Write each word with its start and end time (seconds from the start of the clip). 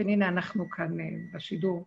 הנה 0.00 0.28
אנחנו 0.28 0.70
כאן 0.70 1.00
אה, 1.00 1.06
בשידור, 1.32 1.86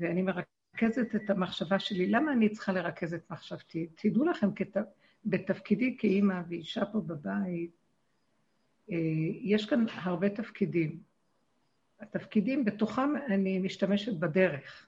ואני 0.00 0.22
מרכזת 0.22 1.14
את 1.14 1.30
המחשבה 1.30 1.78
שלי. 1.78 2.06
למה 2.06 2.32
אני 2.32 2.48
צריכה 2.48 2.72
לרכז 2.72 3.14
את 3.14 3.30
מחשבתי? 3.30 3.86
תדעו 3.94 4.24
לכם, 4.24 4.52
כת... 4.54 4.76
בתפקידי 5.24 5.96
כאימא 5.98 6.42
ואישה 6.48 6.84
פה 6.84 7.00
בבית, 7.00 7.70
אה, 8.90 8.96
יש 9.40 9.66
כאן 9.66 9.86
הרבה 9.88 10.28
תפקידים. 10.28 11.00
התפקידים, 12.00 12.64
בתוכם 12.64 13.10
אני 13.28 13.58
משתמשת 13.58 14.14
בדרך. 14.14 14.86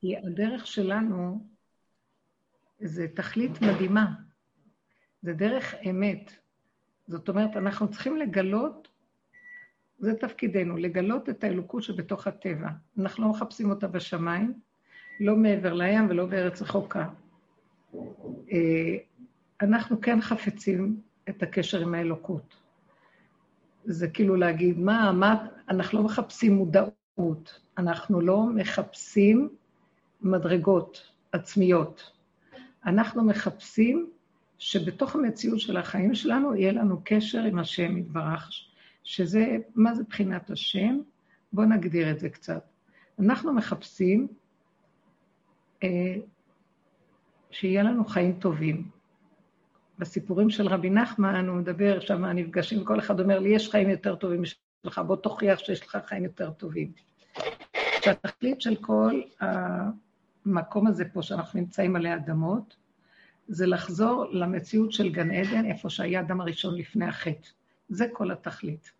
כי 0.00 0.16
הדרך 0.16 0.66
שלנו 0.66 1.46
זה 2.80 3.06
תכלית 3.08 3.62
מדהימה. 3.62 4.14
זה 5.22 5.32
דרך 5.32 5.74
אמת. 5.90 6.32
זאת 7.06 7.28
אומרת, 7.28 7.56
אנחנו 7.56 7.90
צריכים 7.90 8.16
לגלות, 8.16 8.88
זה 9.98 10.14
תפקידנו, 10.14 10.76
לגלות 10.76 11.28
את 11.28 11.44
האלוקות 11.44 11.82
שבתוך 11.82 12.26
הטבע. 12.26 12.68
אנחנו 12.98 13.24
לא 13.24 13.30
מחפשים 13.30 13.70
אותה 13.70 13.88
בשמיים, 13.88 14.52
לא 15.20 15.36
מעבר 15.36 15.74
לים 15.74 16.06
ולא 16.10 16.26
בארץ 16.26 16.62
רחוקה. 16.62 17.08
אה, 18.52 18.96
אנחנו 19.62 20.00
כן 20.00 20.20
חפצים 20.20 21.00
את 21.28 21.42
הקשר 21.42 21.80
עם 21.80 21.94
האלוקות. 21.94 22.56
זה 23.84 24.08
כאילו 24.08 24.36
להגיד, 24.36 24.78
מה, 24.78 25.12
מה, 25.12 25.46
אנחנו 25.68 25.98
לא 25.98 26.04
מחפשים 26.04 26.54
מודעות, 26.54 27.60
אנחנו 27.78 28.20
לא 28.20 28.46
מחפשים 28.54 29.48
מדרגות 30.20 31.12
עצמיות. 31.32 32.12
אנחנו 32.86 33.24
מחפשים 33.24 34.10
שבתוך 34.58 35.14
המציאות 35.14 35.60
של 35.60 35.76
החיים 35.76 36.14
שלנו 36.14 36.56
יהיה 36.56 36.72
לנו 36.72 37.00
קשר 37.04 37.42
עם 37.42 37.58
השם 37.58 37.96
יתברך, 37.96 38.50
שזה, 39.08 39.56
מה 39.74 39.94
זה 39.94 40.02
בחינת 40.08 40.50
השם? 40.50 41.00
בואו 41.52 41.66
נגדיר 41.66 42.10
את 42.10 42.18
זה 42.18 42.28
קצת. 42.28 42.62
אנחנו 43.18 43.52
מחפשים 43.54 44.28
אה, 45.82 46.14
שיהיה 47.50 47.82
לנו 47.82 48.04
חיים 48.04 48.32
טובים. 48.32 48.88
בסיפורים 49.98 50.50
של 50.50 50.68
רבי 50.68 50.90
נחמן, 50.90 51.48
הוא 51.48 51.56
מדבר, 51.56 52.00
שם 52.00 52.24
נפגשים, 52.24 52.84
כל 52.84 52.98
אחד 52.98 53.20
אומר 53.20 53.38
לי, 53.38 53.48
יש 53.48 53.70
חיים 53.70 53.90
יותר 53.90 54.16
טובים 54.16 54.42
משלך, 54.42 54.98
בוא 55.06 55.16
תוכיח 55.16 55.58
שיש 55.58 55.86
לך 55.86 55.98
חיים 56.06 56.24
יותר 56.24 56.50
טובים. 56.50 56.92
שהתכלית 58.04 58.60
של 58.60 58.76
כל 58.76 59.20
המקום 59.40 60.86
הזה 60.86 61.04
פה, 61.12 61.22
שאנחנו 61.22 61.60
נמצאים 61.60 61.96
עלי 61.96 62.14
אדמות, 62.14 62.76
זה 63.48 63.66
לחזור 63.66 64.26
למציאות 64.30 64.92
של 64.92 65.12
גן 65.12 65.30
עדן, 65.30 65.64
איפה 65.64 65.90
שהיה 65.90 66.20
האדם 66.20 66.40
הראשון 66.40 66.74
לפני 66.74 67.06
החטא. 67.06 67.48
זה 67.88 68.06
כל 68.12 68.30
התכלית. 68.30 68.97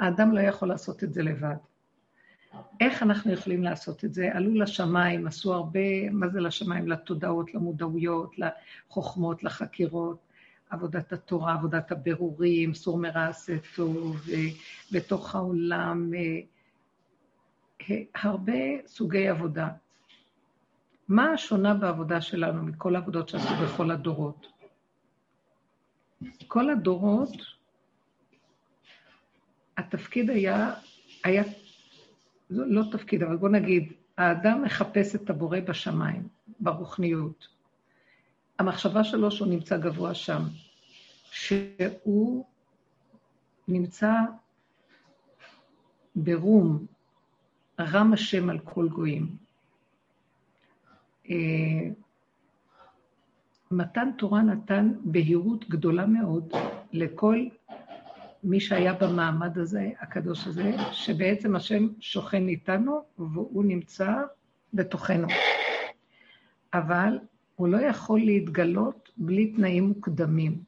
האדם 0.00 0.32
לא 0.32 0.40
יכול 0.40 0.68
לעשות 0.68 1.04
את 1.04 1.12
זה 1.12 1.22
לבד. 1.22 1.56
איך 2.80 3.02
אנחנו 3.02 3.32
יכולים 3.32 3.62
לעשות 3.62 4.04
את 4.04 4.14
זה? 4.14 4.28
עלו 4.32 4.54
לשמיים, 4.54 5.26
עשו 5.26 5.54
הרבה, 5.54 6.10
מה 6.10 6.28
זה 6.28 6.40
לשמיים? 6.40 6.88
לתודעות, 6.88 7.54
למודעויות, 7.54 8.34
לחוכמות, 8.38 9.44
לחקירות, 9.44 10.18
עבודת 10.70 11.12
התורה, 11.12 11.54
עבודת 11.54 11.92
הבירורים, 11.92 12.74
סור 12.74 12.98
מרע 12.98 13.26
עשה 13.26 13.56
טוב, 13.76 14.16
אה, 14.32 14.46
בתוך 14.92 15.34
העולם, 15.34 16.10
אה, 16.14 16.40
אה, 17.90 18.02
הרבה 18.14 18.52
סוגי 18.86 19.28
עבודה. 19.28 19.68
מה 21.08 21.32
השונה 21.32 21.74
בעבודה 21.74 22.20
שלנו 22.20 22.62
מכל 22.62 22.96
העבודות 22.96 23.28
שעשו 23.28 23.54
בכל 23.64 23.90
הדורות? 23.90 24.46
כל 26.48 26.70
הדורות, 26.70 27.59
התפקיד 29.80 30.30
היה, 30.30 30.74
היה, 31.24 31.42
לא 32.50 32.82
תפקיד, 32.92 33.22
אבל 33.22 33.36
בוא 33.36 33.48
נגיד, 33.48 33.92
האדם 34.16 34.62
מחפש 34.62 35.14
את 35.14 35.30
הבורא 35.30 35.60
בשמיים, 35.60 36.28
ברוחניות. 36.60 37.48
המחשבה 38.58 39.04
שלו 39.04 39.30
שהוא 39.30 39.48
נמצא 39.48 39.76
גבוה 39.76 40.14
שם, 40.14 40.42
שהוא 41.30 42.44
נמצא 43.68 44.12
ברום, 46.16 46.86
רם 47.80 48.12
השם 48.12 48.50
על 48.50 48.58
כל 48.58 48.88
גויים. 48.88 49.36
אה, 51.30 51.36
מתן 53.70 54.10
תורה 54.18 54.42
נתן 54.42 54.92
בהירות 55.04 55.68
גדולה 55.68 56.06
מאוד 56.06 56.52
לכל 56.92 57.46
מי 58.44 58.60
שהיה 58.60 58.92
במעמד 58.92 59.58
הזה, 59.58 59.90
הקדוש 60.00 60.46
הזה, 60.46 60.72
שבעצם 60.92 61.56
השם 61.56 61.88
שוכן 62.00 62.48
איתנו 62.48 63.02
והוא 63.18 63.64
נמצא 63.64 64.12
בתוכנו. 64.74 65.28
אבל 66.74 67.18
הוא 67.56 67.68
לא 67.68 67.76
יכול 67.76 68.20
להתגלות 68.20 69.10
בלי 69.16 69.46
תנאים 69.46 69.84
מוקדמים. 69.84 70.58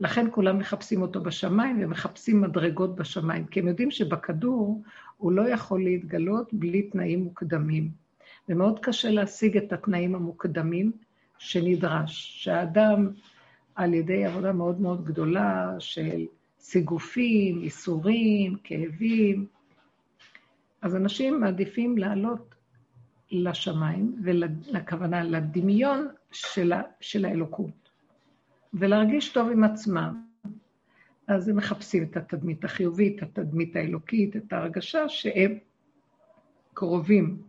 לכן 0.00 0.26
כולם 0.30 0.58
מחפשים 0.58 1.02
אותו 1.02 1.20
בשמיים 1.20 1.78
ומחפשים 1.82 2.40
מדרגות 2.40 2.96
בשמיים, 2.96 3.46
כי 3.46 3.60
הם 3.60 3.68
יודעים 3.68 3.90
שבכדור 3.90 4.82
הוא 5.16 5.32
לא 5.32 5.48
יכול 5.48 5.84
להתגלות 5.84 6.54
בלי 6.54 6.82
תנאים 6.82 7.24
מוקדמים. 7.24 7.90
ומאוד 8.48 8.78
קשה 8.78 9.10
להשיג 9.10 9.56
את 9.56 9.72
התנאים 9.72 10.14
המוקדמים 10.14 10.92
שנדרש. 11.38 12.44
שהאדם, 12.44 13.10
על 13.74 13.94
ידי 13.94 14.24
עבודה 14.24 14.52
מאוד 14.52 14.80
מאוד 14.80 15.04
גדולה 15.04 15.74
של 15.78 16.26
סיגופים, 16.68 17.62
איסורים, 17.62 18.56
כאבים, 18.64 19.46
אז 20.82 20.96
אנשים 20.96 21.40
מעדיפים 21.40 21.98
לעלות 21.98 22.54
לשמיים, 23.30 24.16
ולכוונה 24.22 25.22
לדמיון 25.22 26.08
של, 26.32 26.72
ה, 26.72 26.82
של 27.00 27.24
האלוקות, 27.24 27.90
ולהרגיש 28.74 29.28
טוב 29.32 29.50
עם 29.50 29.64
עצמם. 29.64 30.22
אז 31.26 31.48
הם 31.48 31.56
מחפשים 31.56 32.02
את 32.02 32.16
התדמית 32.16 32.64
החיובית, 32.64 33.22
התדמית 33.22 33.76
האלוקית, 33.76 34.36
את 34.36 34.52
ההרגשה 34.52 35.08
שהם 35.08 35.58
קרובים 36.74 37.42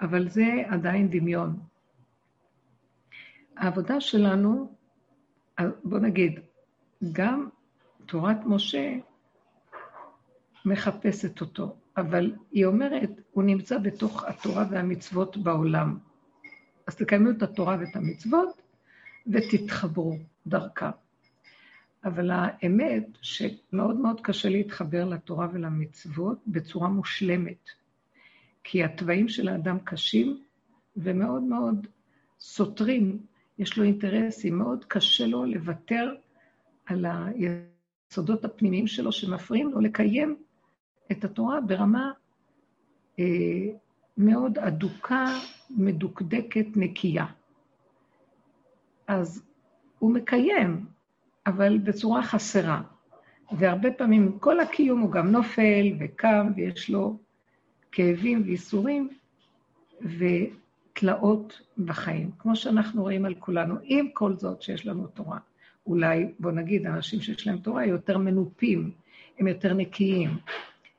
אבל 0.00 0.28
זה 0.28 0.62
עדיין 0.68 1.08
דמיון. 1.10 1.58
העבודה 3.56 4.00
שלנו, 4.00 4.72
בוא 5.84 5.98
נגיד, 5.98 6.40
גם 7.12 7.48
תורת 8.06 8.36
משה 8.46 8.94
מחפשת 10.64 11.40
אותו, 11.40 11.76
אבל 11.96 12.32
היא 12.52 12.66
אומרת, 12.66 13.10
הוא 13.32 13.44
נמצא 13.44 13.78
בתוך 13.78 14.24
התורה 14.24 14.64
והמצוות 14.70 15.36
בעולם. 15.36 15.98
אז 16.86 16.96
תקיימו 16.96 17.30
את 17.30 17.42
התורה 17.42 17.76
ואת 17.80 17.96
המצוות 17.96 18.62
ותתחברו 19.26 20.18
דרכה. 20.46 20.90
אבל 22.04 22.30
האמת 22.32 23.06
שמאוד 23.22 23.96
מאוד 23.96 24.20
קשה 24.20 24.48
להתחבר 24.48 25.04
לתורה 25.04 25.48
ולמצוות 25.52 26.38
בצורה 26.46 26.88
מושלמת. 26.88 27.70
כי 28.64 28.84
התוואים 28.84 29.28
של 29.28 29.48
האדם 29.48 29.78
קשים 29.84 30.42
ומאוד 30.96 31.42
מאוד 31.42 31.86
סותרים, 32.40 33.18
יש 33.58 33.78
לו 33.78 33.84
אינטרסים, 33.84 34.58
מאוד 34.58 34.84
קשה 34.84 35.26
לו 35.26 35.44
לוותר 35.44 36.14
על 36.86 37.04
היסודות 38.10 38.44
הפנימיים 38.44 38.86
שלו 38.86 39.12
שמפריעים 39.12 39.70
לו 39.70 39.80
לקיים 39.80 40.36
את 41.12 41.24
התורה 41.24 41.60
ברמה 41.60 42.12
אה, 43.18 43.24
מאוד 44.16 44.58
אדוקה, 44.58 45.26
מדוקדקת, 45.70 46.66
נקייה. 46.76 47.26
אז 49.06 49.42
הוא 49.98 50.14
מקיים, 50.14 50.86
אבל 51.46 51.78
בצורה 51.78 52.22
חסרה. 52.22 52.82
והרבה 53.58 53.92
פעמים 53.92 54.38
כל 54.38 54.60
הקיום 54.60 55.00
הוא 55.00 55.12
גם 55.12 55.30
נופל 55.30 55.86
וקם 56.00 56.52
ויש 56.56 56.90
לו 56.90 57.18
כאבים 57.92 58.42
וייסורים 58.46 59.08
ותלאות 60.00 61.60
בחיים, 61.78 62.30
כמו 62.38 62.56
שאנחנו 62.56 63.02
רואים 63.02 63.24
על 63.24 63.34
כולנו, 63.34 63.74
עם 63.82 64.08
כל 64.12 64.36
זאת 64.36 64.62
שיש 64.62 64.86
לנו 64.86 65.06
תורה. 65.06 65.38
אולי, 65.86 66.32
בוא 66.38 66.50
נגיד, 66.52 66.86
אנשים 66.86 67.20
שיש 67.20 67.46
להם 67.46 67.58
תורה 67.58 67.86
יותר 67.86 68.18
מנופים, 68.18 68.90
הם 69.38 69.48
יותר 69.48 69.74
נקיים. 69.74 70.38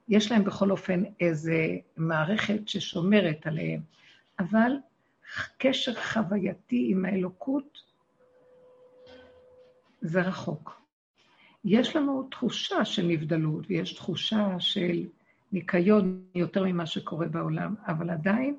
יש 0.10 0.32
להם 0.32 0.44
בכל 0.44 0.72
אופן 0.72 1.04
איזו 1.20 1.52
מערכת 1.98 2.68
ששומרת 2.68 3.48
עליהם, 3.48 3.82
אבל 4.40 4.72
קשר 5.58 5.94
חווייתי 5.96 6.88
עם 6.92 7.06
האלוקות 7.06 7.78
זה 10.02 10.22
רחוק. 10.22 10.82
יש 11.66 11.96
לנו 11.96 12.28
תחושה 12.32 12.86
של 12.86 13.06
נבדלות, 13.06 13.66
ויש 13.70 13.94
תחושה 13.94 14.56
של 14.60 15.06
ניקיון 15.52 16.22
יותר 16.36 16.64
ממה 16.64 16.86
שקורה 16.86 17.28
בעולם, 17.28 17.76
אבל 17.88 18.10
עדיין, 18.10 18.58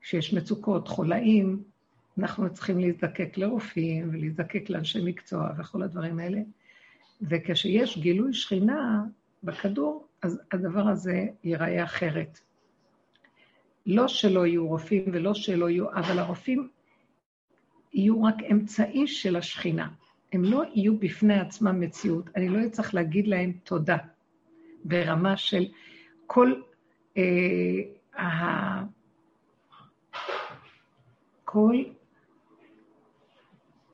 כשיש 0.00 0.34
מצוקות, 0.34 0.88
חולאים, 0.88 1.62
אנחנו 2.18 2.52
צריכים 2.52 2.78
להזדקק 2.78 3.38
לרופאים 3.38 4.08
ולהזדקק 4.12 4.70
לאנשי 4.70 4.98
מקצוע 5.04 5.50
וכל 5.58 5.82
הדברים 5.82 6.18
האלה. 6.18 6.40
וכשיש 7.22 7.98
גילוי 7.98 8.32
שכינה 8.32 9.04
בכדור, 9.42 10.06
אז 10.22 10.40
הדבר 10.52 10.88
הזה 10.88 11.26
ייראה 11.44 11.84
אחרת. 11.84 12.40
לא 13.86 14.08
שלא 14.08 14.46
יהיו 14.46 14.68
רופאים 14.68 15.04
ולא 15.12 15.34
שלא 15.34 15.70
יהיו, 15.70 15.90
אבל 15.92 16.18
הרופאים 16.18 16.68
יהיו 17.92 18.22
רק 18.24 18.34
אמצעי 18.50 19.06
של 19.06 19.36
השכינה. 19.36 19.88
הם 20.32 20.44
לא 20.44 20.62
יהיו 20.74 20.98
בפני 20.98 21.40
עצמם 21.40 21.80
מציאות. 21.80 22.28
אני 22.36 22.48
לא 22.48 22.66
אצטרך 22.66 22.94
להגיד 22.94 23.26
להם 23.26 23.52
תודה 23.64 23.96
ברמה 24.84 25.36
של 25.36 25.66
כל 26.26 26.52
אה, 27.16 28.22
ה... 28.22 28.84
כל 31.44 31.82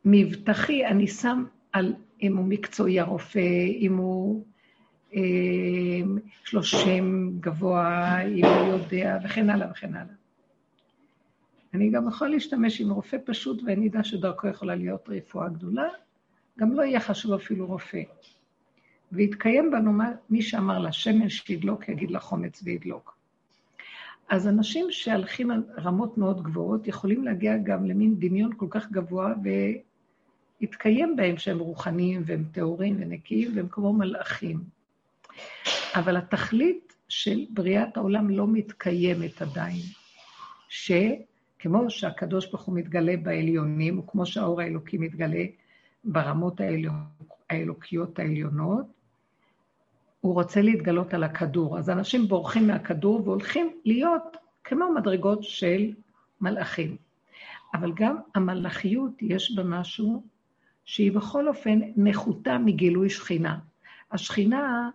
מבטחי 0.05 0.87
אני 0.87 1.07
שם 1.07 1.45
על 1.73 1.95
אם 2.23 2.37
הוא 2.37 2.45
מקצועי 2.45 3.01
הרופא, 3.01 3.67
אם 3.81 3.97
הוא 3.97 4.45
אה, 5.15 5.21
יש 6.45 6.55
גבוה, 7.41 8.21
אם 8.21 8.45
הוא 8.45 8.67
יודע, 8.67 9.19
וכן 9.25 9.51
הלאה 9.51 9.71
וכן 9.71 9.95
הלאה. 9.95 10.15
אני 11.75 11.91
גם 11.91 12.09
יכול 12.09 12.29
להשתמש 12.29 12.81
עם 12.81 12.91
רופא 12.91 13.17
פשוט, 13.25 13.63
ואני 13.67 13.89
אדע 13.89 14.05
שדרכו 14.05 14.49
יכולה 14.49 14.75
להיות 14.75 15.09
רפואה 15.09 15.49
גדולה, 15.49 15.89
גם 16.59 16.73
לא 16.73 16.83
יהיה 16.83 17.01
חשוב 17.01 17.33
אפילו 17.33 17.67
רופא. 17.67 18.03
ויתקיים 19.13 19.71
בנו 19.71 19.93
מי 20.31 20.43
שאמר 20.43 20.79
לה, 20.79 20.93
שמן 20.93 21.29
שידלוק, 21.29 21.89
יגיד 21.89 22.11
לה 22.11 22.21
חומץ 22.21 22.63
וידלוק. 22.65 23.17
אז 24.29 24.49
אנשים 24.49 24.87
שהלכים 24.91 25.51
על 25.51 25.63
רמות 25.79 26.19
מאוד 26.19 26.43
גבוהות, 26.43 26.89
יכולים 26.89 27.25
להגיע 27.25 27.57
גם 27.57 27.87
למין 27.87 28.15
דמיון 28.19 28.51
כל 28.57 28.67
כך 28.71 28.91
גבוה, 28.91 29.35
ויתקיים 30.63 31.17
בהם 31.17 31.37
שהם 31.37 31.59
רוחניים 31.59 32.23
והם 32.27 32.45
טהורים 32.53 32.97
ונקיים, 33.01 33.57
והם 33.57 33.69
כמו 33.71 33.93
מלאכים. 33.93 34.61
אבל 35.95 36.17
התכלית 36.17 36.95
של 37.09 37.47
בריאת 37.51 37.97
העולם 37.97 38.31
לא 38.31 38.47
מתקיימת 38.47 39.43
עדיין. 39.43 39.83
שכמו 40.69 41.91
שהקדוש 41.91 42.47
ברוך 42.51 42.63
הוא 42.63 42.75
מתגלה 42.75 43.17
בעליונים, 43.17 43.99
וכמו 43.99 44.27
שהאור 44.27 44.61
האלוקי 44.61 44.99
מתגלה 44.99 45.45
ברמות 46.05 46.61
האלוק, 46.61 46.95
האלוקיות 47.51 48.19
העליונות, 48.19 48.87
הוא 50.21 50.35
רוצה 50.35 50.63
להתגלות 50.63 51.15
על 51.15 51.25
הכדור. 51.25 51.79
אז 51.79 51.91
אנשים 51.91 52.29
בורחים 52.29 52.67
מהכדור 52.67 53.23
והולכים 53.25 53.77
להיות 53.85 54.37
כמו 54.65 54.93
מדרגות 54.95 55.45
של 55.45 55.93
מלאכים. 56.41 56.97
אבל 57.75 57.93
גם 57.95 58.17
המלאכיות, 58.35 59.13
יש 59.23 59.57
בה 59.57 59.63
משהו 59.65 60.23
שהיא 60.85 61.13
בכל 61.13 61.49
אופן 61.49 61.81
נחותה 61.97 62.59
מגילוי 62.59 63.11
שכינה. 63.11 63.59
השכינה 64.13 64.91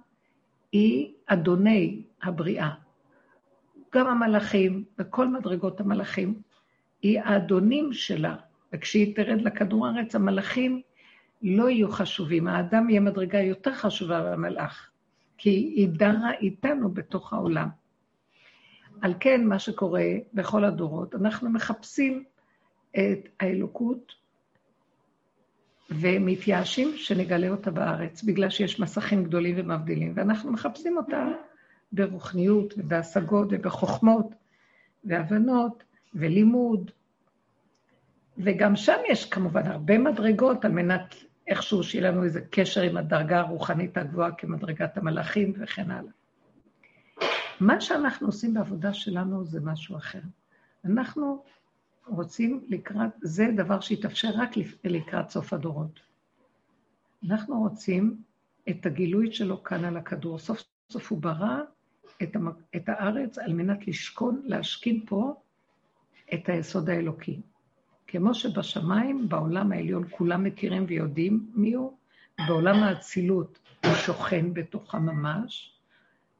היא 0.71 1.13
אדוני 1.25 2.03
הבריאה. 2.23 2.69
גם 3.93 4.07
המלאכים, 4.07 4.83
וכל 4.99 5.27
מדרגות 5.27 5.79
המלאכים, 5.79 6.41
היא 7.01 7.19
האדונים 7.19 7.93
שלה. 7.93 8.35
וכשהיא 8.73 9.15
תרד 9.15 9.41
לכדור 9.41 9.87
הארץ, 9.87 10.15
המלאכים 10.15 10.81
לא 11.41 11.69
יהיו 11.69 11.91
חשובים. 11.91 12.47
האדם 12.47 12.89
יהיה 12.89 13.01
מדרגה 13.01 13.39
יותר 13.39 13.73
חשובה 13.73 14.21
מהמלאך, 14.21 14.89
כי 15.37 15.49
היא 15.49 15.89
דרה 15.89 16.31
איתנו 16.31 16.89
בתוך 16.89 17.33
העולם. 17.33 17.69
על 19.01 19.13
כן, 19.19 19.45
מה 19.45 19.59
שקורה 19.59 20.05
בכל 20.33 20.63
הדורות, 20.63 21.15
אנחנו 21.15 21.49
מחפשים 21.49 22.23
את 22.91 23.29
האלוקות 23.39 24.13
ומתייאשים 25.89 26.97
שנגלה 26.97 27.49
אותה 27.49 27.71
בארץ, 27.71 28.23
בגלל 28.23 28.49
שיש 28.49 28.79
מסכים 28.79 29.23
גדולים 29.23 29.55
ומבדילים, 29.57 30.13
ואנחנו 30.15 30.51
מחפשים 30.51 30.97
אותה 30.97 31.27
ברוחניות 31.91 32.73
ובהשגות 32.77 33.47
ובחוכמות 33.51 34.35
והבנות 35.03 35.83
ולימוד. 36.13 36.91
וגם 38.37 38.75
שם 38.75 38.97
יש 39.09 39.29
כמובן 39.29 39.67
הרבה 39.67 39.97
מדרגות 39.97 40.65
על 40.65 40.71
מנת 40.71 41.15
איכשהו 41.47 41.83
שיהיה 41.83 42.11
לנו 42.11 42.23
איזה 42.23 42.41
קשר 42.51 42.81
עם 42.81 42.97
הדרגה 42.97 43.39
הרוחנית 43.39 43.97
הגבוהה 43.97 44.31
כמדרגת 44.31 44.97
המלאכים 44.97 45.53
וכן 45.59 45.91
הלאה. 45.91 46.11
מה 47.59 47.81
שאנחנו 47.81 48.27
עושים 48.27 48.53
בעבודה 48.53 48.93
שלנו 48.93 49.45
זה 49.45 49.59
משהו 49.61 49.97
אחר. 49.97 50.19
אנחנו 50.85 51.43
רוצים 52.07 52.65
לקראת, 52.69 53.09
זה 53.21 53.47
דבר 53.55 53.79
שיתאפשר 53.79 54.29
רק 54.35 54.51
לקראת 54.83 55.29
סוף 55.29 55.53
הדורות. 55.53 55.99
אנחנו 57.29 57.59
רוצים 57.59 58.21
את 58.69 58.85
הגילוי 58.85 59.31
שלו 59.31 59.63
כאן 59.63 59.85
על 59.85 59.97
הכדור. 59.97 60.39
סוף 60.39 60.63
סוף 60.91 61.11
הוא 61.11 61.21
ברא 61.21 61.59
את. 62.23 62.35
את 62.75 62.89
הארץ 62.89 63.37
על 63.37 63.53
מנת 63.53 63.87
לשכון, 63.87 64.41
להשכין 64.45 65.05
פה 65.05 65.35
את 66.33 66.49
היסוד 66.49 66.89
האלוקי. 66.89 67.41
כמו 68.07 68.33
שבשמיים, 68.33 69.29
בעולם 69.29 69.71
העליון, 69.71 70.03
כולם 70.09 70.43
מכירים 70.43 70.85
ויודעים 70.87 71.51
מי 71.53 71.73
הוא, 71.73 71.97
בעולם 72.47 72.83
האצילות 72.83 73.59
הוא 73.85 73.93
שוכן 73.93 74.53
בתוכם 74.53 75.05
ממש, 75.05 75.77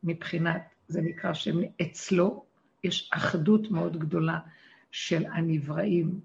מבחינת, 0.04 0.62
זה 0.88 1.02
נקרא 1.02 1.34
שאצלו 1.34 2.46
יש 2.84 3.10
אחדות 3.14 3.72
מאוד 3.72 3.98
גדולה 3.98 4.40
של 4.98 5.26
הנבראים 5.26 6.20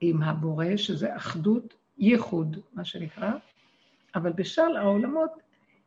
עם 0.00 0.22
הבורא, 0.22 0.76
שזה 0.76 1.16
אחדות, 1.16 1.74
ייחוד, 1.98 2.56
מה 2.72 2.84
שנקרא, 2.84 3.32
אבל 4.14 4.32
בשאר 4.32 4.76
העולמות 4.76 5.30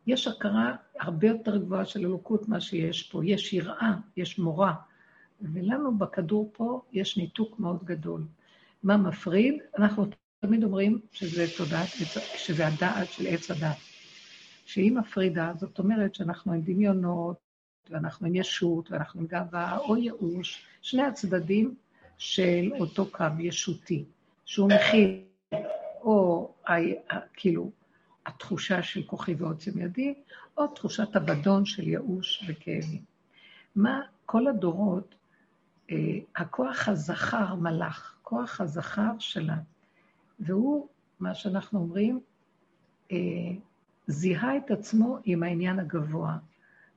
יש 0.08 0.28
הכרה 0.28 0.76
הרבה 1.00 1.28
יותר 1.28 1.58
גבוהה 1.58 1.86
של 1.86 2.00
אלוקות 2.00 2.50
מה 2.50 2.62
שיש 2.62 3.04
פה. 3.04 3.26
יש 3.26 3.54
יראה, 3.54 3.94
יש 4.18 4.40
מורא, 4.40 4.72
ולנו 5.42 5.98
בכדור 5.98 6.50
פה 6.54 6.82
יש 6.94 7.18
ניתוק 7.18 7.60
מאוד 7.60 7.84
גדול. 7.84 8.24
מה 8.84 8.98
מפריד? 8.98 9.56
אנחנו 9.78 10.06
תמיד 10.40 10.64
אומרים 10.64 11.00
שזה 11.12 11.46
תודעת, 11.58 11.88
שזה 12.36 12.68
הדעת 12.68 13.08
של 13.12 13.28
עץ 13.28 13.52
הדת. 13.52 13.78
שהיא 14.66 14.92
מפרידה, 14.92 15.54
זאת 15.58 15.80
אומרת 15.80 16.16
שאנחנו 16.16 16.54
עם 16.54 16.62
דמיונות, 16.62 17.38
ואנחנו 17.90 18.28
עם 18.28 18.36
ישות, 18.36 18.92
ואנחנו 18.92 19.22
עם 19.22 19.28
גאווה 19.28 19.78
או 19.78 19.98
ייאוש, 19.98 20.66
שני 20.82 21.04
הצדדים 21.04 21.76
של 22.18 22.72
אותו 22.80 23.12
קו 23.12 23.26
ישותי, 23.40 24.06
שהוא 24.46 24.70
מכיל 24.70 25.22
או 26.02 26.52
כאילו 27.34 27.72
התחושה 28.26 28.84
של 28.84 29.04
כוחי 29.04 29.36
ועוצם 29.36 29.82
ידי, 29.82 30.14
או 30.58 30.68
תחושת 30.68 31.16
אבדון 31.16 31.66
של 31.66 31.88
ייאוש 31.88 32.44
וכאבים. 32.48 33.02
מה, 33.76 34.02
כל 34.26 34.48
הדורות, 34.48 35.16
אה, 35.92 35.96
הכוח 36.36 36.88
הזכר 36.88 37.56
מלאך, 37.56 38.16
כוח 38.24 38.62
הזכר 38.62 39.12
שלה, 39.20 39.58
והוא, 40.40 40.88
מה 41.20 41.36
שאנחנו 41.36 41.80
אומרים, 41.80 42.20
אה, 43.12 43.18
זיהה 44.08 44.58
את 44.58 44.72
עצמו 44.72 45.18
עם 45.24 45.44
העניין 45.44 45.80
הגבוה, 45.80 46.38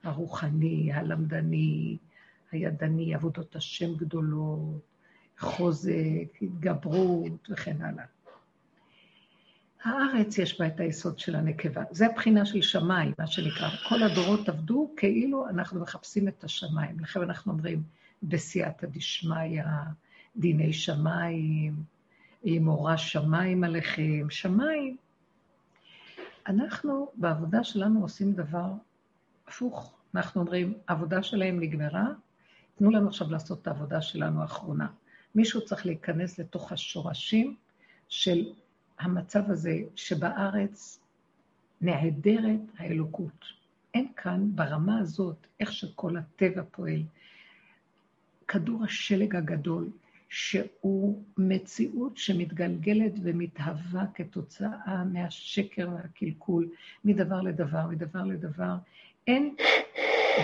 הרוחני, 0.02 0.92
הלמדני, 0.92 1.96
הידני, 2.52 3.14
עבודות 3.14 3.56
השם 3.56 3.94
גדולות, 3.96 4.89
חוזק, 5.40 6.42
התגברות 6.42 7.48
וכן 7.50 7.82
הלאה. 7.82 8.04
הארץ 9.84 10.38
יש 10.38 10.60
בה 10.60 10.66
את 10.66 10.80
היסוד 10.80 11.18
של 11.18 11.36
הנקבה. 11.36 11.82
זה 11.90 12.06
הבחינה 12.06 12.46
של 12.46 12.62
שמיים, 12.62 13.12
מה 13.18 13.26
שנקרא. 13.26 13.68
כל 13.88 14.02
הדורות 14.02 14.48
עבדו 14.48 14.90
כאילו 14.96 15.48
אנחנו 15.48 15.80
מחפשים 15.80 16.28
את 16.28 16.44
השמיים. 16.44 17.00
לכן 17.00 17.22
אנחנו 17.22 17.52
אומרים, 17.52 17.82
בסייעתא 18.22 18.86
דשמיא, 18.86 19.62
דיני 20.36 20.72
שמיים, 20.72 21.74
מורא 22.44 22.96
שמיים 22.96 23.64
עליכם, 23.64 24.30
שמיים. 24.30 24.96
אנחנו 26.46 27.10
בעבודה 27.14 27.64
שלנו 27.64 28.02
עושים 28.02 28.32
דבר 28.32 28.72
הפוך. 29.48 29.94
אנחנו 30.14 30.40
אומרים, 30.40 30.74
העבודה 30.88 31.22
שלהם 31.22 31.60
נגמרה, 31.60 32.06
תנו 32.78 32.90
לנו 32.90 33.08
עכשיו 33.08 33.30
לעשות 33.30 33.62
את 33.62 33.66
העבודה 33.66 34.02
שלנו 34.02 34.42
האחרונה. 34.42 34.86
מישהו 35.34 35.64
צריך 35.64 35.86
להיכנס 35.86 36.38
לתוך 36.38 36.72
השורשים 36.72 37.56
של 38.08 38.52
המצב 38.98 39.50
הזה 39.50 39.78
שבארץ 39.96 41.00
נעדרת 41.80 42.60
האלוקות. 42.78 43.44
אין 43.94 44.08
כאן 44.16 44.50
ברמה 44.54 44.98
הזאת, 44.98 45.46
איך 45.60 45.72
שכל 45.72 46.16
הטבע 46.16 46.62
פועל, 46.70 47.02
כדור 48.48 48.84
השלג 48.84 49.36
הגדול, 49.36 49.88
שהוא 50.28 51.22
מציאות 51.38 52.16
שמתגלגלת 52.16 53.12
ומתהווה 53.22 54.04
כתוצאה 54.14 55.04
מהשקר 55.12 55.88
והקלקול, 55.94 56.68
מדבר 57.04 57.40
לדבר, 57.40 57.86
מדבר 57.86 58.24
לדבר. 58.24 58.74
אין 59.26 59.56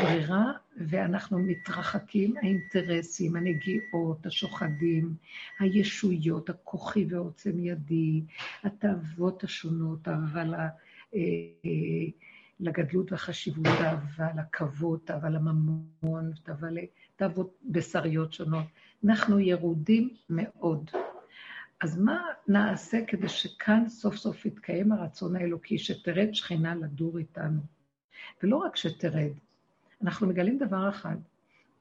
ברירה, 0.03 0.53
ואנחנו 0.77 1.39
מתרחקים, 1.39 2.35
האינטרסים, 2.37 3.37
הנגיעות, 3.37 4.27
השוחדים, 4.27 5.15
הישויות, 5.59 6.51
הכוחי 6.51 7.07
ועוצם 7.09 7.65
ידי, 7.65 8.23
התאוות 8.65 9.45
השונות, 9.45 10.09
אבל 10.09 10.55
לגדלות 12.61 13.13
והחשיבות, 13.13 13.67
תאווה 13.67 14.33
לכבוד, 14.37 15.01
תאווה 15.05 15.31
לממון, 15.31 16.33
תאוות 17.17 17.59
בשריות 17.65 18.33
שונות. 18.33 18.65
אנחנו 19.05 19.41
ירודים 19.41 20.11
מאוד. 20.31 20.91
אז 21.81 21.99
מה 21.99 22.23
נעשה 22.49 22.99
כדי 23.07 23.29
שכאן 23.29 23.89
סוף 23.89 24.17
סוף 24.17 24.47
יתקיים 24.47 24.93
הרצון 24.93 25.37
האלוקי, 25.37 25.79
שתרד 25.79 26.29
שכינה 26.33 26.75
לדור 26.75 27.19
איתנו? 27.19 27.61
ולא 28.43 28.57
רק 28.57 28.77
שתרד, 28.77 29.31
אנחנו 30.03 30.27
מגלים 30.27 30.59
דבר 30.59 30.89
אחד, 30.89 31.17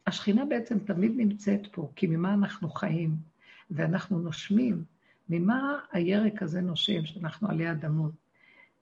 השכינה 0.07 0.45
בעצם 0.45 0.79
תמיד 0.79 1.12
נמצאת 1.15 1.67
פה, 1.72 1.91
כי 1.95 2.07
ממה 2.07 2.34
אנחנו 2.34 2.69
חיים, 2.69 3.15
ואנחנו 3.72 4.19
נושמים, 4.19 4.84
ממה 5.29 5.79
הירק 5.91 6.41
הזה 6.41 6.62
נושם, 6.62 7.05
שאנחנו 7.05 7.50
עלי 7.50 7.72
אדמות? 7.72 8.12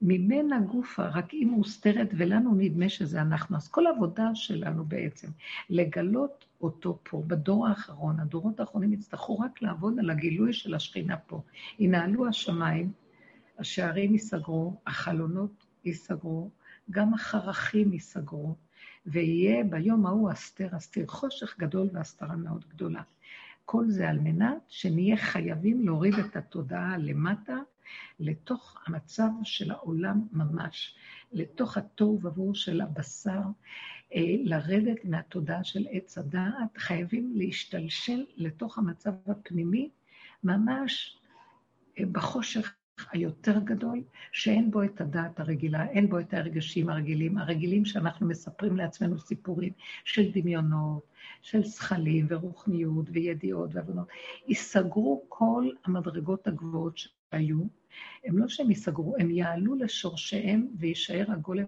ממנה 0.01 0.59
גופה, 0.59 1.07
רק 1.07 1.31
היא 1.31 1.47
מוסתרת, 1.47 2.09
ולנו 2.17 2.55
נדמה 2.55 2.89
שזה 2.89 3.21
אנחנו. 3.21 3.57
אז 3.57 3.67
כל 3.67 3.87
העבודה 3.87 4.29
שלנו 4.33 4.85
בעצם, 4.85 5.27
לגלות 5.69 6.45
אותו 6.61 6.99
פה, 7.03 7.23
בדור 7.27 7.67
האחרון, 7.67 8.19
הדורות 8.19 8.59
האחרונים 8.59 8.93
יצטרכו 8.93 9.39
רק 9.39 9.61
לעבוד 9.61 9.99
על 9.99 10.09
הגילוי 10.09 10.53
של 10.53 10.73
השכינה 10.73 11.17
פה. 11.17 11.41
ינעלו 11.79 12.27
השמיים, 12.27 12.91
השערים 13.59 14.13
ייסגרו, 14.13 14.73
החלונות 14.87 15.65
ייסגרו, 15.85 16.49
גם 16.89 17.13
החרכים 17.13 17.93
ייסגרו, 17.93 18.55
ויהיה 19.05 19.63
ביום 19.63 20.05
ההוא 20.05 20.31
אסתר 20.31 20.77
אסתיר, 20.77 21.07
חושך 21.07 21.55
גדול 21.59 21.89
והסתרה 21.93 22.35
מאוד 22.35 22.65
גדולה. 22.69 23.01
כל 23.65 23.89
זה 23.89 24.09
על 24.09 24.19
מנת 24.19 24.61
שנהיה 24.67 25.17
חייבים 25.17 25.85
להוריד 25.85 26.13
את 26.13 26.35
התודעה 26.35 26.97
למטה, 26.97 27.57
לתוך 28.19 28.77
המצב 28.87 29.29
של 29.43 29.71
העולם 29.71 30.21
ממש, 30.31 30.95
לתוך 31.31 31.77
התוהו 31.77 32.19
ובוהו 32.23 32.55
של 32.55 32.81
הבשר, 32.81 33.41
אה, 34.15 34.35
לרדת 34.43 35.05
מהתודעה 35.05 35.63
של 35.63 35.85
עץ 35.91 36.17
הדעת, 36.17 36.77
חייבים 36.77 37.33
להשתלשל 37.35 38.25
לתוך 38.37 38.77
המצב 38.77 39.13
הפנימי, 39.27 39.89
ממש 40.43 41.17
אה, 41.99 42.05
בחושך 42.11 42.75
היותר 43.11 43.59
גדול, 43.59 44.03
שאין 44.31 44.71
בו 44.71 44.83
את 44.83 45.01
הדעת 45.01 45.39
הרגילה, 45.39 45.89
אין 45.89 46.09
בו 46.09 46.19
את 46.19 46.33
הרגשים 46.33 46.89
הרגילים, 46.89 47.37
הרגילים 47.37 47.85
שאנחנו 47.85 48.27
מספרים 48.27 48.77
לעצמנו 48.77 49.19
סיפורים 49.19 49.73
של 50.05 50.31
דמיונות, 50.31 51.07
של 51.41 51.63
זכלים 51.63 52.25
ורוחניות 52.29 53.05
וידיעות 53.11 53.69
והבנות. 53.73 54.07
ייסגרו 54.47 55.25
כל 55.29 55.69
המדרגות 55.85 56.47
הגבוהות 56.47 56.97
שהיו, 56.97 57.59
הם 58.23 58.37
לא 58.37 58.47
שהם 58.47 58.69
ייסגרו, 58.69 59.15
הם 59.19 59.31
יעלו 59.31 59.75
לשורשיהם 59.75 60.67
ויישאר 60.79 61.25
הגולם 61.31 61.65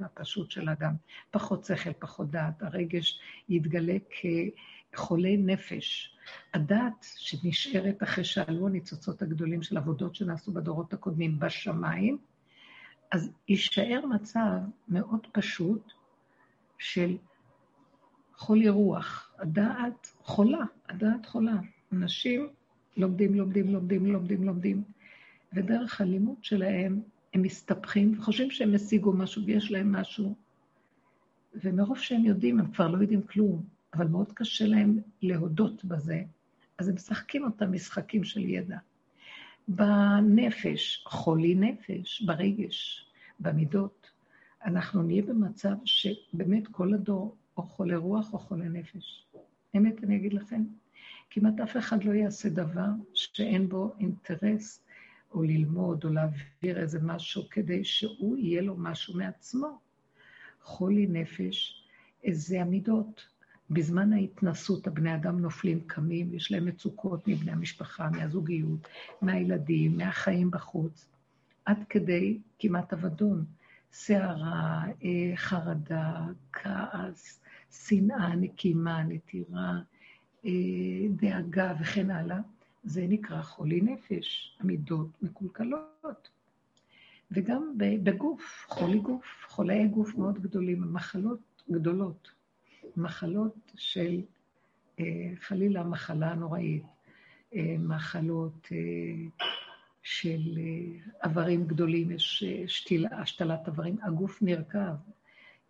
הפשוט 0.00 0.50
של 0.50 0.68
האדם. 0.68 0.94
פחות 1.30 1.64
שכל, 1.64 1.92
פחות 1.92 2.30
דעת, 2.30 2.62
הרגש 2.62 3.20
יתגלה 3.48 3.96
כחולי 4.92 5.36
נפש. 5.36 6.17
הדעת 6.54 7.06
שנשארת 7.16 8.02
אחרי 8.02 8.24
שעלו 8.24 8.66
הניצוצות 8.66 9.22
הגדולים 9.22 9.62
של 9.62 9.76
עבודות 9.76 10.14
שנעשו 10.14 10.52
בדורות 10.52 10.92
הקודמים 10.92 11.38
בשמיים, 11.38 12.18
אז 13.12 13.30
יישאר 13.48 14.06
מצב 14.06 14.58
מאוד 14.88 15.26
פשוט 15.32 15.92
של 16.78 17.16
חולי 18.36 18.68
רוח. 18.68 19.34
הדעת 19.38 20.12
חולה, 20.22 20.64
הדעת 20.88 21.26
חולה. 21.26 21.56
אנשים 21.92 22.48
לומדים, 22.96 23.34
לומדים, 23.34 23.72
לומדים, 23.72 24.06
לומדים, 24.06 24.44
לומדים, 24.44 24.82
ודרך 25.52 26.00
הלימוד 26.00 26.36
שלהם 26.42 27.00
הם 27.34 27.42
מסתבכים 27.42 28.18
וחושבים 28.18 28.50
שהם 28.50 28.74
השיגו 28.74 29.12
משהו 29.12 29.42
ויש 29.44 29.70
להם 29.70 29.92
משהו, 29.92 30.34
ומרוב 31.54 31.98
שהם 31.98 32.24
יודעים, 32.24 32.60
הם 32.60 32.72
כבר 32.72 32.88
לא 32.88 32.98
יודעים 32.98 33.22
כלום. 33.22 33.77
אבל 33.94 34.06
מאוד 34.06 34.32
קשה 34.32 34.66
להם 34.66 34.98
להודות 35.22 35.84
בזה, 35.84 36.22
אז 36.78 36.88
הם 36.88 36.94
משחקים 36.94 37.44
אותם 37.44 37.72
משחקים 37.72 38.24
של 38.24 38.40
ידע. 38.40 38.78
בנפש, 39.68 41.04
חולי 41.06 41.54
נפש, 41.54 42.22
ברגש, 42.22 43.06
במידות, 43.40 44.10
אנחנו 44.64 45.02
נהיה 45.02 45.22
במצב 45.22 45.74
שבאמת 45.84 46.68
כל 46.68 46.94
הדור 46.94 47.36
או 47.56 47.62
חולה 47.62 47.96
רוח 47.96 48.32
או 48.32 48.38
חולה 48.38 48.68
נפש. 48.68 49.26
אמת, 49.76 50.04
אני 50.04 50.16
אגיד 50.16 50.32
לכם, 50.32 50.64
כמעט 51.30 51.60
אף 51.60 51.76
אחד 51.76 52.04
לא 52.04 52.12
יעשה 52.12 52.48
דבר 52.48 52.88
שאין 53.14 53.68
בו 53.68 53.94
אינטרס 54.00 54.84
או 55.30 55.42
ללמוד 55.42 56.04
או 56.04 56.12
להעביר 56.12 56.78
איזה 56.78 56.98
משהו 57.02 57.42
כדי 57.50 57.84
שהוא 57.84 58.36
יהיה 58.36 58.62
לו 58.62 58.76
משהו 58.76 59.16
מעצמו. 59.16 59.78
חולי 60.62 61.06
נפש 61.06 61.88
זה 62.30 62.60
המידות. 62.60 63.37
בזמן 63.70 64.12
ההתנסות 64.12 64.86
הבני 64.86 65.14
אדם 65.14 65.38
נופלים, 65.38 65.80
קמים, 65.80 66.34
יש 66.34 66.52
להם 66.52 66.64
מצוקות 66.64 67.28
מבני 67.28 67.52
המשפחה, 67.52 68.10
מהזוגיות, 68.10 68.88
מהילדים, 69.22 69.96
מהחיים 69.96 70.50
בחוץ, 70.50 71.06
עד 71.64 71.84
כדי 71.88 72.38
כמעט 72.58 72.92
אבדון, 72.92 73.44
סערה, 73.92 74.84
אה, 75.04 75.36
חרדה, 75.36 76.26
כעס, 76.52 77.40
שנאה, 77.70 78.36
נקימה, 78.36 79.02
נטירה, 79.02 79.78
אה, 80.44 80.50
דאגה 81.10 81.74
וכן 81.80 82.10
הלאה. 82.10 82.38
זה 82.84 83.06
נקרא 83.08 83.42
חולי 83.42 83.80
נפש, 83.80 84.58
עמידות 84.60 85.22
מקולקלות. 85.22 86.28
וגם 87.30 87.72
בגוף, 87.78 88.66
חולי 88.68 88.98
גוף, 88.98 89.46
חולי 89.48 89.88
גוף 89.88 90.14
מאוד 90.14 90.38
גדולים, 90.38 90.92
מחלות 90.92 91.62
גדולות. 91.70 92.37
מחלות 92.96 93.72
של 93.76 94.20
אה, 95.00 95.04
חלילה 95.40 95.84
מחלה 95.84 96.34
נוראית, 96.34 96.84
אה, 97.54 97.76
מחלות 97.78 98.68
אה, 98.72 98.78
של 100.02 100.58
איברים 101.24 101.66
גדולים, 101.66 102.10
יש 102.10 102.44
שתיל, 102.66 103.06
השתלת 103.12 103.66
איברים, 103.66 103.96
הגוף 104.02 104.42
נרקב, 104.42 104.94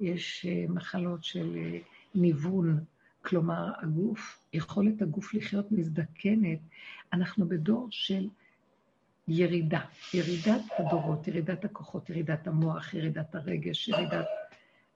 יש 0.01 0.47
מחלות 0.69 1.25
של 1.25 1.59
ניוון, 2.15 2.85
כלומר 3.23 3.73
הגוף, 3.83 4.41
יכולת 4.53 5.03
הגוף 5.03 5.35
לחיות 5.35 5.73
מזדקנת, 5.73 6.59
אנחנו 7.13 7.49
בדור 7.49 7.89
של 7.91 8.29
ירידה, 9.29 9.81
ירידת 10.15 10.63
הדורות, 10.79 11.29
ירידת 11.29 11.65
הכוחות, 11.65 12.11
ירידת 12.11 12.47
המוח, 12.47 12.95
ירידת 12.95 13.35
הרגש, 13.35 13.89
ירידת 13.89 14.27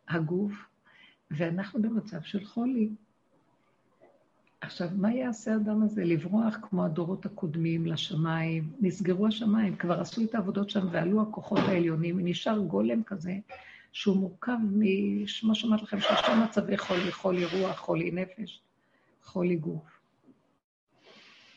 הגוף, 0.09 0.53
ואנחנו 1.37 1.83
במצב 1.83 2.23
של 2.23 2.45
חולי. 2.45 2.89
עכשיו, 4.61 4.89
מה 4.97 5.13
יעשה 5.13 5.53
האדם 5.53 5.83
הזה? 5.83 6.05
לברוח 6.05 6.57
כמו 6.63 6.85
הדורות 6.85 7.27
הקודמים 7.27 7.87
לשמיים, 7.87 8.73
נסגרו 8.81 9.27
השמיים, 9.27 9.77
כבר 9.77 10.01
עשו 10.01 10.23
את 10.25 10.35
העבודות 10.35 10.71
שם 10.71 10.87
ועלו 10.91 11.23
הכוחות 11.23 11.59
העליונים, 11.59 12.17
ונשאר 12.17 12.59
גולם 12.59 13.03
כזה, 13.03 13.39
שהוא 13.93 14.17
מורכב 14.17 14.57
מה 15.43 15.55
שאומרת 15.55 15.83
לכם, 15.83 16.01
שלושה 16.01 16.45
מצבי 16.45 16.79
חולי, 16.79 17.13
חולי 17.13 17.45
רוח, 17.45 17.79
חולי 17.79 18.11
נפש, 18.11 18.61
חולי 19.25 19.57
גוף. 19.57 20.01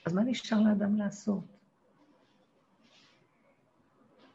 אז 0.06 0.14
מה 0.14 0.24
נשאר 0.24 0.60
לאדם 0.62 0.98
לעשות? 0.98 1.55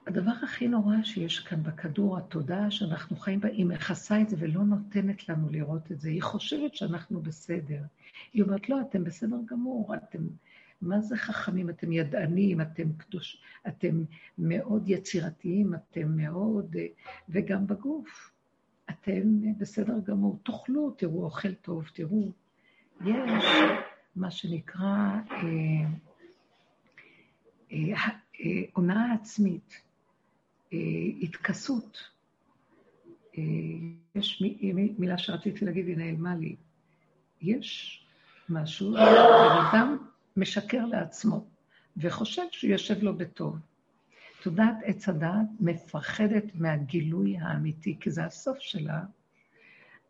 הדבר 0.06 0.32
הכי 0.42 0.68
נורא 0.68 0.94
שיש 1.02 1.40
כאן 1.40 1.62
בכדור, 1.62 2.18
התודעה 2.18 2.70
שאנחנו 2.70 3.16
חיים 3.16 3.40
בה, 3.40 3.48
היא 3.48 3.66
מכסה 3.66 4.20
את 4.20 4.28
זה 4.28 4.36
ולא 4.38 4.64
נותנת 4.64 5.28
לנו 5.28 5.48
לראות 5.50 5.92
את 5.92 6.00
זה. 6.00 6.08
היא 6.08 6.22
חושבת 6.22 6.74
שאנחנו 6.74 7.20
בסדר. 7.20 7.82
היא 8.32 8.42
אומרת, 8.42 8.68
לא, 8.68 8.80
אתם 8.80 9.04
בסדר 9.04 9.36
גמור, 9.46 9.94
אתם, 9.94 10.18
מה 10.82 11.00
זה 11.00 11.16
חכמים? 11.16 11.70
אתם 11.70 11.92
ידענים, 11.92 12.60
אתם 12.60 12.92
קדוש, 12.92 13.42
אתם 13.68 14.04
מאוד 14.38 14.84
יצירתיים, 14.86 15.74
אתם 15.74 16.16
מאוד, 16.16 16.76
וגם 17.28 17.66
בגוף, 17.66 18.30
אתם 18.90 19.22
בסדר 19.58 19.98
גמור. 20.04 20.38
תאכלו, 20.42 20.90
תראו 20.90 21.24
אוכל 21.24 21.54
טוב, 21.54 21.84
תראו. 21.94 22.32
יש 23.00 23.44
מה 24.16 24.30
שנקרא 24.30 25.20
אה, 25.30 25.46
אה, 27.72 28.08
אה, 28.40 28.62
הונאה 28.74 29.12
עצמית. 29.12 29.89
אה, 30.72 30.78
התכסות. 31.22 31.98
אה, 33.38 33.42
יש 34.14 34.42
מילה 34.98 35.18
שרציתי 35.18 35.64
להגיד, 35.64 35.86
היא 35.86 35.96
נעלמה 35.96 36.34
לי. 36.34 36.56
יש 37.40 38.00
משהו, 38.48 38.92
בן 38.92 39.66
אדם 39.70 39.96
משקר 40.36 40.86
לעצמו 40.86 41.44
וחושב 41.96 42.42
שהוא 42.52 42.70
יושב 42.70 43.02
לו 43.02 43.16
בטוב. 43.16 43.58
תודעת 44.42 44.74
עץ 44.84 45.08
הדעת 45.08 45.46
מפחדת 45.60 46.44
מהגילוי 46.54 47.36
האמיתי, 47.38 47.96
כי 48.00 48.10
זה 48.10 48.24
הסוף 48.24 48.58
שלה, 48.58 49.00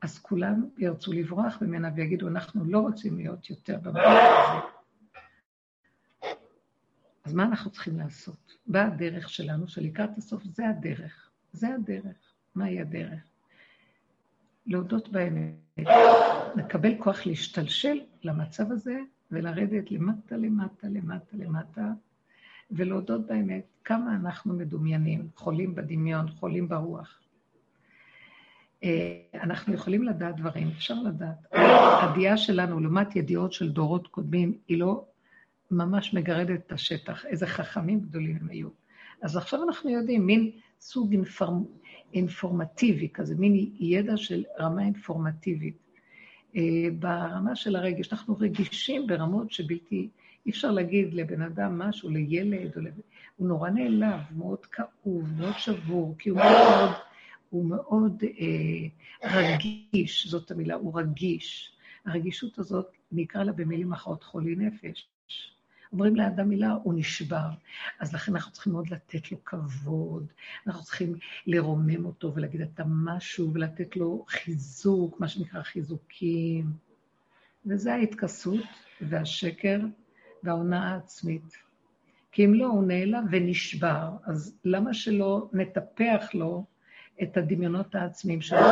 אז 0.03 0.19
כולם 0.19 0.69
ירצו 0.79 1.13
לברוח 1.13 1.63
ממנה 1.63 1.91
ויגידו, 1.97 2.29
אנחנו 2.29 2.65
לא 2.65 2.79
רוצים 2.79 3.17
להיות 3.17 3.51
יותר 3.51 3.79
במצב 3.83 3.99
הזה. 3.99 4.80
אז 7.25 7.35
מה 7.35 7.45
אנחנו 7.45 7.71
צריכים 7.71 7.99
לעשות? 7.99 8.57
באה 8.67 8.87
הדרך 8.87 9.29
שלנו, 9.29 9.69
שלקראת 9.69 10.19
הסוף 10.19 10.45
זה 10.45 10.69
הדרך. 10.69 11.31
זה 11.53 11.75
הדרך. 11.75 12.17
מהי 12.55 12.81
הדרך? 12.81 13.21
להודות 14.67 15.09
באמת, 15.09 15.89
לקבל 16.57 16.95
כוח 16.99 17.27
להשתלשל 17.27 18.01
למצב 18.23 18.73
הזה 18.73 18.99
ולרדת 19.31 19.91
למטה, 19.91 20.37
למטה, 20.37 20.89
למטה, 20.89 21.37
למטה, 21.37 21.87
ולהודות 22.71 23.27
באמת 23.27 23.65
כמה 23.85 24.17
אנחנו 24.17 24.55
מדומיינים, 24.55 25.29
חולים 25.37 25.75
בדמיון, 25.75 26.29
חולים 26.29 26.69
ברוח. 26.69 27.21
אה, 28.85 29.21
אנחנו 29.35 29.75
יכולים 29.75 30.03
לדעת 30.03 30.37
דברים, 30.37 30.69
אפשר 30.69 30.95
לדעת. 30.95 31.47
הדעה 32.03 32.37
שלנו 32.37 32.81
לעומת 32.81 33.17
ידיעות 33.17 33.53
של 33.53 33.73
דורות 33.73 34.07
קודמים, 34.07 34.59
היא 34.69 34.79
לא 34.79 35.05
ממש 35.71 36.15
מגרדת 36.15 36.67
את 36.67 36.73
השטח. 36.73 37.27
איזה 37.27 37.47
חכמים 37.47 38.01
גדולים 38.01 38.39
הם 38.41 38.49
היו. 38.49 38.69
אז 39.23 39.37
עכשיו 39.37 39.63
אנחנו 39.63 39.91
יודעים, 39.91 40.27
מין 40.27 40.51
סוג 40.81 41.13
אינפורמ... 41.13 41.65
אינפורמטיבי 42.15 43.09
כזה, 43.15 43.35
מין 43.35 43.71
ידע 43.79 44.17
של 44.17 44.45
רמה 44.59 44.83
אינפורמטיבית. 44.83 45.77
אה, 46.57 46.89
ברמה 46.99 47.57
של 47.57 47.77
הרגש, 47.77 48.13
אנחנו 48.13 48.37
רגישים 48.41 49.07
ברמות 49.07 49.53
שבלתי, 49.53 50.09
אי 50.47 50.51
אפשר 50.51 50.71
להגיד 50.71 51.15
לבן 51.15 51.43
אדם 51.43 51.79
משהו, 51.79 52.11
לילד, 52.11 52.77
או 52.77 52.81
לב... 52.81 53.01
הוא 53.37 53.49
נורא 53.49 53.71
נעלב, 53.71 54.21
מאוד 54.37 54.67
כאוב, 54.67 55.29
מאוד 55.39 55.55
שבור, 55.59 56.15
כי 56.19 56.31
הוא 56.31 56.39
מאוד, 56.39 56.91
הוא 57.51 57.65
מאוד 57.65 58.25
אה, 58.41 59.31
רגיש, 59.31 60.27
זאת 60.27 60.51
המילה, 60.51 60.75
הוא 60.75 61.01
רגיש. 61.01 61.73
הרגישות 62.07 62.59
הזאת, 62.59 62.87
נקרא 63.13 63.43
לה 63.43 63.53
במילים 63.53 63.93
אחרות 63.93 64.23
חולי 64.23 64.57
נפש. 64.57 65.09
אומרים 65.93 66.17
לאדם 66.17 66.49
מילה, 66.49 66.73
הוא 66.83 66.95
נשבר. 66.97 67.49
אז 68.01 68.15
לכן 68.15 68.35
אנחנו 68.35 68.53
צריכים 68.53 68.73
מאוד 68.73 68.91
לתת 68.91 69.33
לו 69.33 69.45
כבוד, 69.45 70.27
אנחנו 70.67 70.83
צריכים 70.83 71.15
לרומם 71.47 72.05
אותו 72.05 72.35
ולהגיד 72.35 72.61
אתה 72.61 72.83
משהו, 72.87 73.53
ולתת 73.55 73.97
לו 73.97 74.25
חיזוק, 74.29 75.21
מה 75.21 75.29
שנקרא 75.29 75.63
חיזוקים. 75.63 76.73
וזה 77.67 77.95
ההתכסות 77.95 78.65
והשקר 79.01 79.81
וההונאה 80.43 80.89
העצמית. 80.89 81.57
כי 82.33 82.45
אם 82.45 82.55
לא, 82.55 82.67
הוא 82.67 82.85
נעלם 82.85 83.27
ונשבר, 83.31 84.11
אז 84.25 84.57
למה 84.65 84.95
שלא 84.95 85.49
נטפח 85.53 86.35
לו 86.35 86.65
את 87.23 87.37
הדמיונות 87.37 87.95
העצמיים 87.95 88.41
שלו? 88.41 88.67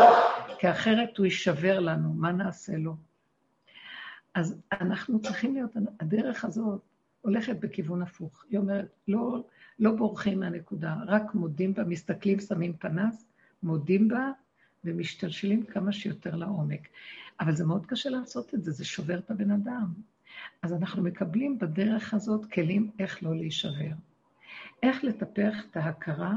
כי 0.59 0.71
אחרת 0.71 1.19
הוא 1.19 1.27
יישבר 1.27 1.81
לנו, 1.81 2.13
מה 2.13 2.33
נעשה 2.33 2.77
לו? 2.77 2.97
אז 4.35 4.61
אנחנו 4.73 5.21
צריכים 5.21 5.55
להיות, 5.55 5.77
הדרך 6.01 6.45
הזאת 6.45 6.81
הולכת 7.29 7.57
בכיוון 7.61 8.03
הפוך. 8.03 8.45
היא 8.51 8.59
אומרת, 8.59 8.89
לא, 9.09 9.45
לא 9.79 9.93
בורחים 9.93 10.41
מהנקודה, 10.41 10.95
רק 11.07 11.35
מודים 11.35 11.75
בה, 11.75 11.85
מסתכלים, 11.85 12.41
שמים 12.41 12.73
פנס, 12.73 13.27
מודים 13.63 14.09
בה 14.09 14.31
ומשתלשלים 14.85 15.63
כמה 15.63 15.93
שיותר 15.93 16.37
לעומק. 16.37 16.89
אבל 17.41 17.55
זה 17.55 17.65
מאוד 17.67 17.87
קשה 17.87 18.11
לעשות 18.11 18.55
את 18.55 18.65
זה, 18.65 18.71
זה 18.71 18.85
שובר 18.85 19.19
את 19.19 19.31
הבן 19.31 19.51
אדם. 19.51 19.93
אז 20.63 20.73
אנחנו 20.73 21.03
מקבלים 21.03 21.59
בדרך 21.59 22.15
הזאת 22.15 22.53
כלים 22.53 22.91
איך 22.99 23.23
לא 23.23 23.37
להישבר. 23.37 23.93
איך 24.83 25.05
לטפח 25.05 25.65
את 25.71 25.77
ההכרה 25.77 26.35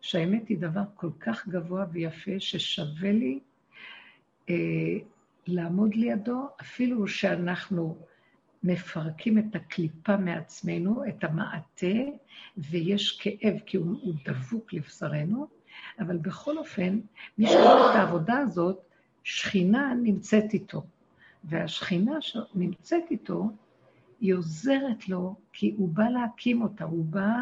שהאמת 0.00 0.48
היא 0.48 0.58
דבר 0.58 0.84
כל 0.94 1.10
כך 1.20 1.48
גבוה 1.48 1.86
ויפה, 1.92 2.30
ששווה 2.38 3.12
לי 3.12 3.40
אה, 4.50 4.54
לעמוד 5.46 5.94
לידו, 5.94 6.48
אפילו 6.60 7.08
שאנחנו 7.08 7.96
מפרקים 8.64 9.38
את 9.38 9.54
הקליפה 9.54 10.16
מעצמנו, 10.16 11.08
את 11.08 11.24
המעטה, 11.24 11.86
ויש 12.56 13.20
כאב 13.20 13.58
כי 13.66 13.76
הוא, 13.76 13.96
הוא 14.02 14.14
דבוק 14.24 14.72
לבשרנו, 14.72 15.46
אבל 15.98 16.16
בכל 16.16 16.58
אופן, 16.58 17.00
מי 17.38 17.46
שעושה 17.46 17.90
את 17.90 17.96
העבודה 17.96 18.38
הזאת, 18.38 18.78
שכינה 19.24 19.94
נמצאת 20.02 20.54
איתו. 20.54 20.82
והשכינה 21.44 22.20
שנמצאת 22.20 23.02
איתו, 23.10 23.50
היא 24.20 24.34
עוזרת 24.34 25.08
לו, 25.08 25.34
כי 25.52 25.74
הוא 25.76 25.88
בא 25.88 26.08
להקים 26.08 26.62
אותה, 26.62 26.84
הוא 26.84 27.04
בא 27.04 27.36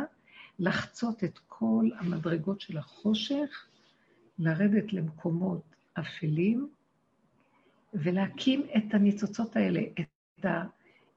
לחצות 0.59 1.25
את 1.25 1.39
כל 1.49 1.89
המדרגות 1.99 2.61
של 2.61 2.79
החושך, 2.79 3.67
לרדת 4.39 4.93
למקומות 4.93 5.63
אפלים, 5.93 6.69
ולהקים 7.95 8.67
את 8.77 8.95
הניצוצות 8.95 9.57
האלה, 9.57 9.81
את 10.01 10.45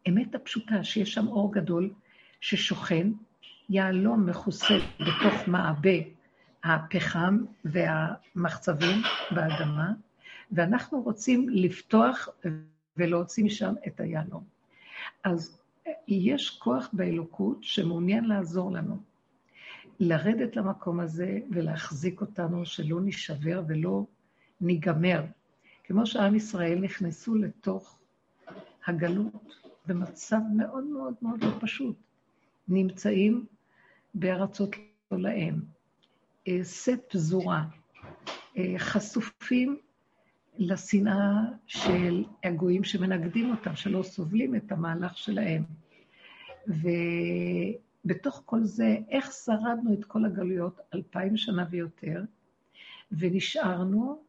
האמת 0.05 0.35
הפשוטה, 0.35 0.83
שיש 0.83 1.13
שם 1.13 1.27
אור 1.27 1.53
גדול 1.53 1.93
ששוכן, 2.41 3.07
יהלום 3.69 4.29
מכוסה 4.29 4.77
בתוך 4.99 5.47
מעבה 5.47 5.97
הפחם 6.63 7.37
והמחצבים 7.65 8.97
באדמה, 9.31 9.91
ואנחנו 10.51 11.01
רוצים 11.01 11.49
לפתוח 11.49 12.29
ולהוציא 12.97 13.43
משם 13.43 13.73
את 13.87 13.99
היהלום. 13.99 14.43
אז 15.23 15.59
יש 16.07 16.49
כוח 16.49 16.89
באלוקות 16.93 17.57
שמעוניין 17.61 18.25
לעזור 18.25 18.71
לנו. 18.71 18.97
לרדת 19.99 20.55
למקום 20.55 20.99
הזה 20.99 21.39
ולהחזיק 21.51 22.21
אותנו, 22.21 22.65
שלא 22.65 23.01
נישבר 23.01 23.63
ולא 23.67 24.05
ניגמר. 24.61 25.23
כמו 25.83 26.05
שעם 26.05 26.35
ישראל 26.35 26.79
נכנסו 26.79 27.35
לתוך 27.35 27.99
הגלות 28.87 29.62
במצב 29.87 30.39
מאוד 30.55 30.83
מאוד 30.83 31.13
מאוד 31.21 31.43
לא 31.43 31.51
פשוט. 31.59 31.95
נמצאים 32.67 33.45
בארצות 34.13 34.75
לא 35.11 35.19
להם, 35.19 35.61
שא 36.63 36.91
אה, 36.91 36.97
פזורה, 37.09 37.63
אה, 38.57 38.73
חשופים 38.77 39.77
לשנאה 40.57 41.41
של 41.67 42.23
הגויים 42.43 42.83
שמנגדים 42.83 43.51
אותם, 43.51 43.75
שלא 43.75 44.03
סובלים 44.03 44.55
את 44.55 44.71
המהלך 44.71 45.17
שלהם. 45.17 45.63
ובתוך 48.05 48.41
כל 48.45 48.63
זה, 48.63 48.97
איך 49.09 49.31
שרדנו 49.31 49.93
את 49.93 50.05
כל 50.05 50.25
הגלויות 50.25 50.79
אלפיים 50.93 51.37
שנה 51.37 51.65
ויותר, 51.69 52.23
ונשארנו 53.11 54.23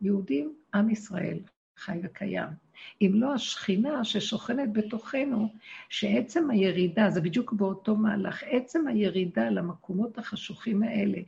יהודים, 0.00 0.54
עם 0.74 0.90
ישראל, 0.90 1.38
חי 1.76 2.00
וקיים. 2.02 2.65
אם 3.02 3.12
לא 3.14 3.34
השכינה 3.34 4.04
ששוכנת 4.04 4.72
בתוכנו, 4.72 5.52
שעצם 5.88 6.50
הירידה, 6.50 7.10
זה 7.10 7.20
בדיוק 7.20 7.52
באותו 7.52 7.96
מהלך, 7.96 8.42
עצם 8.50 8.88
הירידה 8.88 9.50
למקומות 9.50 10.18
החשוכים 10.18 10.82
האלה, 10.82 11.18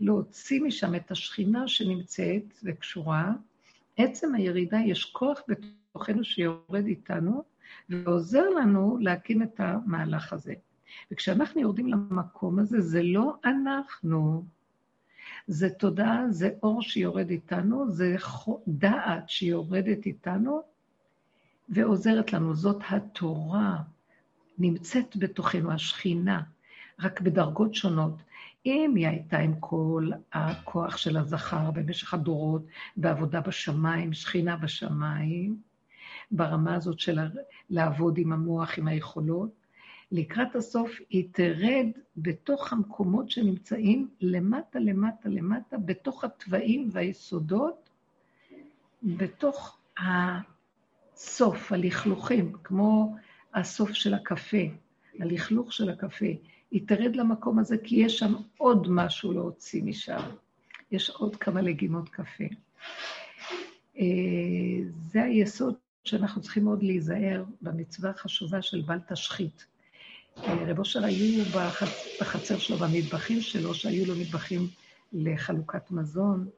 להוציא 0.00 0.60
משם 0.60 0.94
את 0.94 1.10
השכינה 1.10 1.68
שנמצאת 1.68 2.42
וקשורה, 2.62 3.32
עצם 3.96 4.34
הירידה, 4.34 4.78
יש 4.86 5.04
כוח 5.04 5.40
בתוכנו 5.48 6.24
שיורד 6.24 6.86
איתנו 6.86 7.44
ועוזר 7.88 8.48
לנו 8.48 8.98
להקים 9.00 9.42
את 9.42 9.60
המהלך 9.60 10.32
הזה. 10.32 10.54
וכשאנחנו 11.10 11.60
יורדים 11.60 11.88
למקום 11.88 12.58
הזה, 12.58 12.80
זה 12.80 13.02
לא 13.02 13.34
אנחנו, 13.44 14.44
זה 15.46 15.70
תודעה, 15.70 16.24
זה 16.30 16.50
אור 16.62 16.82
שיורד 16.82 17.30
איתנו, 17.30 17.90
זה 17.90 18.16
דעת 18.68 19.28
שיורדת 19.28 20.06
איתנו 20.06 20.62
ועוזרת 21.68 22.32
לנו. 22.32 22.54
זאת 22.54 22.82
התורה, 22.90 23.76
נמצאת 24.58 25.16
בתוכנו, 25.16 25.72
השכינה, 25.72 26.42
רק 27.00 27.20
בדרגות 27.20 27.74
שונות. 27.74 28.14
אם 28.66 28.92
היא 28.96 29.08
הייתה 29.08 29.38
עם 29.38 29.54
כל 29.60 30.10
הכוח 30.32 30.96
של 30.96 31.16
הזכר 31.16 31.70
במשך 31.70 32.14
הדורות, 32.14 32.66
בעבודה 32.96 33.40
בשמיים, 33.40 34.12
שכינה 34.12 34.56
בשמיים, 34.56 35.56
ברמה 36.30 36.74
הזאת 36.74 37.00
של 37.00 37.18
לעבוד 37.70 38.18
עם 38.18 38.32
המוח, 38.32 38.78
עם 38.78 38.88
היכולות, 38.88 39.50
לקראת 40.12 40.56
הסוף 40.56 40.90
היא 41.10 41.28
תרד 41.32 41.86
בתוך 42.16 42.72
המקומות 42.72 43.30
שנמצאים 43.30 44.08
למטה, 44.20 44.78
למטה, 44.78 45.28
למטה, 45.28 45.78
בתוך 45.78 46.24
התוואים 46.24 46.88
והיסודות, 46.92 47.90
בתוך 49.02 49.78
הסוף, 51.18 51.72
הלכלוכים, 51.72 52.52
כמו 52.64 53.16
הסוף 53.54 53.92
של 53.92 54.14
הקפה, 54.14 54.56
הלכלוך 55.20 55.72
של 55.72 55.90
הקפה. 55.90 56.26
היא 56.70 56.88
תרד 56.88 57.16
למקום 57.16 57.58
הזה, 57.58 57.78
כי 57.78 57.96
יש 57.96 58.18
שם 58.18 58.34
עוד 58.56 58.86
משהו 58.90 59.32
להוציא 59.32 59.82
משם. 59.82 60.20
יש 60.90 61.10
עוד 61.10 61.36
כמה 61.36 61.60
לגימות 61.60 62.08
קפה. 62.08 62.44
אה, 63.98 64.04
זה 65.12 65.22
היסוד 65.22 65.74
שאנחנו 66.04 66.42
צריכים 66.42 66.64
מאוד 66.64 66.82
להיזהר 66.82 67.44
במצווה 67.62 68.10
החשובה 68.10 68.62
של 68.62 68.82
בל 68.82 68.98
תשחית. 69.08 69.66
אה, 70.38 70.64
רב 70.66 70.78
אושר 70.78 71.04
היו 71.04 71.44
בחצר 72.20 72.58
שלו, 72.58 72.76
במטבחים 72.76 73.40
שלו, 73.40 73.74
שהיו 73.74 74.06
לו 74.06 74.14
מטבחים 74.20 74.68
לחלוקת 75.12 75.90
מזון, 75.90 76.48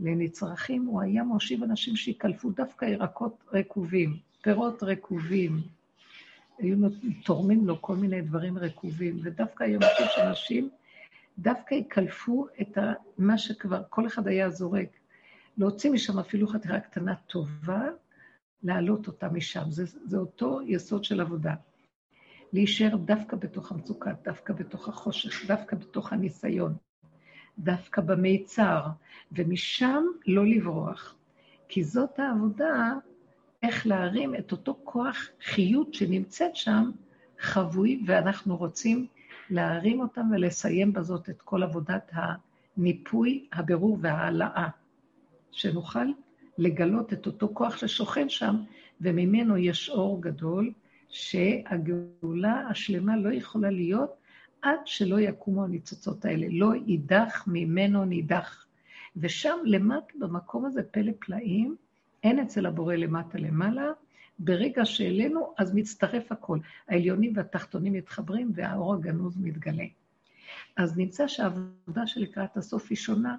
לנצרכים, 0.00 0.84
הוא 0.86 1.00
היה 1.00 1.24
מושיב 1.24 1.62
אנשים 1.62 1.96
שיקלפו 1.96 2.50
דווקא 2.50 2.84
ירקות 2.84 3.44
רקובים, 3.52 4.16
פירות 4.42 4.82
רקובים, 4.82 5.60
היו 6.58 6.76
תורמים 7.24 7.66
לו 7.66 7.82
כל 7.82 7.96
מיני 7.96 8.20
דברים 8.20 8.58
רקובים, 8.58 9.18
ודווקא 9.22 9.64
היום 9.64 9.82
יש 9.82 10.18
אנשים 10.18 10.70
דווקא 11.38 11.74
יקלפו 11.74 12.46
את 12.60 12.78
מה 13.18 13.38
שכבר 13.38 13.82
כל 13.88 14.06
אחד 14.06 14.28
היה 14.28 14.50
זורק. 14.50 14.88
להוציא 15.58 15.90
משם 15.90 16.18
אפילו 16.18 16.48
חתיכה 16.48 16.80
קטנה 16.80 17.14
טובה, 17.14 17.88
להעלות 18.62 19.06
אותה 19.06 19.28
משם. 19.28 19.70
זה, 19.70 19.84
זה 20.04 20.16
אותו 20.16 20.60
יסוד 20.66 21.04
של 21.04 21.20
עבודה. 21.20 21.54
להישאר 22.52 22.96
דווקא 22.96 23.36
בתוך 23.36 23.72
המצוקה, 23.72 24.12
דווקא 24.24 24.52
בתוך 24.52 24.88
החושך, 24.88 25.46
דווקא 25.46 25.76
בתוך 25.76 26.12
הניסיון, 26.12 26.74
דווקא 27.58 28.02
במיצר, 28.02 28.80
ומשם 29.32 30.04
לא 30.26 30.46
לברוח. 30.46 31.14
כי 31.68 31.84
זאת 31.84 32.18
העבודה, 32.18 32.92
איך 33.62 33.86
להרים 33.86 34.34
את 34.34 34.52
אותו 34.52 34.78
כוח 34.84 35.28
חיות 35.44 35.94
שנמצאת 35.94 36.56
שם, 36.56 36.90
חבוי, 37.38 38.02
ואנחנו 38.06 38.56
רוצים 38.56 39.06
להרים 39.50 40.00
אותם 40.00 40.30
ולסיים 40.32 40.92
בזאת 40.92 41.30
את 41.30 41.42
כל 41.42 41.62
עבודת 41.62 42.12
הניפוי, 42.12 43.46
הבירור 43.52 43.98
וההעלאה. 44.00 44.68
שנוכל 45.52 46.06
לגלות 46.58 47.12
את 47.12 47.26
אותו 47.26 47.48
כוח 47.52 47.76
ששוכן 47.76 48.28
שם, 48.28 48.56
וממנו 49.00 49.56
יש 49.56 49.90
אור 49.90 50.22
גדול, 50.22 50.72
שהגאולה 51.08 52.66
השלמה 52.70 53.16
לא 53.16 53.32
יכולה 53.32 53.70
להיות 53.70 54.21
עד 54.62 54.80
שלא 54.84 55.20
יקומו 55.20 55.64
הניצוצות 55.64 56.24
האלה. 56.24 56.46
לא 56.50 56.72
יידח 56.86 57.44
ממנו 57.46 58.04
נידח. 58.04 58.66
ושם 59.16 59.58
למטה, 59.64 60.12
במקום 60.18 60.64
הזה, 60.64 60.82
פלא 60.82 61.12
פלאים, 61.18 61.76
אין 62.22 62.38
אצל 62.38 62.66
הבורא 62.66 62.94
למטה 62.94 63.38
למעלה. 63.38 63.90
ברגע 64.38 64.84
שהעלינו, 64.84 65.54
אז 65.58 65.74
מצטרף 65.74 66.32
הכל. 66.32 66.58
העליונים 66.88 67.32
והתחתונים 67.36 67.92
מתחברים 67.92 68.52
והאור 68.54 68.94
הגנוז 68.94 69.36
מתגלה. 69.40 69.84
אז 70.76 70.98
נמצא 70.98 71.28
שהעבודה 71.28 72.06
שלקראת 72.06 72.56
הסוף 72.56 72.86
היא 72.90 72.96
שונה, 72.98 73.36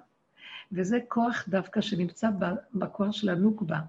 וזה 0.72 0.98
כוח 1.08 1.44
דווקא 1.48 1.80
שנמצא 1.80 2.28
בכוח 2.74 3.12
של 3.12 3.28
הנוקבה, 3.28 3.80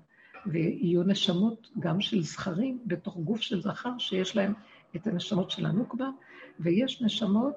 ויהיו 0.45 1.03
נשמות 1.03 1.69
גם 1.79 2.01
של 2.01 2.21
זכרים 2.23 2.79
בתוך 2.85 3.17
גוף 3.17 3.41
של 3.41 3.61
זכר, 3.61 3.97
שיש 3.97 4.35
להם 4.35 4.53
את 4.95 5.07
הנשמות 5.07 5.51
של 5.51 5.65
הנוקבה, 5.65 6.09
ויש 6.59 7.01
נשמות 7.01 7.55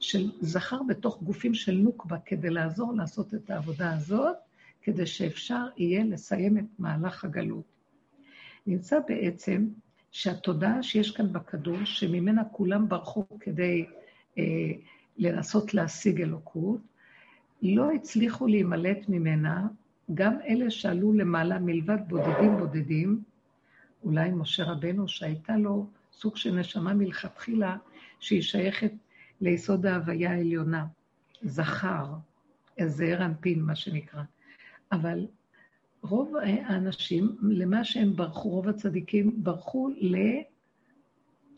של 0.00 0.30
זכר 0.40 0.82
בתוך 0.82 1.22
גופים 1.22 1.54
של 1.54 1.74
נוקבה, 1.74 2.16
כדי 2.24 2.50
לעזור 2.50 2.92
לעשות 2.94 3.34
את 3.34 3.50
העבודה 3.50 3.94
הזאת, 3.94 4.36
כדי 4.82 5.06
שאפשר 5.06 5.66
יהיה 5.76 6.04
לסיים 6.04 6.58
את 6.58 6.64
מהלך 6.78 7.24
הגלות. 7.24 7.64
נמצא 8.66 8.98
בעצם 9.08 9.68
שהתודעה 10.10 10.82
שיש 10.82 11.10
כאן 11.10 11.32
בכדור, 11.32 11.84
שממנה 11.84 12.44
כולם 12.44 12.88
ברחו 12.88 13.24
כדי 13.40 13.86
אה, 14.38 14.44
לנסות 15.18 15.74
להשיג 15.74 16.22
אלוקות, 16.22 16.80
לא 17.62 17.92
הצליחו 17.92 18.46
להימלט 18.46 19.08
ממנה, 19.08 19.66
גם 20.14 20.36
אלה 20.48 20.70
שעלו 20.70 21.12
למעלה 21.12 21.58
מלבד 21.58 21.98
בודדים 22.08 22.56
בודדים, 22.58 23.22
אולי 24.04 24.30
משה 24.30 24.64
רבנו 24.64 25.08
שהייתה 25.08 25.56
לו 25.56 25.86
סוג 26.16 26.36
של 26.36 26.54
נשמה 26.54 26.94
מלכתחילה, 26.94 27.76
שהיא 28.20 28.42
שייכת 28.42 28.92
ליסוד 29.40 29.86
ההוויה 29.86 30.30
העליונה, 30.30 30.86
זכר, 31.42 32.06
זעיר 32.86 33.24
אנפין, 33.24 33.62
מה 33.62 33.76
שנקרא. 33.76 34.22
אבל 34.92 35.26
רוב 36.02 36.36
האנשים, 36.42 37.36
למה 37.42 37.84
שהם 37.84 38.16
ברחו, 38.16 38.48
רוב 38.48 38.68
הצדיקים, 38.68 39.44
ברחו 39.44 39.90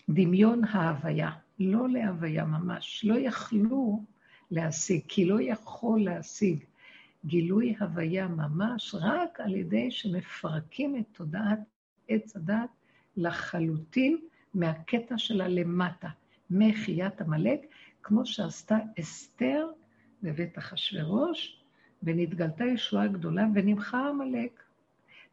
לדמיון 0.08 0.64
ההוויה, 0.64 1.30
לא 1.58 1.88
להוויה 1.88 2.44
ממש. 2.44 3.04
לא 3.04 3.18
יכלו 3.18 4.02
להשיג, 4.50 5.00
כי 5.08 5.24
לא 5.24 5.40
יכול 5.40 6.04
להשיג 6.04 6.64
גילוי 7.26 7.74
הוויה 7.80 8.28
ממש 8.28 8.94
רק 9.00 9.40
על 9.40 9.56
ידי 9.56 9.90
שמפרקים 9.90 10.96
את 10.96 11.04
תודעת 11.12 11.58
עץ 12.08 12.36
הדת 12.36 12.70
לחלוטין 13.16 14.18
מהקטע 14.54 15.18
שלה 15.18 15.48
למטה, 15.48 16.08
מחיית 16.50 17.20
עמלק, 17.20 17.60
כמו 18.02 18.26
שעשתה 18.26 18.78
אסתר 19.00 19.66
בבית 20.22 20.58
אחשורוש, 20.58 21.62
ונתגלתה 22.02 22.64
ישועה 22.64 23.06
גדולה 23.06 23.46
ונמחה 23.54 24.08
עמלק. 24.08 24.62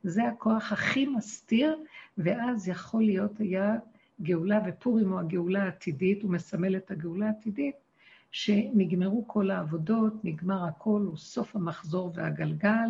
זה 0.04 0.28
הכוח 0.28 0.72
הכי 0.72 1.06
מסתיר, 1.06 1.78
ואז 2.18 2.68
יכול 2.68 3.04
להיות 3.04 3.40
היה 3.40 3.76
גאולה, 4.22 4.60
ופורים 4.68 5.12
הוא 5.12 5.20
הגאולה 5.20 5.64
העתידית, 5.64 6.24
הוא 6.24 6.32
מסמל 6.32 6.76
את 6.76 6.92
הגאולה 6.92 7.28
העתידית, 7.28 7.76
שנגמרו 8.32 9.28
כל 9.28 9.52
העבודות, 9.52 10.14
נגמר 10.26 10.66
הכל, 10.66 11.02
הוא 11.06 11.18
סוף 11.18 11.56
המחזור 11.56 12.12
והגלגל, 12.16 12.90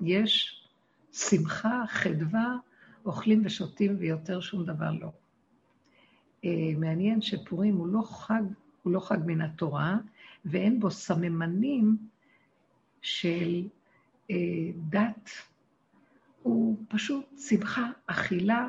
ויש 0.00 0.64
שמחה, 1.12 1.82
חדווה, 1.88 2.56
אוכלים 3.04 3.42
ושותים 3.44 3.96
ויותר 3.98 4.40
שום 4.40 4.64
דבר 4.64 4.90
לא. 4.90 5.08
אה, 6.44 6.72
מעניין 6.78 7.22
שפורים 7.22 7.76
הוא 7.76 7.86
לא 7.86 8.02
חג, 8.02 8.42
הוא 8.82 8.92
לא 8.92 9.00
חג 9.00 9.18
מן 9.26 9.40
התורה, 9.40 9.98
ואין 10.44 10.80
בו 10.80 10.90
סממנים 10.90 11.96
של 13.02 13.62
אה, 14.30 14.36
דת. 14.88 15.30
הוא 16.42 16.76
פשוט 16.88 17.24
שמחה, 17.38 17.90
אכילה, 18.06 18.68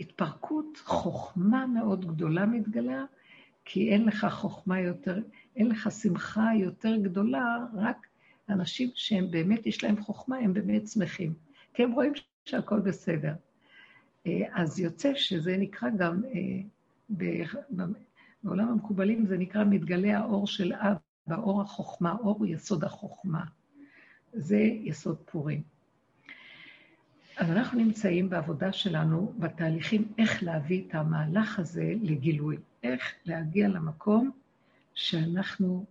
התפרקות, 0.00 0.78
חוכמה 0.84 1.66
מאוד 1.66 2.06
גדולה 2.06 2.46
מתגלה, 2.46 3.04
כי 3.64 3.90
אין 3.90 4.04
לך 4.04 4.26
חוכמה 4.30 4.80
יותר, 4.80 5.18
אין 5.56 5.68
לך 5.68 5.90
שמחה 5.90 6.50
יותר 6.60 6.96
גדולה, 6.96 7.66
רק 7.74 8.06
אנשים 8.48 8.90
שהם 8.94 9.30
באמת, 9.30 9.66
יש 9.66 9.84
להם 9.84 10.02
חוכמה, 10.02 10.36
הם 10.36 10.54
באמת 10.54 10.88
שמחים. 10.88 11.34
כי 11.74 11.82
הם 11.82 11.92
רואים 11.92 12.12
שהכל 12.48 12.80
בסדר. 12.80 13.34
אה, 14.26 14.40
אז 14.52 14.80
יוצא 14.80 15.14
שזה 15.14 15.56
נקרא 15.56 15.88
גם, 15.98 16.22
אה, 16.24 16.60
בעולם 18.42 18.68
המקובלים 18.68 19.26
זה 19.26 19.38
נקרא 19.38 19.64
מתגלה 19.64 20.18
האור 20.18 20.46
של 20.46 20.72
אב, 20.72 20.96
באור 21.26 21.62
החוכמה, 21.62 22.12
אור 22.12 22.36
הוא 22.38 22.46
יסוד 22.46 22.84
החוכמה. 22.84 23.44
זה 24.32 24.58
יסוד 24.58 25.16
פורים. 25.16 25.62
אז 27.36 27.50
אנחנו 27.50 27.78
נמצאים 27.78 28.30
בעבודה 28.30 28.72
שלנו, 28.72 29.32
בתהליכים 29.38 30.12
איך 30.18 30.42
להביא 30.42 30.88
את 30.88 30.94
המהלך 30.94 31.58
הזה 31.58 31.94
לגילוי. 32.02 32.56
איך 32.82 33.14
להגיע 33.24 33.68
למקום 33.68 34.30
שאנחנו 34.94 35.84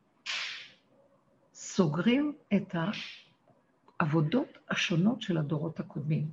סוגרים 1.54 2.34
את 2.54 2.76
העבודות 4.00 4.58
השונות 4.70 5.22
של 5.22 5.38
הדורות 5.38 5.80
הקודמים, 5.80 6.28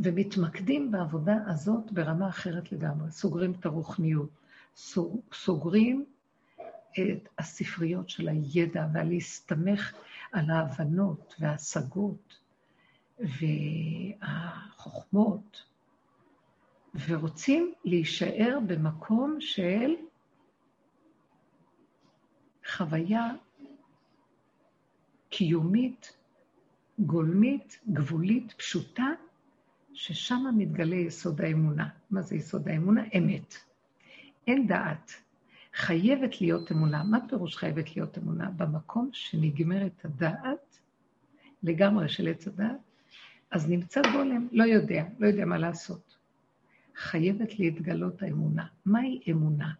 ומתמקדים 0.00 0.90
בעבודה 0.90 1.36
הזאת 1.46 1.92
ברמה 1.92 2.28
אחרת 2.28 2.72
לגמרי. 2.72 3.10
סוגרים 3.10 3.52
את 3.52 3.66
הרוחניות, 3.66 4.30
סוגרים 5.32 6.04
את 6.92 7.28
הספריות 7.38 8.08
של 8.08 8.28
הידע 8.28 8.86
ולהסתמך 8.94 9.92
על 10.32 10.50
ההבנות 10.50 11.34
וההשגות 11.40 12.38
והחוכמות 14.20 15.64
ורוצים 17.06 17.72
להישאר 17.84 18.58
במקום 18.66 19.36
של 19.40 19.94
חוויה 22.76 23.30
קיומית, 25.28 26.16
גולמית, 26.98 27.80
גבולית, 27.92 28.52
פשוטה, 28.52 29.06
ששם 30.00 30.44
מתגלה 30.56 30.96
יסוד 30.96 31.40
האמונה. 31.40 31.88
מה 32.10 32.22
זה 32.22 32.36
יסוד 32.36 32.68
האמונה? 32.68 33.02
אמת. 33.18 33.54
אין 34.46 34.66
דעת. 34.66 35.12
חייבת 35.74 36.40
להיות 36.40 36.72
אמונה. 36.72 37.02
מה 37.02 37.18
פירוש 37.28 37.56
חייבת 37.56 37.96
להיות 37.96 38.18
אמונה? 38.18 38.50
במקום 38.50 39.10
שנגמרת 39.12 40.04
הדעת, 40.04 40.78
לגמרי 41.62 42.08
של 42.08 42.28
עץ 42.28 42.48
הדעת, 42.48 42.76
אז 43.50 43.68
נמצא 43.68 44.00
גולם, 44.12 44.48
לא 44.52 44.64
יודע, 44.64 45.04
לא 45.18 45.26
יודע 45.26 45.44
מה 45.44 45.58
לעשות. 45.58 46.16
חייבת 46.96 47.58
להתגלות 47.58 48.22
האמונה. 48.22 48.66
מהי 48.84 49.20
אמונה? 49.30 49.72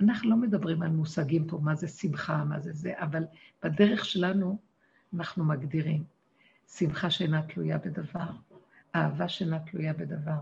אנחנו 0.00 0.30
לא 0.30 0.36
מדברים 0.36 0.82
על 0.82 0.90
מושגים 0.90 1.46
פה, 1.46 1.58
מה 1.62 1.74
זה 1.74 1.88
שמחה, 1.88 2.44
מה 2.44 2.60
זה 2.60 2.72
זה, 2.72 2.92
אבל 2.96 3.24
בדרך 3.62 4.04
שלנו 4.04 4.58
אנחנו 5.14 5.44
מגדירים. 5.44 6.04
שמחה 6.68 7.10
שאינה 7.10 7.42
תלויה 7.42 7.78
בדבר, 7.78 8.30
אהבה 8.94 9.28
שאינה 9.28 9.58
תלויה 9.58 9.92
בדבר. 9.92 10.40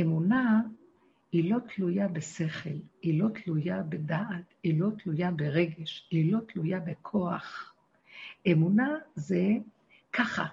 אמונה 0.00 0.62
היא 1.32 1.50
לא 1.50 1.58
תלויה 1.74 2.08
בשכל, 2.08 2.78
היא 3.02 3.22
לא 3.22 3.28
תלויה 3.28 3.82
בדעת, 3.82 4.54
היא 4.62 4.80
לא 4.80 4.88
תלויה 5.02 5.30
ברגש, 5.30 6.08
היא 6.10 6.32
לא 6.32 6.38
תלויה 6.48 6.80
בכוח. 6.80 7.74
אמונה 8.52 8.98
זה 9.14 9.48
ככה, 10.12 10.46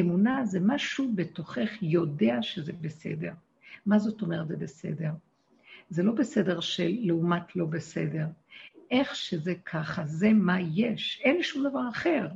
אמונה 0.00 0.44
זה 0.44 0.60
משהו 0.62 1.12
בתוכך 1.14 1.70
יודע 1.82 2.42
שזה 2.42 2.72
בסדר. 2.72 3.32
מה 3.86 3.98
זאת 3.98 4.22
אומרת 4.22 4.48
זה 4.48 4.56
בסדר? 4.56 5.10
זה 5.88 6.02
לא 6.02 6.12
בסדר 6.12 6.60
של 6.60 6.96
לעומת 7.00 7.56
לא 7.56 7.66
בסדר. 7.66 8.26
איך 8.90 9.14
שזה 9.14 9.54
ככה, 9.64 10.06
זה 10.06 10.32
מה 10.32 10.60
יש, 10.60 11.20
אין 11.24 11.42
שום 11.42 11.68
דבר 11.68 11.88
אחר. 11.88 12.28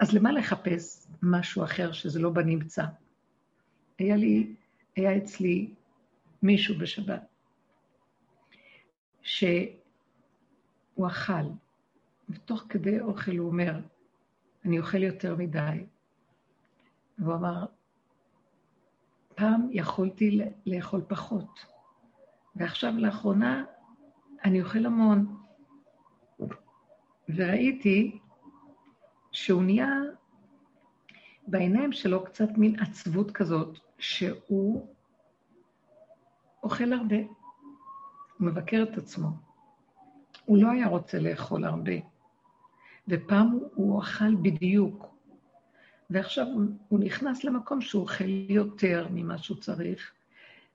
אז 0.00 0.12
למה 0.12 0.32
לחפש 0.32 1.06
משהו 1.22 1.64
אחר 1.64 1.92
שזה 1.92 2.20
לא 2.20 2.30
בנמצא? 2.30 2.84
היה 3.98 4.16
לי, 4.16 4.54
היה 4.96 5.16
אצלי 5.16 5.74
מישהו 6.42 6.78
בשבת, 6.78 7.22
שהוא 9.22 11.06
אכל, 11.06 11.32
ותוך 12.30 12.64
כדי 12.68 13.00
אוכל 13.00 13.36
הוא 13.36 13.48
אומר, 13.48 13.80
אני 14.64 14.78
אוכל 14.78 15.02
יותר 15.02 15.36
מדי. 15.36 15.84
והוא 17.18 17.34
אמר, 17.34 17.66
פעם 19.34 19.68
יכולתי 19.70 20.40
לאכול 20.66 21.00
פחות, 21.08 21.66
ועכשיו 22.56 22.92
לאחרונה 22.96 23.64
אני 24.44 24.62
אוכל 24.62 24.86
המון. 24.86 25.36
וראיתי 27.28 28.18
שהוא 29.32 29.62
נהיה 29.62 29.88
בעיניים 31.46 31.92
שלו 31.92 32.24
קצת 32.24 32.48
מין 32.56 32.80
עצבות 32.80 33.30
כזאת, 33.30 33.78
שהוא 33.98 34.86
אוכל 36.62 36.92
הרבה. 36.92 37.16
הוא 37.16 38.46
מבקר 38.46 38.86
את 38.92 38.98
עצמו. 38.98 39.28
הוא 40.44 40.58
לא 40.62 40.70
היה 40.70 40.86
רוצה 40.86 41.18
לאכול 41.18 41.64
הרבה, 41.64 41.92
ופעם 43.08 43.58
הוא 43.74 44.02
אכל 44.02 44.34
בדיוק, 44.34 45.14
ועכשיו 46.10 46.46
הוא, 46.88 47.00
נכנס 47.00 47.44
למקום 47.44 47.80
שהוא 47.80 48.02
אוכל 48.02 48.28
יותר 48.28 49.06
ממה 49.10 49.38
שהוא 49.38 49.56
צריך, 49.56 50.12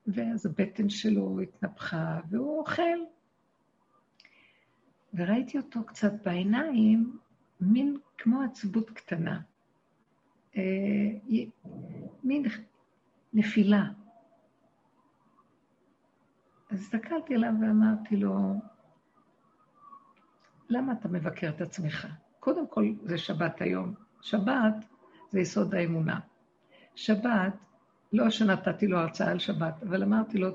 ואז 0.06 0.46
הבטן 0.46 0.88
שלו 0.88 1.40
התנפחה, 1.40 2.20
והוא 2.30 2.58
אוכל. 2.58 2.98
וראיתי 5.14 5.58
אותו 5.58 5.84
קצת 5.84 6.12
בעיניים, 6.24 7.18
מין 7.60 7.96
כמו 8.18 8.42
עצבות 8.42 8.90
קטנה. 8.90 9.40
אה, 10.56 10.62
מין 12.24 12.44
נפילה. 13.32 13.84
אז 16.70 16.80
הסתכלתי 16.80 17.34
עליו 17.34 17.52
ואמרתי 17.60 18.16
לו, 18.16 18.54
למה 20.68 20.92
אתה 20.92 21.08
מבקר 21.08 21.48
את 21.48 21.60
עצמך? 21.60 22.06
קודם 22.40 22.66
כל, 22.66 22.92
זה 23.02 23.18
שבת 23.18 23.60
היום. 23.60 23.94
שבת 24.20 24.74
זה 25.30 25.40
יסוד 25.40 25.74
האמונה. 25.74 26.20
שבת, 26.94 27.54
לא 28.12 28.30
שנתתי 28.30 28.86
לו 28.86 28.98
הרצאה 28.98 29.30
על 29.30 29.38
שבת, 29.38 29.82
אבל 29.82 30.02
אמרתי 30.02 30.38
לו, 30.38 30.48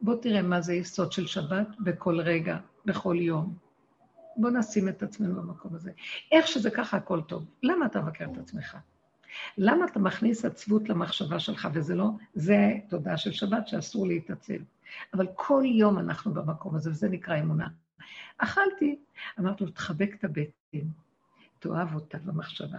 בוא 0.00 0.16
תראה 0.22 0.42
מה 0.42 0.60
זה 0.60 0.74
יסוד 0.74 1.12
של 1.12 1.26
שבת 1.26 1.68
בכל 1.80 2.20
רגע, 2.20 2.58
בכל 2.84 3.16
יום. 3.20 3.69
בוא 4.36 4.50
נשים 4.50 4.88
את 4.88 5.02
עצמנו 5.02 5.42
במקום 5.42 5.74
הזה. 5.74 5.92
איך 6.32 6.46
שזה 6.48 6.70
ככה, 6.70 6.96
הכל 6.96 7.20
טוב. 7.20 7.44
למה 7.62 7.86
אתה 7.86 8.02
מבקר 8.02 8.24
את 8.32 8.38
עצמך? 8.38 8.76
למה 9.58 9.84
אתה 9.84 9.98
מכניס 9.98 10.44
עצבות 10.44 10.88
למחשבה 10.88 11.40
שלך, 11.40 11.68
וזה 11.72 11.94
לא, 11.94 12.10
זה 12.34 12.72
תודעה 12.88 13.16
של 13.16 13.32
שבת 13.32 13.68
שאסור 13.68 14.06
להתעצב. 14.06 14.54
אבל 15.14 15.26
כל 15.34 15.62
יום 15.66 15.98
אנחנו 15.98 16.34
במקום 16.34 16.74
הזה, 16.74 16.90
וזה 16.90 17.08
נקרא 17.08 17.40
אמונה. 17.40 17.68
אכלתי, 18.38 18.98
אמרתי 19.38 19.64
לו, 19.64 19.70
תחבק 19.70 20.14
את 20.14 20.24
הבטן, 20.24 20.88
תאהב 21.58 21.94
אותה 21.94 22.18
במחשבה, 22.18 22.78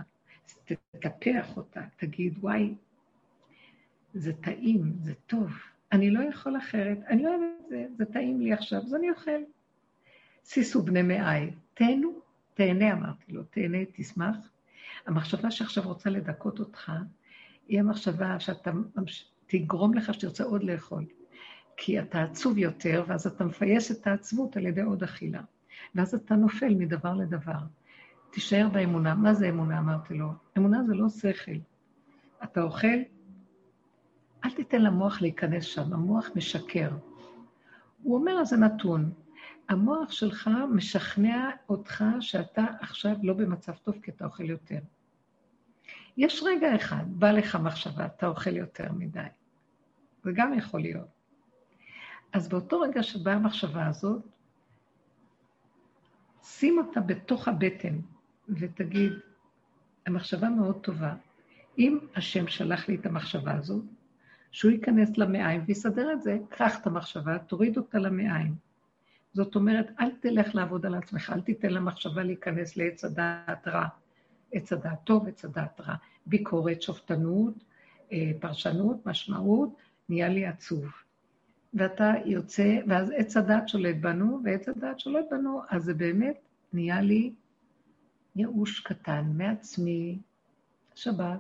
תטפח 0.66 1.58
אותה, 1.58 1.82
תגיד, 1.98 2.38
וואי, 2.42 2.76
זה 4.14 4.34
טעים, 4.34 4.94
זה 5.02 5.14
טוב, 5.28 5.52
אני 5.92 6.12
לא 6.12 6.20
יכול 6.20 6.58
אחרת, 6.58 6.98
אני 7.08 7.28
אוהב 7.28 7.42
את 7.42 7.70
זה, 7.70 7.86
זה 7.98 8.06
טעים 8.06 8.42
לי 8.42 8.54
עכשיו, 8.54 8.82
אז 8.82 8.96
אני 8.96 9.10
אוכל. 9.10 9.42
סיסו 10.44 10.82
בני 10.82 11.02
מאי, 11.02 11.52
תהנו, 11.74 12.20
תהנה, 12.54 12.94
אמרתי 12.94 13.32
לו, 13.32 13.44
תהנה, 13.44 13.78
תשמח. 13.96 14.36
המחשבה 15.08 15.52
שעכשיו 15.52 15.84
רוצה 15.84 16.10
לדכות 16.10 16.60
אותך, 16.60 16.92
היא 17.68 17.80
המחשבה 17.80 18.40
שאתה 18.40 18.72
תגרום 19.48 19.94
לך 19.94 20.14
שתרצה 20.14 20.44
עוד 20.44 20.64
לאכול. 20.64 21.06
כי 21.78 22.00
אתה 22.00 22.24
עצוב 22.24 22.58
יותר, 22.58 23.04
ואז 23.08 23.28
אתה 23.28 23.44
מפייס 23.44 23.92
את 23.92 24.08
העצבות 24.08 24.58
על 24.58 24.66
ידי 24.66 24.82
עוד 24.82 25.04
אכילה. 25.04 25.42
ואז 25.96 26.16
אתה 26.16 26.36
נופל 26.36 26.76
מדבר 26.76 27.14
לדבר. 27.14 27.60
תישאר 28.32 28.68
באמונה. 28.74 29.16
מה 29.16 29.34
זה 29.34 29.50
אמונה? 29.50 29.80
אמרתי 29.80 30.14
לו. 30.14 30.28
אמונה 30.58 30.84
זה 30.84 30.94
לא 30.94 31.10
שכל. 31.10 31.52
אתה 32.44 32.62
אוכל, 32.62 32.88
אל 34.46 34.52
תיתן 34.52 34.82
למוח 34.82 35.22
להיכנס 35.22 35.64
שם, 35.64 35.94
המוח 35.94 36.30
משקר. 36.36 36.90
הוא 38.04 38.16
אומר, 38.16 38.44
זה 38.44 38.58
נתון. 38.58 39.12
המוח 39.72 40.12
שלך 40.12 40.50
משכנע 40.74 41.50
אותך 41.70 42.04
שאתה 42.20 42.66
עכשיו 42.80 43.16
לא 43.24 43.34
במצב 43.34 43.74
טוב 43.74 43.96
כי 44.02 44.12
אתה 44.12 44.26
אוכל 44.26 44.50
יותר. 44.50 44.80
יש 46.18 46.44
רגע 46.46 46.76
אחד, 46.76 47.04
בא 47.08 47.32
לך 47.32 47.56
מחשבה, 47.56 48.06
אתה 48.06 48.28
אוכל 48.28 48.56
יותר 48.56 48.92
מדי. 48.92 49.20
זה 50.24 50.32
גם 50.36 50.54
יכול 50.54 50.82
להיות. 50.82 51.08
אז 52.34 52.50
באותו 52.50 52.80
רגע 52.80 53.04
שבאה 53.04 53.34
המחשבה 53.34 53.88
הזאת, 53.88 54.22
שים 56.44 56.78
אותה 56.78 57.00
בתוך 57.00 57.48
הבטן 57.48 58.00
ותגיד, 58.50 59.14
המחשבה 60.06 60.50
מאוד 60.50 60.80
טובה. 60.82 61.14
אם 61.78 62.00
השם 62.16 62.48
שלח 62.48 62.88
לי 62.88 62.96
את 62.96 63.06
המחשבה 63.06 63.56
הזאת, 63.56 63.84
שהוא 64.52 64.72
ייכנס 64.72 65.18
למעיים 65.18 65.64
ויסדר 65.68 66.14
את 66.14 66.22
זה, 66.22 66.38
קח 66.50 66.80
את 66.82 66.88
המחשבה, 66.88 67.40
תוריד 67.40 67.78
אותה 67.78 68.00
למעיים. 68.00 68.71
זאת 69.34 69.56
אומרת, 69.56 69.92
אל 70.00 70.12
תלך 70.20 70.56
לעבוד 70.56 70.86
על 70.86 70.96
עצמך, 70.96 71.34
אל 71.36 71.42
תיתן 71.42 71.70
למחשבה 71.70 72.24
להיכנס 72.24 72.78
לעץ 72.78 73.06
הדעת 73.06 73.68
רע. 73.68 73.88
עץ 74.52 74.74
הדעת 74.74 75.00
טוב, 75.04 75.28
עץ 75.28 75.46
הדעת 75.46 75.82
רע. 75.82 75.96
ביקורת, 76.26 76.82
שופטנות, 76.82 77.54
אה, 78.12 78.32
פרשנות, 78.40 79.06
משמעות, 79.06 79.76
נהיה 80.10 80.30
לי 80.30 80.46
עצוב. 80.46 80.86
ואתה 81.74 82.14
יוצא, 82.26 82.80
ואז 82.88 83.12
עץ 83.16 83.38
הדת 83.38 83.70
שולט 83.70 83.96
בנו, 83.96 84.40
ועץ 84.44 84.70
הדת 84.70 85.00
שולט 85.00 85.26
בנו, 85.32 85.62
אז 85.70 85.84
זה 85.84 85.94
באמת 85.94 86.38
נהיה 86.74 87.02
לי 87.02 87.34
ייאוש 88.36 88.80
קטן 88.80 89.32
מעצמי, 89.34 90.20
שבת, 90.96 91.40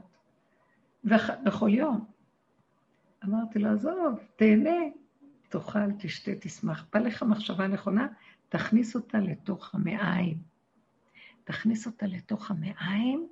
בכל 1.43 1.69
יום. 1.73 2.05
אמרתי 3.25 3.59
לו, 3.59 3.69
עזוב, 3.69 4.19
תהנה, 4.35 4.79
תאכל, 5.51 5.91
תשתה, 5.99 6.31
תשמח. 6.39 6.85
בא 6.93 6.99
לך 6.99 7.23
מחשבה 7.23 7.67
נכונה, 7.67 8.07
תכניס 8.49 8.95
אותה 8.95 9.17
לתוך 9.17 9.75
המעיים. 9.75 10.37
תכניס 11.43 11.87
אותה 11.87 12.05
לתוך 12.05 12.51
המעיים, 12.51 13.27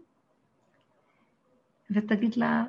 ותגיד 1.91 2.36
לה, 2.36 2.65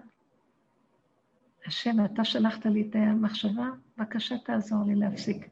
השם, 1.66 2.04
אתה 2.04 2.24
שלחת 2.24 2.66
לי 2.66 2.88
את 2.90 2.96
המחשבה, 2.96 3.68
בבקשה 3.96 4.38
תעזור 4.38 4.84
לי 4.86 4.94
להפסיק. 4.94 5.48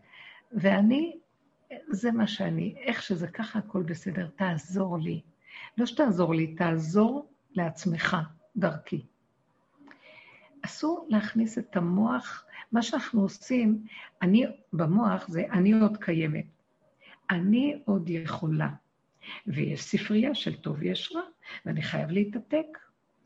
ואני, 0.52 1.18
זה 1.88 2.12
מה 2.12 2.26
שאני, 2.26 2.74
איך 2.78 3.02
שזה 3.02 3.28
ככה, 3.28 3.58
הכל 3.58 3.82
בסדר, 3.82 4.28
תעזור 4.36 4.98
לי. 4.98 5.20
לא 5.78 5.86
שתעזור 5.86 6.34
לי, 6.34 6.54
תעזור 6.54 7.32
לעצמך 7.50 8.16
דרכי. 8.56 9.06
אסור 10.68 11.06
להכניס 11.10 11.58
את 11.58 11.76
המוח, 11.76 12.44
מה 12.72 12.82
שאנחנו 12.82 13.22
עושים, 13.22 13.84
אני, 14.22 14.46
במוח 14.72 15.28
זה 15.28 15.44
אני 15.52 15.72
עוד 15.72 15.96
קיימת. 15.96 16.44
אני 17.30 17.82
עוד 17.84 18.10
יכולה. 18.10 18.68
ויש 19.46 19.82
ספרייה 19.82 20.34
של 20.34 20.56
טוב 20.56 20.82
יש 20.82 21.12
רע, 21.14 21.22
ואני 21.66 21.82
חייב 21.82 22.10
להתאפק. 22.10 22.66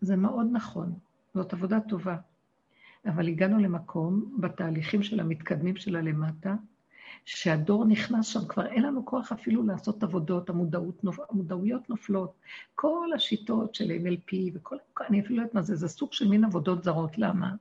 זה 0.00 0.16
מאוד 0.16 0.46
נכון, 0.52 0.92
זאת 1.34 1.52
עבודה 1.52 1.80
טובה. 1.80 2.16
אבל 3.06 3.28
הגענו 3.28 3.58
למקום, 3.58 4.36
בתהליכים 4.40 5.02
של 5.02 5.20
המתקדמים 5.20 5.76
שלה 5.76 6.00
למטה, 6.00 6.54
שהדור 7.24 7.84
נכנס 7.84 8.26
שם, 8.26 8.48
כבר 8.48 8.66
אין 8.66 8.82
לנו 8.82 9.06
כוח 9.06 9.32
אפילו 9.32 9.62
לעשות 9.62 10.02
עבודות, 10.02 10.50
המודעות, 10.50 11.02
המודעויות 11.30 11.90
נופלות. 11.90 12.32
כל 12.74 13.08
השיטות 13.14 13.74
של 13.74 13.90
NLP 13.90 14.36
וכל, 14.54 14.76
אני 15.08 15.20
אפילו 15.20 15.36
לא 15.36 15.42
יודעת 15.42 15.54
מה 15.54 15.62
זה, 15.62 15.76
זה 15.76 15.88
סוג 15.88 16.12
של 16.12 16.28
מין 16.28 16.44
עבודות 16.44 16.84
זרות. 16.84 17.18
למה? 17.18 17.54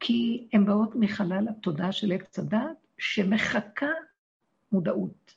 כי 0.00 0.48
הן 0.52 0.66
באות 0.66 0.94
מחלל 0.94 1.48
התודעה 1.48 1.92
של 1.92 2.12
עץ 2.12 2.38
הדת, 2.38 2.86
שמחכה 2.98 3.90
מודעות, 4.72 5.34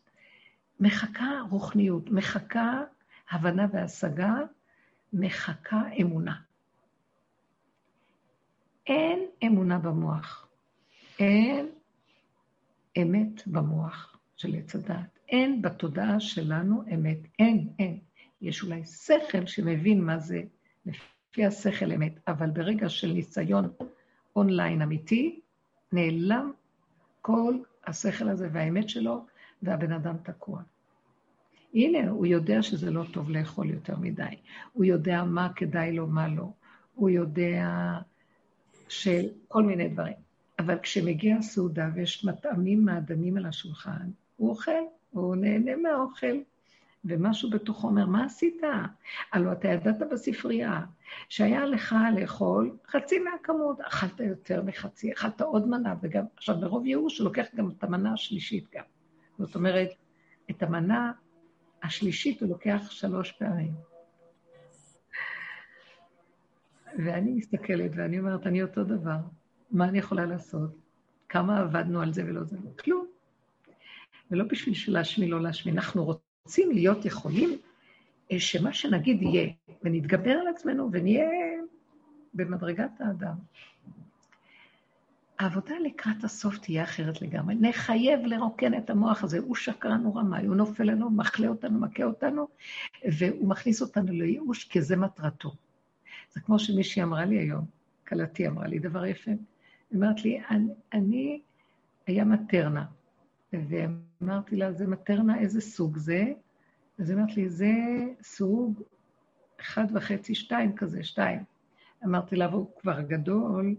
מחכה 0.80 1.42
רוחניות, 1.50 2.10
מחכה 2.10 2.84
הבנה 3.32 3.66
והשגה, 3.72 4.34
מחכה 5.14 5.82
אמונה. 6.02 6.36
אין 8.88 9.26
אמונה 9.44 9.80
במוח. 9.80 10.48
אין 11.20 11.70
אמת 13.02 13.48
במוח 13.48 14.18
של 14.36 14.56
עץ 14.56 14.76
הדעת. 14.76 15.20
אין 15.30 15.62
בתודעה 15.62 16.20
שלנו 16.20 16.84
אמת. 16.94 17.18
אין, 17.40 17.68
אין. 17.80 18.00
יש 18.42 18.64
אולי 18.64 18.86
שכל 18.86 19.46
שמבין 19.46 20.02
מה 20.02 20.20
זה 20.20 20.42
לפי 20.86 21.46
השכל 21.46 21.92
אמת, 21.92 22.20
אבל 22.28 22.50
ברגע 22.50 22.90
של 22.90 23.12
ניסיון 23.12 23.70
אונליין 24.36 24.82
אמיתי, 24.82 25.40
נעלם 25.92 26.52
כל 27.22 27.54
השכל 27.86 28.30
הזה 28.30 28.50
והאמת 28.52 28.90
שלו, 28.90 29.26
והבן 29.64 29.92
אדם 29.92 30.16
תקוע. 30.24 30.62
הנה, 31.74 32.10
הוא 32.10 32.26
יודע 32.26 32.62
שזה 32.62 32.92
לא 32.92 33.04
טוב 33.14 33.30
לאכול 33.30 33.70
יותר 33.70 33.98
מדי. 33.98 34.36
הוא 34.74 34.86
יודע 34.86 35.24
מה 35.24 35.54
כדאי 35.56 35.92
לו, 35.92 36.08
מה 36.08 36.28
לא. 36.28 36.50
הוא 36.96 37.10
יודע 37.10 37.68
שכל 38.90 39.64
מיני 39.64 39.90
דברים. 39.90 40.29
אבל 40.60 40.80
כשמגיע 40.80 41.38
הסעודה 41.38 41.90
ויש 41.96 42.26
מטעמים 42.26 42.86
מעדנים 42.86 43.38
על 43.38 43.46
השולחן, 43.46 44.10
הוא 44.36 44.50
אוכל, 44.50 44.72
הוא 45.10 45.36
נהנה 45.36 45.76
מהאוכל. 45.76 46.36
ומשהו 47.06 47.50
בתוכו 47.50 47.88
אומר, 47.88 48.06
מה 48.06 48.26
עשית? 48.26 48.62
הלוא 49.34 49.52
אתה 49.52 49.68
ידעת 49.68 50.00
בספרייה 50.12 50.82
שהיה 51.30 51.66
לך 51.66 51.96
לאכול 52.16 52.78
חצי 52.88 53.20
מהכמות, 53.20 53.82
אכלת 53.82 54.20
יותר 54.20 54.64
מחצי, 54.64 55.14
אכלת 55.14 55.42
עוד 55.42 55.68
מנה, 55.68 55.96
וגם, 56.02 56.24
עכשיו 56.38 56.60
ברוב 56.62 56.86
ייאוש 56.86 57.20
הוא 57.20 57.26
לוקח 57.26 57.46
גם 57.56 57.70
את 57.70 57.84
המנה 57.84 58.14
השלישית 58.14 58.68
גם. 58.76 58.84
זאת 59.38 59.56
אומרת, 59.56 59.90
את 60.50 60.64
המנה 60.64 61.12
השלישית 61.84 62.42
הוא 62.42 62.50
לוקח 62.50 62.92
שלוש 62.92 63.32
פעמים. 63.32 63.74
ואני 66.98 67.32
מסתכלת 67.32 67.92
ואני 67.96 68.20
אומרת, 68.20 68.48
אני 68.48 68.64
אותו 68.64 68.84
דבר, 68.84 69.18
מה 69.72 69.86
אני 69.86 70.00
יכולה 70.00 70.26
לעשות? 70.26 70.70
כמה 71.30 71.60
עבדנו 71.60 72.02
על 72.02 72.14
זה 72.14 72.24
ולא 72.26 72.44
זה? 72.44 72.58
כלום. 72.80 73.08
ולא 74.32 74.44
בשביל 74.44 74.76
להשמין, 74.88 75.30
לא 75.30 75.42
להשמין, 75.42 75.76
אנחנו 75.76 76.06
רוצים 76.06 76.72
להיות 76.72 77.06
יכולים 77.06 77.58
אה, 78.32 78.40
שמה 78.40 78.74
שנגיד 78.74 79.22
יהיה, 79.22 79.50
ונתגבר 79.84 80.32
על 80.32 80.48
עצמנו 80.48 80.90
ונהיה 80.92 81.30
במדרגת 82.34 82.92
האדם. 83.00 83.36
העבודה 85.40 85.76
לקראת 85.84 86.24
הסוף 86.24 86.58
תהיה 86.58 86.84
אחרת 86.84 87.22
לגמרי. 87.22 87.56
נחייב 87.56 88.20
לרוקן 88.26 88.78
את 88.78 88.90
המוח 88.90 89.24
הזה. 89.24 89.40
הוא 89.40 89.56
שקרן, 89.56 90.04
הוא 90.04 90.20
רמאי, 90.20 90.46
הוא 90.46 90.56
נופל 90.56 90.84
לנו, 90.84 91.10
מחלה 91.10 91.48
אותנו, 91.48 91.80
מכה 91.80 92.04
אותנו, 92.04 92.48
והוא 93.18 93.50
מכניס 93.50 93.82
אותנו 93.82 94.12
לייאוש, 94.12 94.64
כי 94.64 94.82
זה 94.82 94.96
מטרתו. 94.96 95.52
זה 96.32 96.42
כמו 96.42 96.60
שמישהי 96.60 97.04
אמרה 97.04 97.26
לי 97.26 97.38
היום, 97.40 97.66
כלתי 98.08 98.48
אמרה 98.48 98.68
לי 98.68 98.80
דבר 98.80 99.06
יפה. 99.06 99.32
היא 99.92 100.00
אמרת 100.00 100.26
לי, 100.26 100.42
אני, 100.52 100.74
אני 100.94 101.42
היה 102.08 102.26
מטרנה, 102.26 102.86
ואמרתי 103.54 104.56
לה, 104.56 104.72
זה 104.72 104.88
מטרנה, 104.88 105.40
איזה 105.40 105.62
סוג 105.62 105.98
זה? 105.98 106.34
אז 107.00 107.10
היא 107.10 107.18
אמרת 107.18 107.38
לי, 107.38 107.50
זה 107.50 107.74
סוג 108.22 108.82
אחד 109.62 109.86
וחצי, 109.94 110.36
שתיים 110.36 110.76
כזה, 110.76 111.04
שתיים. 111.04 111.44
אמרתי 112.06 112.36
לה, 112.36 112.50
והוא 112.50 112.68
כבר 112.80 113.02
גדול, 113.02 113.76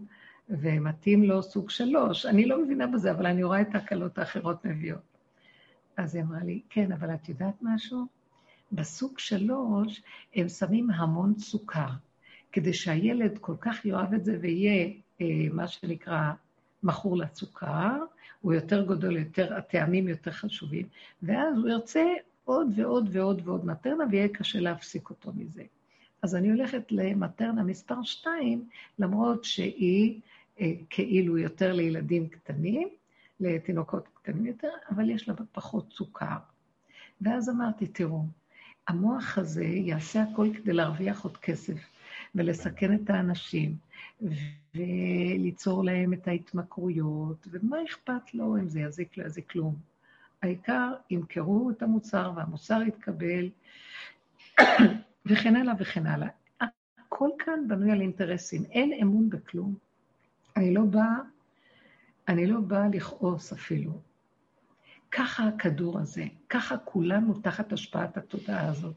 ומתאים 0.49 1.23
לו 1.23 1.43
סוג 1.43 1.69
שלוש. 1.69 2.25
אני 2.25 2.45
לא 2.45 2.63
מבינה 2.63 2.87
בזה, 2.87 3.11
אבל 3.11 3.25
אני 3.25 3.43
רואה 3.43 3.61
את 3.61 3.75
ההקלות 3.75 4.17
האחרות 4.17 4.65
מביאות. 4.65 5.17
אז 5.97 6.15
היא 6.15 6.23
אמרה 6.23 6.43
לי, 6.43 6.61
כן, 6.69 6.91
אבל 6.91 7.13
את 7.13 7.29
יודעת 7.29 7.55
משהו? 7.61 8.05
בסוג 8.71 9.19
שלוש 9.19 10.03
הם 10.35 10.49
שמים 10.49 10.91
המון 10.91 11.33
סוכר, 11.39 11.89
כדי 12.51 12.73
שהילד 12.73 13.37
כל 13.37 13.55
כך 13.59 13.85
יאהב 13.85 14.13
את 14.13 14.25
זה 14.25 14.37
ויהיה, 14.41 14.89
מה 15.51 15.67
שנקרא, 15.67 16.31
מכור 16.83 17.17
לסוכר, 17.17 18.05
הוא 18.41 18.53
יותר 18.53 18.85
גדול, 18.85 19.17
יותר, 19.17 19.53
הטעמים 19.57 20.07
יותר 20.07 20.31
חשובים, 20.31 20.87
ואז 21.23 21.57
הוא 21.57 21.69
ירצה 21.69 22.03
עוד 22.45 22.67
ועוד 22.75 23.09
ועוד 23.11 23.41
ועוד 23.45 23.65
מטרנה, 23.65 24.03
ויהיה 24.11 24.27
קשה 24.27 24.59
להפסיק 24.59 25.09
אותו 25.09 25.31
מזה. 25.35 25.63
אז 26.21 26.35
אני 26.35 26.49
הולכת 26.51 26.91
למטרנה 26.91 27.63
מספר 27.63 28.03
2, 28.03 28.65
למרות 28.99 29.43
שהיא 29.43 30.19
אה, 30.59 30.71
כאילו 30.89 31.37
יותר 31.37 31.73
לילדים 31.73 32.29
קטנים, 32.29 32.89
לתינוקות 33.39 34.07
קטנים 34.13 34.45
יותר, 34.45 34.69
אבל 34.89 35.09
יש 35.09 35.29
לה 35.29 35.35
פחות 35.51 35.93
סוכר. 35.93 36.37
ואז 37.21 37.49
אמרתי, 37.49 37.87
תראו, 37.87 38.23
המוח 38.87 39.37
הזה 39.37 39.63
יעשה 39.65 40.23
הכל 40.23 40.47
כדי 40.53 40.73
להרוויח 40.73 41.23
עוד 41.23 41.37
כסף 41.37 41.90
ולסכן 42.35 42.95
את 42.95 43.09
האנשים 43.09 43.75
וליצור 44.75 45.83
להם 45.83 46.13
את 46.13 46.27
ההתמכרויות, 46.27 47.47
ומה 47.51 47.77
אכפת 47.83 48.33
לו 48.33 48.57
אם 48.57 48.69
זה 48.69 48.79
יזיק, 48.79 49.17
לא 49.17 49.25
יזיק 49.25 49.51
כלום. 49.51 49.75
העיקר, 50.41 50.93
ימכרו 51.09 51.71
את 51.71 51.83
המוצר 51.83 52.31
והמוצר 52.35 52.81
יתקבל, 52.87 53.49
וכן 55.25 55.55
הלאה 55.55 55.73
וכן 55.79 56.05
הלאה. 56.05 56.27
הכל 56.97 57.29
כאן 57.39 57.67
בנוי 57.67 57.91
על 57.91 58.01
אינטרסים, 58.01 58.65
אין 58.65 58.93
אמון 59.01 59.29
בכלום. 59.29 59.75
אני 60.57 60.73
לא 60.73 60.81
באה, 60.83 61.17
אני 62.27 62.47
לא 62.47 62.59
באה 62.59 62.87
לכעוס 62.93 63.53
אפילו. 63.53 64.01
ככה 65.11 65.47
הכדור 65.47 65.99
הזה, 65.99 66.25
ככה 66.49 66.77
כולנו 66.77 67.33
תחת 67.33 67.73
השפעת 67.73 68.17
התודעה 68.17 68.67
הזאת. 68.67 68.95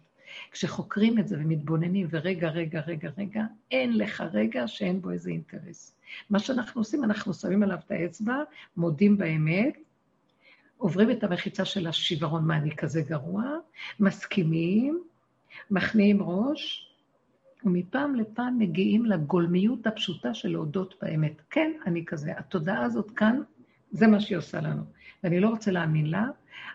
כשחוקרים 0.51 1.19
את 1.19 1.29
זה 1.29 1.37
ומתבוננים, 1.39 2.07
ורגע, 2.11 2.49
רגע, 2.49 2.81
רגע, 2.81 3.11
רגע, 3.19 3.43
אין 3.71 3.99
לך 3.99 4.25
רגע 4.33 4.69
שאין 4.69 5.03
בו 5.03 5.11
איזה 5.11 5.31
אינטרס. 5.31 5.97
מה 6.31 6.39
שאנחנו 6.39 6.81
עושים, 6.81 7.05
אנחנו 7.05 7.35
שמים 7.35 7.63
עליו 7.63 7.79
את 7.87 7.91
האצבע, 7.91 8.43
מודים 8.77 9.19
באמת, 9.19 9.75
עוברים 10.77 11.11
את 11.11 11.25
המחיצה 11.25 11.65
של 11.65 11.87
השיוורון, 11.87 12.45
מה 12.45 12.57
אני 12.57 12.77
כזה 12.77 13.03
גרוע, 13.03 13.45
מסכימים, 14.01 15.03
מכניעים 15.71 16.23
ראש, 16.23 16.91
ומפעם 17.65 18.15
לפעם 18.15 18.59
מגיעים 18.59 19.07
לגולמיות 19.07 19.87
הפשוטה 19.87 20.35
של 20.35 20.49
להודות 20.49 20.95
באמת. 21.03 21.43
כן, 21.51 21.73
אני 21.87 22.05
כזה. 22.05 22.33
התודעה 22.37 22.85
הזאת 22.85 23.11
כאן, 23.11 23.41
זה 23.91 24.07
מה 24.07 24.21
שהיא 24.21 24.39
עושה 24.39 24.61
לנו. 24.61 24.83
ואני 25.25 25.41
לא 25.41 25.49
רוצה 25.49 25.71
להאמין 25.71 26.07
לה, 26.07 26.25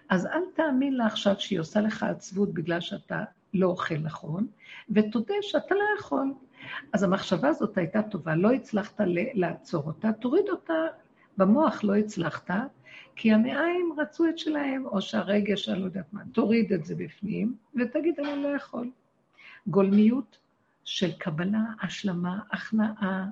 אז 0.09 0.25
אל 0.25 0.41
תאמין 0.55 0.93
לה 0.97 1.05
עכשיו 1.05 1.35
שהיא 1.39 1.59
עושה 1.59 1.81
לך 1.81 2.03
עצבות 2.03 2.53
בגלל 2.53 2.81
שאתה 2.81 3.23
לא 3.53 3.67
אוכל 3.67 3.97
נכון, 3.97 4.47
ותודה 4.89 5.33
שאתה 5.41 5.75
לא 5.75 5.83
יכול. 5.99 6.33
אז 6.93 7.03
המחשבה 7.03 7.47
הזאת 7.47 7.77
הייתה 7.77 8.01
טובה, 8.01 8.35
לא 8.35 8.51
הצלחת 8.51 9.01
לעצור 9.33 9.83
אותה, 9.87 10.11
תוריד 10.13 10.49
אותה, 10.49 10.73
במוח 11.37 11.83
לא 11.83 11.95
הצלחת, 11.95 12.53
כי 13.15 13.31
המעיים 13.31 13.93
רצו 13.97 14.25
את 14.29 14.37
שלהם, 14.37 14.85
או 14.85 15.01
שהרגש, 15.01 15.69
אני 15.69 15.79
לא 15.79 15.85
יודעת 15.85 16.13
מה, 16.13 16.21
תוריד 16.31 16.73
את 16.73 16.85
זה 16.85 16.95
בפנים, 16.95 17.55
ותגיד, 17.75 18.19
אני 18.19 18.43
לא 18.43 18.47
יכול. 18.47 18.91
גולמיות 19.67 20.37
של 20.85 21.11
קבלה, 21.11 21.63
השלמה, 21.81 22.39
הכנעה, 22.51 23.25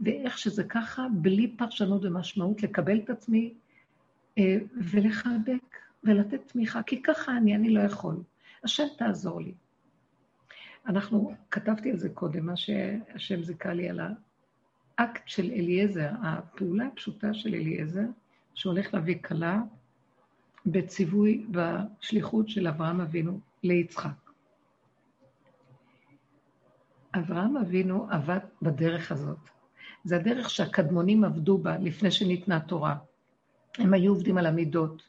ואיך 0.00 0.38
שזה 0.38 0.64
ככה, 0.64 1.06
בלי 1.12 1.56
פרשנות 1.56 2.04
ומשמעות, 2.04 2.62
לקבל 2.62 2.98
את 2.98 3.10
עצמי 3.10 3.54
אה, 4.38 4.56
ולחבק 4.76 5.76
ולתת 6.04 6.40
תמיכה, 6.46 6.82
כי 6.82 7.02
ככה 7.02 7.36
אני, 7.36 7.54
אני 7.54 7.70
לא 7.70 7.80
יכול. 7.80 8.22
השם 8.64 8.86
תעזור 8.98 9.40
לי. 9.40 9.54
אנחנו, 10.86 11.34
כתבתי 11.50 11.90
על 11.90 11.96
זה 11.96 12.08
קודם, 12.08 12.46
מה 12.46 12.56
שהשם 12.56 13.42
זיכה 13.42 13.72
לי 13.72 13.88
על 13.88 14.00
האקט 14.98 15.22
של 15.26 15.50
אליעזר, 15.50 16.10
הפעולה 16.22 16.86
הפשוטה 16.86 17.34
של 17.34 17.54
אליעזר, 17.54 18.06
שהולך 18.54 18.94
להביא 18.94 19.22
כלה 19.22 19.60
בציווי, 20.66 21.46
בשליחות 21.50 22.48
של 22.48 22.66
אברהם 22.66 23.00
אבינו 23.00 23.40
ליצחק. 23.62 24.30
אברהם 27.14 27.56
אבינו 27.56 28.06
עבד 28.10 28.38
בדרך 28.62 29.12
הזאת. 29.12 29.38
זה 30.04 30.16
הדרך 30.16 30.50
שהקדמונים 30.50 31.24
עבדו 31.24 31.58
בה 31.58 31.78
לפני 31.78 32.10
שניתנה 32.10 32.56
התורה. 32.56 32.96
הם 33.78 33.94
היו 33.94 34.12
עובדים 34.12 34.38
על 34.38 34.46
המידות, 34.46 35.02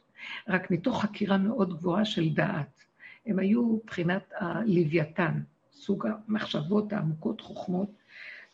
רק 0.48 0.70
מתוך 0.70 1.02
חקירה 1.02 1.38
מאוד 1.38 1.78
גבוהה 1.78 2.04
של 2.04 2.28
דעת. 2.34 2.84
הם 3.26 3.38
היו 3.38 3.62
מבחינת 3.62 4.32
הלוויתן, 4.36 5.40
סוג 5.72 6.06
המחשבות 6.06 6.92
העמוקות, 6.92 7.40
חוכמות, 7.40 7.90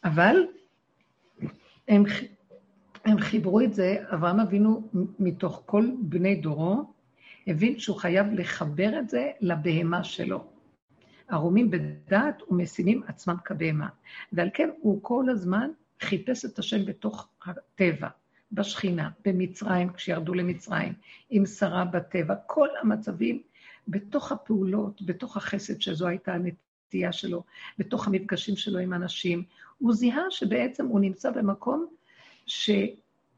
אבל 0.05 0.37
הם, 1.89 2.05
הם 3.05 3.19
חיברו 3.19 3.61
את 3.61 3.75
זה, 3.75 3.97
אברהם 4.15 4.41
אבינו 4.41 4.89
מתוך 5.19 5.63
כל 5.67 5.91
בני 5.99 6.35
דורו, 6.35 6.93
הבין 7.47 7.79
שהוא 7.79 7.97
חייב 7.97 8.27
לחבר 8.33 8.99
את 8.99 9.09
זה 9.09 9.31
לבהמה 9.41 10.05
שלו. 10.05 10.45
ערומים 11.29 11.71
בדעת 11.71 12.43
ומשימים 12.51 13.03
עצמם 13.07 13.37
כבהמה. 13.45 13.89
ועל 14.33 14.49
כן 14.55 14.71
הוא 14.81 14.99
כל 15.03 15.29
הזמן 15.29 15.71
חיפש 16.01 16.45
את 16.45 16.59
השם 16.59 16.85
בתוך 16.85 17.29
הטבע, 17.45 18.09
בשכינה, 18.53 19.11
במצרים, 19.25 19.93
כשירדו 19.93 20.35
למצרים, 20.35 20.93
עם 21.31 21.47
שרה 21.47 21.85
בטבע, 21.85 22.35
כל 22.47 22.69
המצבים 22.81 23.43
בתוך 23.89 24.33
הפעולות, 24.33 25.03
בתוך 25.03 25.37
החסד, 25.37 25.81
שזו 25.81 26.07
הייתה 26.07 26.35
הנטייה 26.35 27.13
שלו, 27.13 27.43
בתוך 27.79 28.07
המפגשים 28.07 28.57
שלו 28.57 28.79
עם 28.79 28.95
אנשים. 28.95 29.43
הוא 29.79 29.95
זיהה 29.95 30.23
שבעצם 30.31 30.87
הוא 30.87 31.01
נמצא 31.01 31.31
במקום 31.31 31.87
שהוא 32.47 32.93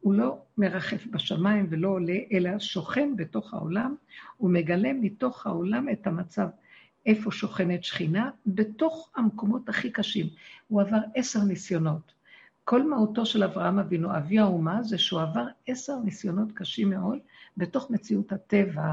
לא 0.04 0.38
מרחף 0.58 1.06
בשמיים 1.06 1.66
ולא 1.70 1.88
עולה, 1.88 2.18
אלא 2.32 2.58
שוכן 2.58 3.16
בתוך 3.16 3.54
העולם, 3.54 3.94
הוא 4.36 4.50
מגלה 4.50 4.92
מתוך 4.92 5.46
העולם 5.46 5.88
את 5.88 6.06
המצב. 6.06 6.48
איפה 7.06 7.30
שוכנת 7.30 7.84
שכינה? 7.84 8.30
בתוך 8.46 9.10
המקומות 9.16 9.68
הכי 9.68 9.90
קשים. 9.90 10.26
הוא 10.68 10.80
עבר 10.80 10.98
עשר 11.14 11.44
ניסיונות. 11.44 12.12
כל 12.64 12.88
מהותו 12.88 13.26
של 13.26 13.44
אברהם 13.44 13.78
אבינו, 13.78 14.16
אבי 14.16 14.38
האומה, 14.38 14.82
זה 14.82 14.98
שהוא 14.98 15.20
עבר 15.20 15.46
עשר 15.66 15.98
ניסיונות 16.04 16.52
קשים 16.54 16.90
מאוד 16.90 17.18
בתוך 17.56 17.90
מציאות 17.90 18.32
הטבע. 18.32 18.92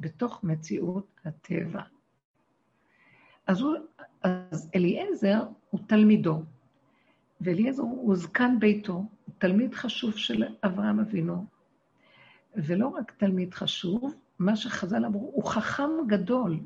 בתוך 0.00 0.44
מציאות 0.44 1.20
הטבע. 1.24 1.82
אז, 3.46 3.60
הוא, 3.60 3.76
אז 4.22 4.70
אליעזר 4.74 5.42
הוא 5.70 5.80
תלמידו, 5.86 6.42
ואליעזר 7.40 7.82
הוא 7.82 8.16
זקן 8.16 8.56
ביתו, 8.60 8.92
הוא 8.92 9.34
תלמיד 9.38 9.74
חשוב 9.74 10.16
של 10.16 10.44
אברהם 10.64 11.00
אבינו, 11.00 11.46
ולא 12.56 12.88
רק 12.88 13.12
תלמיד 13.16 13.54
חשוב, 13.54 14.14
מה 14.38 14.56
שחז"ל 14.56 15.04
אמרו, 15.04 15.30
הוא 15.34 15.44
חכם 15.44 15.90
גדול. 16.06 16.58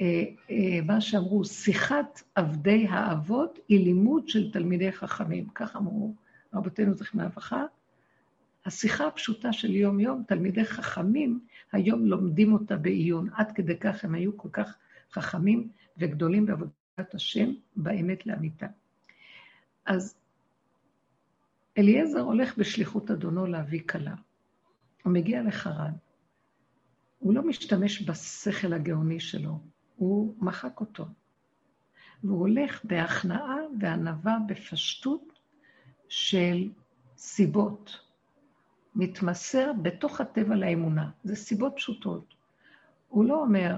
אה, 0.00 0.24
אה, 0.50 0.80
מה 0.86 1.00
שאמרו, 1.00 1.44
שיחת 1.44 2.22
עבדי 2.34 2.86
האבות 2.88 3.58
היא 3.68 3.84
לימוד 3.84 4.28
של 4.28 4.52
תלמידי 4.52 4.92
חכמים. 4.92 5.48
כך 5.54 5.76
אמרו 5.76 6.14
רבותינו 6.54 6.94
זכרם 6.94 7.20
לברכה. 7.20 7.64
השיחה 8.66 9.06
הפשוטה 9.06 9.52
של 9.52 9.74
יום-יום, 9.74 10.22
תלמידי 10.28 10.64
חכמים, 10.64 11.40
היום 11.74 12.06
לומדים 12.06 12.52
אותה 12.52 12.76
בעיון. 12.76 13.28
עד 13.34 13.52
כדי 13.52 13.78
כך 13.78 14.04
הם 14.04 14.14
היו 14.14 14.36
כל 14.36 14.48
כך 14.52 14.76
חכמים 15.12 15.68
וגדולים 15.98 16.46
בעבודת 16.46 17.14
השם, 17.14 17.50
באמת 17.76 18.26
לאמיתה. 18.26 18.66
אז 19.86 20.16
אליעזר 21.78 22.20
הולך 22.20 22.58
בשליחות 22.58 23.10
אדונו 23.10 23.46
להביא 23.46 23.80
כלה. 23.88 24.14
הוא 25.02 25.12
מגיע 25.12 25.42
לחרן. 25.42 25.92
הוא 27.18 27.34
לא 27.34 27.42
משתמש 27.46 28.02
בשכל 28.10 28.72
הגאוני 28.72 29.20
שלו, 29.20 29.60
הוא 29.96 30.34
מחק 30.38 30.80
אותו. 30.80 31.06
והוא 32.24 32.40
הולך 32.40 32.84
בהכנעה 32.84 33.56
וענווה 33.80 34.38
בפשטות 34.48 35.40
של 36.08 36.70
סיבות. 37.16 38.00
מתמסר 38.94 39.72
בתוך 39.82 40.20
הטבע 40.20 40.54
לאמונה. 40.54 41.10
זה 41.24 41.36
סיבות 41.36 41.72
פשוטות. 41.76 42.34
הוא 43.08 43.24
לא 43.24 43.40
אומר, 43.42 43.76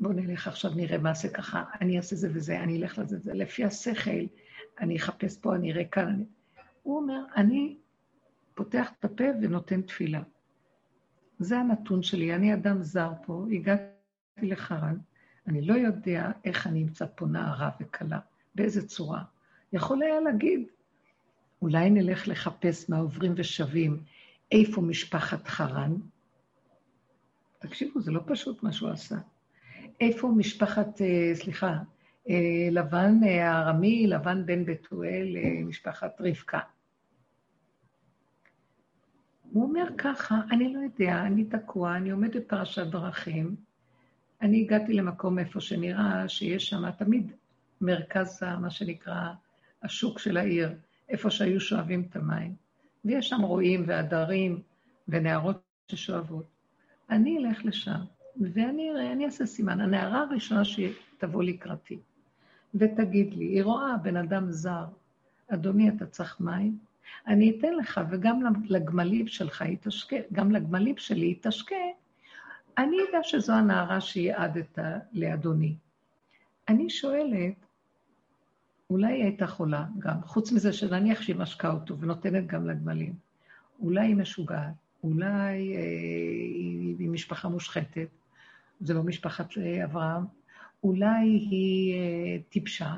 בואו 0.00 0.12
נלך 0.12 0.48
עכשיו, 0.48 0.74
נראה 0.74 0.98
מה 0.98 1.14
זה 1.14 1.28
ככה, 1.28 1.64
אני 1.80 1.96
אעשה 1.96 2.16
זה 2.16 2.28
וזה, 2.32 2.60
אני 2.60 2.82
אלך 2.82 2.98
לזה, 2.98 3.18
זה 3.18 3.34
לפי 3.34 3.64
השכל, 3.64 4.26
אני 4.80 4.96
אחפש 4.96 5.38
פה, 5.38 5.54
אני 5.54 5.72
אראה 5.72 5.84
כאן. 5.84 6.08
אני... 6.08 6.24
הוא 6.82 6.96
אומר, 7.00 7.24
אני 7.36 7.76
פותח 8.54 8.90
את 8.98 9.04
הפה 9.04 9.24
ונותן 9.42 9.82
תפילה. 9.82 10.22
זה 11.38 11.58
הנתון 11.58 12.02
שלי, 12.02 12.34
אני 12.34 12.54
אדם 12.54 12.82
זר 12.82 13.10
פה, 13.26 13.46
הגעתי 13.52 13.82
לחרן, 14.42 14.96
אני 15.46 15.62
לא 15.62 15.74
יודע 15.74 16.30
איך 16.44 16.66
אני 16.66 16.82
אמצא 16.82 17.06
פה 17.14 17.26
נערה 17.26 17.70
וכלה, 17.80 18.18
באיזה 18.54 18.86
צורה. 18.88 19.22
יכול 19.72 20.02
היה 20.02 20.20
להגיד, 20.20 20.66
אולי 21.62 21.90
נלך 21.90 22.28
לחפש 22.28 22.90
מהעוברים 22.90 23.32
ושבים 23.36 24.02
איפה 24.52 24.80
משפחת 24.80 25.48
חרן. 25.48 25.94
תקשיבו, 27.58 28.00
זה 28.00 28.10
לא 28.10 28.20
פשוט 28.26 28.62
מה 28.62 28.72
שהוא 28.72 28.90
עשה. 28.90 29.16
איפה 30.00 30.28
משפחת, 30.36 31.00
אה, 31.00 31.30
סליחה, 31.34 31.78
אה, 32.28 32.68
לבן 32.70 33.14
אה, 33.26 33.50
הארמי, 33.52 34.06
לבן 34.06 34.46
בן 34.46 34.64
בתואל, 34.64 35.36
משפחת 35.64 36.20
רבקה. 36.20 36.60
הוא 39.52 39.64
אומר 39.64 39.84
ככה, 39.98 40.40
אני 40.50 40.74
לא 40.74 40.78
יודע, 40.78 41.22
אני 41.22 41.44
תקוע, 41.44 41.96
אני 41.96 42.10
עומד 42.10 42.36
בפרשת 42.36 42.86
דרכים, 42.86 43.56
אני 44.42 44.60
הגעתי 44.60 44.92
למקום 44.92 45.38
איפה 45.38 45.60
שנראה 45.60 46.28
שיש 46.28 46.68
שם 46.68 46.90
תמיד 46.90 47.32
מרכז, 47.80 48.42
מה 48.60 48.70
שנקרא, 48.70 49.32
השוק 49.82 50.18
של 50.18 50.36
העיר, 50.36 50.74
איפה 51.08 51.30
שהיו 51.30 51.60
שואבים 51.60 52.06
את 52.10 52.16
המים, 52.16 52.54
ויש 53.04 53.28
שם 53.28 53.40
רועים 53.42 53.84
ועדרים 53.86 54.62
ונערות 55.08 55.62
ששואבות. 55.88 56.44
אני 57.10 57.38
אלך 57.38 57.64
לשם, 57.64 58.00
ואני 58.40 58.90
אראה, 58.90 59.12
אני 59.12 59.26
אעשה 59.26 59.46
סימן. 59.46 59.80
הנערה 59.80 60.22
הראשונה 60.22 60.62
שתבוא 60.64 61.42
לקראתי, 61.42 61.98
ותגיד 62.74 63.34
לי, 63.34 63.44
היא 63.44 63.62
רואה 63.62 63.96
בן 63.96 64.16
אדם 64.16 64.50
זר, 64.50 64.84
אדוני, 65.48 65.88
אתה 65.88 66.06
צריך 66.06 66.40
מים? 66.40 66.78
אני 67.26 67.58
אתן 67.58 67.74
לך, 67.74 68.00
וגם 68.10 68.42
לגמלים 68.68 69.26
שלך 69.26 69.62
היא 69.62 69.76
תשקה, 69.80 70.16
גם 70.32 70.50
לגמלים 70.52 70.96
שלי 70.96 71.26
היא 71.26 71.36
תשקה. 71.40 71.76
אני 72.78 72.96
יודע 72.96 73.18
שזו 73.22 73.52
הנערה 73.52 74.00
שיעדת 74.00 74.78
לאדוני. 75.12 75.74
אני 76.68 76.90
שואלת, 76.90 77.54
אולי 78.90 79.12
היא 79.12 79.24
הייתה 79.24 79.46
חולה 79.46 79.86
גם, 79.98 80.22
חוץ 80.22 80.52
מזה 80.52 80.72
שנניח 80.72 81.22
שהיא 81.22 81.36
משקה 81.36 81.70
אותו 81.70 81.98
ונותנת 81.98 82.46
גם 82.46 82.66
לגמלים. 82.66 83.14
אולי 83.80 84.06
היא 84.06 84.16
משוגעת, 84.16 84.74
אולי 85.04 85.76
אה, 85.76 85.82
היא 86.98 87.08
משפחה 87.08 87.48
מושחתת, 87.48 88.08
זה 88.80 88.94
לא 88.94 89.02
משפחת 89.02 89.58
אה, 89.58 89.84
אברהם, 89.84 90.24
אולי 90.84 91.28
היא 91.28 91.94
אה, 91.94 92.38
טיפשה, 92.48 92.94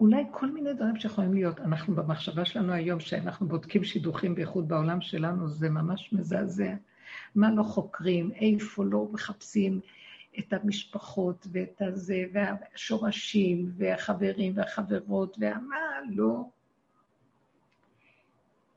אולי 0.00 0.24
כל 0.30 0.50
מיני 0.50 0.74
דברים 0.74 0.96
שיכולים 0.96 1.34
להיות. 1.34 1.60
אנחנו 1.60 1.94
במחשבה 1.94 2.44
שלנו 2.44 2.72
היום, 2.72 3.00
שאנחנו 3.00 3.48
בודקים 3.48 3.84
שידוכים 3.84 4.34
בייחוד 4.34 4.68
בעולם 4.68 5.00
שלנו, 5.00 5.48
זה 5.48 5.70
ממש 5.70 6.12
מזעזע. 6.12 6.74
מה 7.34 7.50
לא 7.50 7.62
חוקרים, 7.62 8.30
איפה 8.32 8.84
לא 8.84 9.08
מחפשים 9.12 9.80
את 10.38 10.52
המשפחות 10.52 11.46
ואת 11.52 11.82
הזה, 11.82 12.24
והשורשים, 12.32 13.72
והחברים 13.76 14.52
והחברות, 14.56 15.36
והמה 15.40 15.76
לא. 16.10 16.44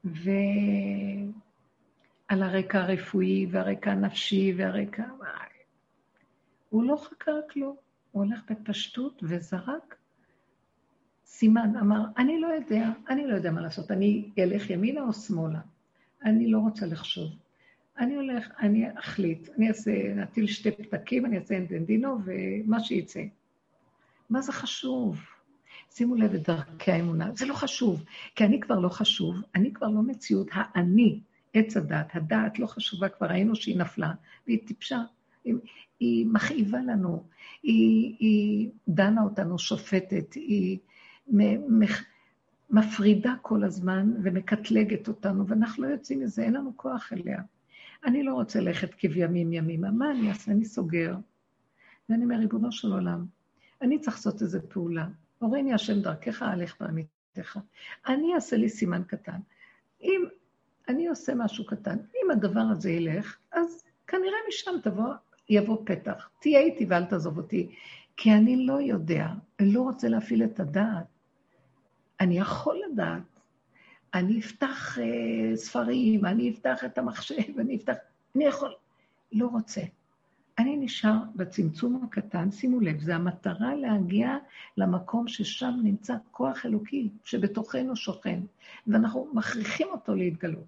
ועל 0.03 1.33
הרקע 2.29 2.79
הרפואי 2.79 3.47
והרקע 3.51 3.91
הנפשי 3.91 4.53
והרקע... 4.57 5.03
הוא 6.69 6.83
לא 6.83 6.95
חקר 6.95 7.39
כלום, 7.51 7.75
הוא 8.11 8.23
הולך 8.23 8.41
בפשטות 8.49 9.23
וזרק 9.23 9.95
סימן, 11.25 11.75
אמר, 11.79 12.03
אני 12.17 12.39
לא 12.39 12.47
יודע, 12.47 12.89
אני 13.09 13.27
לא 13.27 13.35
יודע 13.35 13.51
מה 13.51 13.61
לעשות, 13.61 13.91
אני 13.91 14.31
אלך 14.39 14.69
ימינה 14.69 15.01
או 15.01 15.13
שמאלה. 15.13 15.59
אני 16.25 16.51
לא 16.51 16.59
רוצה 16.59 16.85
לחשוב. 16.85 17.31
אני 18.01 18.15
הולך, 18.15 18.47
אני 18.59 18.99
אחליט, 18.99 19.49
אני 19.57 19.67
אעשה, 19.67 20.13
נטיל 20.15 20.47
שתי 20.47 20.71
פתקים, 20.71 21.25
אני 21.25 21.37
אעשה 21.37 21.57
אנדנדינו 21.57 22.17
ומה 22.25 22.79
שיצא. 22.79 23.21
מה 24.29 24.41
זה 24.41 24.51
חשוב? 24.51 25.19
שימו 25.91 26.15
לב 26.15 26.33
את 26.33 26.43
דרכי 26.43 26.91
האמונה, 26.91 27.31
זה 27.35 27.45
לא 27.45 27.53
חשוב, 27.53 28.03
כי 28.35 28.45
אני 28.45 28.59
כבר 28.59 28.79
לא 28.79 28.89
חשוב, 28.89 29.35
אני 29.55 29.73
כבר 29.73 29.87
לא 29.87 30.01
מציאות, 30.01 30.47
האני, 30.51 31.19
עץ 31.53 31.77
הדת, 31.77 32.07
הדעת 32.13 32.59
לא 32.59 32.67
חשובה, 32.67 33.09
כבר 33.09 33.27
ראינו 33.27 33.55
שהיא 33.55 33.77
נפלה, 33.77 34.11
והיא 34.47 34.67
טיפשה, 34.67 35.01
היא, 35.43 35.55
היא 35.99 36.25
מכאיבה 36.25 36.79
לנו, 36.79 37.23
היא, 37.63 38.15
היא 38.19 38.69
דנה 38.87 39.21
אותנו, 39.23 39.59
שופטת, 39.59 40.33
היא 40.33 40.77
מפרידה 42.69 43.33
כל 43.41 43.63
הזמן 43.63 44.13
ומקטלגת 44.23 45.07
אותנו, 45.07 45.47
ואנחנו 45.47 45.83
לא 45.83 45.87
יוצאים 45.87 46.19
מזה, 46.19 46.43
אין 46.43 46.53
לנו 46.53 46.73
כוח 46.77 47.13
אליה. 47.13 47.41
אני 48.05 48.23
לא 48.23 48.33
רוצה 48.33 48.59
ללכת 48.59 48.93
כבימים 48.97 49.53
ימימה, 49.53 49.91
מה 49.91 50.11
אני 50.11 50.29
אעשה? 50.29 50.51
אני 50.51 50.65
סוגר. 50.65 51.15
ואני 52.09 52.23
אומר, 52.23 52.35
ריבונו 52.35 52.71
של 52.71 52.91
עולם, 52.91 53.25
אני 53.81 53.99
צריך 53.99 54.15
לעשות 54.15 54.41
איזו 54.41 54.59
פעולה. 54.69 55.07
הורני 55.39 55.73
השם 55.73 56.01
דרכך, 56.01 56.41
הלך 56.41 56.75
בעמיתך. 56.79 57.59
אני 58.07 58.35
אעשה 58.35 58.57
לי 58.57 58.69
סימן 58.69 59.03
קטן. 59.07 59.39
אם 60.01 60.25
אני 60.87 61.07
עושה 61.07 61.35
משהו 61.35 61.65
קטן, 61.65 61.97
אם 61.97 62.31
הדבר 62.31 62.63
הזה 62.71 62.91
ילך, 62.91 63.37
אז 63.51 63.83
כנראה 64.07 64.37
משם 64.49 64.71
תבוא, 64.83 65.13
יבוא 65.49 65.77
פתח. 65.85 66.29
תהיה 66.41 66.59
איתי 66.59 66.85
ואל 66.89 67.05
תעזוב 67.05 67.37
אותי. 67.37 67.75
כי 68.17 68.33
אני 68.33 68.65
לא 68.65 68.81
יודע, 68.81 69.27
אני 69.59 69.73
לא 69.73 69.81
רוצה 69.81 70.07
להפעיל 70.07 70.43
את 70.43 70.59
הדעת. 70.59 71.05
אני 72.19 72.39
יכול 72.39 72.81
לדעת. 72.91 73.30
אני 74.13 74.39
אפתח 74.39 74.97
uh, 74.97 75.55
ספרים, 75.55 76.25
אני 76.25 76.49
אפתח 76.49 76.85
את 76.85 76.97
המחשב, 76.97 77.59
אני 77.59 77.75
אפתח... 77.75 77.93
אני 78.35 78.45
יכול... 78.45 78.73
לא 79.31 79.47
רוצה. 79.47 79.81
אני 80.59 80.77
נשאר 80.77 81.17
בצמצום 81.35 82.03
הקטן, 82.03 82.51
שימו 82.51 82.79
לב, 82.79 82.99
זו 82.99 83.11
המטרה 83.11 83.75
להגיע 83.75 84.37
למקום 84.77 85.27
ששם 85.27 85.79
נמצא 85.83 86.15
כוח 86.31 86.65
אלוקי, 86.65 87.09
שבתוכנו 87.23 87.95
שוכן, 87.95 88.39
ואנחנו 88.87 89.27
מכריחים 89.33 89.87
אותו 89.91 90.15
להתגלות. 90.15 90.65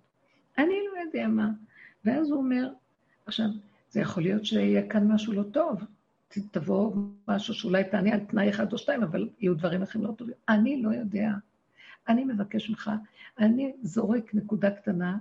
אני 0.58 0.76
לא 0.94 1.00
יודע 1.00 1.28
מה. 1.28 1.50
ואז 2.06 2.30
הוא 2.30 2.38
אומר, 2.38 2.70
עכשיו, 3.26 3.46
זה 3.90 4.00
יכול 4.00 4.24
להיות 4.24 4.46
שיהיה 4.46 4.90
כאן 4.90 5.12
משהו 5.12 5.34
לא 5.34 5.44
טוב, 5.44 5.84
תבוא 6.52 6.96
משהו 7.28 7.54
שאולי 7.54 7.84
תענה 7.84 8.14
על 8.14 8.20
תנאי 8.20 8.50
אחד 8.50 8.74
או 8.74 8.78
שתיים, 8.78 9.04
אבל 9.04 9.30
יהיו 9.40 9.56
דברים 9.56 9.82
אחרים 9.82 10.06
לא 10.06 10.12
טובים. 10.12 10.36
אני 10.50 10.82
לא 10.82 10.90
יודע. 10.90 11.30
אני 12.08 12.26
מבקש 12.26 12.70
ממך, 12.70 12.92
אני 13.40 13.74
זורק 13.82 14.34
נקודה 14.34 14.72
קטנה, 14.72 15.18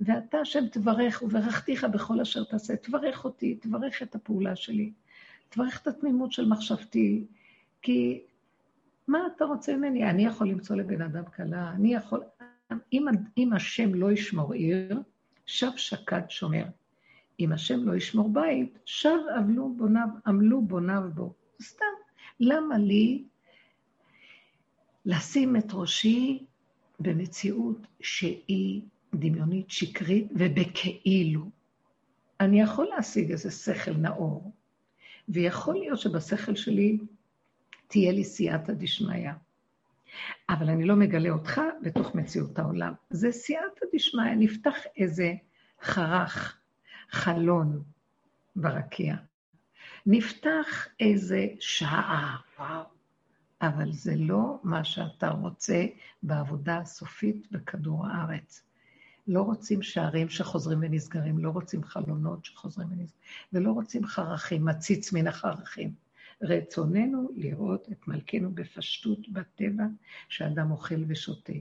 ואתה, 0.00 0.38
השם, 0.38 0.66
תברך, 0.66 1.22
וברכתיך 1.22 1.84
בכל 1.84 2.20
אשר 2.20 2.44
תעשה. 2.44 2.76
תברך 2.76 3.24
אותי, 3.24 3.54
תברך 3.54 4.02
את 4.02 4.14
הפעולה 4.14 4.56
שלי, 4.56 4.92
תברך 5.48 5.82
את 5.82 5.86
התמימות 5.86 6.32
של 6.32 6.48
מחשבתי, 6.48 7.26
כי 7.82 8.22
מה 9.08 9.18
אתה 9.36 9.44
רוצה 9.44 9.76
ממני? 9.76 10.10
אני 10.10 10.24
יכול 10.26 10.48
למצוא 10.48 10.76
לבן 10.76 11.02
אדם 11.02 11.24
כלה, 11.36 11.70
אני 11.70 11.94
יכול... 11.94 12.20
אם, 12.92 13.06
אם 13.38 13.52
השם 13.52 13.94
לא 13.94 14.12
ישמור 14.12 14.52
עיר, 14.52 15.00
שב 15.46 15.70
שקד 15.76 16.22
שומר. 16.28 16.64
אם 17.40 17.52
השם 17.52 17.88
לא 17.88 17.96
ישמור 17.96 18.28
בית, 18.32 18.78
שב 18.84 19.18
עמלו 19.36 19.74
בוניו, 19.76 20.08
עמלו 20.26 20.62
בוניו 20.62 21.02
בו. 21.14 21.34
סתם. 21.62 21.84
למה 22.40 22.78
לי 22.78 23.24
לשים 25.06 25.56
את 25.56 25.66
ראשי 25.72 26.44
במציאות 27.00 27.86
שהיא 28.00 28.82
דמיונית, 29.14 29.70
שקרית 29.70 30.26
ובכאילו? 30.34 31.50
אני 32.40 32.60
יכול 32.60 32.86
להשיג 32.86 33.30
איזה 33.30 33.50
שכל 33.50 33.90
נאור, 33.90 34.52
ויכול 35.28 35.74
להיות 35.74 35.98
שבשכל 35.98 36.56
שלי 36.56 36.98
תהיה 37.86 38.12
לי 38.12 38.24
סייעתא 38.24 38.72
דשמיא. 38.72 39.30
אבל 40.48 40.70
אני 40.70 40.84
לא 40.84 40.96
מגלה 40.96 41.30
אותך 41.30 41.60
בתוך 41.82 42.14
מציאות 42.14 42.58
העולם. 42.58 42.92
זה 43.10 43.32
סייעתא 43.32 43.86
דשמיא, 43.94 44.34
נפתח 44.38 44.76
איזה 44.96 45.32
חרך, 45.82 46.58
חלון 47.10 47.82
ברקיע. 48.56 49.16
נפתח 50.06 50.88
איזה 51.00 51.46
שעה, 51.60 52.36
וואו. 52.58 52.95
אבל 53.62 53.92
זה 53.92 54.16
לא 54.16 54.60
מה 54.62 54.84
שאתה 54.84 55.30
רוצה 55.30 55.86
בעבודה 56.22 56.78
הסופית 56.78 57.52
בכדור 57.52 58.06
הארץ. 58.06 58.62
לא 59.28 59.42
רוצים 59.42 59.82
שערים 59.82 60.28
שחוזרים 60.28 60.78
ונסגרים, 60.82 61.38
לא 61.38 61.50
רוצים 61.50 61.84
חלונות 61.84 62.44
שחוזרים 62.44 62.88
ונסגרים, 62.88 63.22
ולא 63.52 63.72
רוצים 63.72 64.06
חרכים, 64.06 64.64
מציץ 64.64 65.12
מן 65.12 65.26
החרכים. 65.26 65.94
רצוננו 66.42 67.30
לראות 67.36 67.88
את 67.92 68.08
מלכנו 68.08 68.54
בפשטות 68.54 69.28
בטבע, 69.28 69.84
שאדם 70.28 70.70
אוכל 70.70 71.04
ושותה, 71.08 71.52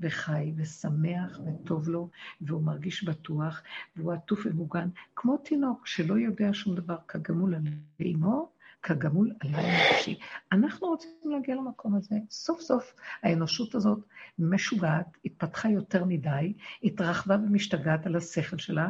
וחי 0.00 0.52
ושמח 0.56 1.40
וטוב 1.46 1.88
לו, 1.88 2.08
והוא 2.40 2.62
מרגיש 2.62 3.04
בטוח, 3.04 3.62
והוא 3.96 4.12
עטוף 4.12 4.40
ומוגן, 4.44 4.88
כמו 5.16 5.36
תינוק 5.36 5.86
שלא 5.86 6.18
יודע 6.18 6.48
שום 6.52 6.74
דבר 6.74 6.96
כגמול 7.08 7.54
על 7.54 7.62
אימו, 8.00 8.49
כגמול 8.82 9.32
על 9.40 9.54
האנושי. 9.54 10.18
אנחנו 10.52 10.88
רוצים 10.88 11.10
להגיע 11.24 11.54
למקום 11.54 11.94
הזה. 11.94 12.16
סוף 12.30 12.60
סוף 12.60 12.94
האנושות 13.22 13.74
הזאת 13.74 13.98
משוגעת, 14.38 15.06
התפתחה 15.24 15.68
יותר 15.68 16.04
מדי, 16.04 16.52
התרחבה 16.84 17.34
ומשתגעת 17.34 18.06
על 18.06 18.16
השכל 18.16 18.58
שלה, 18.58 18.88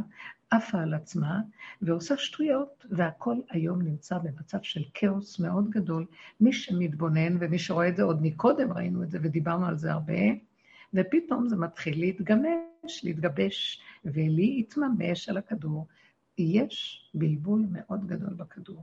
עפה 0.50 0.80
על 0.80 0.94
עצמה 0.94 1.40
ועושה 1.82 2.16
שטויות, 2.16 2.86
והכל 2.90 3.36
היום 3.50 3.82
נמצא 3.82 4.18
במצב 4.18 4.58
של 4.62 4.82
כאוס 4.94 5.38
מאוד 5.38 5.70
גדול. 5.70 6.06
מי 6.40 6.52
שמתבונן 6.52 7.36
ומי 7.40 7.58
שרואה 7.58 7.88
את 7.88 7.96
זה 7.96 8.02
עוד 8.02 8.22
מקודם, 8.22 8.72
ראינו 8.72 9.02
את 9.02 9.10
זה 9.10 9.18
ודיברנו 9.22 9.66
על 9.66 9.76
זה 9.76 9.92
הרבה, 9.92 10.22
ופתאום 10.94 11.48
זה 11.48 11.56
מתחיל 11.56 12.00
להתגמש, 12.00 13.04
להתגבש 13.04 13.82
ולהתממש 14.04 15.28
על 15.28 15.36
הכדור. 15.36 15.86
יש 16.38 17.10
בלבול 17.14 17.66
מאוד 17.70 18.06
גדול 18.06 18.34
בכדור. 18.34 18.82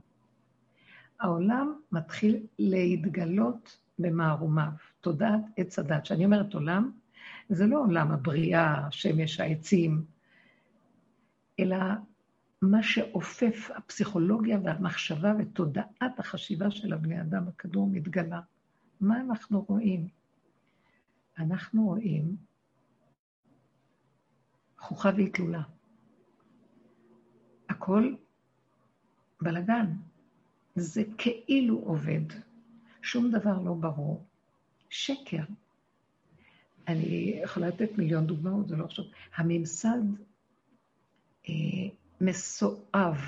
העולם 1.20 1.74
מתחיל 1.92 2.46
להתגלות 2.58 3.78
במערומיו, 3.98 4.70
תודעת 5.00 5.40
עץ 5.56 5.78
הדת. 5.78 6.02
כשאני 6.02 6.24
אומרת 6.24 6.54
עולם, 6.54 6.92
זה 7.48 7.66
לא 7.66 7.78
עולם 7.80 8.10
הבריאה, 8.10 8.86
השמש, 8.86 9.40
העצים, 9.40 10.04
אלא 11.60 11.76
מה 12.62 12.82
שאופף 12.82 13.70
הפסיכולוגיה 13.76 14.58
והמחשבה 14.64 15.32
ותודעת 15.38 16.18
החשיבה 16.18 16.70
של 16.70 16.92
הבני 16.92 17.20
אדם 17.20 17.46
בכדור 17.46 17.86
מתגלה. 17.86 18.40
מה 19.00 19.20
אנחנו 19.20 19.64
רואים? 19.68 20.08
אנחנו 21.38 21.84
רואים 21.84 22.36
חוכה 24.78 25.10
ואטלולה. 25.16 25.62
הכל 27.68 28.14
בלגן. 29.40 29.86
זה 30.78 31.02
כאילו 31.18 31.78
עובד. 31.78 32.22
שום 33.02 33.30
דבר 33.30 33.62
לא 33.62 33.74
ברור. 33.74 34.24
שקר. 34.90 35.42
אני 36.88 37.40
יכולה 37.42 37.68
לתת 37.68 37.98
מיליון 37.98 38.26
דוגמאות, 38.26 38.68
זה 38.68 38.76
לא 38.76 38.84
עכשיו. 38.84 39.04
הממסד 39.36 40.02
אה, 41.48 41.54
מסואב, 42.20 43.18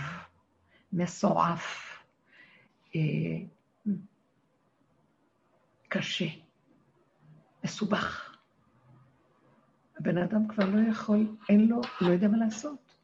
מסועף, 0.92 1.98
אה, 2.96 3.00
קשה, 5.88 6.28
מסובך. 7.64 8.36
הבן 9.98 10.18
אדם 10.18 10.48
כבר 10.48 10.64
לא 10.70 10.90
יכול, 10.90 11.36
אין 11.48 11.68
לו, 11.68 11.80
לא 12.00 12.08
יודע 12.08 12.28
מה 12.28 12.36
לעשות. 12.36 12.94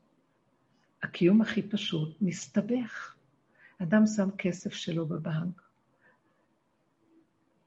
הקיום 1.03 1.43
הכי 1.43 1.63
פשוט 1.63 2.17
מסתבך. 2.21 3.16
אדם 3.83 4.07
שם 4.07 4.31
כסף 4.39 4.73
שלו 4.73 5.07
בבנק, 5.07 5.63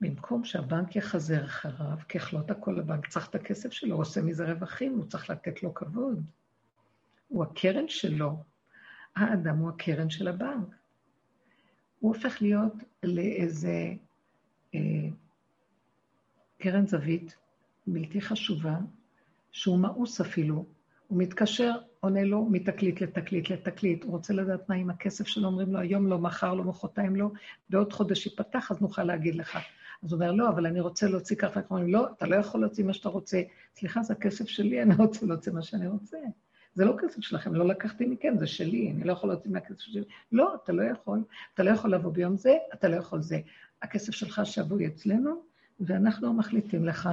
במקום 0.02 0.44
שהבנק 0.44 0.96
יחזר 0.96 1.46
אחריו, 1.46 1.98
ככלות 2.10 2.52
הכל 2.52 2.80
הבנק 2.80 3.08
צריך 3.08 3.30
את 3.30 3.36
הכסף 3.36 3.72
שלו, 3.72 3.96
הוא 3.96 4.02
עושה 4.02 4.22
מזה 4.22 4.52
רווחים, 4.52 4.98
הוא 4.98 5.06
צריך 5.06 5.30
לתת 5.30 5.64
לו 5.64 5.74
כבוד. 5.74 6.26
הוא 7.28 7.44
הקרן 7.44 7.88
שלו. 7.88 8.44
האדם 9.16 9.58
הוא 9.58 9.70
הקרן 9.70 10.10
של 10.10 10.28
הבנק. 10.28 10.76
הוא 12.00 12.16
הופך 12.16 12.42
להיות 12.42 12.74
לאיזה 13.04 13.94
אה, 14.76 15.10
קרן 16.58 16.88
זווית 16.88 17.36
בלתי 17.88 18.22
חשובה, 18.22 18.78
שהוא 19.52 19.80
מאוס 19.80 20.22
אפילו. 20.22 20.66
הוא 21.10 21.18
מתקשר, 21.18 21.72
עונה 22.00 22.24
לו 22.24 22.46
מתקליט 22.46 23.02
לתקליט 23.02 23.50
לתקליט. 23.50 24.04
הוא 24.04 24.12
רוצה 24.12 24.34
לדעת 24.34 24.70
מה 24.70 24.76
עם 24.76 24.90
הכסף 24.90 25.28
שלו, 25.28 25.48
אומרים 25.48 25.74
לו, 25.74 25.80
היום 25.80 26.08
לא, 26.08 26.20
מחר 26.20 26.54
לא, 26.54 26.64
מחרתיים 26.64 27.16
לא, 27.16 27.30
בעוד 27.70 27.94
חודש 27.94 28.26
ייפתח, 28.26 28.72
אז 28.72 28.82
נוכל 28.82 29.04
להגיד 29.04 29.36
לך. 29.36 29.60
אז 30.04 30.12
הוא 30.12 30.22
אומר, 30.22 30.32
לא, 30.32 30.50
אבל 30.50 30.66
אני 30.66 30.80
רוצה 30.80 31.08
להוציא 31.08 31.36
ככה, 31.36 31.62
אומרים, 31.70 31.94
לא, 31.94 32.08
אתה 32.12 32.28
לא 32.28 32.36
יכול 32.36 32.62
להוציא 32.62 32.84
מה 32.84 32.94
שאתה 32.94 33.10
רוצה. 33.10 33.42
סליחה, 33.76 34.04
זה 34.04 34.14
הכסף 34.14 34.48
שלי, 34.48 34.82
אני 34.82 34.96
רוצה 34.96 35.26
להוציא 35.26 35.52
מה 35.52 35.62
שאני 35.62 35.88
רוצה. 35.88 36.18
זה 36.74 36.86
לא 36.86 36.96
כסף 37.02 37.22
שלכם, 37.22 37.56
לא 37.56 37.68
לקחתי 37.68 38.06
מכם, 38.06 38.38
זה 38.38 38.48
שלי, 38.48 38.92
אני 38.92 39.04
לא 39.04 39.12
יכול 39.12 39.30
להוציא 39.30 39.52
מהכסף 39.52 39.80
שלי. 39.80 40.04
לא, 40.32 40.56
אתה 40.64 40.74
לא 40.74 40.84
יכול, 40.84 41.24
אתה 41.54 41.64
לא 41.64 41.70
יכול 41.70 41.94
לבוא 41.94 42.12
ביום 42.12 42.38
זה, 42.38 42.54
אתה 42.74 42.88
לא 42.88 42.96
יכול 42.96 43.22
זה. 43.22 43.40
הכסף 43.82 44.12
שלך 44.12 44.42
שבוי 44.44 44.88
אצלנו, 44.88 45.42
ואנחנו 45.80 46.34
מחליטים 46.34 46.86
לך. 46.86 47.10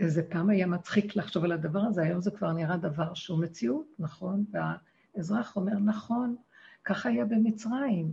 איזה 0.00 0.22
פעם 0.22 0.50
היה 0.50 0.66
מצחיק 0.66 1.16
לחשוב 1.16 1.44
על 1.44 1.52
הדבר 1.52 1.80
הזה, 1.80 2.02
היום 2.02 2.20
זה 2.20 2.30
כבר 2.30 2.52
נראה 2.52 2.76
דבר 2.76 3.14
שהוא 3.14 3.40
מציאות, 3.40 3.86
נכון? 3.98 4.44
והאזרח 4.50 5.56
אומר, 5.56 5.78
נכון, 5.78 6.36
ככה 6.84 7.08
היה 7.08 7.24
במצרים. 7.24 8.12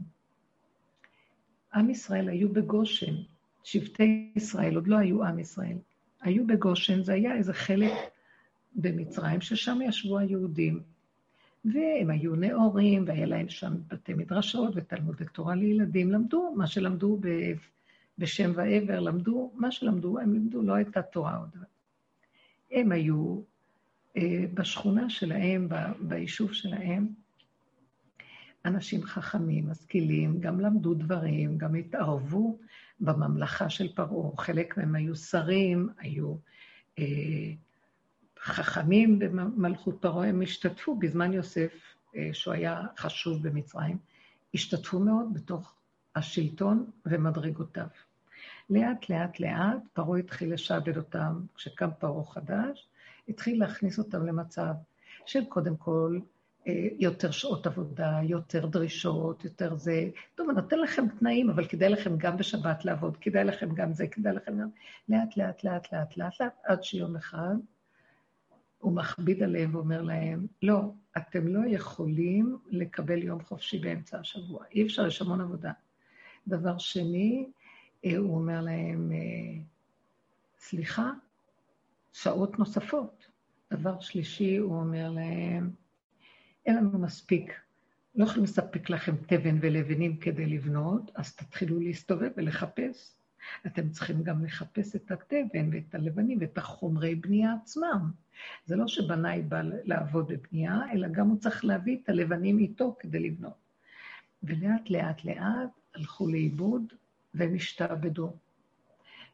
עם 1.74 1.90
ישראל 1.90 2.30
היו 2.30 2.54
בגושן, 2.54 3.16
שבטי 3.64 4.32
ישראל 4.36 4.76
עוד 4.76 4.88
לא 4.88 4.98
היו 4.98 5.24
עם 5.24 5.40
ישראל. 5.40 5.78
היו 6.22 6.48
בגושן, 6.48 7.04
זה 7.04 7.14
היה 7.14 7.36
איזה 7.36 7.54
חלק 7.54 7.92
במצרים, 8.76 9.42
ששם 9.42 9.80
ישבו 9.82 10.18
היהודים. 10.18 10.84
והם 11.66 12.10
היו 12.10 12.36
נאורים, 12.36 13.04
והיה 13.08 13.26
להם 13.26 13.50
שם 13.50 13.74
בתי 13.88 14.14
מדרשות 14.14 14.74
ותלמוד 14.76 15.16
ותורה 15.20 15.56
לילדים. 15.56 16.12
למדו 16.12 16.54
מה 16.56 16.68
שלמדו 16.68 17.18
ב... 17.22 17.28
בשם 18.18 18.52
ועבר, 18.56 19.00
למדו 19.00 19.52
מה 19.56 19.72
שלמדו, 19.72 20.20
הם 20.20 20.34
לימדו, 20.34 20.62
לא 20.62 20.74
הייתה 20.74 21.02
תורה 21.02 21.38
עוד. 21.38 21.50
הם 22.72 22.92
היו 22.92 23.42
אה, 24.18 24.46
בשכונה 24.54 25.10
שלהם. 25.10 25.70
ביישוב 26.00 26.54
שלהם, 26.54 27.08
אנשים 28.66 29.04
חכמים, 29.04 29.70
משכילים, 29.70 30.40
גם 30.40 30.60
למדו 30.60 30.94
דברים, 30.94 31.58
גם 31.58 31.76
התערבו 31.76 32.60
בממלכה 33.00 33.70
של 33.70 33.94
פרעה. 33.96 34.38
חלק 34.38 34.78
מהם 34.78 34.96
היו 34.96 35.16
שרים, 35.16 35.90
היו 36.00 36.36
אה, 37.00 37.06
חכמים 38.40 39.20
במלכות 39.20 39.98
פרעה, 40.02 40.28
הם 40.28 40.42
השתתפו 40.42 40.96
בזמן 40.96 41.34
יוסף, 41.34 41.74
אה, 42.16 42.30
שהוא 42.34 42.54
היה 42.54 42.82
חשוב 42.98 43.48
במצרים, 43.48 43.98
השתתפו 44.54 45.00
מאוד 45.00 45.34
בתוך 45.34 45.76
השלטון 46.16 46.92
ומדרגותיו. 47.06 47.88
לאט, 48.70 49.10
לאט, 49.10 49.40
לאט, 49.40 49.82
פרעה 49.94 50.20
התחיל 50.20 50.54
לשעבד 50.54 50.98
אותם, 50.98 51.42
כשקם 51.56 51.90
פרעה 52.00 52.26
חדש, 52.26 52.88
התחיל 53.30 53.60
להכניס 53.60 54.00
אותם 54.00 54.26
למצב 54.26 54.74
של 55.26 55.46
קודם 55.46 55.78
כל 55.78 56.20
אה, 56.68 56.88
יותר 57.00 57.32
שעות 57.32 57.68
עבודה, 57.68 58.20
יותר 58.24 58.66
דרישות, 58.66 59.46
יותר 59.46 59.76
זה. 59.76 60.10
טוב, 60.36 60.50
אני 60.50 60.62
נותן 60.62 60.80
לכם 60.80 61.08
תנאים, 61.20 61.50
אבל 61.50 61.66
כדאי 61.66 61.90
לכם 61.90 62.18
גם 62.18 62.38
בשבת 62.38 62.86
לעבוד, 62.86 63.18
כדאי 63.18 63.44
לכם 63.44 63.76
גם 63.76 63.94
זה, 63.94 64.08
כדאי 64.08 64.34
לכם 64.34 64.60
גם... 64.60 64.70
לאט, 65.10 65.38
לאט, 65.38 65.64
לאט, 65.64 65.94
לאט, 65.94 66.18
לאט, 66.18 66.40
לאט, 66.40 66.54
עד 66.64 66.84
שיום 66.84 67.16
אחד 67.16 67.56
הוא 68.78 68.92
מכביד 68.92 69.44
עליהם 69.44 69.76
ואומר 69.76 70.02
להם, 70.02 70.48
לא, 70.64 70.82
אתם 71.18 71.48
לא 71.48 71.60
יכולים 71.68 72.58
לקבל 72.68 73.24
יום 73.24 73.44
חופשי 73.44 73.80
באמצע 73.80 74.20
השבוע. 74.20 74.66
אי 74.72 74.84
אפשר, 74.84 75.08
יש 75.08 75.22
המון 75.22 75.42
עבודה. 75.42 75.72
דבר 76.48 76.78
שני, 76.78 77.48
הוא 78.18 78.36
אומר 78.36 78.62
להם, 78.62 79.12
אה, 79.12 79.62
סליחה, 80.60 81.12
שעות 82.14 82.60
נוספות. 82.60 83.28
דבר 83.74 84.00
שלישי, 84.00 84.58
הוא 84.58 84.80
אומר 84.80 85.10
להם, 85.10 85.72
אין 86.66 86.76
לנו 86.76 87.00
מספיק, 87.00 87.54
לא 88.16 88.26
יכולים 88.26 88.44
לספק 88.44 88.90
לכם 88.90 89.16
תבן 89.28 89.58
ולבנים 89.62 90.18
כדי 90.18 90.46
לבנות, 90.46 91.12
אז 91.16 91.36
תתחילו 91.36 91.80
להסתובב 91.80 92.32
ולחפש. 92.38 93.14
אתם 93.66 93.90
צריכים 93.90 94.24
גם 94.24 94.46
לחפש 94.46 94.96
את 94.96 95.12
התבן 95.12 95.70
ואת 95.72 95.96
הלבנים 95.96 96.38
ואת 96.42 96.58
החומרי 96.58 97.16
בנייה 97.16 97.54
עצמם. 97.62 98.12
זה 98.66 98.76
לא 98.76 98.88
שבנאי 98.88 99.42
בא 99.42 99.62
לעבוד 99.84 100.28
בבנייה, 100.28 100.80
אלא 100.94 101.08
גם 101.08 101.28
הוא 101.28 101.38
צריך 101.40 101.66
להביא 101.66 101.98
את 102.04 102.10
הלבנים 102.10 102.60
איתו 102.60 102.96
כדי 103.00 103.20
לבנות. 103.20 103.68
ולאט 104.44 104.90
לאט 104.90 105.26
לאט 105.26 105.70
הלכו 105.96 106.28
לאיבוד 106.28 106.94
והם 107.34 107.56
השתעבדו. 107.56 108.34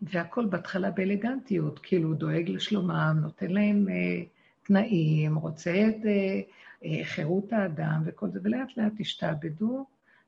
והכל 0.02 0.46
בהתחלה 0.46 0.92
באלגנטיות, 0.92 1.80
כאילו 1.80 2.10
הוא 2.10 2.16
דואג 2.16 2.50
לשלומם, 2.50 3.18
נותן 3.22 3.52
להם 3.52 3.90
אה, 3.90 4.24
תנאים, 4.64 5.36
רוצה 5.36 5.72
את 5.72 6.06
אה, 6.06 6.42
אה, 6.86 7.06
חירות 7.06 7.54
האדם 7.54 8.04
וכל 8.06 8.30
זה, 8.30 8.40
ולאט 8.44 8.78
לאט 8.78 8.94
השתעבדו 9.00 9.86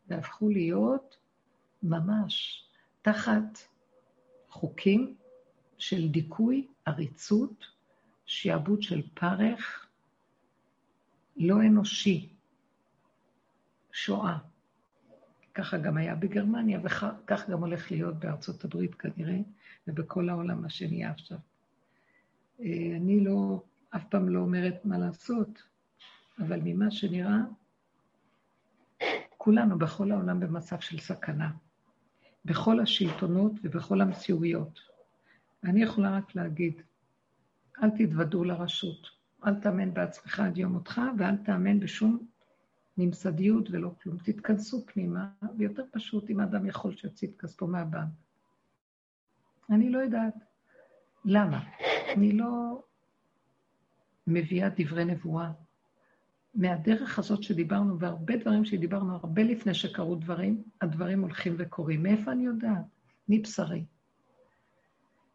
והפכו 0.07 0.49
להיות 0.49 1.17
ממש 1.83 2.63
תחת 3.01 3.59
חוקים 4.49 5.15
של 5.77 6.07
דיכוי, 6.07 6.67
עריצות, 6.85 7.65
שיעבוד 8.25 8.81
של 8.81 9.01
פרך, 9.13 9.87
לא 11.37 11.55
אנושי, 11.61 12.29
שואה. 13.91 14.37
ככה 15.55 15.77
גם 15.77 15.97
היה 15.97 16.15
בגרמניה, 16.15 16.79
וכך 16.83 17.49
גם 17.49 17.59
הולך 17.59 17.91
להיות 17.91 18.19
בארצות 18.19 18.65
הברית 18.65 18.95
כנראה, 18.95 19.39
ובכל 19.87 20.29
העולם, 20.29 20.61
מה 20.61 20.69
שנהיה 20.69 21.11
עכשיו. 21.11 21.37
אה, 22.59 22.93
אני 22.95 23.19
לא, 23.19 23.63
אף 23.95 24.03
פעם 24.09 24.29
לא 24.29 24.39
אומרת 24.39 24.85
מה 24.85 24.97
לעשות, 24.97 25.63
אבל 26.39 26.59
ממה 26.63 26.91
שנראה, 26.91 27.39
כולנו 29.37 29.77
בכל 29.77 30.11
העולם 30.11 30.39
במצב 30.39 30.79
של 30.79 30.99
סכנה. 30.99 31.51
בכל 32.45 32.79
השלטונות 32.79 33.51
ובכל 33.63 34.01
המציאויות. 34.01 34.79
אני 35.63 35.83
יכולה 35.83 36.17
רק 36.17 36.35
להגיד, 36.35 36.81
אל 37.83 37.89
תתוודו 37.89 38.43
לרשות, 38.43 39.07
אל 39.45 39.55
תאמן 39.55 39.93
בעצמך 39.93 40.39
עד 40.39 40.57
יום 40.57 40.71
מותך, 40.71 41.01
ואל 41.17 41.35
תאמן 41.35 41.79
בשום 41.79 42.27
ממסדיות 42.97 43.69
ולא 43.71 43.91
כלום. 44.01 44.17
תתכנסו 44.17 44.85
פנימה, 44.85 45.29
ויותר 45.57 45.83
פשוט 45.91 46.29
אם 46.29 46.39
האדם 46.39 46.65
יכול 46.65 46.95
שיוציא 46.95 47.27
את 47.27 47.35
כספו 47.41 47.67
מהבנק. 47.67 48.09
אני 49.69 49.89
לא 49.89 49.99
יודעת 49.99 50.33
למה. 51.25 51.63
אני 52.15 52.31
לא 52.31 52.83
מביאה 54.27 54.69
דברי 54.77 55.05
נבואה. 55.05 55.51
מהדרך 56.55 57.19
הזאת 57.19 57.43
שדיברנו, 57.43 57.99
והרבה 57.99 58.37
דברים 58.37 58.65
שדיברנו 58.65 59.15
הרבה 59.15 59.43
לפני 59.43 59.73
שקרו 59.73 60.15
דברים, 60.15 60.63
הדברים 60.81 61.21
הולכים 61.21 61.55
וקורים. 61.57 62.03
מאיפה 62.03 62.31
אני 62.31 62.45
יודעת? 62.45 62.85
מבשרי. 63.29 63.85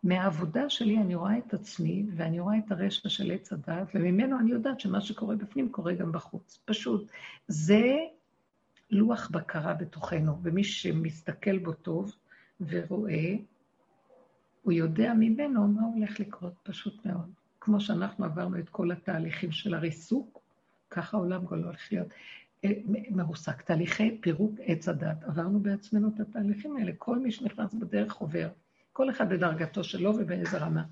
מהעבודה 0.03 0.69
שלי 0.69 0.99
אני 0.99 1.15
רואה 1.15 1.39
את 1.39 1.55
עצמי, 1.55 2.07
ואני 2.17 2.41
רואה 2.41 2.59
את 2.59 2.73
הרשע 2.73 3.09
של 3.09 3.31
עץ 3.31 3.53
הדת, 3.53 3.89
וממנו 3.95 4.39
אני 4.39 4.51
יודעת 4.51 4.81
שמה 4.81 5.01
שקורה 5.01 5.37
בפנים 5.37 5.69
קורה 5.69 5.95
גם 5.95 6.13
בחוץ. 6.13 6.61
פשוט. 6.65 7.11
זה 7.49 7.97
לוח 8.91 9.31
בקרה 9.31 9.75
בתוכנו, 9.75 10.39
ומי 10.43 10.65
שמסתכל 10.65 11.59
בו 11.59 11.73
טוב 11.73 12.13
ורואה, 12.61 13.35
הוא 14.63 14.73
יודע 14.73 15.15
ממנו 15.15 15.69
מה 15.69 15.83
הולך 15.83 16.21
לקרות, 16.21 16.53
פשוט 16.63 17.07
מאוד. 17.07 17.31
כמו 17.61 17.81
שאנחנו 17.81 18.25
עברנו 18.25 18.59
את 18.59 18.69
כל 18.69 18.91
התהליכים 18.91 19.53
של 19.53 19.75
הריסוק, 19.75 20.41
ככה 20.91 21.17
העולם 21.17 21.47
כבר 21.47 21.57
לא 21.57 21.67
הולך 21.67 21.93
להיות 21.93 22.09
אה, 22.65 22.71
מרוסק. 23.11 23.63
תהליכי 23.63 24.19
פירוק 24.21 24.55
עץ 24.61 24.89
הדת. 24.89 25.23
עברנו 25.23 25.61
בעצמנו 25.61 26.09
את 26.15 26.21
התהליכים 26.21 26.77
האלה. 26.77 26.93
כל 26.99 27.19
מי 27.19 27.33
שנכנס 27.33 27.75
בדרך 27.75 28.15
עובר. 28.15 28.49
כל 28.93 29.11
אחד 29.11 29.29
בדרגתו 29.29 29.85
שלו 29.85 30.11
ובאיזה 30.11 30.59
רמה. 30.59 30.85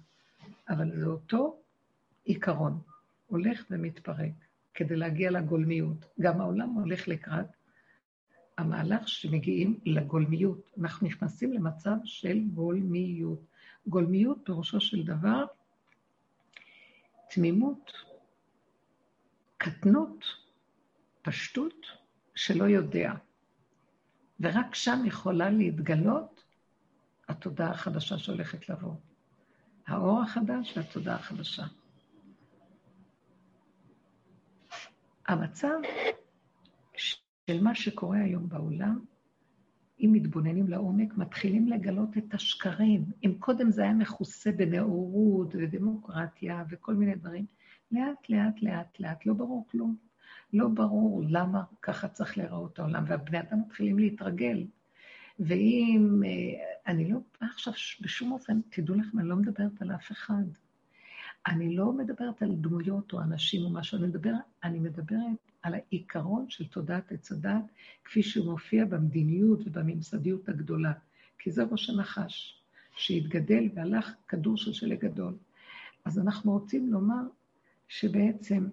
אבל 0.68 1.00
זה 1.00 1.06
אותו 1.06 1.60
עיקרון. 2.24 2.80
הולך 3.26 3.64
ומתפרק 3.70 4.32
כדי 4.74 4.96
להגיע 4.96 5.30
לגולמיות. 5.30 6.06
גם 6.20 6.40
העולם 6.40 6.68
הולך 6.68 7.08
לקראת 7.08 7.46
המהלך 8.58 9.08
שמגיעים 9.08 9.80
לגולמיות. 9.84 10.70
אנחנו 10.80 11.06
נכנסים 11.06 11.52
למצב 11.52 11.96
של 12.04 12.40
גולמיות. 12.54 13.40
גולמיות 13.86 14.38
פירושו 14.44 14.80
של 14.80 15.02
דבר 15.04 15.44
תמימות, 17.30 17.92
קטנות, 19.56 20.24
פשטות, 21.22 21.86
שלא 22.34 22.64
יודע. 22.64 23.12
ורק 24.40 24.74
שם 24.74 25.02
יכולה 25.06 25.50
להתגלות 25.50 26.37
התודעה 27.28 27.70
החדשה 27.70 28.18
שהולכת 28.18 28.68
לבוא. 28.68 28.94
האור 29.86 30.22
החדש 30.22 30.76
והתודעה 30.76 31.14
החדשה. 31.16 31.64
המצב 35.26 35.78
של 36.96 37.62
מה 37.62 37.74
שקורה 37.74 38.18
היום 38.18 38.48
בעולם, 38.48 39.04
אם 40.00 40.10
מתבוננים 40.12 40.68
לעומק, 40.68 41.16
מתחילים 41.16 41.68
לגלות 41.68 42.18
את 42.18 42.34
השקרים. 42.34 43.04
אם 43.24 43.34
קודם 43.38 43.70
זה 43.70 43.82
היה 43.82 43.94
מכוסה 43.94 44.52
בנאורות 44.52 45.54
ודמוקרטיה 45.54 46.64
וכל 46.70 46.94
מיני 46.94 47.14
דברים, 47.14 47.46
לאט, 47.92 48.28
לאט, 48.28 48.62
לאט, 48.62 49.00
לאט, 49.00 49.26
לא 49.26 49.34
ברור 49.34 49.66
כלום. 49.70 49.96
לא 50.52 50.68
ברור 50.68 51.22
למה 51.28 51.62
ככה 51.82 52.08
צריך 52.08 52.38
להיראות 52.38 52.78
העולם, 52.78 53.04
והבני 53.06 53.40
אדם 53.40 53.60
מתחילים 53.60 53.98
להתרגל. 53.98 54.66
ואם, 55.38 56.22
אה, 56.26 56.30
אני 56.86 57.12
לא, 57.12 57.18
עכשיו 57.40 57.72
בשום 58.00 58.32
אופן, 58.32 58.60
תדעו 58.70 58.94
לכם, 58.94 59.18
אני 59.18 59.28
לא 59.28 59.36
מדברת 59.36 59.82
על 59.82 59.94
אף 59.94 60.12
אחד. 60.12 60.44
אני 61.46 61.76
לא 61.76 61.92
מדברת 61.92 62.42
על 62.42 62.54
דמויות 62.54 63.12
או 63.12 63.20
אנשים 63.20 63.64
או 63.64 63.70
משהו, 63.70 63.98
אני 63.98 64.06
מדברת, 64.06 64.34
אני 64.64 64.78
מדברת 64.78 65.38
על 65.62 65.74
העיקרון 65.74 66.46
של 66.48 66.66
תודעת 66.66 67.12
עץ 67.12 67.32
הדת, 67.32 67.64
כפי 68.04 68.22
שהוא 68.22 68.50
מופיע 68.52 68.84
במדיניות 68.84 69.60
ובממסדיות 69.66 70.48
הגדולה. 70.48 70.92
כי 71.38 71.50
זה 71.50 71.62
ראש 71.70 71.90
הנחש, 71.90 72.62
שהתגדל 72.96 73.68
והלך 73.74 74.14
כדור 74.28 74.56
של 74.56 74.72
שלג 74.72 75.00
גדול. 75.00 75.34
אז 76.04 76.18
אנחנו 76.18 76.52
רוצים 76.52 76.92
לומר 76.92 77.22
שבעצם 77.88 78.68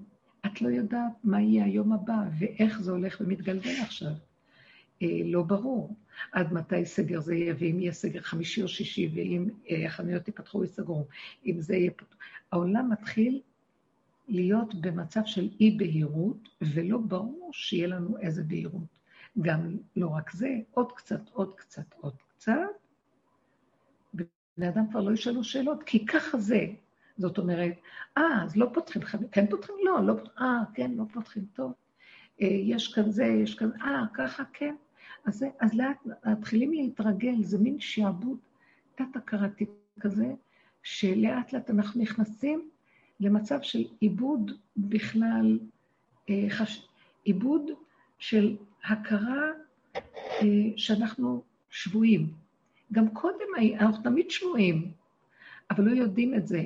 את 0.45 0.61
לא 0.61 0.69
יודעת 0.69 1.13
מה 1.23 1.41
יהיה 1.41 1.65
היום 1.65 1.93
הבא 1.93 2.23
ואיך 2.39 2.81
זה 2.81 2.91
הולך 2.91 3.21
ומתגלגל 3.21 3.81
עכשיו. 3.81 4.11
אה, 5.01 5.21
לא 5.25 5.41
ברור 5.43 5.95
עד 6.31 6.53
מתי 6.53 6.85
סגר 6.85 7.19
זה 7.19 7.35
יהיה, 7.35 7.53
ואם 7.59 7.79
יהיה 7.79 7.91
סגר 7.91 8.21
חמישי 8.21 8.61
או 8.63 8.67
שישי, 8.67 9.11
ואם 9.15 9.49
אה, 9.69 9.85
החנויות 9.85 10.27
ייפתחו 10.27 10.57
או 10.57 10.63
ייסגרו, 10.63 11.07
אם 11.45 11.61
זה 11.61 11.75
יהיה... 11.75 11.91
העולם 12.51 12.91
מתחיל 12.91 13.41
להיות 14.27 14.75
במצב 14.75 15.21
של 15.25 15.49
אי-בהירות, 15.59 16.49
ולא 16.61 16.97
ברור 16.97 17.49
שיהיה 17.53 17.87
לנו 17.87 18.17
איזה 18.17 18.43
בהירות. 18.43 18.99
גם 19.41 19.77
לא 19.95 20.07
רק 20.07 20.31
זה, 20.31 20.49
עוד 20.71 20.91
קצת, 20.91 21.29
עוד 21.33 21.55
קצת, 21.55 21.93
עוד 22.01 22.15
קצת. 22.27 22.53
בני 24.13 24.69
אדם 24.69 24.89
כבר 24.91 25.01
לא 25.01 25.11
ישאלו 25.11 25.43
שאלות, 25.43 25.83
כי 25.83 26.05
ככה 26.05 26.37
זה. 26.37 26.65
זאת 27.17 27.37
אומרת, 27.37 27.73
אה, 28.17 28.43
אז 28.43 28.55
לא 28.55 28.69
פותחים, 28.73 29.01
כן 29.31 29.45
פותחים? 29.49 29.75
לא, 29.83 30.07
לא 30.07 30.13
פותחים, 30.13 30.47
אה, 30.47 30.63
כן, 30.73 30.91
לא 30.91 31.03
פותחים, 31.13 31.45
טוב. 31.53 31.73
אה, 32.41 32.47
יש 32.47 32.93
כאן 32.93 33.11
זה, 33.11 33.25
יש 33.25 33.55
כאן, 33.55 33.69
אה, 33.81 34.03
ככה, 34.13 34.43
כן. 34.53 34.75
אז, 35.25 35.45
אז 35.59 35.73
לאט 35.73 35.97
מתחילים 36.25 36.73
להתרגל, 36.73 37.43
זה 37.43 37.57
מין 37.57 37.79
שעבוד 37.79 38.37
תת-הכרתי 38.95 39.65
כזה, 39.99 40.33
שלאט 40.83 41.53
לאט 41.53 41.69
אנחנו 41.69 42.01
נכנסים 42.01 42.69
למצב 43.19 43.61
של 43.61 43.85
עיבוד 43.99 44.51
בכלל, 44.77 45.59
אה, 46.29 46.45
חש... 46.49 46.87
עיבוד 47.23 47.71
של 48.19 48.55
הכרה 48.83 49.51
אה, 49.95 50.47
שאנחנו 50.77 51.43
שבויים. 51.69 52.33
גם 52.91 53.09
קודם 53.09 53.45
אנחנו 53.79 54.03
תמיד 54.03 54.31
שבויים, 54.31 54.91
אבל 55.71 55.83
לא 55.83 55.91
יודעים 55.91 56.35
את 56.35 56.47
זה. 56.47 56.63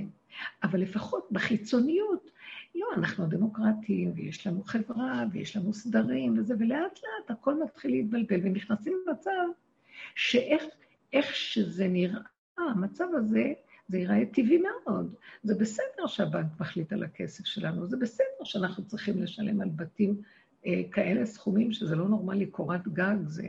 אבל 0.63 0.79
לפחות 0.81 1.27
בחיצוניות, 1.31 2.28
לא, 2.75 2.87
אנחנו 2.97 3.27
דמוקרטים, 3.27 4.11
ויש 4.15 4.47
לנו 4.47 4.63
חברה, 4.63 5.23
ויש 5.31 5.57
לנו 5.57 5.73
סדרים 5.73 6.37
וזה, 6.37 6.53
ולאט 6.59 6.99
לאט 7.03 7.31
הכל 7.31 7.63
מתחיל 7.63 7.91
להתבלבל, 7.91 8.39
ונכנסים 8.43 8.93
למצב 9.07 9.45
שאיך 10.15 10.63
שזה 11.35 11.87
נראה, 11.87 12.21
המצב 12.57 13.07
הזה, 13.13 13.53
זה 13.87 13.97
ייראה 13.97 14.25
טבעי 14.25 14.57
מאוד. 14.57 15.15
זה 15.43 15.55
בסדר 15.55 16.07
שהבנק 16.07 16.59
מחליט 16.59 16.93
על 16.93 17.03
הכסף 17.03 17.45
שלנו, 17.45 17.87
זה 17.87 17.97
בסדר 17.97 18.43
שאנחנו 18.43 18.85
צריכים 18.85 19.21
לשלם 19.21 19.61
על 19.61 19.69
בתים 19.75 20.21
אה, 20.65 20.81
כאלה 20.91 21.25
סכומים 21.25 21.71
שזה 21.71 21.95
לא 21.95 22.07
נורמלי, 22.07 22.45
קורת 22.45 22.87
גג 22.87 23.15
זה, 23.25 23.47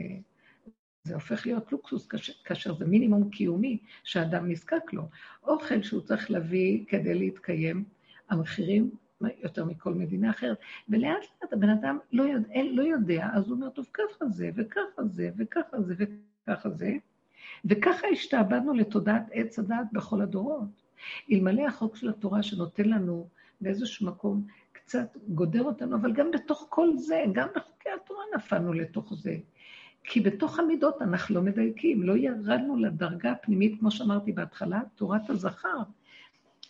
זה 1.03 1.13
הופך 1.13 1.45
להיות 1.45 1.71
לוקסוס 1.71 2.07
כאשר 2.43 2.75
זה 2.75 2.85
מינימום 2.85 3.29
קיומי 3.29 3.77
שאדם 4.03 4.51
נזקק 4.51 4.93
לו. 4.93 5.09
אוכל 5.43 5.83
שהוא 5.83 6.01
צריך 6.01 6.31
להביא 6.31 6.85
כדי 6.87 7.13
להתקיים, 7.13 7.83
המחירים 8.29 8.91
יותר 9.43 9.65
מכל 9.65 9.93
מדינה 9.93 10.29
אחרת. 10.29 10.57
ולאט 10.89 11.23
לאט 11.41 11.53
הבן 11.53 11.69
אדם 11.69 11.97
לא 12.11 12.23
יודע, 12.23 12.61
לא 12.71 12.83
יודע, 12.83 13.27
אז 13.33 13.47
הוא 13.47 13.55
אומר, 13.55 13.69
טוב, 13.69 13.87
ככה 13.93 14.25
זה, 14.25 14.49
וככה 14.55 15.03
זה, 15.05 15.29
וככה 15.37 15.81
זה, 15.81 15.93
וככה 16.47 16.69
זה. 16.69 16.91
וככה 17.65 18.07
השתעבדנו 18.07 18.73
לתודעת 18.73 19.23
עץ 19.31 19.59
הדעת 19.59 19.85
בכל 19.93 20.21
הדורות. 20.21 20.81
אלמלא 21.31 21.67
החוק 21.67 21.95
של 21.95 22.09
התורה 22.09 22.43
שנותן 22.43 22.89
לנו 22.89 23.27
באיזשהו 23.61 24.07
מקום 24.07 24.47
קצת 24.71 25.17
גודר 25.27 25.63
אותנו, 25.63 25.95
אבל 25.95 26.13
גם 26.13 26.31
בתוך 26.31 26.65
כל 26.69 26.97
זה, 26.97 27.23
גם 27.33 27.47
בחוקי 27.55 27.89
התורה 27.89 28.23
נפלנו 28.35 28.73
לתוך 28.73 29.13
זה. 29.13 29.37
כי 30.03 30.19
בתוך 30.19 30.59
המידות 30.59 31.01
אנחנו 31.01 31.35
לא 31.35 31.41
מדייקים, 31.41 32.03
לא 32.03 32.17
ירדנו 32.17 32.75
לדרגה 32.75 33.31
הפנימית, 33.31 33.79
כמו 33.79 33.91
שאמרתי 33.91 34.31
בהתחלה, 34.31 34.81
תורת 34.95 35.29
הזכר. 35.29 35.77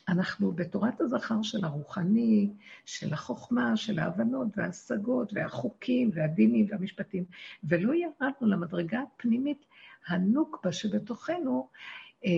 אנחנו 0.08 0.52
בתורת 0.52 1.02
הזכר 1.02 1.41
של 1.41 1.66
הרוחני, 1.66 2.49
של 2.86 3.14
החוכמה, 3.14 3.78
של 3.78 3.99
ההבנות 3.99 4.47
וההשגות 4.56 5.34
והחוקים 5.34 6.10
והדינים 6.14 6.66
והמשפטים, 6.70 7.24
ולא 7.64 7.93
ירדנו 7.93 8.47
למדרגה 8.47 9.02
הפנימית 9.02 9.66
הנוקבה 10.08 10.72
שבתוכנו, 10.72 11.68
אה, 12.26 12.32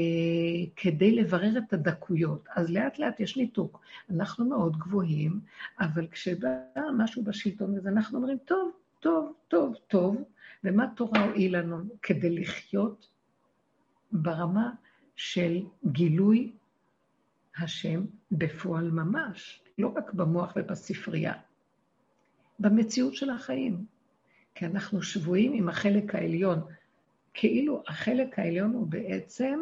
כדי 0.75 1.15
לברר 1.15 1.57
את 1.57 1.73
הדקויות. 1.73 2.47
אז 2.55 2.69
לאט 2.69 2.99
לאט 2.99 3.19
יש 3.19 3.37
ניתוק. 3.37 3.81
אנחנו 4.09 4.45
מאוד 4.45 4.77
גבוהים, 4.77 5.39
אבל 5.79 6.07
כשבא 6.07 6.47
משהו 6.97 7.23
בשלטון 7.23 7.77
הזה, 7.77 7.89
אנחנו 7.89 8.17
אומרים, 8.17 8.37
טוב, 8.45 8.71
טוב, 8.99 9.33
טוב, 9.47 9.75
טוב, 9.87 10.23
ומה 10.63 10.85
תורה 10.95 11.25
הועיל 11.25 11.57
לנו 11.57 11.83
כדי 12.01 12.29
לחיות 12.29 13.07
ברמה 14.11 14.71
של 15.15 15.61
גילוי 15.85 16.51
השם 17.57 18.05
בפועל 18.31 18.91
ממש, 18.91 19.63
לא 19.77 19.93
רק 19.95 20.13
במוח 20.13 20.53
ובספרייה, 20.55 21.33
במציאות 22.59 23.15
של 23.15 23.29
החיים. 23.29 23.85
כי 24.55 24.65
אנחנו 24.65 25.01
שבויים 25.01 25.53
עם 25.53 25.69
החלק 25.69 26.15
העליון, 26.15 26.61
כאילו 27.33 27.83
החלק 27.87 28.39
העליון 28.39 28.73
הוא 28.73 28.87
בעצם 28.87 29.59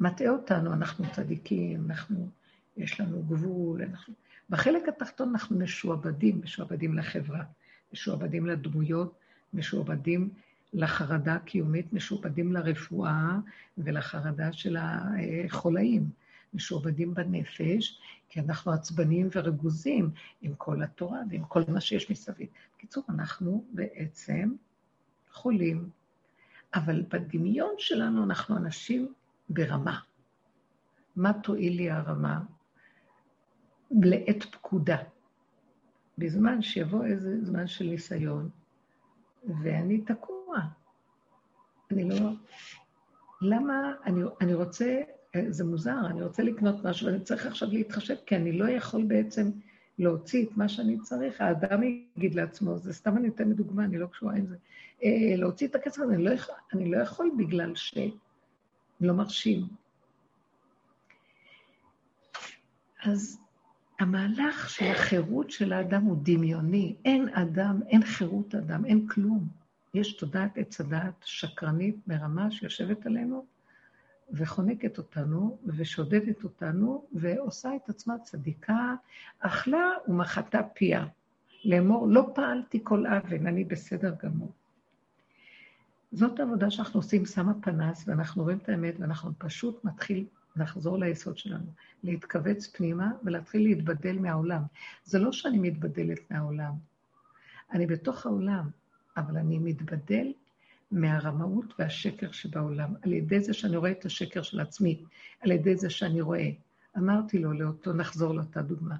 מטעה 0.00 0.30
אותנו, 0.30 0.72
אנחנו 0.72 1.04
צדיקים, 1.12 1.84
אנחנו, 1.90 2.28
יש 2.76 3.00
לנו 3.00 3.22
גבול, 3.22 3.82
אנחנו... 3.82 4.14
בחלק 4.50 4.88
התחתון 4.88 5.28
אנחנו 5.28 5.58
משועבדים, 5.58 6.40
משועבדים 6.44 6.98
לחברה, 6.98 7.44
משועבדים 7.92 8.46
לדמויות, 8.46 9.18
משועבדים 9.54 10.30
לחרדה 10.72 11.34
הקיומית, 11.34 11.92
משועבדים 11.92 12.52
לרפואה 12.52 13.38
ולחרדה 13.78 14.52
של 14.52 14.76
החולאים, 14.80 16.10
משועבדים 16.54 17.14
בנפש, 17.14 18.00
כי 18.28 18.40
אנחנו 18.40 18.72
עצבניים 18.72 19.28
ורגוזים 19.34 20.10
עם 20.42 20.54
כל 20.54 20.82
התורה 20.82 21.20
ועם 21.30 21.44
כל 21.44 21.62
מה 21.68 21.80
שיש 21.80 22.10
מסביב. 22.10 22.48
בקיצור, 22.76 23.04
אנחנו 23.08 23.64
בעצם 23.72 24.54
חולים, 25.32 25.90
אבל 26.74 27.02
בדמיון 27.08 27.74
שלנו 27.78 28.24
אנחנו 28.24 28.56
אנשים 28.56 29.12
ברמה. 29.48 30.00
מה 31.16 31.32
תועיל 31.32 31.76
לי 31.76 31.90
הרמה? 31.90 32.40
לעת 33.90 34.44
פקודה. 34.52 34.96
בזמן 36.18 36.62
שיבוא 36.62 37.04
איזה 37.04 37.44
זמן 37.44 37.66
של 37.66 37.84
ניסיון, 37.84 38.48
ואני 39.62 40.04
תקוע. 40.48 40.60
אני 41.90 42.08
לא... 42.08 42.30
למה 43.40 43.92
אני, 44.06 44.20
אני 44.40 44.54
רוצה, 44.54 45.00
זה 45.48 45.64
מוזר, 45.64 46.06
אני 46.06 46.22
רוצה 46.22 46.42
לקנות 46.42 46.84
משהו, 46.84 47.06
ואני 47.06 47.20
צריך 47.20 47.46
עכשיו 47.46 47.68
להתחשב, 47.72 48.14
כי 48.26 48.36
אני 48.36 48.52
לא 48.52 48.68
יכול 48.68 49.04
בעצם 49.04 49.50
להוציא 49.98 50.46
את 50.46 50.56
מה 50.56 50.68
שאני 50.68 50.98
צריך. 51.00 51.40
האדם 51.40 51.82
יגיד 51.82 52.34
לעצמו, 52.34 52.78
זה 52.78 52.92
סתם 52.92 53.16
אני 53.16 53.28
אתן 53.28 53.52
דוגמה, 53.52 53.84
אני 53.84 53.98
לא 53.98 54.06
קשורה 54.06 54.34
עם 54.34 54.46
זה. 54.46 54.56
אה, 55.04 55.36
להוציא 55.36 55.68
את 55.68 55.74
הכסף 55.74 55.98
הזה, 55.98 56.14
אני 56.14 56.24
לא 56.24 56.30
אני 56.72 56.90
לא 56.90 56.96
יכול 56.96 57.30
בגלל 57.38 57.74
שלא 57.74 58.12
מרשים. 59.00 59.66
אז 63.02 63.38
המהלך 63.98 64.70
של 64.70 64.86
החירות 64.86 65.50
של 65.50 65.72
האדם 65.72 66.02
הוא 66.02 66.16
דמיוני. 66.22 66.96
אין 67.04 67.28
אדם, 67.28 67.80
אין 67.88 68.04
חירות 68.04 68.54
אדם, 68.54 68.84
אין 68.84 69.08
כלום. 69.08 69.57
יש 69.94 70.16
תודעת 70.16 70.58
עץ 70.58 70.80
הדעת 70.80 71.24
שקרנית 71.24 71.96
ברמה 72.06 72.50
שיושבת 72.50 73.06
עלינו 73.06 73.46
וחונקת 74.32 74.98
אותנו 74.98 75.58
ושודדת 75.66 76.44
אותנו 76.44 77.06
ועושה 77.12 77.76
את 77.76 77.88
עצמה 77.88 78.18
צדיקה, 78.18 78.94
אכלה 79.40 79.90
ומחתה 80.08 80.62
פיה. 80.62 81.06
לאמור, 81.64 82.08
לא 82.08 82.30
פעלתי 82.34 82.80
כל 82.84 83.06
אבן, 83.06 83.46
אני 83.46 83.64
בסדר 83.64 84.14
גמור. 84.22 84.52
זאת 86.12 86.40
העבודה 86.40 86.70
שאנחנו 86.70 87.00
עושים, 87.00 87.26
שמה 87.26 87.52
פנס, 87.62 88.04
ואנחנו 88.08 88.42
רואים 88.42 88.58
את 88.58 88.68
האמת, 88.68 88.94
ואנחנו 88.98 89.30
פשוט 89.38 89.84
מתחיל 89.84 90.26
לחזור 90.56 90.98
ליסוד 90.98 91.38
שלנו, 91.38 91.72
להתכווץ 92.02 92.66
פנימה 92.66 93.12
ולהתחיל 93.24 93.62
להתבדל 93.62 94.18
מהעולם. 94.18 94.62
זה 95.04 95.18
לא 95.18 95.32
שאני 95.32 95.58
מתבדלת 95.58 96.30
מהעולם, 96.30 96.72
אני 97.72 97.86
בתוך 97.86 98.26
העולם, 98.26 98.70
אבל 99.18 99.36
אני 99.36 99.58
מתבדל 99.58 100.32
מהרמאות 100.90 101.74
והשקר 101.78 102.32
שבעולם, 102.32 102.88
על 103.02 103.12
ידי 103.12 103.40
זה 103.40 103.54
שאני 103.54 103.76
רואה 103.76 103.90
את 103.90 104.04
השקר 104.04 104.42
של 104.42 104.60
עצמי, 104.60 105.04
על 105.40 105.50
ידי 105.50 105.76
זה 105.76 105.90
שאני 105.90 106.20
רואה. 106.20 106.50
אמרתי 106.98 107.38
לו, 107.38 107.52
לאותו, 107.52 107.92
נחזור 107.92 108.34
לאותה 108.34 108.62
דוגמה. 108.62 108.96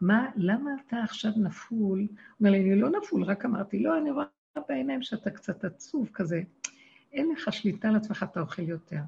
מה, 0.00 0.30
למה 0.36 0.70
אתה 0.86 0.96
עכשיו 1.04 1.32
נפול? 1.36 1.98
הוא 1.98 2.08
אומר 2.40 2.50
לי, 2.50 2.60
אני 2.60 2.80
לא 2.80 2.90
נפול, 2.90 3.24
רק 3.24 3.44
אמרתי, 3.44 3.78
לא, 3.78 3.98
אני 3.98 4.10
רואה 4.10 4.26
בעיניים 4.68 5.02
שאתה 5.02 5.30
קצת 5.30 5.64
עצוב 5.64 6.08
כזה. 6.14 6.42
אין 7.12 7.30
לך 7.30 7.52
שליטה 7.52 7.88
על 7.88 7.96
עצמך, 7.96 8.26
אתה 8.30 8.40
אוכל 8.40 8.62
יותר. 8.62 9.00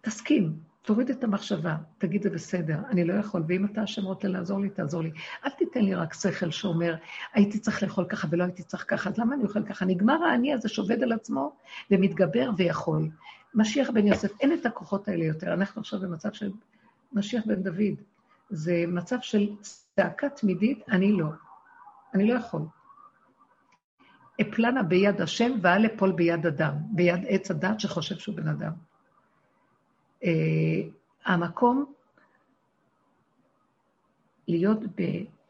תסכים, 0.00 0.52
תוריד 0.82 1.10
את 1.10 1.24
המחשבה, 1.24 1.76
תגיד 1.98 2.22
זה 2.22 2.30
בסדר, 2.30 2.78
אני 2.90 3.04
לא 3.04 3.14
יכול, 3.14 3.44
ואם 3.48 3.64
אתה 3.64 3.82
השם 3.82 4.04
רוצה 4.04 4.28
לעזור 4.28 4.60
לי, 4.60 4.70
תעזור 4.70 5.02
לי. 5.02 5.10
אל 5.44 5.50
תיתן 5.50 5.80
לי 5.80 5.94
רק 5.94 6.14
שכל 6.14 6.50
שאומר, 6.50 6.94
הייתי 7.34 7.58
צריך 7.58 7.82
לאכול 7.82 8.04
ככה 8.04 8.28
ולא 8.30 8.44
הייתי 8.44 8.62
צריך 8.62 8.84
ככה, 8.88 9.10
אז 9.10 9.18
למה 9.18 9.34
אני 9.34 9.42
אוכל 9.42 9.64
ככה? 9.64 9.84
נגמר 9.84 10.24
האני 10.24 10.54
הזה 10.54 10.68
שעובד 10.68 11.02
על 11.02 11.12
עצמו 11.12 11.56
ומתגבר 11.90 12.50
ויכול. 12.56 13.08
משיח 13.54 13.90
בן 13.90 14.06
יוסף, 14.06 14.30
אין 14.40 14.52
את 14.52 14.66
הכוחות 14.66 15.08
האלה 15.08 15.24
יותר. 15.24 15.52
אנחנו 15.52 15.80
עכשיו 15.80 16.00
במצב 16.00 16.32
של 16.32 16.50
משיח 17.12 17.42
בן 17.46 17.62
דוד. 17.62 18.02
זה 18.50 18.84
מצב 18.88 19.16
של 19.20 19.48
צעקה 19.96 20.28
תמידית, 20.28 20.82
אני 20.88 21.12
לא. 21.12 21.26
אני 22.14 22.28
לא 22.28 22.34
יכול. 22.34 22.62
אפלנה 24.40 24.82
ביד 24.82 25.20
השם 25.20 25.52
ואל 25.62 25.86
אפול 25.86 26.12
ביד 26.12 26.46
אדם, 26.46 26.74
ביד 26.94 27.24
עץ 27.28 27.50
הדת 27.50 27.80
שחושב 27.80 28.18
שהוא 28.18 28.36
בן 28.36 28.48
אדם. 28.48 28.91
Uh, 30.22 30.26
המקום 31.24 31.92
להיות 34.48 34.78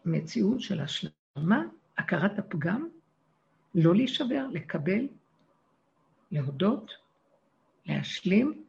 במציאות 0.05 0.61
של 0.61 0.81
השלמה, 0.81 1.65
הכרת 1.99 2.39
הפגם, 2.39 2.89
לא 3.75 3.95
להישבר, 3.95 4.47
לקבל, 4.53 5.09
להודות, 6.31 6.91
להשלים, 7.87 8.65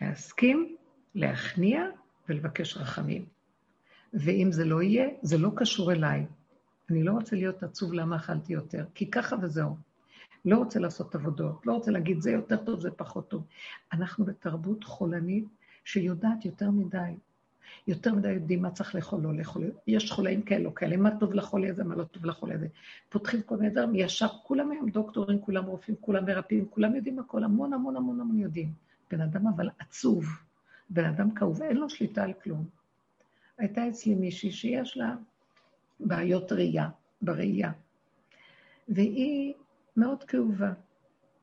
להסכים, 0.00 0.76
להכניע 1.14 1.84
ולבקש 2.28 2.76
רחמים. 2.76 3.24
ואם 4.14 4.48
זה 4.52 4.64
לא 4.64 4.82
יהיה, 4.82 5.08
זה 5.22 5.38
לא 5.38 5.50
קשור 5.56 5.92
אליי. 5.92 6.26
אני 6.90 7.02
לא 7.02 7.12
רוצה 7.12 7.36
להיות 7.36 7.62
עצוב 7.62 7.92
למה 7.92 8.16
אכלתי 8.16 8.52
יותר, 8.52 8.84
כי 8.94 9.10
ככה 9.10 9.36
וזהו. 9.42 9.76
לא 10.44 10.56
רוצה 10.56 10.78
לעשות 10.78 11.14
עבודות, 11.14 11.66
לא 11.66 11.72
רוצה 11.72 11.90
להגיד 11.90 12.20
זה 12.20 12.30
יותר 12.30 12.56
טוב, 12.56 12.80
זה 12.80 12.90
פחות 12.90 13.28
טוב. 13.28 13.46
אנחנו 13.92 14.24
בתרבות 14.24 14.84
חולנית 14.84 15.44
שיודעת 15.84 16.44
יותר 16.44 16.70
מדי. 16.70 17.14
יותר 17.86 18.14
מדי 18.14 18.32
יודעים 18.32 18.62
מה 18.62 18.70
צריך 18.70 18.94
לאכול, 18.94 19.20
לא 19.20 19.34
לאכול. 19.34 19.70
יש 19.86 20.12
חולאים 20.12 20.42
כאלה 20.42 20.70
כאלה, 20.70 20.96
מה 20.96 21.10
טוב 21.20 21.34
לחולי 21.34 21.70
הזה, 21.70 21.84
מה 21.84 21.94
לא 21.94 22.04
טוב 22.04 22.26
לחולי 22.26 22.54
הזה. 22.54 22.66
פותחים 23.08 23.42
כל 23.42 23.56
מיני 23.56 23.70
דברים, 23.70 23.94
ישר, 23.94 24.28
כולם 24.42 24.70
היום 24.70 24.90
דוקטורים, 24.90 25.40
כולם 25.40 25.64
רופאים, 25.64 25.96
כולם 26.00 26.24
מרפאים, 26.24 26.66
כולם 26.70 26.94
יודעים 26.94 27.18
הכל, 27.18 27.44
המון 27.44 27.72
המון 27.72 27.96
המון 27.96 28.20
המון 28.20 28.38
יודעים. 28.38 28.72
בן 29.10 29.20
אדם 29.20 29.46
אבל 29.46 29.68
עצוב, 29.78 30.24
בן 30.90 31.04
אדם 31.04 31.34
כאוב, 31.34 31.62
אין 31.62 31.76
לו 31.76 31.90
שליטה 31.90 32.24
על 32.24 32.32
כלום. 32.32 32.64
הייתה 33.58 33.88
אצלי 33.88 34.14
מישהי 34.14 34.52
שיש 34.52 34.96
לה 34.96 35.14
בעיות 36.00 36.52
ראייה, 36.52 36.88
בראייה. 37.22 37.72
והיא 38.88 39.54
מאוד 39.96 40.24
כאובה, 40.24 40.72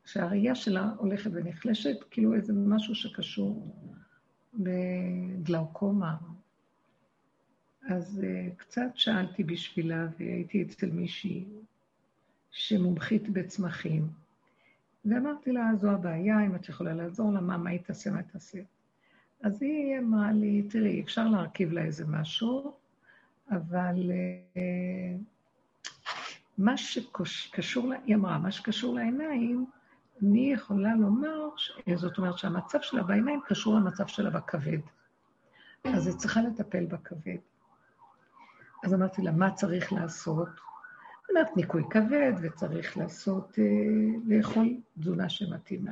שהראייה 0.06 0.56
שלה 0.56 0.94
הולכת 0.98 1.30
ונחלשת, 1.34 1.96
כאילו 2.12 2.34
איזה 2.34 2.54
משהו 2.54 2.96
שקשור 2.96 3.76
בגלאוקומה. 4.54 6.18
אז 7.90 8.22
uh, 8.24 8.56
קצת 8.58 8.90
שאלתי 8.96 9.44
בשבילה, 9.44 10.08
והייתי 10.20 10.64
אצל 10.64 10.92
מישהי, 10.92 11.46
שמומחית 12.52 13.30
בצמחים. 13.30 14.08
ואמרתי 15.06 15.52
לה, 15.52 15.72
זו 15.76 15.92
הבעיה, 15.92 16.46
אם 16.46 16.56
את 16.56 16.70
יכולה 16.70 16.94
לעזור 16.94 17.34
לה, 17.34 17.42
מה, 17.42 17.58
מה 17.58 17.70
היא 17.70 17.80
תעשה, 17.80 18.12
מה 18.12 18.18
היא 18.18 18.28
תעשה. 18.32 18.60
אז 19.44 19.62
היא 19.62 20.00
אמרה 20.00 20.32
לי, 20.32 20.64
תראי, 20.70 21.02
אפשר 21.02 21.28
להרכיב 21.28 21.72
לה 21.72 21.82
איזה 21.82 22.08
משהו, 22.08 22.74
אבל 23.52 24.12
אה, 24.12 25.16
מה 26.60 26.78
שקשור, 26.78 27.92
היא 28.06 28.16
אמרה, 28.16 28.38
מה 28.38 28.52
שקשור 28.52 28.96
לעיניים, 28.96 29.66
אני 30.22 30.54
יכולה 30.54 30.96
לומר, 30.96 31.50
זאת 31.96 32.18
אומרת 32.18 32.38
שהמצב 32.38 32.82
שלה 32.82 33.04
בעיניים 33.04 33.40
קשור 33.48 33.76
למצב 33.76 34.08
שלה 34.08 34.30
בכבד. 34.30 34.80
אז 35.84 36.08
היא 36.08 36.16
צריכה 36.16 36.42
לטפל 36.42 36.86
בכבד. 36.86 37.38
אז 38.84 38.94
אמרתי 38.94 39.22
לה, 39.22 39.32
מה 39.32 39.52
צריך 39.52 39.94
לעשות? 39.94 40.50
אומרת, 41.30 41.58
ניקוי 41.58 41.84
כבד, 41.90 42.34
וצריך 42.42 42.98
לעשות, 42.98 43.60
אה, 43.60 43.64
לאכול 44.26 44.78
תזונה 45.00 45.30
שמתאימה. 45.30 45.92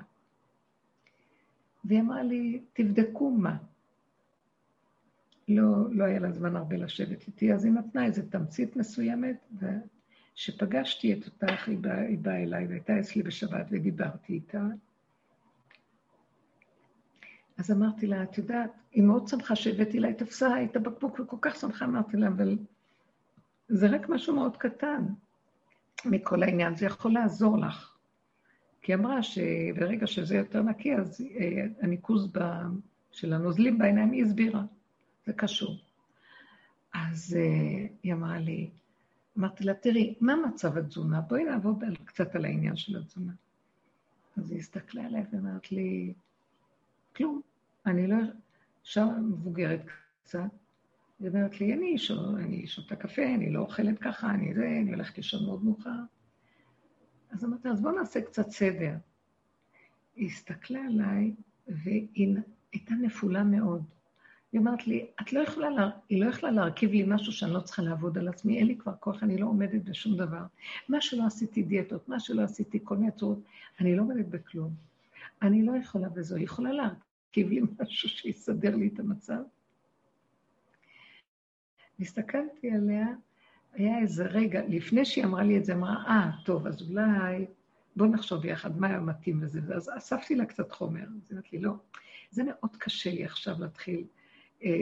והיא 1.86 2.02
אמרה 2.02 2.24
לי, 2.24 2.62
תבדקו 2.74 3.32
מה. 3.32 3.58
לא, 5.48 5.92
לא 5.92 6.04
היה 6.04 6.20
לה 6.20 6.32
זמן 6.32 6.56
הרבה 6.56 6.76
לשבת 6.76 7.28
איתי, 7.28 7.54
אז 7.54 7.66
היא 7.66 7.74
נתנה 7.74 8.06
איזו 8.06 8.22
תמצית 8.30 8.76
מסוימת, 8.76 9.38
וכשפגשתי 10.38 11.14
את 11.14 11.26
אותך, 11.26 11.68
היא 11.68 11.78
באה, 11.78 12.02
היא 12.02 12.18
באה 12.18 12.44
אליי 12.44 12.68
והייתה 12.68 13.00
אצלי 13.00 13.24
בשבת 13.24 13.66
ודיברתי 13.72 14.34
איתה. 14.34 14.62
אז 17.58 17.72
אמרתי 17.72 18.08
לה, 18.08 18.24
את 18.24 18.38
יודעת, 18.38 18.72
היא 18.92 19.04
מאוד 19.04 19.28
שמחה 19.28 19.56
שהבאתי 19.56 20.00
לה 20.00 20.10
את 20.10 20.22
הפסעה, 20.22 20.64
את 20.64 20.76
הבקבוק, 20.76 21.20
וכל 21.20 21.38
כך 21.42 21.56
שמחה, 21.56 21.86
אמרתי 21.86 22.18
לה, 22.18 22.28
אבל 22.28 22.58
זה 23.68 23.88
רק 23.88 24.10
משהו 24.10 24.36
מאוד 24.36 24.58
קטן 24.58 25.04
מכל 26.06 26.44
העניין, 26.44 26.76
זה 26.76 26.86
יכול 26.86 27.14
לעזור 27.14 27.58
לך. 27.58 27.98
כי 28.82 28.94
היא 28.94 29.00
אמרה 29.00 29.24
שברגע 29.24 30.08
שזה 30.08 30.36
יותר 30.36 30.62
נקי, 30.62 30.96
אז 30.96 31.22
אה, 31.22 31.66
הניקוז 31.82 32.28
ב... 32.32 32.40
של 33.12 33.34
הנוזלים 33.34 33.78
בעיניים, 33.78 34.12
היא 34.12 34.24
הסבירה, 34.24 34.64
זה 35.26 35.34
קשור. 35.34 35.78
אז 36.94 37.38
uh, 37.40 37.92
היא 38.04 38.14
אמרה 38.14 38.40
לי, 38.40 38.70
אמרתי 39.38 39.64
לה, 39.64 39.74
תראי, 39.74 40.16
מה 40.22 40.36
מצב 40.36 40.78
התזונה? 40.78 41.22
בואי 41.22 41.44
נעבוד 41.44 41.84
על, 41.84 41.96
קצת 41.96 42.36
על 42.36 42.46
העניין 42.46 42.76
של 42.76 42.98
התזונה. 42.98 43.32
אז 44.38 44.52
היא 44.52 44.60
הסתכלה 44.60 45.06
עליי 45.06 45.24
ואמרת 45.32 45.72
לי, 45.72 46.14
כלום, 47.16 47.42
אני 47.86 48.08
לא... 48.08 48.18
שם 48.88 49.08
מבוגרת 49.30 49.82
קצת, 50.24 50.40
היא 51.20 51.30
אומרת 51.30 51.62
לי, 51.62 51.74
אני, 51.74 51.98
שו, 51.98 52.38
אני 52.38 52.68
שותה 52.68 52.96
קפה, 52.96 53.26
אני 53.36 53.54
לא 53.54 53.60
אוכלת 53.60 54.00
ככה, 54.00 54.30
אני 54.30 54.54
זה, 54.54 54.78
אני 54.82 54.94
הולכת 54.94 55.18
לישון 55.18 55.46
מאוד 55.46 55.66
מאוחר. 55.66 56.00
אז 57.32 57.46
אמרתי, 57.46 57.70
אז 57.70 57.82
בואו 57.82 58.00
נעשה 58.00 58.22
קצת 58.22 58.50
סדר. 58.50 58.96
היא 60.16 60.28
הסתכלה 60.28 60.80
עליי, 60.86 61.36
והיא 61.68 62.36
הייתה 62.74 62.94
נפולה 62.94 63.44
מאוד. 63.44 63.84
היא 64.52 64.60
אומרת 64.60 64.88
לי, 64.88 65.08
את 65.22 65.34
לא 65.34 65.40
יכולה, 65.40 65.70
לה... 65.70 65.90
היא 66.10 66.24
לא 66.24 66.30
יכלה 66.30 66.52
להרכיב 66.52 66.92
לי 66.92 67.04
משהו 67.08 67.32
שאני 67.32 67.54
לא 67.54 67.60
צריכה 67.60 67.82
לעבוד 67.82 68.18
על 68.18 68.28
עצמי, 68.28 68.58
אין 68.58 68.68
לי 68.68 68.78
כבר 68.78 68.94
כוח, 69.00 69.24
אני 69.24 69.38
לא 69.38 69.46
עומדת 69.46 69.84
בשום 69.84 70.18
דבר. 70.18 70.44
מה 70.90 71.02
שלא 71.02 71.26
עשיתי 71.26 71.64
דיאטות, 71.64 72.10
מה 72.10 72.20
שלא 72.20 72.42
עשיתי 72.42 72.80
כל 72.84 72.98
מיני 72.98 73.12
צורות, 73.12 73.40
אני 73.80 73.96
לא 73.96 74.02
עומדת 74.02 74.26
בכלום. 74.26 74.74
אני 75.42 75.66
לא 75.66 75.72
יכולה 75.78 76.08
וזו, 76.16 76.36
היא 76.36 76.44
יכולה 76.44 76.72
להרכיב 76.72 77.50
לי 77.50 77.62
משהו 77.82 78.10
שיסדר 78.10 78.76
לי 78.76 78.90
את 78.94 79.00
המצב. 79.00 79.42
הסתכלתי 82.00 82.72
עליה, 82.72 83.08
היה 83.74 84.00
איזה 84.00 84.24
רגע, 84.24 84.62
לפני 84.68 85.06
שהיא 85.06 85.26
אמרה 85.26 85.44
לי 85.44 85.58
את 85.58 85.66
זה, 85.66 85.74
אמרה, 85.74 86.04
אה, 86.08 86.32
טוב, 86.46 86.68
אז 86.68 86.90
אולי 86.90 87.46
בוא 87.96 88.08
נחשוב 88.08 88.46
יחד 88.46 88.80
מה 88.80 88.88
היה 88.88 89.00
מתאים 89.00 89.44
לזה. 89.44 89.60
ואז 89.68 89.90
אספתי 89.98 90.36
לה 90.36 90.46
קצת 90.46 90.72
חומר. 90.72 91.04
אז 91.04 91.08
היא 91.30 91.34
אמרת 91.34 91.54
לי, 91.54 91.60
לא, 91.60 91.74
זה 92.32 92.44
מאוד 92.44 92.76
קשה 92.78 93.12
לי 93.12 93.26
עכשיו 93.26 93.56
להתחיל 93.60 94.04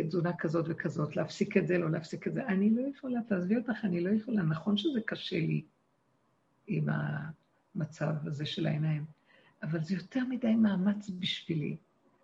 תזונה 0.08 0.34
כזאת 0.38 0.66
וכזאת, 0.70 1.16
להפסיק 1.16 1.58
את 1.58 1.68
זה, 1.68 1.78
לא 1.78 1.92
להפסיק 1.92 2.28
את 2.28 2.34
זה. 2.34 2.46
אני 2.46 2.70
לא 2.70 2.82
יכולה, 2.82 3.20
תעזבי 3.28 3.58
אותך, 3.58 3.86
אני 3.86 4.02
לא 4.02 4.10
יכולה. 4.10 4.44
נכון 4.44 4.78
שזה 4.78 5.02
קשה 5.06 5.40
לי 5.40 5.62
עם 6.68 6.90
המצב 7.76 8.14
הזה 8.24 8.46
של 8.46 8.68
העיניים, 8.68 9.06
אבל 9.64 9.84
זה 9.84 9.96
יותר 9.96 10.26
מדי 10.30 10.56
מאמץ 10.56 11.10
בשבילי. 11.20 11.78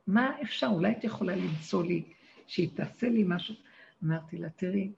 מה 0.08 0.41
אפשר? 0.41 0.68
אולי 0.68 0.91
את 0.91 1.04
יכולה 1.04 1.36
למצוא 1.36 1.84
לי, 1.84 2.04
שהיא 2.47 2.70
תעשה 2.76 3.10
לי 3.10 3.24
משהו. 3.28 3.56
אמרתי 4.04 4.38
לה, 4.38 4.49
תראי, 4.49 4.91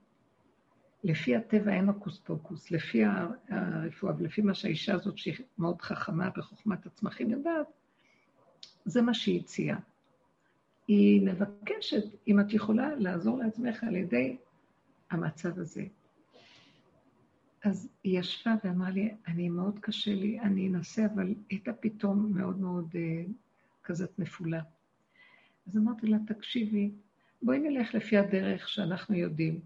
לפי 1.04 1.36
הטבע 1.36 1.74
אין 1.74 1.88
הוקוס 1.88 2.20
פוקוס, 2.20 2.72
לפי 2.72 3.04
הרפואה 3.49 4.14
ולפי 4.18 4.41
מה 4.41 4.54
שהאישה 4.54 4.93
הזאת, 4.93 5.18
שהיא 5.18 5.36
מאוד 5.58 5.82
חכמה 5.82 6.30
בחוכמת 6.38 6.86
הצמחים 6.86 7.30
יודעת, 7.30 7.68
זה 8.86 9.01
מה 9.01 9.14
שהיא 9.14 9.39
הציעה. 9.39 9.80
היא 10.88 11.21
מבקשת, 11.21 12.03
אם 12.27 12.39
את 12.39 12.53
יכולה 12.53 12.95
לעזור 12.95 13.38
לעצמך 13.38 13.84
על 13.84 13.95
ידי 13.95 14.38
המצב 15.11 15.59
הזה. 15.59 15.84
אז 17.63 17.89
היא 18.03 18.19
ישבה 18.19 18.55
ואמרה 18.63 18.89
לי, 18.89 19.15
אני 19.27 19.49
מאוד 19.49 19.79
קשה 19.79 20.15
לי, 20.15 20.39
אני 20.39 20.67
אנסה, 20.67 21.05
אבל 21.05 21.34
הייתה 21.49 21.73
פתאום 21.73 22.31
מאוד 22.34 22.59
מאוד 22.59 22.89
uh, 22.91 23.31
כזאת 23.84 24.19
נפולה. 24.19 24.61
אז 25.67 25.77
אמרתי 25.77 26.07
לה, 26.07 26.17
תקשיבי, 26.27 26.91
בואי 27.41 27.59
נלך 27.59 27.95
לפי 27.95 28.17
הדרך 28.17 28.69
שאנחנו 28.69 29.15
יודעים, 29.15 29.59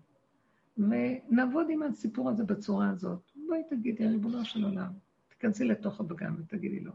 ונעבוד 0.77 1.67
עם 1.69 1.83
הסיפור 1.83 2.29
הזה 2.29 2.43
בצורה 2.43 2.89
הזאת. 2.89 3.31
בואי 3.47 3.61
תגידי, 3.69 4.07
ריבונו 4.07 4.45
של 4.45 4.63
עולם, 4.63 4.91
תיכנסי 5.29 5.65
לתוך 5.65 5.99
הבגן 5.99 6.33
ותגידי 6.39 6.79
לו. 6.79 6.91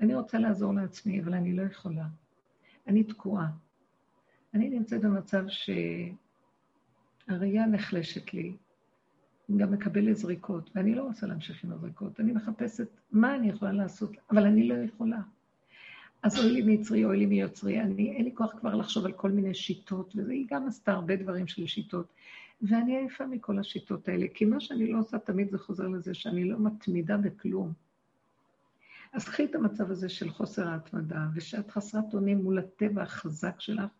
אני 0.00 0.14
רוצה 0.14 0.38
לעזור 0.38 0.74
לעצמי, 0.74 1.20
אבל 1.20 1.34
אני 1.34 1.52
לא 1.52 1.62
יכולה. 1.62 2.06
אני 2.90 3.04
תקועה. 3.04 3.46
אני 4.54 4.68
נמצאת 4.68 5.00
במצב 5.00 5.44
שהראייה 7.28 7.66
נחלשת 7.66 8.34
לי, 8.34 8.52
אני 9.48 9.58
גם 9.58 9.72
מקבלת 9.72 10.16
זריקות, 10.16 10.70
ואני 10.74 10.94
לא 10.94 11.02
רוצה 11.02 11.26
להמשיך 11.26 11.64
עם 11.64 11.72
הזריקות. 11.72 12.20
אני 12.20 12.32
מחפשת 12.32 12.88
מה 13.12 13.36
אני 13.36 13.48
יכולה 13.48 13.72
לעשות, 13.72 14.10
אבל 14.30 14.46
אני 14.46 14.68
לא 14.68 14.74
יכולה. 14.74 15.20
אז 16.22 16.38
אוי 16.38 16.50
לי 16.50 16.62
מיצרי, 16.62 17.04
אוי 17.04 17.16
לי 17.16 17.26
מיוצרי, 17.26 17.80
אני, 17.80 18.10
אין 18.10 18.24
לי 18.24 18.34
כוח 18.34 18.52
כבר 18.60 18.74
לחשוב 18.74 19.04
על 19.04 19.12
כל 19.12 19.30
מיני 19.30 19.54
שיטות, 19.54 20.16
והיא 20.16 20.46
גם 20.50 20.66
עשתה 20.66 20.92
הרבה 20.92 21.16
דברים 21.16 21.46
של 21.46 21.66
שיטות. 21.66 22.06
ואני 22.62 22.96
עייפה 22.96 23.26
מכל 23.26 23.58
השיטות 23.58 24.08
האלה, 24.08 24.26
כי 24.34 24.44
מה 24.44 24.60
שאני 24.60 24.92
לא 24.92 24.98
עושה 24.98 25.18
תמיד 25.18 25.50
זה 25.50 25.58
חוזר 25.58 25.88
לזה 25.88 26.14
שאני 26.14 26.44
לא 26.44 26.58
מתמידה 26.58 27.16
בכלום. 27.16 27.72
אז 29.12 29.24
קחי 29.24 29.44
את 29.44 29.54
המצב 29.54 29.90
הזה 29.90 30.08
של 30.08 30.30
חוסר 30.30 30.68
ההתמדה, 30.68 31.26
ושאת 31.34 31.70
חסרת 31.70 32.14
אונים 32.14 32.38
מול 32.38 32.58
הטבע 32.58 33.02
החזק 33.02 33.60
שלך, 33.60 33.90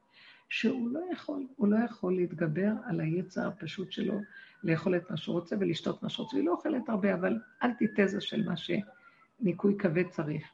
שהוא 0.49 0.91
לא 0.91 1.01
יכול, 1.13 1.47
הוא 1.57 1.69
לא 1.69 1.77
יכול 1.85 2.17
להתגבר 2.17 2.71
על 2.85 3.01
היצר 3.01 3.49
הפשוט 3.49 3.93
שלו, 3.93 4.21
לאכול 4.65 4.97
את 4.97 5.11
מה 5.11 5.17
שהוא 5.17 5.35
רוצה 5.35 5.57
ולשתות 5.61 6.03
מה 6.03 6.09
שהוא 6.09 6.25
רוצה. 6.25 6.37
היא 6.37 6.47
לא 6.47 6.53
אוכלת 6.53 6.89
הרבה, 6.89 7.15
אבל 7.15 7.39
אנטיתזה 7.63 8.21
של 8.21 8.49
מה 8.49 8.55
שניקוי 8.57 9.79
כבד 9.79 10.09
צריך. 10.09 10.53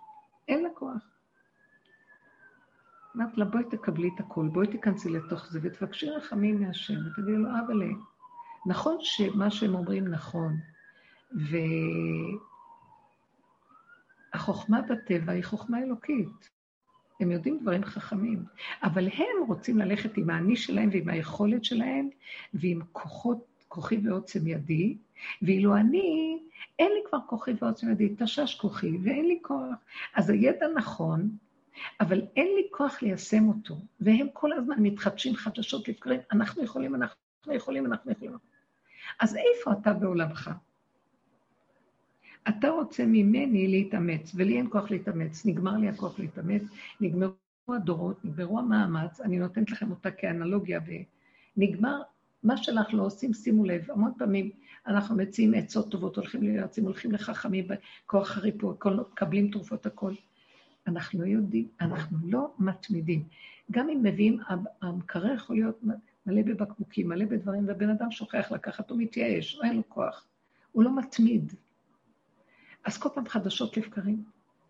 אין 0.49 0.63
לה 0.63 0.69
כוח. 0.75 1.09
אמרת 3.17 3.39
לה, 3.39 3.45
בואי 3.45 3.65
תקבלי 3.71 4.11
את 4.15 4.21
הכל, 4.21 4.49
בואי 4.53 4.67
תיכנסי 4.67 5.09
לתוך 5.09 5.47
זה 5.51 5.59
ותבקשי 5.63 6.11
רחמים 6.11 6.61
מהשם, 6.61 7.07
ותגידי 7.07 7.37
לו, 7.37 7.49
אבל 7.67 7.83
נכון 8.67 8.97
שמה 9.01 9.51
שהם 9.51 9.75
אומרים 9.75 10.09
נכון, 10.09 10.57
והחוכמה 14.37 14.83
בטבע 14.83 15.33
היא 15.33 15.45
חוכמה 15.45 15.83
אלוקית. 15.83 16.51
הם 17.21 17.31
יודעים 17.31 17.59
דברים 17.63 17.85
חכמים, 17.85 18.45
אבל 18.83 19.09
הם 19.09 19.47
רוצים 19.49 19.79
ללכת 19.79 20.17
עם 20.17 20.31
האני 20.31 20.57
שלהם 20.57 20.89
ועם 20.93 21.09
היכולת 21.09 21.65
שלהם 21.65 22.09
ועם 22.55 22.81
כוחות, 22.93 23.47
כוחי 23.69 23.99
ועוצם 24.05 24.47
ידי, 24.47 24.97
ואילו 25.43 25.77
אני, 25.77 26.39
אין 26.79 26.93
לי 26.93 27.01
כבר 27.09 27.19
כוחי 27.27 27.53
ועוצם 27.61 27.91
ידי, 27.91 28.15
תשש 28.19 28.55
כוחי 28.55 28.97
ואין 29.03 29.27
לי 29.27 29.39
כוח. 29.43 29.75
אז 30.15 30.31
הידע 30.31 30.67
נכון, 30.77 31.31
אבל 32.01 32.23
אין 32.37 32.49
לי 32.57 32.69
כוח 32.71 33.03
ליישם 33.03 33.49
אותו, 33.49 33.75
והם 34.01 34.27
כל 34.33 34.53
הזמן 34.53 34.77
מתחדשים 34.79 35.35
חדשות 35.35 35.89
לבקרים, 35.89 36.21
אנחנו 36.33 36.65
יכולים, 36.65 36.95
אנחנו 36.95 37.55
יכולים, 37.55 37.87
אנחנו 37.87 38.13
יכולים. 38.13 38.37
אז 39.21 39.37
איפה 39.37 39.73
אתה 39.73 39.93
בעולמך? 39.93 40.51
אתה 42.49 42.69
רוצה 42.69 43.07
ממני 43.07 43.69
להתאמץ, 43.69 44.33
ולי 44.35 44.57
אין 44.57 44.67
כוח 44.71 44.91
להתאמץ, 44.91 45.47
נגמר 45.47 45.77
לי 45.77 45.89
הכוח 45.89 46.19
להתאמץ, 46.19 46.63
נגמרו 47.01 47.33
הדורות, 47.69 48.25
נגמרו 48.25 48.59
המאמץ, 48.59 49.21
אני 49.21 49.39
נותנת 49.39 49.71
לכם 49.71 49.91
אותה 49.91 50.11
כאנלוגיה, 50.11 50.81
ונגמר, 51.57 52.03
מה 52.43 52.57
שאנחנו 52.57 52.99
לא 52.99 53.03
עושים, 53.03 53.35
שימו 53.35 53.65
לב, 53.65 53.91
המון 53.91 54.13
פעמים 54.19 54.51
אנחנו 54.87 55.17
מציעים 55.17 55.55
עצות 55.55 55.91
טובות, 55.91 56.17
הולכים 56.17 56.43
ליועצים, 56.43 56.85
הולכים 56.85 57.13
לחכמים, 57.13 57.69
בכוח 58.05 58.37
הריפוי, 58.37 58.75
מקבלים 59.13 59.51
תרופות, 59.51 59.87
הכל. 59.87 60.13
אנחנו 60.87 61.21
לא 61.21 61.27
יודעים, 61.27 61.69
אנחנו 61.81 62.19
לא 62.25 62.53
מתמידים. 62.59 63.25
גם 63.71 63.89
אם 63.89 64.03
מביאים, 64.03 64.39
המקרר 64.83 65.35
יכול 65.35 65.57
להיות 65.57 65.81
מלא 66.27 66.43
בבקבוקים, 66.43 67.09
מלא 67.09 67.25
בדברים, 67.25 67.65
ובן 67.69 67.91
אדם 67.91 68.11
שוכח 68.11 68.53
לקחת, 68.53 68.91
הוא 68.91 68.99
מתייאש, 68.99 69.61
אין 69.65 69.77
לו 69.77 69.83
כוח. 69.89 70.27
הוא 70.73 70.85
לא 70.85 70.97
מתמיד. 70.97 71.53
אז 72.87 72.99
כל 72.99 73.09
פעם 73.15 73.29
חדשות 73.29 73.77
לבקרים. 73.77 74.25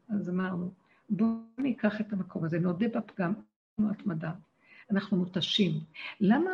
אז 0.09 0.31
אמרנו, 0.31 0.71
בואו 1.11 1.29
ניקח 1.59 2.01
את 2.01 2.13
המקום 2.13 2.45
הזה, 2.45 2.59
נודה 2.59 2.89
בפגם, 2.89 3.33
התמדה. 3.91 4.33
אנחנו 4.91 5.17
מותשים. 5.17 5.73
למה 6.21 6.51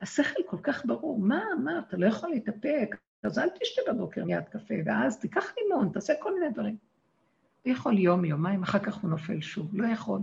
השכל 0.00 0.42
כל 0.46 0.56
כך 0.62 0.86
ברור? 0.86 1.18
מה, 1.18 1.42
מה, 1.64 1.78
אתה 1.78 1.96
לא 1.96 2.06
יכול 2.06 2.30
להתאפק, 2.30 2.96
אז 3.22 3.38
אל 3.38 3.48
תשתה 3.48 3.82
בבוקר 3.92 4.24
מיד 4.24 4.44
קפה, 4.44 4.74
ואז 4.84 5.20
תיקח 5.20 5.44
לימון, 5.58 5.88
תעשה 5.92 6.12
כל 6.20 6.34
מיני 6.34 6.50
דברים. 6.50 6.76
הוא 7.62 7.72
יכול 7.72 7.98
יום, 7.98 8.24
יומיים, 8.24 8.62
אחר 8.62 8.78
כך 8.78 8.96
הוא 8.96 9.10
נופל 9.10 9.40
שוב, 9.40 9.74
לא 9.74 9.86
יכול. 9.86 10.20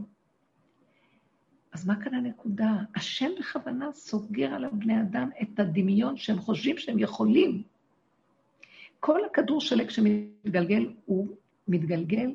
אז 1.71 1.87
מה 1.87 2.03
כאן 2.03 2.13
הנקודה? 2.13 2.71
השם 2.95 3.29
בכוונה 3.39 3.91
סוגר 3.93 4.53
על 4.53 4.65
הבני 4.65 5.01
אדם 5.01 5.29
את 5.41 5.59
הדמיון 5.59 6.17
שהם 6.17 6.39
חושבים 6.39 6.77
שהם 6.77 6.99
יכולים. 6.99 7.63
כל 9.05 9.25
הכדור 9.25 9.61
שלג 9.61 9.89
שמתגלגל, 9.89 10.93
הוא 11.05 11.27
מתגלגל 11.67 12.31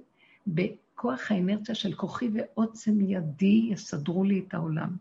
בכוח 0.47 1.33
האנרציה 1.33 1.75
של 1.75 1.93
כוחי 1.93 2.29
ועוצם 2.33 3.01
ידי 3.01 3.69
יסדרו 3.71 4.25
לי 4.25 4.43
את 4.49 4.55
העולם. 4.55 4.97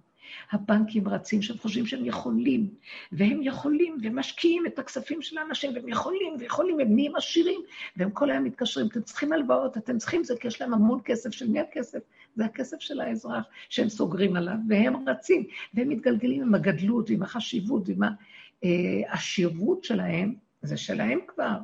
הבנקים 0.51 1.07
רצים 1.07 1.41
שהם 1.41 1.57
חושבים 1.57 1.85
שהם 1.85 2.05
יכולים, 2.05 2.69
והם 3.11 3.39
יכולים, 3.43 3.97
ומשקיעים 4.03 4.65
את 4.65 4.79
הכספים 4.79 5.21
של 5.21 5.37
האנשים, 5.37 5.71
והם 5.75 5.89
יכולים, 5.89 6.35
ויכולים, 6.39 6.79
הם 6.79 6.95
נהיים 6.95 7.15
עשירים, 7.15 7.61
והם 7.97 8.11
כל 8.11 8.31
היום 8.31 8.43
מתקשרים, 8.43 8.87
אתם 8.87 9.01
צריכים 9.01 9.33
הלוואות, 9.33 9.77
אתם 9.77 9.97
צריכים 9.97 10.23
זה, 10.23 10.33
כי 10.39 10.47
יש 10.47 10.61
להם 10.61 10.73
המון 10.73 10.99
כסף, 11.05 11.31
של 11.31 11.49
מי 11.49 11.59
הכסף? 11.59 11.99
זה 12.35 12.45
הכסף 12.45 12.79
של 12.79 12.99
האזרח 13.01 13.45
שהם 13.69 13.89
סוגרים 13.89 14.35
עליו, 14.35 14.55
והם 14.69 15.09
רצים, 15.09 15.43
והם 15.73 15.89
מתגלגלים 15.89 16.41
עם 16.41 16.55
הגדלות, 16.55 17.09
ועם 17.09 17.23
החשיבות, 17.23 17.89
ועם 17.89 18.01
העשירות 18.63 19.77
אה, 19.77 19.87
שלהם, 19.87 20.46
זה 20.61 20.77
שלהם 20.77 21.19
כבר. 21.27 21.57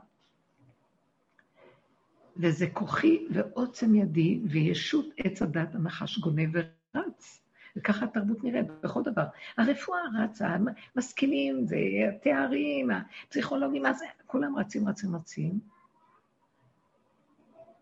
וזה 2.38 2.66
כוחי 2.74 3.26
ועוצם 3.32 3.96
ידי, 3.96 4.40
וישות 4.50 5.06
עץ 5.18 5.42
הדת 5.42 5.76
הנחש 5.76 6.20
גונב 6.20 6.50
ורץ. 6.54 7.40
וככה 7.76 8.06
התרבות 8.06 8.44
נראית 8.44 8.68
בכל 8.84 9.04
דבר. 9.04 9.24
הרפואה 9.58 10.00
רצה, 10.24 10.58
המשכילים, 10.96 11.66
זה 11.66 11.78
התארים, 12.10 12.90
הפסיכולוגים, 13.26 13.82
מה 13.82 13.94
זה, 13.94 14.06
כולם 14.26 14.56
רצים, 14.58 14.88
רצים, 14.88 15.16
רצים. 15.16 15.60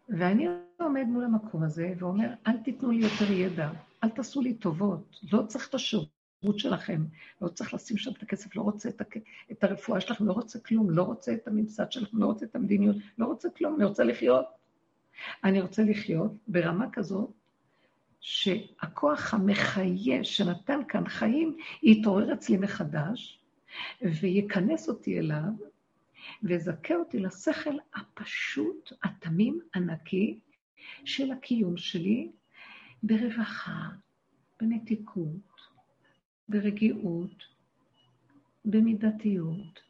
ואני 0.10 0.48
עומד 0.78 1.04
מול 1.08 1.24
המקום 1.24 1.64
הזה 1.64 1.94
ואומר, 1.98 2.34
אל 2.48 2.58
תיתנו 2.58 2.92
לי 2.92 3.04
יותר 3.04 3.32
ידע, 3.32 3.70
אל 4.04 4.10
תעשו 4.10 4.42
לי 4.42 4.54
טובות, 4.54 5.20
לא 5.32 5.44
צריך 5.48 5.70
את 5.70 5.74
השירות 5.74 6.21
שלכם, 6.58 7.06
לא 7.42 7.48
צריך 7.48 7.74
לשים 7.74 7.98
שם 7.98 8.12
את 8.12 8.24
הכסף, 8.24 8.56
לא 8.56 8.62
רוצה 8.62 8.90
את, 8.90 9.02
הכ... 9.02 9.18
את 9.52 9.64
הרפואה 9.64 10.02
שלכם, 10.02 10.26
לא 10.26 10.34
רוצה 10.34 10.60
כלום, 10.60 10.90
לא 10.90 11.04
רוצה 11.04 11.34
את 11.34 11.48
הממסד 11.48 11.92
שלכם, 11.92 12.18
לא 12.18 12.26
רוצה 12.26 12.46
את 12.46 12.56
המדיניות, 12.56 12.96
לא 13.18 13.26
רוצה 13.26 13.50
כלום, 13.50 13.76
אני 13.76 13.86
רוצה 13.86 14.04
לחיות. 14.04 14.46
אני 15.44 15.62
רוצה 15.62 15.84
לחיות 15.84 16.32
ברמה 16.48 16.92
כזאת 16.92 17.30
שהכוח 18.20 19.34
המחיה 19.34 20.24
שנתן 20.24 20.80
כאן 20.88 21.08
חיים 21.08 21.58
יתעורר 21.84 22.34
אצלי 22.34 22.58
מחדש 22.58 23.40
ויכנס 24.02 24.90
אותי 24.90 25.20
אליו 25.20 25.52
ויזכה 26.44 26.96
אותי 26.96 27.20
לשכל 27.20 27.76
הפשוט, 27.96 28.92
התמים, 29.04 29.60
הנקי 29.74 30.40
של 31.06 31.32
הקיום 31.32 31.78
שלי 31.78 32.32
ברווחה, 33.04 33.90
בנתיקות, 34.62 35.51
ברגיעות, 36.52 37.44
במידתיות. 38.66 39.82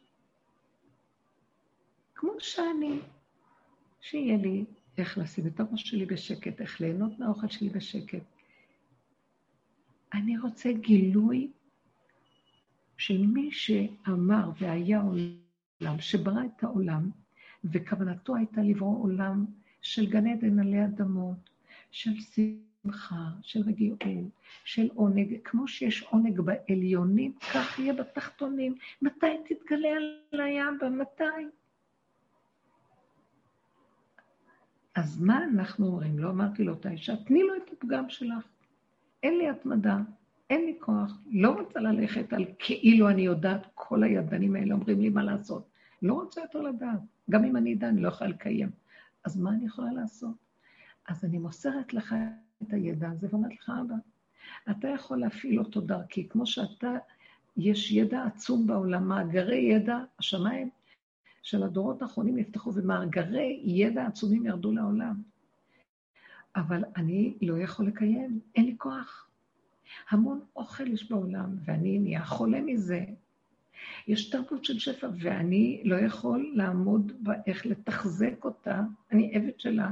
כמו 2.14 2.32
שאני, 2.38 2.98
שיהיה 4.00 4.36
לי 4.36 4.64
איך 4.98 5.18
לשים 5.18 5.46
את 5.46 5.60
הראש 5.60 5.82
שלי 5.82 6.06
בשקט, 6.06 6.60
איך 6.60 6.80
ליהנות 6.80 7.18
מהאוכל 7.18 7.48
שלי 7.48 7.68
בשקט. 7.68 8.22
אני 10.14 10.38
רוצה 10.38 10.72
גילוי 10.72 11.50
של 12.98 13.26
מי 13.26 13.52
שאמר 13.52 14.50
והיה 14.60 15.00
עולם, 15.00 16.00
שברא 16.00 16.42
את 16.44 16.64
העולם, 16.64 17.10
וכוונתו 17.64 18.36
הייתה 18.36 18.62
לברוא 18.62 19.02
עולם 19.02 19.46
של 19.80 20.06
גן 20.10 20.26
עדן 20.26 20.58
עלי 20.58 20.84
אדמות, 20.84 21.50
של 21.90 22.20
שמחה, 22.82 23.24
של 23.42 23.60
רגיעות, 23.66 24.04
של 24.64 24.88
עונג. 24.94 25.36
כמו 25.44 25.68
שיש 25.68 26.02
עונג 26.02 26.40
בעליונים, 26.40 27.32
כך 27.54 27.78
יהיה 27.78 27.92
בתחתונים. 27.92 28.74
מתי 29.02 29.26
תתגלה 29.48 29.88
על 30.32 30.40
הים? 30.40 30.78
מתי? 30.98 31.24
אז 34.94 35.20
מה 35.20 35.44
אנחנו 35.44 35.86
אומרים? 35.86 36.18
לא 36.18 36.30
אמרתי 36.30 36.64
לאותה 36.64 36.90
אישה, 36.90 37.16
תני 37.16 37.42
לו 37.42 37.56
את 37.56 37.72
הפגם 37.72 38.10
שלך. 38.10 38.46
אין 39.22 39.38
לי 39.38 39.48
התמדה, 39.48 39.98
אין 40.50 40.64
לי 40.64 40.76
כוח, 40.80 41.18
לא 41.30 41.50
רוצה 41.50 41.80
ללכת 41.80 42.32
על 42.32 42.44
כאילו 42.58 43.08
אני 43.08 43.22
יודעת, 43.22 43.66
כל 43.74 44.02
הידענים 44.02 44.56
האלה 44.56 44.74
אומרים 44.74 45.00
לי 45.00 45.08
מה 45.08 45.24
לעשות. 45.24 45.68
לא 46.02 46.14
רוצה 46.14 46.40
יותר 46.40 46.60
לדעת. 46.60 47.00
גם 47.30 47.44
אם 47.44 47.56
אני 47.56 47.74
אדע, 47.74 47.88
אני 47.88 48.02
לא 48.02 48.08
יכולה 48.08 48.30
לקיים. 48.30 48.70
אז 49.24 49.40
מה 49.40 49.50
אני 49.50 49.66
יכולה 49.66 49.92
לעשות? 49.92 50.34
אז 51.08 51.24
אני 51.24 51.38
מוסרת 51.38 51.94
לך 51.94 52.14
את 52.68 52.72
הידע 52.72 53.10
הזה 53.10 53.26
ואומרת 53.30 53.52
לך, 53.52 53.72
אבא, 53.80 53.94
אתה 54.70 54.88
יכול 54.88 55.20
להפעיל 55.20 55.58
אותו 55.58 55.80
דרכי, 55.80 56.28
כמו 56.28 56.46
שאתה, 56.46 56.90
יש 57.56 57.92
ידע 57.92 58.24
עצום 58.24 58.66
בעולם, 58.66 59.08
מאגרי 59.08 59.56
ידע, 59.56 59.98
השמיים 60.18 60.70
של 61.42 61.62
הדורות 61.62 62.02
האחרונים 62.02 62.36
נפתחו 62.36 62.74
ומאגרי 62.74 63.60
ידע 63.64 64.06
עצומים 64.06 64.46
ירדו 64.46 64.72
לעולם. 64.72 65.22
אבל 66.56 66.84
אני 66.96 67.34
לא 67.42 67.58
יכול 67.58 67.86
לקיים, 67.86 68.40
אין 68.56 68.66
לי 68.66 68.74
כוח. 68.78 69.28
המון 70.10 70.40
אוכל 70.56 70.86
יש 70.86 71.10
בעולם, 71.10 71.56
ואני 71.64 71.98
נהיה 71.98 72.24
חולה 72.24 72.60
מזה. 72.60 73.04
יש 74.08 74.30
תרבות 74.30 74.64
של 74.64 74.78
שפע, 74.78 75.08
ואני 75.20 75.82
לא 75.84 75.96
יכול 75.96 76.52
לעמוד 76.54 77.12
באיך 77.20 77.66
לתחזק 77.66 78.44
אותה, 78.44 78.80
אני 79.12 79.34
עבד 79.34 79.60
שלה. 79.60 79.90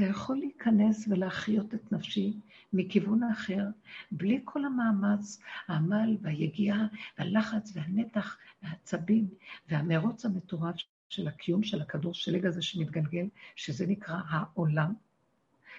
אתה 0.00 0.08
יכול 0.08 0.38
להיכנס 0.38 1.08
ולהחיות 1.08 1.74
את 1.74 1.92
נפשי 1.92 2.36
מכיוון 2.72 3.22
האחר, 3.22 3.64
בלי 4.12 4.40
כל 4.44 4.64
המאמץ, 4.64 5.40
העמל 5.68 6.16
והיגיעה 6.22 6.86
והלחץ 7.18 7.72
והנתח 7.74 8.38
והעצבים 8.62 9.28
והמרוץ 9.68 10.24
המטורף 10.24 10.76
של 11.08 11.28
הקיום 11.28 11.62
של 11.62 11.80
הכדור 11.80 12.14
שלג 12.14 12.46
הזה 12.46 12.62
שמתגלגל, 12.62 13.26
שזה 13.56 13.86
נקרא 13.86 14.20
העולם. 14.28 14.94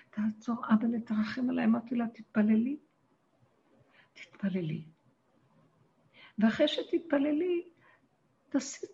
תעצור, 0.09 0.55
אבא, 0.73 0.87
לתרחם 0.87 1.49
עליי. 1.49 1.65
אמרתי 1.65 1.95
לה, 1.95 2.05
תתפללי. 2.07 2.77
תתפללי. 4.13 4.83
ואחרי 6.39 6.67
שתתפללי, 6.67 7.63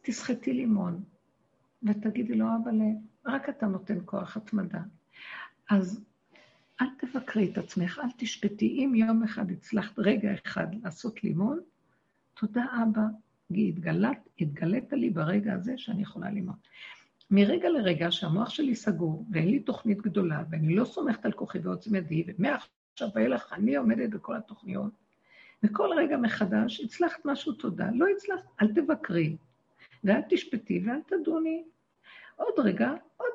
תסחטי 0.01 0.53
לימון, 0.53 1.03
ותגידי 1.83 2.35
לו, 2.35 2.45
אבא, 2.45 2.71
רק 3.25 3.49
אתה 3.49 3.65
נותן 3.65 3.97
כוח 4.05 4.37
התמדה. 4.37 4.81
אז 5.69 6.01
אל 6.81 6.87
תבקרי 6.99 7.51
את 7.51 7.57
עצמך, 7.57 8.01
אל 8.03 8.09
תשפטי. 8.17 8.67
אם 8.67 8.95
יום 8.95 9.23
אחד 9.23 9.51
הצלחת 9.51 9.99
רגע 9.99 10.33
אחד 10.33 10.67
לעשות 10.83 11.23
לימון, 11.23 11.59
תודה 12.33 12.65
אבא, 12.83 13.01
התגלת, 13.51 14.29
התגלית 14.39 14.93
לי 14.93 15.09
ברגע 15.09 15.53
הזה 15.53 15.73
שאני 15.77 16.01
יכולה 16.01 16.29
לימון. 16.29 16.55
מרגע 17.31 17.69
לרגע 17.69 18.11
שהמוח 18.11 18.49
שלי 18.49 18.75
סגור, 18.75 19.25
ואין 19.31 19.47
לי 19.47 19.59
תוכנית 19.59 20.01
גדולה, 20.01 20.43
ואני 20.49 20.75
לא 20.75 20.85
סומכת 20.85 21.25
על 21.25 21.31
כוחי 21.31 21.59
ועוצם 21.59 21.95
ידי, 21.95 22.23
ומעכשיו 22.27 23.07
ואילך 23.15 23.53
אני 23.53 23.75
עומדת 23.75 24.09
בכל 24.09 24.35
התוכניות, 24.35 24.91
וכל 25.63 25.89
רגע 25.97 26.17
מחדש, 26.17 26.79
הצלחת 26.79 27.25
משהו, 27.25 27.53
תודה. 27.53 27.89
לא 27.93 28.05
הצלחת, 28.07 28.45
אל 28.61 28.67
תבקרי, 28.67 29.37
ואל 30.03 30.21
תשפטי 30.29 30.83
ואל 30.85 30.99
תדוני. 31.07 31.63
עוד 32.35 32.53
רגע, 32.57 32.91
עוד 33.17 33.31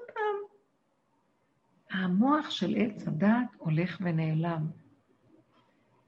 המוח 1.92 2.50
של 2.50 2.74
עץ 2.76 3.08
הדעת 3.08 3.48
הולך 3.58 3.98
ונעלם. 4.00 4.66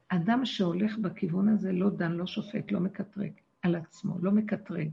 אדם 0.09 0.45
שהולך 0.45 0.99
בכיוון 0.99 1.49
הזה 1.49 1.73
לא 1.73 1.91
דן, 1.91 2.13
לא 2.13 2.27
שופט, 2.27 2.73
לא 2.73 2.81
מקטרג 2.81 3.33
על 3.63 3.75
עצמו, 3.75 4.19
לא 4.23 4.31
מקטרג. 4.31 4.91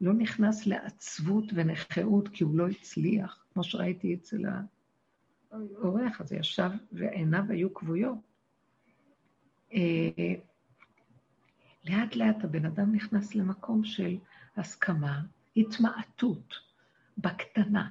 לא 0.00 0.12
נכנס 0.12 0.66
לעצבות 0.66 1.44
ונכאות 1.54 2.28
כי 2.28 2.44
הוא 2.44 2.58
לא 2.58 2.68
הצליח, 2.68 3.44
כמו 3.52 3.64
שראיתי 3.64 4.14
אצל 4.14 4.44
האורח 5.52 6.20
הזה, 6.20 6.36
ישב 6.36 6.70
ועיניו 6.92 7.44
היו 7.48 7.74
כבויות. 7.74 8.18
אה, 9.74 10.34
לאט 11.84 12.16
לאט 12.16 12.44
הבן 12.44 12.66
אדם 12.66 12.94
נכנס 12.94 13.34
למקום 13.34 13.84
של 13.84 14.16
הסכמה, 14.56 15.22
התמעטות, 15.56 16.54
בקטנה. 17.18 17.90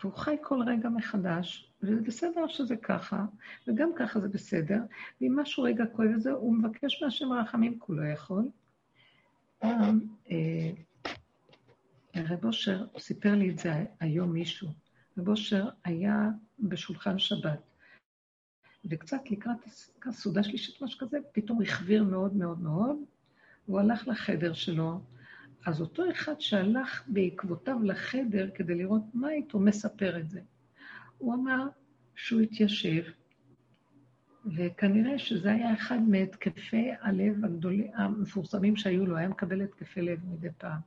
והוא 0.00 0.12
חי 0.12 0.36
כל 0.42 0.62
רגע 0.66 0.88
מחדש, 0.88 1.72
וזה 1.82 2.00
בסדר 2.00 2.46
שזה 2.48 2.76
ככה, 2.76 3.24
וגם 3.68 3.90
ככה 3.96 4.20
זה 4.20 4.28
בסדר, 4.28 4.80
ואם 5.20 5.36
משהו 5.36 5.62
רגע 5.62 5.84
כואב 5.86 6.10
את 6.14 6.22
זה, 6.22 6.30
הוא 6.30 6.54
מבקש 6.54 7.02
מהשם 7.02 7.32
רחמים, 7.32 7.72
כי 7.72 7.84
הוא 7.86 7.96
לא 7.96 8.06
יכול. 8.06 8.48
פעם, 9.58 10.00
אה, 10.30 10.70
רב 12.16 12.44
אושר 12.44 12.84
סיפר 12.98 13.34
לי 13.34 13.50
את 13.50 13.58
זה 13.58 13.84
היום 14.00 14.32
מישהו. 14.32 14.68
רב 15.18 15.28
אושר 15.28 15.68
היה 15.84 16.28
בשולחן 16.58 17.18
שבת, 17.18 17.60
וקצת 18.90 19.30
לקראת 19.30 19.56
הסעודה 20.06 20.42
שלישית, 20.42 20.82
משהו 20.82 20.98
כזה, 21.00 21.18
פתאום 21.32 21.62
החביר 21.62 22.04
מאוד 22.04 22.36
מאוד 22.36 22.60
מאוד, 22.60 22.96
הוא 23.66 23.80
הלך 23.80 24.08
לחדר 24.08 24.52
שלו. 24.52 25.00
אז 25.66 25.80
אותו 25.80 26.10
אחד 26.10 26.40
שהלך 26.40 27.02
בעקבותיו 27.06 27.82
לחדר 27.82 28.50
כדי 28.54 28.74
לראות 28.74 29.02
מה 29.14 29.30
איתו, 29.30 29.60
מספר 29.60 30.18
את 30.18 30.30
זה. 30.30 30.40
הוא 31.18 31.34
אמר 31.34 31.66
שהוא 32.14 32.40
התיישב, 32.40 33.02
וכנראה 34.56 35.18
שזה 35.18 35.52
היה 35.52 35.74
אחד 35.74 35.98
מהתקפי 36.08 36.90
הלב 37.00 37.44
הגדולים, 37.44 37.90
המפורסמים 37.94 38.76
שהיו 38.76 39.06
לו, 39.06 39.16
היה 39.16 39.28
מקבל 39.28 39.62
התקפי 39.62 40.02
לב 40.02 40.20
מדי 40.24 40.48
פעם. 40.58 40.80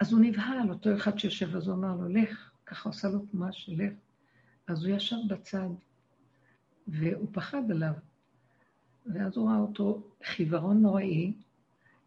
אז 0.00 0.12
הוא 0.12 0.20
נבהל, 0.20 0.70
אותו 0.70 0.96
אחד 0.96 1.18
שיושב, 1.18 1.56
אז 1.56 1.68
הוא 1.68 1.76
אמר 1.76 1.96
לו, 1.96 2.08
לך, 2.08 2.50
ככה 2.66 2.88
עושה 2.88 3.08
לו 3.08 3.18
תנועה 3.18 3.52
של 3.52 3.72
לך. 3.76 3.92
אז 4.66 4.84
הוא 4.84 4.96
ישב 4.96 5.16
בצד, 5.28 5.68
והוא 6.88 7.28
פחד 7.32 7.70
עליו. 7.70 7.92
ואז 9.06 9.36
הוא 9.36 9.48
ראה 9.48 9.58
אותו 9.58 10.02
חיוורון 10.24 10.82
נוראי, 10.82 11.32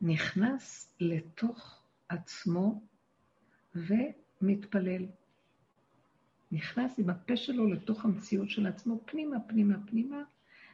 נכנס 0.01 0.93
לתוך 0.99 1.81
עצמו 2.09 2.81
ומתפלל. 3.75 5.05
נכנס 6.51 6.99
עם 6.99 7.09
הפה 7.09 7.37
שלו 7.37 7.73
לתוך 7.73 8.05
המציאות 8.05 8.49
של 8.49 8.67
עצמו, 8.67 8.99
פנימה, 9.05 9.39
פנימה, 9.39 9.75
פנימה, 9.85 10.23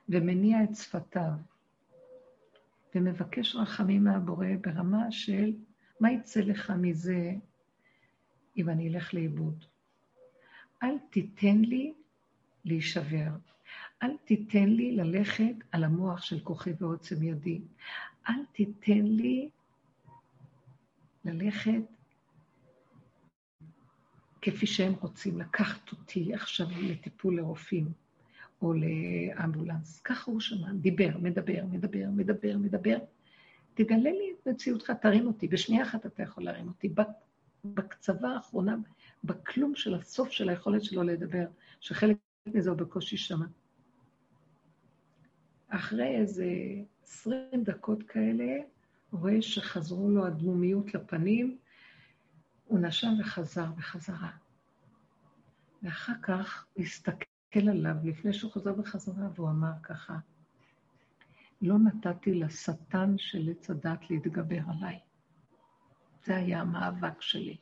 ומניע 0.10 0.64
את 0.64 0.76
שפתיו. 0.76 1.32
ומבקש 2.96 3.56
רחמים 3.56 4.04
מהבורא 4.04 4.48
ברמה 4.62 5.12
של 5.12 5.54
מה 6.00 6.12
יצא 6.12 6.40
לך 6.40 6.70
מזה 6.70 7.34
אם 8.58 8.70
אני 8.70 8.90
אלך 8.90 9.14
לאיבוד? 9.14 9.66
אל 10.84 10.98
תיתן 11.10 11.58
לי 11.58 11.94
להישבר. 12.66 13.30
אל 14.04 14.18
תיתן 14.26 14.70
לי 14.70 14.96
ללכת 14.96 15.56
על 15.72 15.84
המוח 15.84 16.22
של 16.22 16.40
כוחי 16.40 16.72
ועוצם 16.80 17.24
ידי. 17.24 17.62
אל 18.30 18.46
תיתן 18.52 19.06
לי 19.06 19.50
ללכת 21.26 21.82
כפי 24.42 24.68
שהם 24.68 24.94
רוצים, 25.02 25.40
לקחת 25.40 25.92
אותי 25.92 26.34
עכשיו 26.34 26.68
לטיפול 26.82 27.38
לרופאים 27.38 27.92
או 28.62 28.74
לאמבולנס. 28.74 30.00
ככה 30.00 30.32
הוא 30.32 30.40
שמע, 30.40 30.74
דיבר, 30.74 31.18
מדבר, 31.18 31.66
מדבר, 31.72 32.06
מדבר, 32.12 32.58
מדבר. 32.58 32.98
תגלה 33.74 34.12
לי 34.12 34.34
את 34.34 34.48
מציאותך, 34.48 34.92
תרים 35.02 35.28
אותי. 35.28 35.48
בשנייה 35.48 35.84
אחת 35.84 36.06
אתה 36.06 36.24
יכול 36.24 36.44
להרים 36.44 36.68
אותי. 36.68 36.94
בקצבה 37.66 38.30
האחרונה, 38.30 38.76
בכלום 39.24 39.76
של 39.76 39.94
הסוף 39.94 40.32
של 40.32 40.50
היכולת 40.50 40.84
שלו 40.84 41.04
לדבר, 41.04 41.46
שחלק 41.80 42.18
מזה 42.48 42.70
הוא 42.70 42.78
בקושי 42.78 43.18
שמע. 43.18 43.46
אחרי 45.70 46.16
איזה 46.16 46.46
עשרים 47.08 47.64
דקות 47.64 48.04
כאלה, 48.04 48.58
הוא 49.10 49.20
רואה 49.20 49.42
שחזרו 49.42 50.10
לו 50.10 50.26
הדמומיות 50.26 50.94
לפנים, 50.94 51.58
הוא 52.66 52.80
נשם 52.80 53.14
וחזר 53.20 53.72
בחזרה. 53.72 54.32
ואחר 55.84 56.14
כך 56.22 56.66
הוא 56.74 56.84
הסתכל 56.84 57.70
עליו 57.70 57.96
לפני 58.04 58.34
שהוא 58.34 58.52
חזר 58.52 58.74
בחזרה, 58.74 59.28
והוא 59.36 59.50
אמר 59.50 59.72
ככה, 59.84 60.18
לא 61.62 61.80
נתתי 61.80 62.34
לשטן 62.34 63.18
של 63.18 63.50
עץ 63.50 63.70
הדת 63.70 64.10
להתגבר 64.10 64.60
עליי. 64.70 65.00
זה 66.26 66.36
היה 66.36 66.62
המאבק 66.62 67.22
שלי. 67.22 67.58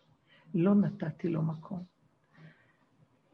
לא 0.53 0.75
נתתי 0.75 1.29
לו 1.29 1.41
מקום. 1.41 1.83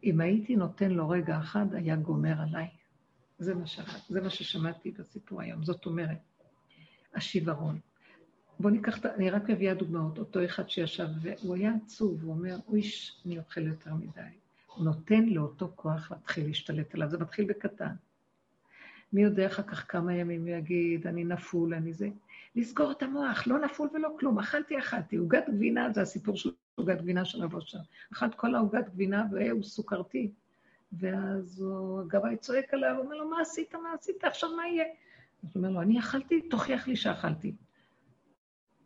אם 0.03 0.21
הייתי 0.21 0.55
נותן 0.55 0.91
לו 0.91 1.09
רגע 1.09 1.39
אחד, 1.39 1.73
היה 1.73 1.95
גומר 1.95 2.41
עליי. 2.41 2.69
זה 3.41 3.55
מה, 3.55 3.67
ש... 3.67 3.79
זה 4.09 4.21
מה 4.21 4.29
ששמעתי 4.29 4.91
בסיפור 4.91 5.41
היום. 5.41 5.63
זאת 5.63 5.85
אומרת, 5.85 6.17
השיוורון. 7.15 7.79
בואו 8.59 8.73
ניקח, 8.73 9.05
אני 9.05 9.29
רק 9.29 9.49
מביאה 9.49 9.73
דוגמאות. 9.73 10.17
אותו 10.17 10.45
אחד 10.45 10.69
שישב, 10.69 11.07
והוא 11.21 11.55
היה 11.55 11.71
עצוב, 11.85 12.23
הוא 12.23 12.33
אומר, 12.33 12.57
אויש, 12.67 13.21
אני 13.25 13.39
אוכל 13.39 13.61
יותר 13.61 13.93
מדי. 13.93 14.21
הוא 14.75 14.85
נותן 14.85 15.25
לאותו 15.25 15.71
כוח 15.75 16.11
להתחיל 16.11 16.47
להשתלט 16.47 16.95
עליו. 16.95 17.09
זה 17.09 17.17
מתחיל 17.17 17.45
בקטן. 17.45 17.93
מי 19.13 19.21
יודע 19.21 19.47
אחר 19.47 19.63
כך 19.63 19.91
כמה 19.91 20.13
ימים 20.13 20.41
הוא 20.41 20.49
יגיד, 20.49 21.07
אני 21.07 21.23
נפול, 21.23 21.73
אני 21.73 21.93
זה. 21.93 22.09
לסגור 22.55 22.91
את 22.91 23.03
המוח, 23.03 23.47
לא 23.47 23.59
נפול 23.59 23.89
ולא 23.93 24.09
כלום. 24.19 24.39
אכלתי, 24.39 24.79
אכלתי. 24.79 25.15
עוגת 25.15 25.43
גבינה, 25.49 25.91
זה 25.93 26.01
הסיפור 26.01 26.37
של 26.37 26.49
עוגת 26.75 27.01
גבינה 27.01 27.25
של 27.25 27.43
רבו 27.43 27.61
שם. 27.61 27.79
אכלת 28.13 28.35
כל 28.35 28.55
העוגת 28.55 28.89
גבינה 28.89 29.25
והוא 29.31 29.63
סוכרתי. 29.63 30.31
ואז 30.91 31.61
הוא 31.61 32.01
הגבאי 32.01 32.37
צועק 32.37 32.73
עליו, 32.73 32.95
אומר 32.99 33.15
לו, 33.15 33.29
מה 33.29 33.41
עשית, 33.41 33.75
מה 33.75 33.93
עשית, 33.93 34.23
עכשיו 34.23 34.49
מה 34.55 34.67
יהיה? 34.67 34.85
אז 35.43 35.49
הוא 35.55 35.63
אומר 35.63 35.69
לו, 35.69 35.81
אני 35.81 35.99
אכלתי, 35.99 36.41
תוכיח 36.49 36.87
לי 36.87 36.95
שאכלתי. 36.95 37.55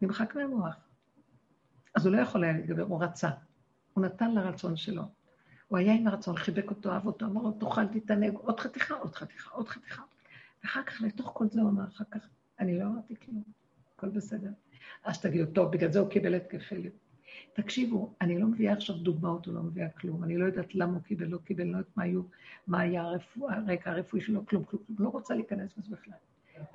נמחק 0.02 0.36
מהמוח. 0.36 0.76
אז 1.96 2.06
הוא 2.06 2.16
לא 2.16 2.22
יכול 2.22 2.44
היה 2.44 2.54
להתגבר, 2.54 2.84
הוא 2.84 3.04
רצה. 3.04 3.30
הוא 3.94 4.06
נתן 4.06 4.32
לרצון 4.32 4.76
שלו. 4.76 5.04
הוא 5.68 5.78
היה 5.78 5.94
עם 5.94 6.08
הרצון, 6.08 6.38
חיבק 6.38 6.70
אותו, 6.70 6.92
אהב 6.92 7.06
אותו, 7.06 7.26
אמר 7.26 7.42
לו, 7.42 7.52
תאכל, 7.52 7.88
תתענג, 7.88 8.36
עוד 8.36 8.60
חתיכה, 8.60 8.96
עוד 8.96 9.16
חתיכה, 9.16 9.50
עוד 9.52 9.68
חתיכה. 9.68 10.02
ואחר 10.64 10.84
כך, 10.84 11.02
לתוך 11.02 11.32
כל 11.34 11.48
זה 11.50 11.62
הוא 11.62 11.70
אמר, 11.70 11.88
אחר 11.88 12.04
כך, 12.12 12.28
אני 12.60 12.80
לא 12.80 12.86
אמרתי 12.86 13.16
כלום, 13.16 13.44
הכל 13.96 14.10
בסדר. 14.10 14.50
אז 15.04 15.22
תגידו, 15.22 15.52
טוב, 15.52 15.72
בגלל 15.72 15.92
זה 15.92 16.00
הוא 16.00 16.10
קיבל 16.10 16.36
התקפי 16.36 16.78
לב. 16.78 16.92
תקשיבו, 17.54 18.14
אני 18.22 18.40
לא 18.40 18.48
מביאה 18.48 18.74
עכשיו 18.74 18.96
דוגמאות, 18.96 19.46
הוא 19.46 19.56
לא 19.56 19.64
מביאה 19.64 19.90
כלום. 19.90 20.24
אני 20.24 20.38
לא 20.38 20.46
יודעת 20.46 20.76
למה 20.76 20.94
הוא 20.94 21.02
קיבל, 21.02 21.28
לא 21.28 21.38
קיבל, 21.38 21.64
לא 21.64 21.78
יודעת 21.78 21.98
מה, 21.98 22.04
היו, 22.04 22.22
מה 22.68 22.80
היה 22.80 23.02
הרפואה, 23.02 23.58
הרקע 23.58 23.92
הרפואי 23.92 24.22
שלו, 24.22 24.46
כלום, 24.46 24.64
כלום, 24.64 24.84
כלום. 24.88 24.98
לא 25.00 25.10
רוצה 25.10 25.36
להיכנס 25.36 25.78
לזה 25.78 25.96
בכלל. 25.96 26.18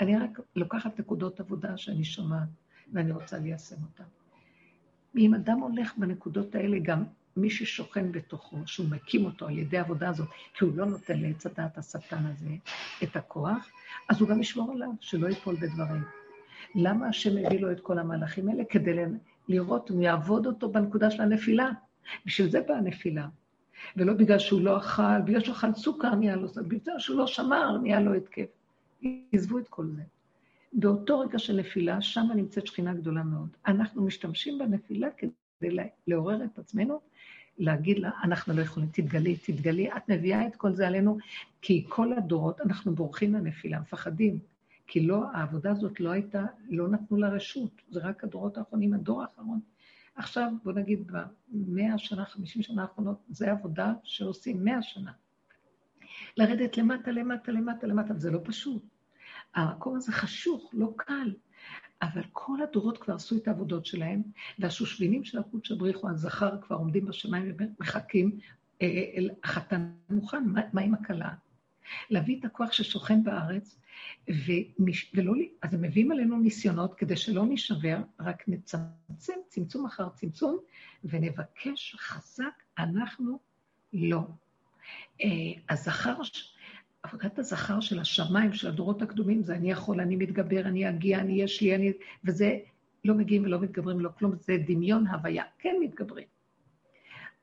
אני 0.00 0.18
רק 0.18 0.40
לוקחת 0.56 1.00
נקודות 1.00 1.40
עבודה 1.40 1.76
שאני 1.76 2.04
שומעת, 2.04 2.48
ואני 2.92 3.12
רוצה 3.12 3.38
ליישם 3.38 3.76
אותן. 3.82 4.04
אם 5.16 5.34
אדם 5.34 5.58
הולך 5.58 5.98
בנקודות 5.98 6.54
האלה, 6.54 6.78
גם 6.82 7.04
מי 7.36 7.50
ששוכן 7.50 8.12
בתוכו, 8.12 8.56
שהוא 8.66 8.88
מקים 8.88 9.24
אותו 9.24 9.46
על 9.46 9.58
ידי 9.58 9.78
העבודה 9.78 10.08
הזאת, 10.08 10.28
כי 10.54 10.64
הוא 10.64 10.76
לא 10.76 10.86
נותן 10.86 11.20
לעץ 11.20 11.46
הדעת 11.46 11.78
השטן 11.78 12.26
הזה 12.26 12.50
את 13.02 13.16
הכוח, 13.16 13.70
אז 14.08 14.20
הוא 14.20 14.28
גם 14.28 14.40
ישמור 14.40 14.72
עליו, 14.72 14.90
שלא 15.00 15.28
ייפול 15.28 15.56
בדברים. 15.56 16.02
למה 16.74 17.08
השם 17.08 17.30
הביא 17.46 17.61
לו 17.61 17.72
את 17.72 17.80
כל 17.80 17.98
המהלכים 17.98 18.48
האלה? 18.48 18.64
כדי 18.64 18.94
לראות 19.51 19.90
אם 19.90 19.96
הוא 19.96 20.05
יעבוד 20.05 20.46
אותו 20.46 20.72
בנקודה 20.72 21.11
של 21.11 21.22
הנפילה. 21.22 21.70
בשביל 22.26 22.51
זה 22.51 22.61
באה 22.61 22.78
הנפילה. 22.78 23.28
ולא 23.96 24.12
בגלל 24.12 24.38
שהוא 24.38 24.61
לא 24.61 24.78
אכל, 24.78 25.20
בגלל 25.24 25.40
שהוא 25.40 25.55
אכל 25.55 25.74
סוכר 25.74 26.14
נהיה 26.14 26.36
לו, 26.36 26.48
בגלל 26.68 26.98
שהוא 26.98 27.18
לא 27.18 27.27
שמר 27.27 27.78
נהיה 27.78 28.01
לו 28.01 28.14
התקף. 28.14 28.47
עזבו 29.32 29.59
את 29.59 29.68
כל 29.68 29.86
זה. 29.86 30.02
באותו 30.72 31.20
רגע 31.20 31.39
של 31.39 31.56
נפילה, 31.56 32.01
שם 32.01 32.27
נמצאת 32.35 32.66
שכינה 32.66 32.94
גדולה 32.94 33.22
מאוד. 33.22 33.48
אנחנו 33.66 34.02
משתמשים 34.02 34.59
בנפילה 34.59 35.09
כדי 35.10 35.77
לעורר 36.06 36.44
את 36.44 36.59
עצמנו, 36.59 37.01
להגיד 37.59 37.98
לה, 37.98 38.10
אנחנו 38.24 38.55
לא 38.55 38.60
יכולים, 38.60 38.89
תתגלי, 38.93 39.36
תתגלי, 39.36 39.93
את 39.93 40.09
מביאה 40.09 40.47
את 40.47 40.56
כל 40.56 40.72
זה 40.72 40.86
עלינו, 40.86 41.18
כי 41.62 41.85
כל 41.89 42.12
הדורות, 42.12 42.60
אנחנו 42.60 42.94
בורחים 42.94 43.32
מהנפילה, 43.32 43.81
מפחדים. 43.81 44.39
כי 44.90 45.00
לא, 45.00 45.24
העבודה 45.32 45.70
הזאת 45.70 46.00
לא 46.00 46.10
הייתה, 46.10 46.44
לא 46.68 46.88
נתנו 46.88 47.16
לה 47.16 47.28
רשות, 47.28 47.82
זה 47.90 48.00
רק 48.00 48.24
הדורות 48.24 48.58
האחרונים, 48.58 48.94
הדור 48.94 49.22
האחרון. 49.22 49.60
עכשיו, 50.14 50.52
בוא 50.64 50.72
נגיד, 50.72 51.12
במאה 51.48 51.98
שנה, 51.98 52.24
חמישים 52.24 52.62
שנה 52.62 52.82
האחרונות, 52.82 53.22
זה 53.28 53.50
עבודה 53.50 53.92
שעושים 54.04 54.64
מאה 54.64 54.82
שנה. 54.82 55.12
לרדת 56.36 56.76
למטה, 56.76 57.10
למטה, 57.10 57.52
למטה, 57.52 57.86
למטה, 57.86 58.14
וזה 58.14 58.30
לא 58.30 58.40
פשוט. 58.44 58.82
המקום 59.54 59.96
הזה 59.96 60.12
חשוך, 60.12 60.70
לא 60.72 60.92
קל, 60.96 61.34
אבל 62.02 62.22
כל 62.32 62.62
הדורות 62.62 62.98
כבר 62.98 63.14
עשו 63.14 63.36
את 63.36 63.48
העבודות 63.48 63.86
שלהם, 63.86 64.22
והשושבינים 64.58 65.24
של 65.24 65.38
הקודש 65.38 65.72
הבריחו, 65.72 66.08
הזכר 66.08 66.60
כבר 66.60 66.76
עומדים 66.76 67.06
בשמיים 67.06 67.54
ומחכים, 67.58 68.38
אה, 68.82 68.86
אה, 68.86 69.34
החתן 69.44 69.90
מוכן, 70.10 70.44
מה, 70.44 70.60
מה 70.72 70.80
עם 70.80 70.94
הכלה? 70.94 71.30
להביא 72.10 72.38
את 72.38 72.44
הכוח 72.44 72.72
ששוכן 72.72 73.24
בארץ, 73.24 73.80
ומש... 74.28 75.12
ולא, 75.14 75.32
אז 75.62 75.74
הם 75.74 75.82
מביאים 75.82 76.12
עלינו 76.12 76.38
ניסיונות 76.38 76.94
כדי 76.94 77.16
שלא 77.16 77.44
נשבר, 77.48 77.96
רק 78.20 78.44
נצמצם 78.48 79.34
צמצום 79.48 79.86
אחר 79.86 80.08
צמצום, 80.08 80.58
ונבקש 81.04 81.96
חזק, 81.98 82.62
אנחנו 82.78 83.38
לא. 83.92 84.22
אה, 85.22 85.28
הזכר, 85.70 86.14
עבודת 87.02 87.38
הזכר 87.38 87.80
של 87.80 88.00
השמיים, 88.00 88.52
של 88.52 88.68
הדורות 88.68 89.02
הקדומים, 89.02 89.42
זה 89.42 89.54
אני 89.54 89.70
יכול, 89.70 90.00
אני 90.00 90.16
מתגבר, 90.16 90.60
אני 90.60 90.88
אגיע, 90.88 91.18
אני 91.18 91.42
יש 91.42 91.60
לי, 91.60 91.74
אני... 91.74 91.92
וזה 92.24 92.58
לא 93.04 93.14
מגיעים 93.14 93.44
ולא 93.44 93.60
מתגברים, 93.60 94.00
לא 94.00 94.10
כלום, 94.18 94.32
זה 94.40 94.56
דמיון 94.66 95.06
הוויה. 95.06 95.44
כן 95.58 95.76
מתגברים. 95.80 96.26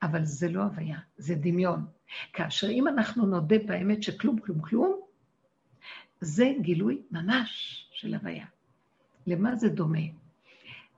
אבל 0.03 0.25
זה 0.25 0.49
לא 0.49 0.61
הוויה, 0.61 0.99
זה 1.17 1.35
דמיון. 1.35 1.85
כאשר 2.33 2.69
אם 2.69 2.87
אנחנו 2.87 3.25
נודה 3.25 3.55
באמת 3.65 4.03
שכלום, 4.03 4.39
כלום, 4.39 4.61
כלום, 4.61 4.99
זה 6.21 6.51
גילוי 6.61 7.01
ממש 7.11 7.87
של 7.91 8.13
הוויה. 8.13 8.45
למה 9.27 9.55
זה 9.55 9.69
דומה? 9.69 9.99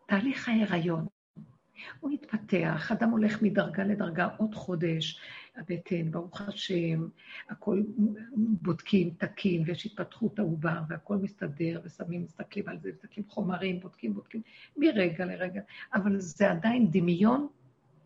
תהליך 0.06 0.49
ההיריון. 0.49 1.06
הוא 1.99 2.11
מתפתח, 2.11 2.91
אדם 2.91 3.10
הולך 3.10 3.41
מדרגה 3.41 3.84
לדרגה 3.84 4.27
עוד 4.38 4.56
חודש, 4.56 5.19
הבטן, 5.56 6.11
ברוך 6.11 6.41
השם, 6.41 7.07
הכל 7.49 7.84
בודקים, 8.36 9.10
תקין, 9.18 9.64
ויש 9.65 9.86
התפתחות 9.86 10.40
העובר, 10.40 10.80
והכל 10.90 11.15
מסתדר, 11.15 11.81
ושמים, 11.84 12.23
מסתכלים 12.23 12.69
על 12.69 12.80
זה, 12.80 12.90
מסתכלים 12.94 13.26
חומרים, 13.30 13.80
בודקים, 13.80 14.14
בודקים, 14.14 14.41
מרגע 14.77 15.26
לרגע. 15.26 15.61
אבל 15.94 16.19
זה 16.19 16.52
עדיין 16.52 16.91
דמיון 16.91 17.48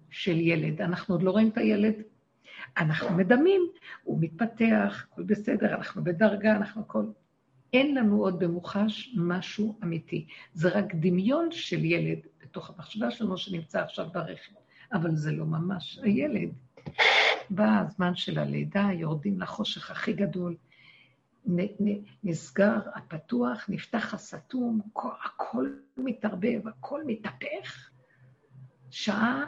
של 0.09 0.39
ילד. 0.39 0.81
אנחנו 0.81 1.15
עוד 1.15 1.23
לא 1.23 1.31
רואים 1.31 1.49
את 1.49 1.57
הילד, 1.57 1.93
אנחנו 2.77 3.17
מדמים, 3.17 3.61
הוא 4.03 4.17
מתפתח, 4.21 5.05
הכל 5.11 5.23
בסדר, 5.23 5.75
אנחנו 5.75 6.03
בדרגה, 6.03 6.55
אנחנו 6.55 6.81
הכל... 6.81 7.05
אין 7.73 7.95
לנו 7.95 8.17
עוד 8.17 8.39
במוחש 8.39 9.15
משהו 9.17 9.79
אמיתי. 9.83 10.27
זה 10.53 10.69
רק 10.69 10.95
דמיון 10.95 11.51
של 11.51 11.85
ילד 11.85 12.19
בתוך 12.41 12.69
המחשבה 12.69 13.11
שלנו 13.11 13.37
שנמצא 13.37 13.81
עכשיו 13.81 14.07
ברכב, 14.13 14.53
אבל 14.93 15.15
זה 15.15 15.31
לא 15.31 15.45
ממש 15.45 15.99
הילד. 16.03 16.49
בא 17.49 17.79
הזמן 17.79 18.15
של 18.15 18.39
הלידה, 18.39 18.89
יורדים 18.93 19.39
לחושך 19.39 19.91
הכי 19.91 20.13
גדול, 20.13 20.55
נסגר 22.23 22.79
הפתוח, 22.95 23.65
נפתח 23.69 24.13
הסתום, 24.13 24.81
הכל 25.25 25.69
מתערבב, 25.97 26.67
הכל 26.67 27.01
מתהפך. 27.05 27.89
שעה 28.89 29.45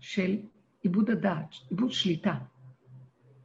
של 0.00 0.36
עיבוד 0.82 1.10
הדעת, 1.10 1.54
עיבוד 1.70 1.92
שליטה. 1.92 2.34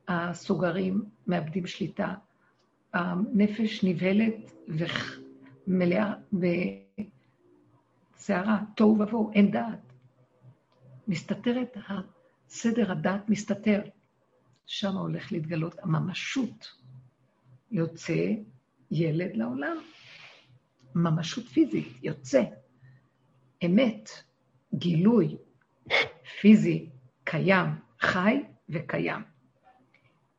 הסוגרים 0.07 1.05
מאבדים 1.27 1.67
שליטה, 1.67 2.13
הנפש 2.93 3.83
נבהלת 3.83 4.51
ומלאה 4.67 6.13
בסערה, 8.17 8.59
תוהו 8.75 8.99
ובוהו, 8.99 9.31
אין 9.33 9.51
דעת. 9.51 9.93
מסתתרת, 11.07 11.77
סדר 12.49 12.91
הדעת 12.91 13.29
מסתתר. 13.29 13.81
שם 14.65 14.97
הולך 14.97 15.31
להתגלות 15.31 15.75
הממשות. 15.79 16.83
יוצא 17.71 18.33
ילד 18.91 19.35
לעולם, 19.35 19.77
ממשות 20.95 21.45
פיזית, 21.45 21.87
יוצא. 22.03 22.43
אמת, 23.65 24.09
גילוי, 24.73 25.37
פיזי, 26.41 26.89
קיים, 27.23 27.67
חי 27.99 28.43
וקיים. 28.69 29.21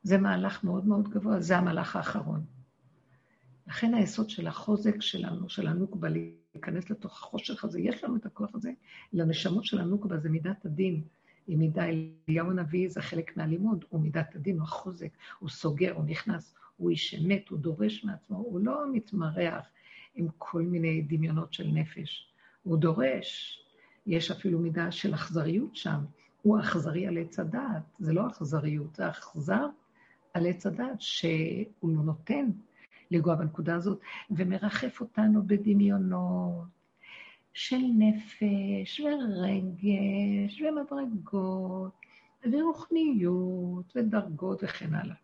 זה 0.03 0.17
מהלך 0.17 0.63
מאוד 0.63 0.85
מאוד 0.85 1.09
גבוה, 1.09 1.39
זה 1.39 1.57
המהלך 1.57 1.95
האחרון. 1.95 2.45
לכן 3.67 3.93
היסוד 3.93 4.29
של 4.29 4.47
החוזק 4.47 5.01
שלנו, 5.01 5.49
של 5.49 5.67
הנוקבה, 5.67 6.07
להיכנס 6.09 6.89
לתוך 6.89 7.13
החושך 7.13 7.63
הזה, 7.63 7.79
יש 7.79 8.03
לנו 8.03 8.15
את 8.15 8.25
הכוח 8.25 8.49
הזה, 8.55 8.71
לנשמות 9.13 9.65
של 9.65 9.81
הנוקבה 9.81 10.17
זה 10.17 10.29
מידת 10.29 10.65
הדין. 10.65 11.01
היא 11.47 11.57
מידה, 11.57 11.83
אליהו 11.85 12.49
הנביא 12.49 12.89
זה 12.89 13.01
חלק 13.01 13.37
מהלימוד, 13.37 13.85
הוא 13.89 14.01
מידת 14.01 14.35
הדין, 14.35 14.55
הוא 14.55 14.63
החוזק, 14.63 15.09
הוא 15.39 15.49
סוגר, 15.49 15.93
הוא 15.93 16.05
נכנס, 16.05 16.55
הוא 16.77 16.89
איש 16.89 17.15
אמת, 17.15 17.49
הוא 17.49 17.59
דורש 17.59 18.03
מעצמו, 18.03 18.37
הוא 18.37 18.59
לא 18.59 18.83
מתמרח 18.93 19.65
עם 20.15 20.27
כל 20.37 20.61
מיני 20.61 21.01
דמיונות 21.01 21.53
של 21.53 21.67
נפש, 21.67 22.33
הוא 22.63 22.77
דורש. 22.77 23.61
יש 24.07 24.31
אפילו 24.31 24.59
מידה 24.59 24.91
של 24.91 25.13
אכזריות 25.13 25.75
שם, 25.75 25.99
הוא 26.45 26.59
אכזרי 26.59 27.07
על 27.07 27.17
עץ 27.17 27.39
הדעת, 27.39 27.83
זה 27.99 28.13
לא 28.13 28.27
אכזריות, 28.27 28.95
זה 28.95 29.09
אכזר 29.09 29.67
על 30.33 30.45
עץ 30.45 30.65
הדת, 30.65 30.99
שהוא 30.99 31.65
לא 31.83 32.03
נותן 32.03 32.49
לגוע 33.11 33.35
בנקודה 33.35 33.75
הזאת, 33.75 33.99
ומרחף 34.31 35.01
אותנו 35.01 35.43
בדמיונות 35.47 36.67
של 37.53 37.81
נפש 37.97 38.99
ורגש 38.99 40.61
ומדרגות 40.61 41.93
ורוחניות 42.51 43.93
ודרגות 43.95 44.63
וכן 44.63 44.93
הלאה. 44.93 45.15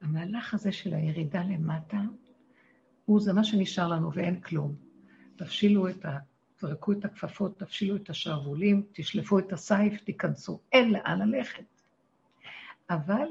המהלך 0.00 0.54
הזה 0.54 0.72
של 0.72 0.94
הירידה 0.94 1.42
למטה, 1.42 2.00
הוא 3.04 3.20
זה 3.20 3.32
מה 3.32 3.44
שנשאר 3.44 3.88
לנו 3.88 4.12
ואין 4.12 4.40
כלום. 4.40 4.74
תפשילו 5.36 5.88
את 5.88 6.04
ה... 6.04 6.18
תזרקו 6.58 6.92
את 6.92 7.04
הכפפות, 7.04 7.58
תפשילו 7.58 7.96
את 7.96 8.10
השרוולים, 8.10 8.82
תשלפו 8.92 9.38
את 9.38 9.52
הסייף, 9.52 10.00
תיכנסו. 10.00 10.60
אין 10.72 10.92
לאן 10.92 11.28
ללכת. 11.28 11.64
אבל 12.90 13.28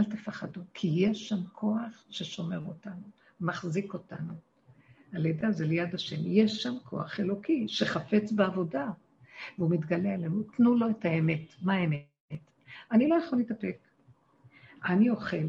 אל 0.00 0.04
תפחדו, 0.04 0.60
כי 0.74 0.88
יש 0.96 1.28
שם 1.28 1.44
כוח 1.52 2.04
ששומר 2.10 2.60
אותנו, 2.66 3.02
מחזיק 3.40 3.94
אותנו. 3.94 4.32
הלידה 5.12 5.50
זה 5.50 5.66
ליד 5.66 5.94
השם. 5.94 6.16
יש 6.24 6.62
שם 6.62 6.74
כוח 6.84 7.20
אלוקי 7.20 7.68
שחפץ 7.68 8.32
בעבודה, 8.32 8.90
והוא 9.58 9.70
מתגלה 9.70 10.14
עלינו. 10.14 10.42
תנו 10.42 10.76
לו 10.76 10.90
את 10.90 11.04
האמת. 11.04 11.54
מה 11.62 11.74
האמת? 11.74 12.04
אני 12.92 13.08
לא 13.08 13.14
יכול 13.14 13.38
להתאפק. 13.38 13.76
אני 14.84 15.10
אוכל. 15.10 15.46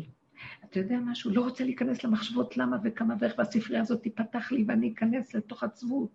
אתה 0.74 0.82
יודע 0.82 1.00
משהו? 1.00 1.32
לא 1.32 1.42
רוצה 1.42 1.64
להיכנס 1.64 2.04
למחשבות 2.04 2.58
למה 2.58 2.78
וכמה 2.84 3.16
ואיך, 3.20 3.34
והספרייה 3.38 3.82
הזאת 3.82 4.02
תיפתח 4.02 4.52
לי 4.52 4.66
ואני 4.68 4.94
אכנס 4.94 5.34
לתוך 5.34 5.64
עצבות, 5.64 6.10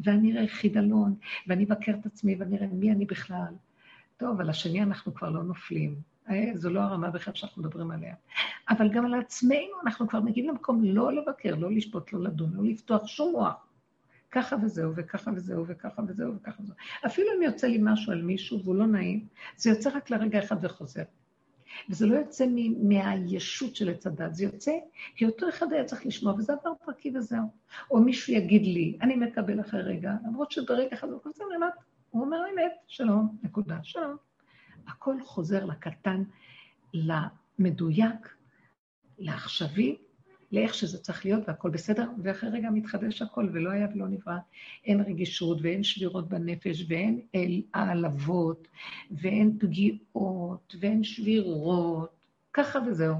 ואני 0.00 0.32
אראה 0.32 0.48
חידלון, 0.48 1.14
ואני 1.46 1.64
אבקר 1.64 1.92
את 2.00 2.06
עצמי 2.06 2.34
ואני 2.34 2.56
אראה 2.56 2.66
מי 2.66 2.92
אני 2.92 3.04
בכלל. 3.04 3.54
טוב, 4.16 4.40
על 4.40 4.50
השני 4.50 4.82
אנחנו 4.82 5.14
כבר 5.14 5.30
לא 5.30 5.42
נופלים. 5.42 5.94
אה, 6.30 6.50
זו 6.54 6.70
לא 6.70 6.80
הרמה 6.80 7.10
בכלל 7.10 7.34
שאנחנו 7.34 7.62
מדברים 7.62 7.90
עליה. 7.90 8.14
אבל 8.68 8.88
גם 8.92 9.06
על 9.06 9.14
עצמנו 9.14 9.80
אנחנו 9.84 10.08
כבר 10.08 10.20
מגיעים 10.20 10.48
למקום 10.48 10.84
לא 10.84 11.12
לבקר, 11.12 11.54
לא 11.54 11.70
לשפוט, 11.70 12.12
לא 12.12 12.22
לדון, 12.22 12.50
לא 12.54 12.64
לפתוח 12.64 13.06
שום 13.06 13.32
מוח. 13.32 13.66
ככה 14.30 14.56
וזהו, 14.62 14.92
וככה 14.96 15.30
וזהו, 15.36 15.64
וככה 15.68 16.02
וזהו, 16.08 16.34
וככה 16.36 16.62
וזהו. 16.62 16.76
אפילו 17.06 17.28
אם 17.36 17.42
יוצא 17.42 17.66
לי 17.66 17.78
משהו 17.82 18.12
על 18.12 18.22
מישהו 18.22 18.62
והוא 18.62 18.76
לא 18.76 18.86
נעים, 18.86 19.26
זה 19.56 19.70
יוצא 19.70 19.90
רק 19.96 20.10
לרגע 20.10 20.38
אחד 20.38 20.64
וחוזר. 20.64 21.02
וזה 21.88 22.06
לא 22.06 22.14
יוצא 22.14 22.46
מהישות 22.82 23.76
של 23.76 23.90
עץ 23.90 24.06
הדת, 24.06 24.34
זה 24.34 24.44
יוצא 24.44 24.72
כי 25.16 25.24
אותו 25.26 25.48
אחד 25.48 25.72
היה 25.72 25.84
צריך 25.84 26.06
לשמוע, 26.06 26.32
וזה 26.32 26.52
עבר 26.52 26.72
פרקי 26.84 27.16
וזהו. 27.16 27.46
או 27.90 28.00
מישהו 28.00 28.32
יגיד 28.32 28.62
לי, 28.62 28.98
אני 29.02 29.16
מקבל 29.16 29.60
אחרי 29.60 29.82
רגע, 29.82 30.12
למרות 30.26 30.50
שברגע 30.50 30.88
אחד 30.92 31.08
הוא 31.08 31.20
חוזר 31.22 31.44
למטה, 31.44 31.80
הוא 32.10 32.22
אומר 32.22 32.38
אמת, 32.54 32.72
שלום, 32.86 33.36
נקודה, 33.42 33.78
שלום. 33.82 34.16
הכל 34.86 35.14
חוזר 35.22 35.64
לקטן, 35.64 36.22
למדויק, 36.94 38.34
לעכשווי, 39.18 39.96
לאיך 40.52 40.74
שזה 40.74 40.98
צריך 40.98 41.24
להיות, 41.24 41.42
והכל 41.46 41.70
בסדר, 41.70 42.08
ואחרי 42.22 42.50
רגע 42.50 42.70
מתחדש 42.70 43.22
הכל, 43.22 43.48
ולא 43.52 43.70
היה 43.70 43.88
ולא 43.94 44.08
נברא. 44.08 44.36
אין 44.84 45.00
רגישות, 45.00 45.58
ואין 45.62 45.82
שבירות 45.82 46.28
בנפש, 46.28 46.84
ואין 46.88 47.20
העלבות, 47.74 48.68
ואין 49.10 49.58
פגיעות, 49.58 50.76
ואין 50.80 51.04
שבירות, 51.04 52.10
ככה 52.52 52.78
וזהו. 52.86 53.16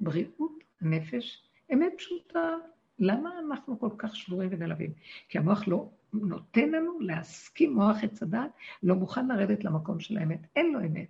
בריאות 0.00 0.64
הנפש, 0.80 1.42
אמת 1.72 1.92
פשוטה. 1.98 2.54
למה 2.98 3.30
אנחנו 3.38 3.78
כל 3.78 3.90
כך 3.98 4.16
שבורים 4.16 4.48
ונלווים? 4.52 4.92
כי 5.28 5.38
המוח 5.38 5.68
לא 5.68 5.88
נותן 6.12 6.68
לנו 6.70 7.00
להסכים 7.00 7.74
מוח 7.74 8.04
עץ 8.04 8.22
הדת, 8.22 8.50
לא 8.82 8.94
מוכן 8.94 9.28
לרדת 9.28 9.64
למקום 9.64 10.00
של 10.00 10.18
האמת. 10.18 10.40
אין 10.56 10.72
לו 10.72 10.80
אמת. 10.80 11.08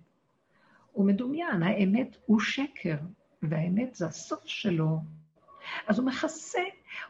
הוא 0.91 1.05
מדומיין, 1.05 1.63
האמת 1.63 2.17
הוא 2.25 2.39
שקר, 2.39 2.97
והאמת 3.41 3.95
זה 3.95 4.07
הסוף 4.07 4.47
שלו. 4.47 4.99
אז 5.87 5.99
הוא 5.99 6.07
מכסה, 6.07 6.61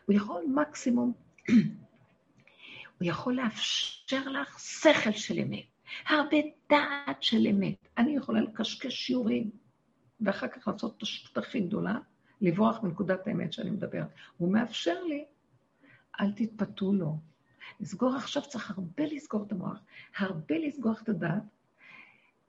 הוא 0.05 0.15
יכול 0.15 0.43
מקסימום, 0.55 1.13
הוא 2.99 3.07
יכול 3.07 3.33
לאפשר 3.33 4.29
לך 4.29 4.59
שכל 4.59 5.11
של 5.11 5.39
אמת, 5.39 5.65
הרבה 6.07 6.37
דעת 6.69 7.23
של 7.23 7.47
אמת. 7.47 7.87
אני 7.97 8.15
יכולה 8.15 8.41
לקשקש 8.41 8.93
שיעורים, 8.93 9.49
ואחר 10.21 10.47
כך 10.47 10.67
לעשות 10.67 10.97
את 10.97 11.01
השטות 11.01 11.37
הכי 11.37 11.59
גדולה, 11.59 11.97
לברוח 12.41 12.83
מנקודת 12.83 13.27
האמת 13.27 13.53
שאני 13.53 13.69
מדברת. 13.69 14.07
הוא 14.37 14.51
מאפשר 14.53 15.03
לי, 15.03 15.25
אל 16.19 16.31
תתפתו 16.31 16.93
לו. 16.93 17.17
לסגור 17.79 18.15
עכשיו 18.15 18.43
צריך 18.43 18.71
הרבה 18.71 19.05
לסגור 19.05 19.43
את 19.43 19.51
המוח, 19.51 19.79
הרבה 20.17 20.55
לסגור 20.57 20.93
את 21.03 21.09
הדעת, 21.09 21.43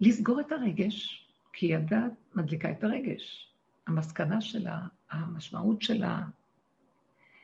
לסגור 0.01 0.40
את 0.40 0.52
הרגש, 0.52 1.26
כי 1.52 1.74
הדעת 1.74 2.12
מדליקה 2.34 2.70
את 2.70 2.84
הרגש. 2.84 3.52
המסקנה 3.86 4.40
שלה, 4.40 4.80
המשמעות 5.12 5.82
שלה, 5.82 6.22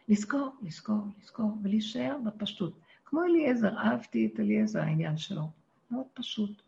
לסגור, 0.08 0.56
לסגור, 0.62 1.06
לסגור, 1.22 1.58
ולהישאר 1.62 2.16
בפשטות. 2.24 2.78
כמו 3.04 3.24
אליעזר, 3.24 3.78
אהבתי 3.78 4.26
את 4.26 4.40
אליעזר, 4.40 4.80
העניין 4.80 5.16
שלו. 5.16 5.50
מאוד 5.90 6.06
פשוט. 6.14 6.62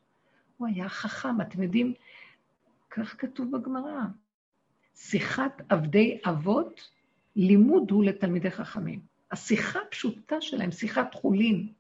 הוא 0.57 0.69
היה 0.69 0.89
חכם, 0.89 1.41
אתם 1.41 1.63
יודעים, 1.63 1.95
כך 2.91 3.15
כתוב 3.19 3.57
בגמרא. 3.57 4.03
שיחת 4.95 5.63
עבדי 5.69 6.19
אבות, 6.29 6.91
לימוד 7.37 7.91
הוא 7.91 8.05
לתלמידי 8.05 8.51
חכמים. 8.51 9.01
השיחה 9.31 9.79
הפשוטה 9.89 10.41
שלהם, 10.41 10.73
שיחת 10.73 11.15
חולין, 11.15 11.73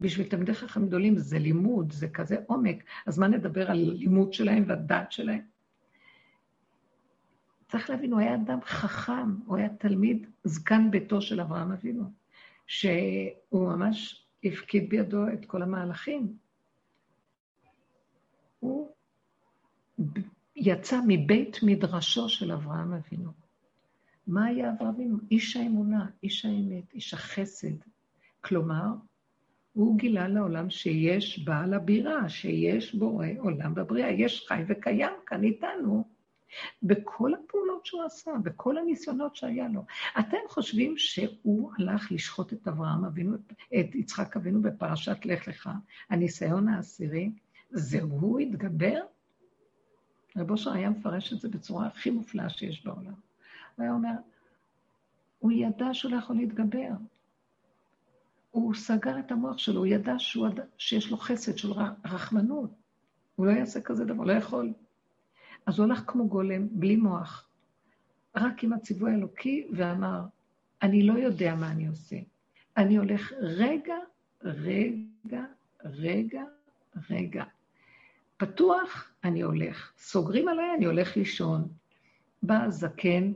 בשביל 0.00 0.28
תלמידי 0.28 0.54
חכמים 0.54 0.88
גדולים 0.88 1.18
זה 1.18 1.38
לימוד, 1.38 1.92
זה 1.92 2.08
כזה 2.08 2.36
עומק, 2.46 2.84
אז 3.06 3.18
מה 3.18 3.28
נדבר 3.28 3.70
על 3.70 3.76
לימוד 3.76 4.32
שלהם 4.32 4.64
והדעת 4.66 5.12
שלהם? 5.12 5.53
צריך 7.74 7.90
להבין, 7.90 8.12
הוא 8.12 8.20
היה 8.20 8.34
אדם 8.34 8.58
חכם, 8.62 9.36
הוא 9.46 9.56
היה 9.56 9.68
תלמיד 9.68 10.26
זקן 10.44 10.90
ביתו 10.90 11.20
של 11.20 11.40
אברהם 11.40 11.72
אבינו, 11.72 12.10
שהוא 12.66 13.68
ממש 13.68 14.26
הפקיד 14.44 14.88
בידו 14.88 15.28
את 15.28 15.44
כל 15.44 15.62
המהלכים. 15.62 16.36
הוא 18.60 18.88
יצא 20.56 21.00
מבית 21.06 21.56
מדרשו 21.62 22.28
של 22.28 22.52
אברהם 22.52 22.92
אבינו. 22.92 23.30
מה 24.26 24.44
היה 24.44 24.70
אברהם 24.70 24.94
אבינו? 24.94 25.18
איש 25.30 25.56
האמונה, 25.56 26.06
איש 26.22 26.44
האמת, 26.44 26.92
איש 26.94 27.14
החסד. 27.14 27.76
כלומר, 28.40 28.86
הוא 29.72 29.98
גילה 29.98 30.28
לעולם 30.28 30.70
שיש 30.70 31.44
בעל 31.44 31.74
הבירה, 31.74 32.28
שיש 32.28 32.94
בורא 32.94 33.26
עולם 33.38 33.74
בבריאה, 33.74 34.10
יש 34.10 34.46
חי 34.48 34.62
וקיים 34.68 35.12
כאן 35.26 35.44
איתנו. 35.44 36.13
בכל 36.82 37.34
הפעולות 37.34 37.86
שהוא 37.86 38.02
עשה, 38.02 38.30
בכל 38.42 38.78
הניסיונות 38.78 39.36
שהיה 39.36 39.68
לו. 39.68 39.84
אתם 40.18 40.36
חושבים 40.48 40.94
שהוא 40.98 41.72
הלך 41.78 42.12
לשחוט 42.12 42.52
את 42.52 42.68
אברהם 42.68 43.04
אבינו, 43.04 43.36
את 43.80 43.94
יצחק 43.94 44.36
אבינו 44.36 44.62
בפרשת 44.62 45.26
לך 45.26 45.48
לך, 45.48 45.70
הניסיון 46.10 46.68
העשירי, 46.68 47.30
זהו 47.70 48.08
הוא 48.08 48.40
התגבר? 48.40 49.00
רב 50.36 50.50
אושר 50.50 50.72
היה 50.72 50.90
מפרש 50.90 51.32
את 51.32 51.40
זה 51.40 51.48
בצורה 51.48 51.86
הכי 51.86 52.10
מופלאה 52.10 52.48
שיש 52.48 52.86
בעולם. 52.86 53.14
הוא 53.76 53.82
היה 53.82 53.92
אומר, 53.92 54.14
הוא 55.38 55.52
ידע 55.52 55.86
שהוא 55.92 56.12
לא 56.12 56.16
יכול 56.16 56.36
להתגבר. 56.36 56.88
הוא 58.50 58.74
סגר 58.74 59.18
את 59.18 59.32
המוח 59.32 59.58
שלו, 59.58 59.78
הוא 59.78 59.86
ידע 59.86 60.14
שהוא, 60.18 60.48
שיש 60.78 61.10
לו 61.10 61.16
חסד 61.16 61.58
של 61.58 61.72
רחמנות. 62.04 62.70
הוא 63.36 63.46
לא 63.46 63.50
יעשה 63.50 63.80
כזה 63.80 64.04
דבר, 64.04 64.24
לא 64.24 64.32
יכול. 64.32 64.72
אז 65.66 65.78
הוא 65.78 65.84
הלך 65.84 66.02
כמו 66.06 66.28
גולם, 66.28 66.68
בלי 66.70 66.96
מוח, 66.96 67.48
רק 68.36 68.64
עם 68.64 68.72
הציווי 68.72 69.10
האלוקי, 69.10 69.66
ואמר, 69.72 70.20
אני 70.82 71.02
לא 71.02 71.12
יודע 71.12 71.54
מה 71.54 71.70
אני 71.70 71.86
עושה. 71.86 72.16
אני 72.76 72.96
הולך 72.96 73.32
רגע, 73.40 73.96
רגע, 74.42 75.44
רגע, 75.84 76.42
רגע. 77.10 77.44
פתוח, 78.36 79.10
אני 79.24 79.42
הולך. 79.42 79.92
סוגרים 79.98 80.48
עליי, 80.48 80.74
אני 80.76 80.84
הולך 80.84 81.16
לישון. 81.16 81.68
בא 82.42 82.68
זקן, 82.68 83.32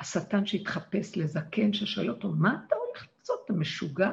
השטן 0.00 0.46
שהתחפש 0.46 1.16
לזקן, 1.16 1.72
ששואל 1.72 2.10
אותו, 2.10 2.32
מה 2.32 2.64
אתה 2.66 2.74
הולך 2.76 3.06
לעשות? 3.18 3.40
אתה 3.44 3.52
משוגע? 3.52 4.12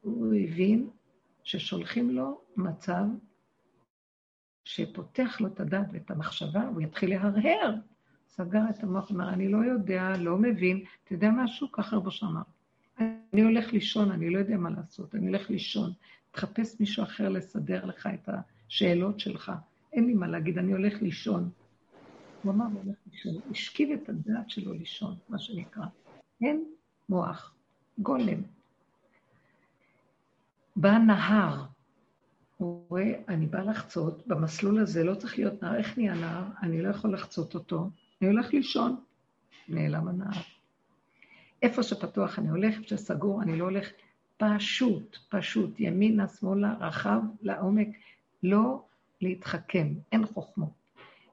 הוא 0.00 0.34
הבין 0.34 0.90
ששולחים 1.44 2.10
לו 2.10 2.40
מצב 2.56 3.04
שפותח 4.64 5.40
לו 5.40 5.46
את 5.46 5.60
הדעת 5.60 5.86
ואת 5.92 6.10
המחשבה, 6.10 6.62
הוא 6.62 6.80
יתחיל 6.80 7.10
להרהר. 7.10 7.74
סגר 8.28 8.62
את 8.70 8.82
המוח, 8.82 9.10
אמר, 9.10 9.28
אני 9.28 9.48
לא 9.48 9.58
יודע, 9.58 10.16
לא 10.18 10.38
מבין. 10.38 10.84
אתה 11.04 11.14
יודע 11.14 11.30
משהו? 11.30 11.72
ככה 11.72 11.96
רבו 11.96 12.10
שאמר. 12.10 12.42
אני 12.98 13.42
הולך 13.42 13.72
לישון, 13.72 14.10
אני 14.10 14.30
לא 14.30 14.38
יודע 14.38 14.56
מה 14.56 14.70
לעשות, 14.70 15.14
אני 15.14 15.26
הולך 15.26 15.50
לישון. 15.50 15.92
תחפש 16.30 16.80
מישהו 16.80 17.02
אחר 17.02 17.28
לסדר 17.28 17.84
לך 17.84 18.08
את 18.14 18.28
השאלות 18.68 19.20
שלך. 19.20 19.52
אין 19.92 20.06
לי 20.06 20.14
מה 20.14 20.26
להגיד, 20.26 20.58
אני 20.58 20.72
הולך 20.72 21.02
לישון. 21.02 21.50
הוא 22.42 22.52
אמר, 22.52 22.64
הוא 22.64 22.82
הולך 22.84 22.96
לישון. 23.12 23.32
השכיב 23.50 23.90
את 23.90 24.08
הדעת 24.08 24.50
שלו 24.50 24.72
לישון, 24.72 25.14
מה 25.28 25.38
שנקרא. 25.38 25.84
אין 26.42 26.64
מוח, 27.08 27.54
גולם. 27.98 28.42
בא 30.76 30.98
נהר, 30.98 31.64
רואה, 32.62 33.12
אני 33.28 33.46
בא 33.46 33.60
לחצות, 33.60 34.26
במסלול 34.26 34.78
הזה 34.78 35.04
לא 35.04 35.14
צריך 35.14 35.38
להיות 35.38 35.62
נהר, 35.62 35.76
איך 35.76 35.98
נהיה 35.98 36.14
נהר? 36.14 36.44
אני 36.62 36.82
לא 36.82 36.88
יכול 36.88 37.14
לחצות 37.14 37.54
אותו, 37.54 37.90
אני 38.22 38.30
הולך 38.30 38.52
לישון, 38.52 38.96
נעלם 39.68 40.08
הנהר. 40.08 40.42
איפה 41.62 41.82
שפתוח 41.82 42.38
אני 42.38 42.48
הולך, 42.48 42.74
איפה 42.74 42.88
שסגור 42.88 43.42
אני 43.42 43.58
לא 43.58 43.64
הולך, 43.64 43.88
פשוט, 44.36 45.16
פשוט, 45.28 45.70
ימינה, 45.78 46.28
שמאלה, 46.28 46.74
רחב, 46.80 47.20
לעומק, 47.42 47.88
לא 48.42 48.84
להתחכם, 49.20 49.88
אין 50.12 50.26
חוכמות, 50.26 50.72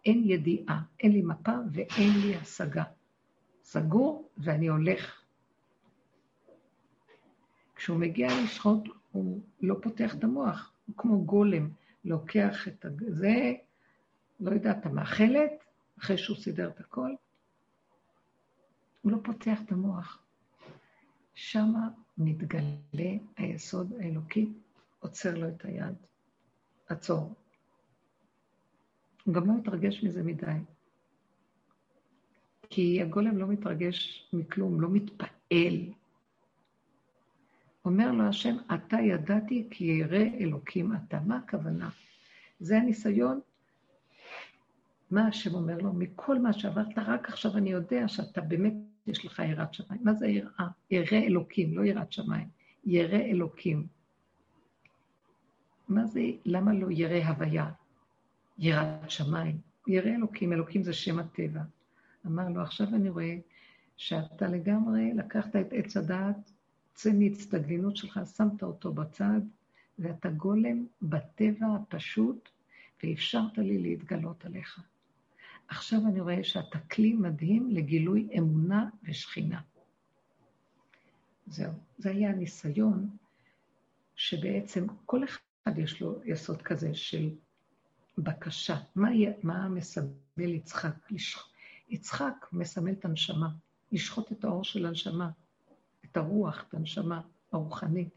אין 0.05 0.23
ידיעה, 0.25 0.81
אין 0.99 1.11
לי 1.11 1.21
מפה 1.21 1.51
ואין 1.71 2.11
לי 2.21 2.35
השגה. 2.35 2.83
סגור 3.63 4.29
ואני 4.37 4.67
הולך. 4.67 5.21
כשהוא 7.75 7.97
מגיע 7.97 8.29
לשחוט, 8.43 8.83
הוא 9.11 9.41
לא 9.61 9.75
פותח 9.81 10.15
את 10.15 10.23
המוח, 10.23 10.73
הוא 10.89 10.97
כמו 10.97 11.25
גולם, 11.25 11.69
לוקח 12.05 12.67
את 12.67 12.85
זה, 13.07 13.53
לא 14.39 14.51
יודעת, 14.51 14.85
המאכלת, 14.85 15.51
אחרי 15.99 16.17
שהוא 16.17 16.37
סידר 16.37 16.69
את 16.69 16.79
הכל, 16.79 17.11
הוא 19.01 19.11
לא 19.11 19.17
פותח 19.23 19.59
את 19.65 19.71
המוח. 19.71 20.23
שמה 21.33 21.89
מתגלה 22.17 23.11
היסוד 23.37 23.93
האלוקי, 23.99 24.53
עוצר 24.99 25.37
לו 25.37 25.47
את 25.47 25.65
היד. 25.65 25.95
עצור. 26.87 27.33
הוא 29.23 29.33
גם 29.33 29.47
לא 29.47 29.53
מתרגש 29.57 30.03
מזה 30.03 30.23
מדי. 30.23 30.57
כי 32.69 33.01
הגולם 33.01 33.37
לא 33.37 33.47
מתרגש 33.47 34.29
מכלום, 34.33 34.81
לא 34.81 34.89
מתפעל. 34.89 35.93
אומר 37.89 38.11
לו 38.11 38.23
השם, 38.23 38.55
אתה 38.73 38.97
ידעתי 38.97 39.67
כי 39.71 39.83
ירא 39.83 40.23
אלוקים 40.39 40.93
אתה. 40.95 41.19
מה 41.25 41.37
הכוונה? 41.37 41.89
זה 42.59 42.77
הניסיון. 42.77 43.39
מה 45.11 45.27
השם 45.27 45.53
אומר 45.53 45.77
לו? 45.77 45.93
מכל 45.93 46.39
מה 46.39 46.53
שעברת, 46.53 46.87
רק 46.97 47.29
עכשיו 47.29 47.57
אני 47.57 47.69
יודע 47.69 48.07
שאתה 48.07 48.41
באמת, 48.41 48.73
יש 49.07 49.25
לך 49.25 49.41
יראת 49.49 49.73
שמיים. 49.73 50.01
מה 50.03 50.13
זה 50.13 50.27
יראה? 50.27 50.67
ירא 50.91 51.17
אלוקים, 51.17 51.77
לא 51.77 51.85
יראת 51.85 52.11
שמיים. 52.11 52.47
ירא 52.85 53.17
אלוקים. 53.17 53.87
מה 55.87 56.05
זה, 56.05 56.21
למה 56.45 56.73
לא 56.73 56.87
ירא 56.91 57.27
הוויה? 57.27 57.71
יראת 58.57 59.11
שמיים. 59.11 59.57
ירא 59.87 60.09
אלוקים, 60.09 60.53
אלוקים 60.53 60.83
זה 60.83 60.93
שם 60.93 61.19
הטבע. 61.19 61.61
אמר 62.25 62.49
לו, 62.49 62.61
עכשיו 62.61 62.87
אני 62.87 63.09
רואה 63.09 63.37
שאתה 63.97 64.47
לגמרי 64.47 65.13
לקחת 65.13 65.55
את 65.55 65.67
עץ 65.71 65.97
הדעת 65.97 66.51
צא 66.93 67.11
מהצטגלינות 67.13 67.97
שלך, 67.97 68.19
שמת 68.37 68.63
אותו 68.63 68.93
בצד, 68.93 69.41
ואתה 69.99 70.29
גולם 70.29 70.85
בטבע 71.01 71.67
הפשוט, 71.75 72.49
ואפשרת 73.03 73.57
לי 73.57 73.77
להתגלות 73.77 74.45
עליך. 74.45 74.81
עכשיו 75.67 75.99
אני 76.07 76.19
רואה 76.19 76.43
שאתה 76.43 76.79
כלי 76.79 77.13
מדהים 77.13 77.69
לגילוי 77.69 78.29
אמונה 78.37 78.89
ושכינה. 79.03 79.61
זהו. 81.47 81.71
זה 81.97 82.09
היה 82.09 82.29
הניסיון 82.29 83.09
שבעצם 84.15 84.87
כל 85.05 85.23
אחד 85.23 85.77
יש 85.77 86.01
לו 86.01 86.21
יסוד 86.25 86.61
כזה 86.61 86.93
של 86.93 87.29
בקשה. 88.17 88.77
מה, 88.95 89.09
מה 89.43 89.69
מסמל 89.69 90.09
יצחק? 90.37 91.11
יצחק 91.89 92.45
מסמל 92.53 92.91
את 92.91 93.05
הנשמה, 93.05 93.49
לשחוט 93.91 94.31
את 94.31 94.43
האור 94.43 94.63
של 94.63 94.85
הנשמה. 94.85 95.29
את 96.11 96.17
הרוח, 96.17 96.65
את 96.67 96.73
הנשמה 96.73 97.21
הרוחנית. 97.51 98.09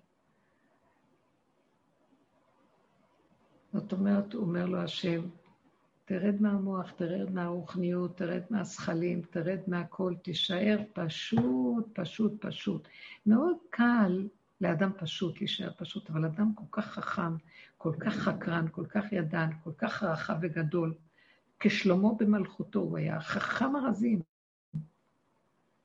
זאת 3.72 3.92
אומרת, 3.92 4.34
אומר 4.34 4.66
לו 4.66 4.78
השם, 4.78 5.20
תרד 6.04 6.34
מהמוח, 6.40 6.90
תרד 6.90 7.30
מהרוחניות, 7.30 8.16
תרד 8.16 8.42
מהזכלים, 8.50 9.22
תרד 9.30 9.58
מהכל, 9.66 10.14
תישאר 10.22 10.78
פשוט, 10.92 11.88
פשוט, 11.92 12.46
פשוט. 12.46 12.88
מאוד 13.26 13.56
קל 13.70 14.28
לאדם 14.60 14.90
פשוט 14.98 15.38
להישאר 15.38 15.70
פשוט, 15.76 16.10
אבל 16.10 16.24
אדם 16.24 16.54
כל 16.54 16.64
כך 16.70 16.86
חכם, 16.86 17.36
כל 17.78 17.92
כך 17.98 18.14
חקרן, 18.14 18.66
כל 18.70 18.86
כך 18.86 19.12
ידען, 19.12 19.50
כל 19.64 19.72
כך 19.78 20.02
רחב 20.02 20.36
וגדול, 20.42 20.94
כשלמה 21.60 22.08
במלכותו 22.18 22.80
הוא 22.80 22.98
היה, 22.98 23.20
חכם 23.20 23.76
הרזים. 23.76 24.31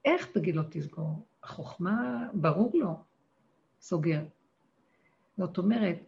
איך 0.07 0.25
תגיד 0.31 0.55
לו 0.55 0.63
תסגור? 0.69 1.25
החוכמה, 1.43 2.27
ברור 2.33 2.71
לו, 2.73 3.03
סוגר. 3.81 4.23
זאת 5.37 5.57
אומרת, 5.57 5.99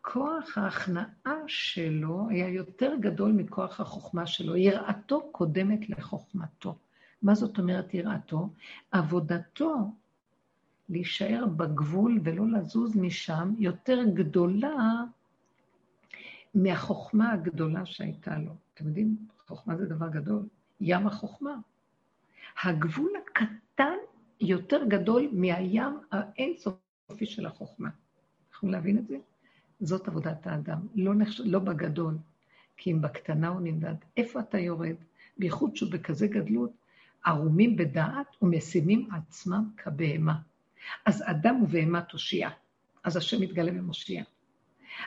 כוח 0.00 0.58
ההכנעה 0.58 1.38
שלו 1.46 2.28
היה 2.28 2.48
יותר 2.48 2.94
גדול 3.00 3.32
מכוח 3.32 3.80
החוכמה 3.80 4.26
שלו. 4.26 4.56
יראתו 4.56 5.28
קודמת 5.32 5.88
לחוכמתו. 5.88 6.78
מה 7.22 7.34
זאת 7.34 7.58
אומרת 7.58 7.94
יראתו? 7.94 8.48
עבודתו 8.90 9.92
להישאר 10.88 11.46
בגבול 11.56 12.20
ולא 12.24 12.46
לזוז 12.48 12.96
משם 12.96 13.54
יותר 13.58 13.98
גדולה 14.14 15.04
מהחוכמה 16.54 17.32
הגדולה 17.32 17.86
שהייתה 17.86 18.38
לו. 18.38 18.52
אתם 18.74 18.86
יודעים, 18.86 19.16
חוכמה 19.46 19.76
זה 19.76 19.86
דבר 19.86 20.08
גדול. 20.08 20.42
ים 20.80 21.06
החוכמה. 21.06 21.56
הגבול 22.64 23.12
הקטן 23.22 23.96
יותר 24.40 24.84
גדול 24.88 25.28
מהים 25.32 25.98
האינסופי 26.12 27.26
של 27.26 27.46
החוכמה. 27.46 27.88
יכולים 28.54 28.72
להבין 28.72 28.98
את 28.98 29.06
זה? 29.06 29.16
זאת 29.80 30.08
עבודת 30.08 30.46
האדם, 30.46 30.78
לא, 30.94 31.14
נחש... 31.14 31.40
לא 31.40 31.58
בגדול, 31.58 32.18
כי 32.76 32.92
אם 32.92 33.02
בקטנה 33.02 33.48
הוא 33.48 33.60
נמדד. 33.60 33.94
איפה 34.16 34.40
אתה 34.40 34.58
יורד? 34.58 34.96
בייחוד 35.38 35.76
שהוא 35.76 35.92
בכזה 35.92 36.26
גדלות, 36.26 36.70
ערומים 37.24 37.76
בדעת 37.76 38.42
ומשימים 38.42 39.08
עצמם 39.12 39.70
כבהמה. 39.76 40.38
אז 41.06 41.24
אדם 41.26 41.62
ובהמה 41.62 42.02
תושיע. 42.02 42.50
אז 43.04 43.16
השם 43.16 43.40
מתגלה 43.40 43.72
ומושיע. 43.74 44.22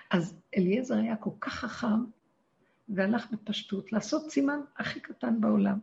אז 0.10 0.40
אליעזר 0.58 0.98
היה 0.98 1.16
כל 1.16 1.30
כך 1.40 1.54
חכם, 1.54 2.04
והלך 2.90 3.32
בפשטות 3.32 3.92
לעשות 3.92 4.32
סימן 4.32 4.60
הכי 4.78 5.00
קטן 5.00 5.42
בעולם. 5.42 5.80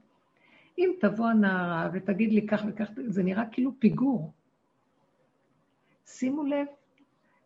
אם 0.79 0.93
תבוא 1.01 1.29
הנערה 1.29 1.91
ותגיד 1.93 2.33
לי 2.33 2.47
כך 2.47 2.61
וכך, 2.69 2.89
זה 3.07 3.23
נראה 3.23 3.45
כאילו 3.53 3.73
פיגור. 3.79 4.33
שימו 6.07 6.45
לב, 6.45 6.67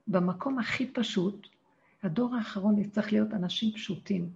במקום 0.06 0.58
הכי 0.58 0.86
פשוט, 0.86 1.48
הדור 2.02 2.34
האחרון 2.34 2.78
יצטרך 2.78 3.12
להיות 3.12 3.32
אנשים 3.32 3.72
פשוטים, 3.72 4.30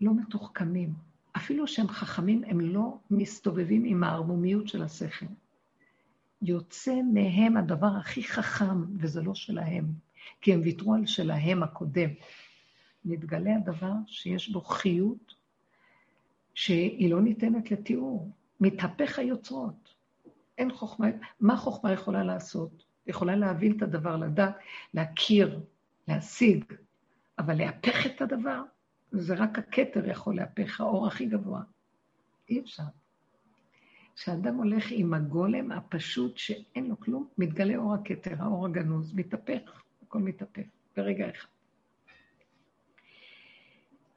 לא 0.00 0.14
מתוחכמים. 0.14 0.92
אפילו 1.36 1.66
שהם 1.66 1.88
חכמים, 1.88 2.44
הם 2.44 2.60
לא 2.60 2.98
מסתובבים 3.10 3.84
עם 3.84 4.04
הערמומיות 4.04 4.68
של 4.68 4.82
השכל. 4.82 5.26
יוצא 6.42 6.94
מהם 7.12 7.56
הדבר 7.56 7.86
הכי 7.86 8.22
חכם, 8.22 8.98
וזה 8.98 9.22
לא 9.22 9.34
שלהם, 9.34 9.84
כי 10.40 10.54
הם 10.54 10.60
ויתרו 10.60 10.94
על 10.94 11.06
שלהם 11.06 11.62
הקודם. 11.62 12.10
מתגלה 13.04 13.56
הדבר 13.56 13.92
שיש 14.06 14.48
בו 14.48 14.60
חיות, 14.60 15.34
שהיא 16.56 17.10
לא 17.10 17.20
ניתנת 17.20 17.70
לתיאור. 17.70 18.30
מתהפך 18.60 19.18
היוצרות. 19.18 19.94
אין 20.58 20.72
חוכמה, 20.72 21.06
מה 21.40 21.56
חוכמה 21.56 21.92
יכולה 21.92 22.24
לעשות? 22.24 22.84
יכולה 23.06 23.36
להבין 23.36 23.76
את 23.76 23.82
הדבר, 23.82 24.16
לדעת, 24.16 24.56
להכיר, 24.94 25.60
להשיג, 26.08 26.64
אבל 27.38 27.54
להפך 27.58 28.06
את 28.06 28.20
הדבר, 28.20 28.62
זה 29.10 29.34
רק 29.34 29.58
הכתר 29.58 30.08
יכול 30.08 30.36
להפך, 30.36 30.80
האור 30.80 31.06
הכי 31.06 31.26
גבוה. 31.26 31.62
אי 32.48 32.60
אפשר. 32.60 32.82
כשאדם 34.14 34.56
הולך 34.56 34.84
עם 34.90 35.14
הגולם 35.14 35.72
הפשוט 35.72 36.36
שאין 36.36 36.86
לו 36.86 37.00
כלום, 37.00 37.28
מתגלה 37.38 37.76
אור 37.76 37.94
הכתר, 37.94 38.34
האור 38.38 38.66
הגנוז, 38.66 39.14
מתהפך, 39.14 39.82
הכל 40.02 40.18
מתהפך, 40.18 40.66
ברגע 40.96 41.30
אחד. 41.30 41.48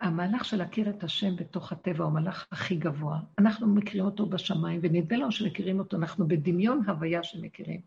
המהלך 0.01 0.45
של 0.45 0.57
להכיר 0.57 0.89
את 0.89 1.03
השם 1.03 1.35
בתוך 1.35 1.71
הטבע 1.71 2.03
הוא 2.03 2.11
המהלך 2.11 2.47
הכי 2.51 2.75
גבוה. 2.75 3.19
אנחנו 3.37 3.67
מכירים 3.67 4.05
אותו 4.05 4.25
בשמיים, 4.25 4.79
ונדמה 4.83 5.17
לנו 5.17 5.31
שמכירים 5.31 5.79
אותו, 5.79 5.97
אנחנו 5.97 6.27
בדמיון 6.27 6.81
הוויה 6.87 7.23
שמכירים. 7.23 7.81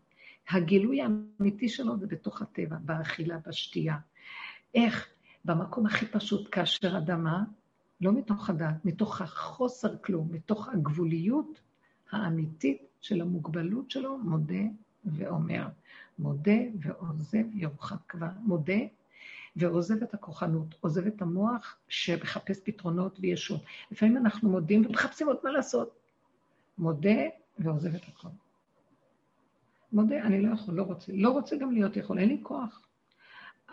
הגילוי 0.49 1.01
האמיתי 1.01 1.69
שלו 1.69 1.97
זה 1.97 2.07
בתוך 2.07 2.41
הטבע, 2.41 2.75
באכילה, 2.81 3.37
בשתייה. 3.47 3.97
איך? 4.75 5.07
במקום 5.45 5.85
הכי 5.85 6.05
פשוט, 6.05 6.47
כאשר 6.51 6.97
אדמה, 6.97 7.43
לא 8.01 8.11
מתוך 8.11 8.49
הדעת, 8.49 8.85
מתוך 8.85 9.21
החוסר 9.21 9.97
כלום, 9.97 10.27
מתוך 10.31 10.69
הגבוליות 10.69 11.61
האמיתית 12.11 12.81
של 13.01 13.21
המוגבלות 13.21 13.91
שלו, 13.91 14.17
מודה 14.17 14.63
ואומר. 15.05 15.67
מודה 16.19 16.51
ועוזב 16.79 17.45
ירוחק 17.53 17.97
כבר. 18.07 18.27
מודה 18.39 18.79
ועוזב 19.55 20.03
את 20.03 20.13
הכוחנות, 20.13 20.75
עוזב 20.81 21.07
את 21.07 21.21
המוח 21.21 21.77
שמחפש 21.87 22.59
פתרונות 22.63 23.17
וישות. 23.21 23.61
לפעמים 23.91 24.17
אנחנו 24.17 24.49
מודים 24.49 24.85
ומחפשים 24.85 25.27
עוד 25.27 25.37
מה 25.43 25.51
לעשות. 25.51 25.99
מודה 26.77 27.21
ועוזב 27.59 27.95
את 27.95 28.01
הכל. 28.07 28.27
מודה, 29.91 30.21
אני 30.23 30.41
לא 30.41 30.53
יכול, 30.53 30.73
לא 30.73 30.83
רוצה. 30.83 31.11
לא 31.15 31.29
רוצה 31.29 31.55
גם 31.57 31.71
להיות 31.71 31.97
יכול, 31.97 32.19
אין 32.19 32.29
לי 32.29 32.39
כוח. 32.43 32.87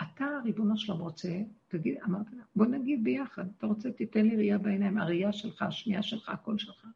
אתה, 0.03 0.27
ריבונו 0.45 0.77
שלום, 0.77 1.01
רוצה, 1.01 1.43
תגיד, 1.69 1.99
אמרתי 2.05 2.37
לה, 2.37 2.43
בוא 2.57 2.67
נגיד 2.67 3.05
ביחד, 3.05 3.45
אתה 3.59 3.67
רוצה, 3.67 3.91
תיתן 3.91 4.27
לי 4.27 4.37
ראייה 4.37 4.59
בעיניים, 4.59 4.99
הראייה 4.99 5.33
שלך, 5.33 5.63
השמיעה 5.63 6.03
שלך, 6.03 6.29
הקול 6.29 6.59
שלך. 6.59 6.87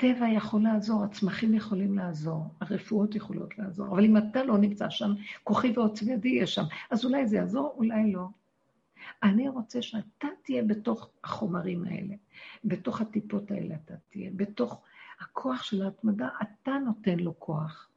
הטבע 0.00 0.28
יכול 0.28 0.62
לעזור, 0.62 1.04
הצמחים 1.04 1.54
יכולים 1.54 1.98
לעזור, 1.98 2.46
הרפואות 2.60 3.14
יכולות 3.14 3.58
לעזור, 3.58 3.86
אבל 3.86 4.04
אם 4.04 4.16
אתה 4.16 4.44
לא 4.44 4.58
נמצא 4.58 4.90
שם, 4.90 5.12
כוחי 5.44 5.72
ועוצמי 5.76 6.12
ידי 6.12 6.28
יהיה 6.28 6.46
שם, 6.46 6.62
אז 6.90 7.04
אולי 7.04 7.26
זה 7.26 7.36
יעזור, 7.36 7.74
אולי 7.76 8.12
לא. 8.12 8.26
אני 9.22 9.48
רוצה 9.48 9.82
שאתה 9.82 10.28
תהיה 10.42 10.62
בתוך 10.62 11.10
החומרים 11.24 11.84
האלה, 11.84 12.14
בתוך 12.64 13.00
הטיפות 13.00 13.50
האלה 13.50 13.74
אתה 13.84 13.94
תהיה, 14.10 14.30
בתוך 14.36 14.82
הכוח 15.20 15.62
של 15.62 15.82
ההתמדה, 15.82 16.28
אתה 16.42 16.72
נותן 16.84 17.18
לו 17.18 17.38
כוח. 17.38 17.88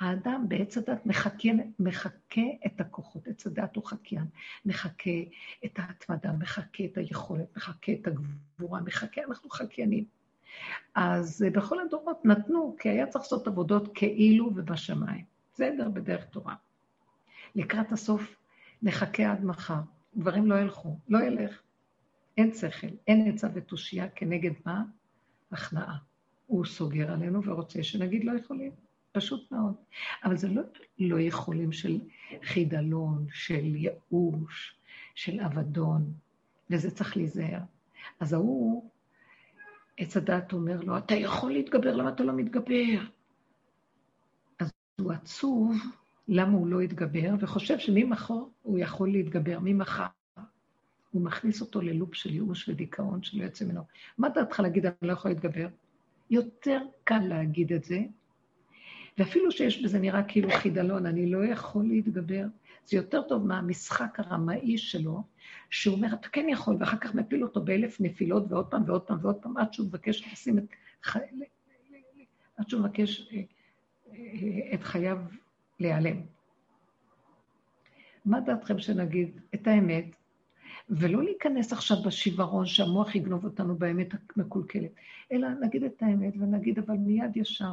האדם 0.00 0.44
בעץ 0.48 0.78
הדת 0.78 1.06
מחכה, 1.06 1.48
מחכה 1.78 2.40
את 2.66 2.80
הכוחות, 2.80 3.28
עץ 3.28 3.46
הדת 3.46 3.76
הוא 3.76 3.84
חקיין, 3.86 4.26
מחכה 4.64 5.20
את 5.64 5.78
ההתמדה, 5.78 6.32
מחכה 6.32 6.84
את 6.84 6.98
היכולת, 6.98 7.56
מחכה 7.56 7.92
את 7.92 8.06
הגבורה, 8.06 8.80
מחכה, 8.80 9.20
אנחנו 9.28 9.50
חקיינים. 9.50 10.19
אז 10.94 11.44
בכל 11.52 11.80
הדורות 11.80 12.24
נתנו, 12.24 12.76
כי 12.78 12.88
היה 12.88 13.06
צריך 13.06 13.24
לעשות 13.24 13.46
עבודות 13.46 13.90
כאילו 13.94 14.50
ובשמיים. 14.54 15.24
בסדר, 15.54 15.88
בדרך 15.88 16.24
תורה. 16.24 16.54
לקראת 17.54 17.92
הסוף 17.92 18.36
נחכה 18.82 19.32
עד 19.32 19.44
מחר. 19.44 19.80
דברים 20.16 20.46
לא 20.46 20.60
ילכו, 20.60 20.96
לא 21.08 21.18
ילך. 21.18 21.60
אין 22.36 22.54
שכל, 22.54 22.86
אין 23.06 23.32
עצה 23.34 23.48
ותושייה 23.54 24.08
כנגד 24.08 24.52
מה? 24.66 24.82
הכנעה. 25.52 25.96
הוא 26.46 26.64
סוגר 26.64 27.12
עלינו 27.12 27.44
ורוצה 27.44 27.82
שנגיד 27.82 28.24
לא 28.24 28.32
יכולים. 28.32 28.70
פשוט 29.12 29.52
מאוד. 29.52 29.74
אבל 30.24 30.36
זה 30.36 30.48
לא 30.48 30.62
לא 30.98 31.20
יכולים 31.20 31.72
של 31.72 32.00
חידלון, 32.42 33.26
של 33.32 33.76
ייאוש, 33.76 34.74
של 35.14 35.40
אבדון, 35.40 36.12
וזה 36.70 36.90
צריך 36.90 37.16
להיזהר. 37.16 37.60
אז 38.20 38.32
ההוא, 38.32 38.90
עץ 40.00 40.16
הדעת 40.16 40.52
אומר 40.52 40.80
לו, 40.80 40.98
אתה 40.98 41.14
יכול 41.14 41.52
להתגבר, 41.52 41.96
למה 41.96 42.08
אתה 42.08 42.24
לא 42.24 42.32
מתגבר? 42.32 43.00
אז 44.58 44.72
הוא 45.00 45.12
עצוב, 45.12 45.76
למה 46.28 46.52
הוא 46.52 46.66
לא 46.66 46.82
יתגבר, 46.82 47.34
וחושב 47.40 47.78
שממחר 47.78 48.42
הוא 48.62 48.78
יכול 48.78 49.10
להתגבר, 49.10 49.58
ממחר. 49.62 50.06
הוא 51.10 51.22
מכניס 51.22 51.60
אותו 51.60 51.80
ללופ 51.80 52.14
של 52.14 52.30
ייאוש 52.30 52.68
ודיכאון 52.68 53.22
שלא 53.22 53.44
יוצא 53.44 53.64
ממנו. 53.64 53.82
מה 54.18 54.28
דעתך 54.28 54.60
להגיד, 54.60 54.86
אני 54.86 54.94
לא 55.02 55.12
יכול 55.12 55.30
להתגבר? 55.30 55.68
יותר 56.30 56.80
קל 57.04 57.20
להגיד 57.28 57.72
את 57.72 57.84
זה, 57.84 58.00
ואפילו 59.18 59.52
שיש 59.52 59.82
בזה 59.82 59.98
נראה 59.98 60.22
כאילו 60.22 60.48
חידלון, 60.50 61.06
אני 61.06 61.30
לא 61.30 61.44
יכול 61.44 61.88
להתגבר, 61.88 62.44
זה 62.86 62.96
יותר 62.96 63.22
טוב 63.22 63.46
מהמשחק 63.46 64.20
הרמאי 64.20 64.78
שלו, 64.78 65.22
שהוא 65.70 65.96
אומר, 65.96 66.14
אתה 66.14 66.28
כן 66.28 66.46
יכול, 66.48 66.76
ואחר 66.80 66.96
כך 66.96 67.14
מפיל 67.14 67.42
אותו 67.42 67.64
באלף 67.64 68.00
נפילות, 68.00 68.44
ועוד 68.48 68.66
פעם 68.66 68.82
ועוד 68.86 69.02
פעם 69.02 69.18
ועוד 69.22 69.36
פעם, 69.36 69.56
עד 69.56 69.72
שהוא 69.72 69.86
מבקש 69.86 70.32
לשים 70.32 70.58
את. 70.58 70.64
עד 72.56 72.68
שהוא 72.68 72.82
מבקש 72.82 73.28
אה, 73.32 73.42
אה, 74.12 74.74
את 74.74 74.82
חייו 74.82 75.18
להיעלם. 75.80 76.16
מה 78.24 78.40
דעתכם 78.40 78.78
שנגיד 78.78 79.40
את 79.54 79.66
האמת, 79.66 80.04
ולא 80.90 81.22
להיכנס 81.24 81.72
עכשיו 81.72 81.96
בשיוורון 82.02 82.66
שהמוח 82.66 83.14
יגנוב 83.14 83.44
אותנו 83.44 83.76
באמת 83.76 84.08
המקולקלת, 84.36 84.90
אלא 85.32 85.48
נגיד 85.48 85.84
את 85.84 86.02
האמת 86.02 86.34
ונגיד, 86.38 86.78
אבל 86.78 86.96
מיד 86.96 87.36
ישר, 87.36 87.72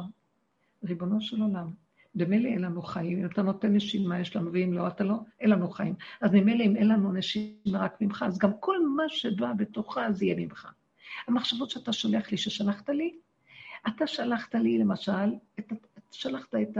ריבונו 0.84 1.20
של 1.20 1.42
עולם, 1.42 1.70
במילא 2.18 2.48
אין 2.48 2.62
לנו 2.62 2.82
חיים, 2.82 3.18
אם 3.18 3.26
אתה 3.26 3.42
נותן 3.42 3.74
נשימה 3.76 4.20
יש 4.20 4.36
לנו, 4.36 4.52
ואם 4.52 4.72
לא, 4.72 4.88
אתה 4.88 5.04
לא, 5.04 5.14
אין 5.40 5.50
לנו 5.50 5.70
חיים. 5.70 5.94
אז 6.20 6.32
ממילא 6.32 6.64
אם 6.64 6.76
אין 6.76 6.88
לנו 6.88 7.12
נשימה 7.12 7.78
רק 7.78 8.00
ממך, 8.00 8.24
אז 8.26 8.38
גם 8.38 8.50
כל 8.60 8.88
מה 8.96 9.02
שבא 9.08 9.52
בתוכה 9.56 10.12
זה 10.12 10.24
יהיה 10.24 10.36
ממך. 10.36 10.68
המחשבות 11.26 11.70
שאתה 11.70 11.92
שולח 11.92 12.30
לי, 12.30 12.36
ששלחת 12.36 12.88
לי, 12.88 13.14
אתה 13.88 14.06
שלחת 14.06 14.54
לי 14.54 14.78
למשל, 14.78 15.34
את, 15.58 15.72
שלחת 16.10 16.54
את 16.54 16.78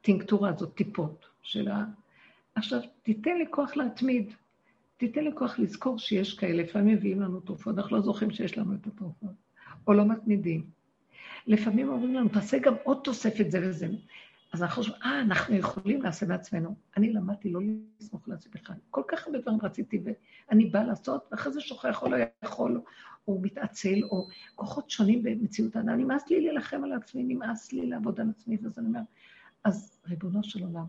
הטינקטורה 0.00 0.48
הזאת, 0.48 0.74
טיפות 0.74 1.26
של 1.42 1.68
ה... 1.68 1.84
עכשיו, 2.54 2.80
תיתן 3.02 3.36
לי 3.38 3.44
כוח 3.50 3.76
להתמיד. 3.76 4.32
תיתן 4.96 5.24
לי 5.24 5.30
כוח 5.34 5.58
לזכור 5.58 5.98
שיש 5.98 6.34
כאלה, 6.34 6.62
לפעמים 6.62 6.96
מביאים 6.96 7.20
לנו 7.20 7.40
תרופות, 7.40 7.78
אנחנו 7.78 7.96
לא 7.96 8.02
זוכרים 8.02 8.30
שיש 8.30 8.58
לנו 8.58 8.74
את 8.74 8.86
התרופות, 8.86 9.30
או 9.86 9.92
לא 9.92 10.04
מתמידים. 10.08 10.77
לפעמים 11.48 11.88
אומרים 11.88 12.14
לנו, 12.14 12.28
תעשה 12.28 12.58
גם 12.58 12.74
עוד 12.82 13.00
תוספת 13.04 13.50
זה 13.50 13.60
וזה. 13.62 13.88
אז 14.52 14.62
אנחנו 14.62 14.82
חושבים, 14.82 15.02
אה, 15.04 15.20
אנחנו 15.20 15.56
יכולים 15.56 16.02
לעשות 16.02 16.28
בעצמנו. 16.28 16.74
אני 16.96 17.12
למדתי 17.12 17.50
לא 17.50 17.60
לסמוך 18.00 18.28
על 18.28 18.34
עצמי 18.34 18.52
בכלל. 18.54 18.76
כל 18.90 19.02
כך 19.08 19.26
הרבה 19.26 19.38
דברים 19.38 19.58
רציתי, 19.62 20.02
ואני 20.04 20.66
באה 20.66 20.84
לעשות, 20.84 21.28
ואחרי 21.32 21.52
זה 21.52 21.60
שוכח 21.60 22.02
או 22.02 22.08
לא 22.08 22.16
יכול, 22.44 22.80
או 23.28 23.40
מתעצל, 23.40 24.02
או 24.02 24.28
כוחות 24.54 24.90
שונים 24.90 25.22
במציאות 25.22 25.76
האדם. 25.76 25.98
נמאס 25.98 26.30
לי 26.30 26.40
להילחם 26.40 26.84
על 26.84 26.92
עצמי, 26.92 27.22
נמאס 27.22 27.72
לי 27.72 27.86
לעבוד 27.86 28.20
על 28.20 28.30
עצמי, 28.30 28.56
ואז 28.62 28.78
אני 28.78 28.86
אומר, 28.86 29.00
אז 29.64 30.00
ריבונו 30.08 30.44
של 30.44 30.64
עולם, 30.64 30.86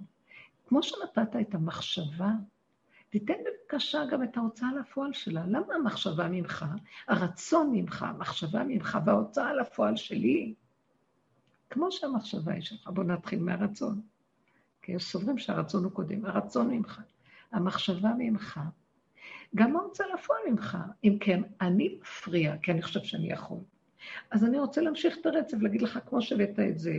כמו 0.67 0.83
שנתת 0.83 1.35
את 1.41 1.55
המחשבה, 1.55 2.31
תיתן 3.09 3.33
בבקשה 3.33 4.05
גם 4.05 4.23
את 4.23 4.37
ההוצאה 4.37 4.69
לפועל 4.79 5.13
שלה. 5.13 5.43
למה 5.47 5.75
המחשבה 5.75 6.27
ממך, 6.27 6.65
הרצון 7.07 7.71
ממך, 7.71 8.03
המחשבה 8.03 8.63
ממך 8.63 8.97
וההוצאה 9.05 9.53
לפועל 9.53 9.95
שלי? 9.95 10.53
כמו 11.69 11.91
שהמחשבה 11.91 12.53
היא 12.53 12.61
שלך. 12.61 12.87
בואו 12.87 13.07
נתחיל 13.07 13.39
מהרצון. 13.39 14.01
כי 14.81 14.91
יש 14.91 15.03
סוברים 15.11 15.37
שהרצון 15.37 15.83
הוא 15.83 15.91
קודם. 15.91 16.25
הרצון 16.25 16.69
ממך, 16.69 17.01
המחשבה 17.51 18.11
ממך, 18.17 18.59
גם 19.55 19.75
ההוצאה 19.75 20.07
לפועל 20.13 20.39
ממך. 20.49 20.77
אם 21.03 21.17
כן, 21.21 21.41
אני 21.61 21.97
מפריע, 22.01 22.57
כי 22.57 22.71
אני 22.71 22.81
חושב 22.81 23.03
שאני 23.03 23.31
יכול. 23.31 23.57
אז 24.31 24.45
אני 24.45 24.59
רוצה 24.59 24.81
להמשיך 24.81 25.17
את 25.21 25.25
הרצף, 25.25 25.57
להגיד 25.61 25.81
לך, 25.81 25.99
כמו 26.05 26.21
שהבאת 26.21 26.59
את 26.59 26.79
זה, 26.79 26.93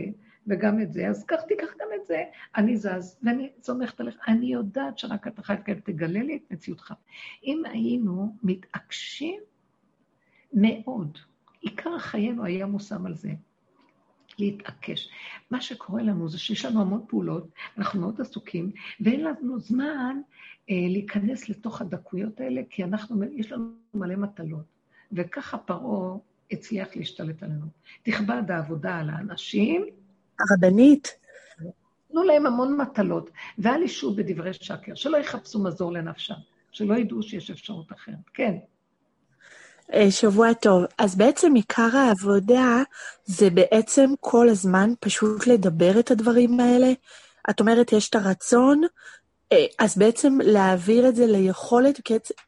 וגם 0.47 0.81
את 0.81 0.93
זה, 0.93 1.07
אז 1.07 1.23
קח, 1.23 1.41
תיקח 1.41 1.67
גם 1.79 1.87
את 2.01 2.07
זה. 2.07 2.23
אני 2.55 2.77
זז, 2.77 3.19
ואני 3.23 3.49
סומכת 3.63 3.99
עליך. 3.99 4.15
אני 4.27 4.45
יודעת 4.45 4.97
שרק 4.97 5.27
אתה 5.27 5.43
חי 5.43 5.55
כאלה, 5.65 5.81
תגלה 5.81 6.23
לי 6.23 6.35
את 6.35 6.51
מציאותך. 6.51 6.93
אם 7.43 7.63
היינו 7.65 8.35
מתעקשים 8.43 9.41
מאוד, 10.53 11.17
עיקר 11.61 11.99
חיינו 11.99 12.45
היה 12.45 12.65
מושם 12.65 13.05
על 13.05 13.15
זה. 13.15 13.31
להתעקש. 14.39 15.09
מה 15.51 15.61
שקורה 15.61 16.03
לנו 16.03 16.29
זה 16.29 16.39
שיש 16.39 16.65
לנו 16.65 16.81
המון 16.81 17.05
פעולות, 17.07 17.49
אנחנו 17.77 18.01
מאוד 18.01 18.21
עסוקים, 18.21 18.71
ואין 18.99 19.23
לנו 19.23 19.59
זמן 19.59 20.21
אה, 20.69 20.75
להיכנס 20.89 21.49
לתוך 21.49 21.81
הדקויות 21.81 22.39
האלה, 22.39 22.61
כי 22.69 22.83
אנחנו, 22.83 23.23
יש 23.23 23.51
לנו 23.51 23.71
מלא 23.93 24.15
מטלות. 24.15 24.65
וככה 25.11 25.57
פרעה 25.57 26.17
הצליח 26.51 26.95
להשתלט 26.95 27.43
עלינו. 27.43 27.65
תכבד 28.03 28.51
העבודה 28.51 28.97
על 28.97 29.09
האנשים. 29.09 29.85
הרבנית. 30.49 31.15
תנו 32.11 32.23
להם 32.23 32.45
המון 32.45 32.77
מטלות, 32.77 33.29
ואל 33.59 33.83
ישו 33.83 34.15
בדברי 34.15 34.53
שקר, 34.53 34.95
שלא 34.95 35.17
יחפשו 35.17 35.63
מזור 35.63 35.91
לנפשם, 35.91 36.35
שלא 36.71 36.95
ידעו 36.95 37.23
שיש 37.23 37.51
אפשרות 37.51 37.91
אחרת. 37.91 38.15
כן. 38.33 38.53
אה, 39.93 40.11
שבוע 40.11 40.53
טוב. 40.53 40.83
אז 40.97 41.15
בעצם 41.15 41.53
עיקר 41.53 41.97
העבודה 41.97 42.83
זה 43.25 43.49
בעצם 43.49 44.09
כל 44.19 44.49
הזמן 44.49 44.89
פשוט 44.99 45.47
לדבר 45.47 45.99
את 45.99 46.11
הדברים 46.11 46.59
האלה. 46.59 46.91
את 47.49 47.59
אומרת, 47.59 47.93
יש 47.93 48.09
את 48.09 48.15
הרצון, 48.15 48.81
אה, 49.51 49.65
אז 49.79 49.97
בעצם 49.97 50.37
להעביר 50.43 51.09
את 51.09 51.15
זה 51.15 51.25
ליכולת, 51.25 51.99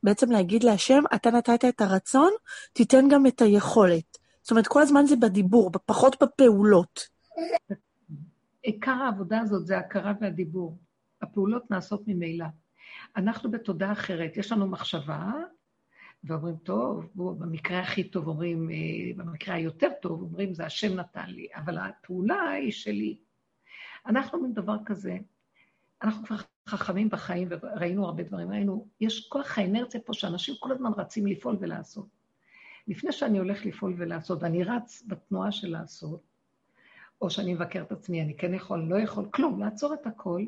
בעצם 0.04 0.32
להגיד 0.32 0.64
להשם, 0.64 1.04
אתה 1.16 1.32
נתת 1.32 1.66
את 1.66 1.82
הרצון, 1.82 2.32
תיתן 2.74 3.10
גם 3.10 3.28
את 3.28 3.42
היכולת. 3.42 4.18
זאת 4.42 4.52
אומרת, 4.52 4.68
כל 4.68 4.82
הזמן 4.82 5.06
זה 5.06 5.16
בדיבור, 5.16 5.72
פחות 5.86 6.24
בפעולות. 6.24 7.13
עיקר 8.62 8.92
העבודה 8.92 9.40
הזאת 9.40 9.66
זה 9.68 9.78
ההכרה 9.78 10.14
והדיבור. 10.22 10.78
הפעולות 11.22 11.72
נעשות 11.72 12.02
ממילא. 12.08 12.46
אנחנו 13.16 13.52
בתודעה 13.52 13.92
אחרת, 13.92 14.38
יש 14.38 14.52
לנו 14.52 14.68
מחשבה, 14.68 15.32
ואומרים, 16.24 16.56
טוב, 16.58 17.10
בוא, 17.16 17.34
במקרה 17.34 17.80
הכי 17.80 18.04
טוב 18.04 18.28
אומרים, 18.28 18.70
אה, 18.70 18.76
במקרה 19.18 19.56
היותר 19.56 19.90
טוב 20.02 20.22
אומרים, 20.22 20.54
זה 20.54 20.66
השם 20.66 20.96
נתן 20.96 21.30
לי, 21.30 21.48
אבל 21.56 21.78
הפעולה 21.78 22.50
היא 22.50 22.72
שלי. 22.72 23.18
אנחנו 24.06 24.38
אומרים 24.38 24.54
דבר 24.54 24.76
כזה, 24.86 25.18
אנחנו 26.02 26.26
כבר 26.26 26.36
חכמים 26.68 27.10
בחיים 27.10 27.48
וראינו 27.52 28.06
הרבה 28.06 28.24
דברים, 28.24 28.52
ראינו, 28.52 28.88
יש 29.02 29.28
כוח 29.30 29.58
האנרציה 29.58 30.02
פה 30.02 30.14
שאנשים 30.14 30.56
כל 30.60 30.72
הזמן 30.72 30.92
רצים 30.98 31.28
לפעול 31.28 31.58
ולעשות. 31.60 32.08
לפני 32.88 33.12
שאני 33.12 33.38
הולך 33.38 33.66
לפעול 33.66 33.96
ולעשות, 33.98 34.44
ואני 34.44 34.64
רץ 34.64 35.04
בתנועה 35.08 35.52
של 35.52 35.72
לעשות, 35.72 36.33
או 37.24 37.30
שאני 37.30 37.54
מבקר 37.54 37.82
את 37.82 37.92
עצמי, 37.92 38.22
אני 38.22 38.38
כן 38.38 38.54
יכול, 38.54 38.80
לא 38.80 39.00
יכול, 39.00 39.26
כלום, 39.32 39.60
לעצור 39.60 39.94
את 39.94 40.08
הכל, 40.08 40.46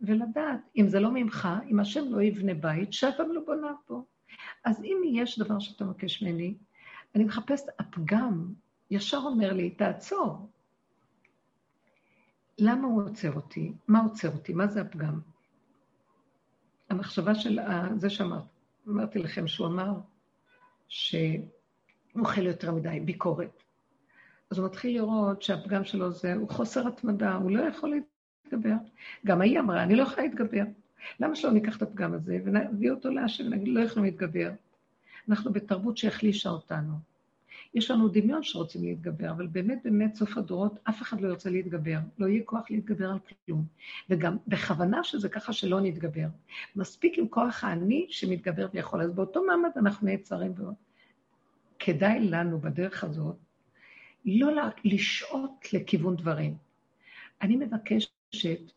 ולדעת, 0.00 0.60
אם 0.76 0.88
זה 0.88 1.00
לא 1.00 1.10
ממך, 1.10 1.48
אם 1.70 1.80
השם 1.80 2.04
לא 2.10 2.22
יבנה 2.22 2.54
בית, 2.54 2.92
שאף 2.92 3.14
פעם 3.16 3.32
לא 3.32 3.40
בונה 3.46 3.72
פה. 3.86 4.02
אז 4.64 4.82
אם 4.82 5.02
יש 5.06 5.38
דבר 5.38 5.58
שאתה 5.58 5.84
מבקש 5.84 6.22
ממני, 6.22 6.54
אני 7.14 7.24
מחפשת, 7.24 7.64
הפגם 7.78 8.52
ישר 8.90 9.16
אומר 9.16 9.52
לי, 9.52 9.70
תעצור. 9.70 10.48
למה 12.58 12.86
הוא 12.86 13.02
עוצר 13.02 13.32
אותי? 13.32 13.72
מה 13.88 14.00
עוצר 14.00 14.32
אותי? 14.32 14.52
מה 14.52 14.66
זה 14.66 14.80
הפגם? 14.80 15.20
המחשבה 16.90 17.34
של 17.34 17.58
זה 17.96 18.10
שאמרת, 18.10 18.44
אמרתי 18.88 19.18
לכם 19.18 19.46
שהוא 19.46 19.66
אמר 19.66 19.92
שהוא 20.88 21.44
אוכל 22.18 22.46
יותר 22.46 22.72
מדי, 22.72 23.00
ביקורת. 23.00 23.62
אז 24.50 24.58
הוא 24.58 24.66
מתחיל 24.66 24.94
לראות 24.94 25.42
שהפגם 25.42 25.84
שלו 25.84 26.12
זה, 26.12 26.34
הוא 26.34 26.48
חוסר 26.48 26.88
התמדה, 26.88 27.34
הוא 27.34 27.50
לא 27.50 27.62
יכול 27.62 28.02
להתגבר. 28.44 28.74
גם 29.26 29.40
היא 29.40 29.60
אמרה, 29.60 29.82
אני 29.82 29.96
לא 29.96 30.02
יכולה 30.02 30.26
להתגבר. 30.26 30.64
למה 31.20 31.36
שלא 31.36 31.50
ניקח 31.50 31.76
את 31.76 31.82
הפגם 31.82 32.14
הזה 32.14 32.38
ונביא 32.44 32.90
אותו 32.90 33.10
להשם 33.10 33.46
ונגיד, 33.46 33.68
לא 33.68 33.80
יכולים 33.80 34.04
להתגבר? 34.04 34.50
אנחנו 35.28 35.52
בתרבות 35.52 35.96
שהחלישה 35.96 36.50
אותנו. 36.50 36.92
יש 37.74 37.90
לנו 37.90 38.08
דמיון 38.08 38.42
שרוצים 38.42 38.82
להתגבר, 38.84 39.30
אבל 39.30 39.46
באמת, 39.46 39.78
באמת, 39.84 40.14
סוף 40.14 40.36
הדורות, 40.36 40.78
אף 40.88 41.02
אחד 41.02 41.20
לא 41.20 41.28
ירצה 41.28 41.50
להתגבר. 41.50 41.98
לא 42.18 42.26
יהיה 42.26 42.42
כוח 42.44 42.70
להתגבר 42.70 43.10
על 43.10 43.18
כלום. 43.18 43.64
וגם 44.10 44.36
בכוונה 44.48 45.04
שזה 45.04 45.28
ככה 45.28 45.52
שלא 45.52 45.80
נתגבר. 45.80 46.26
מספיק 46.76 47.18
עם 47.18 47.28
כוח 47.28 47.64
האני 47.64 48.06
שמתגבר 48.08 48.68
ויכול. 48.74 49.02
אז 49.02 49.12
באותו 49.12 49.44
מעמד 49.46 49.70
אנחנו 49.76 50.06
נעצרים. 50.06 50.52
כדאי 51.78 52.20
לנו 52.20 52.60
בדרך 52.60 53.04
הזאת 53.04 53.36
לא 54.24 54.52
לשעות 54.84 55.72
לכיוון 55.72 56.16
דברים. 56.16 56.56
אני 57.42 57.56
מבקשת 57.56 58.72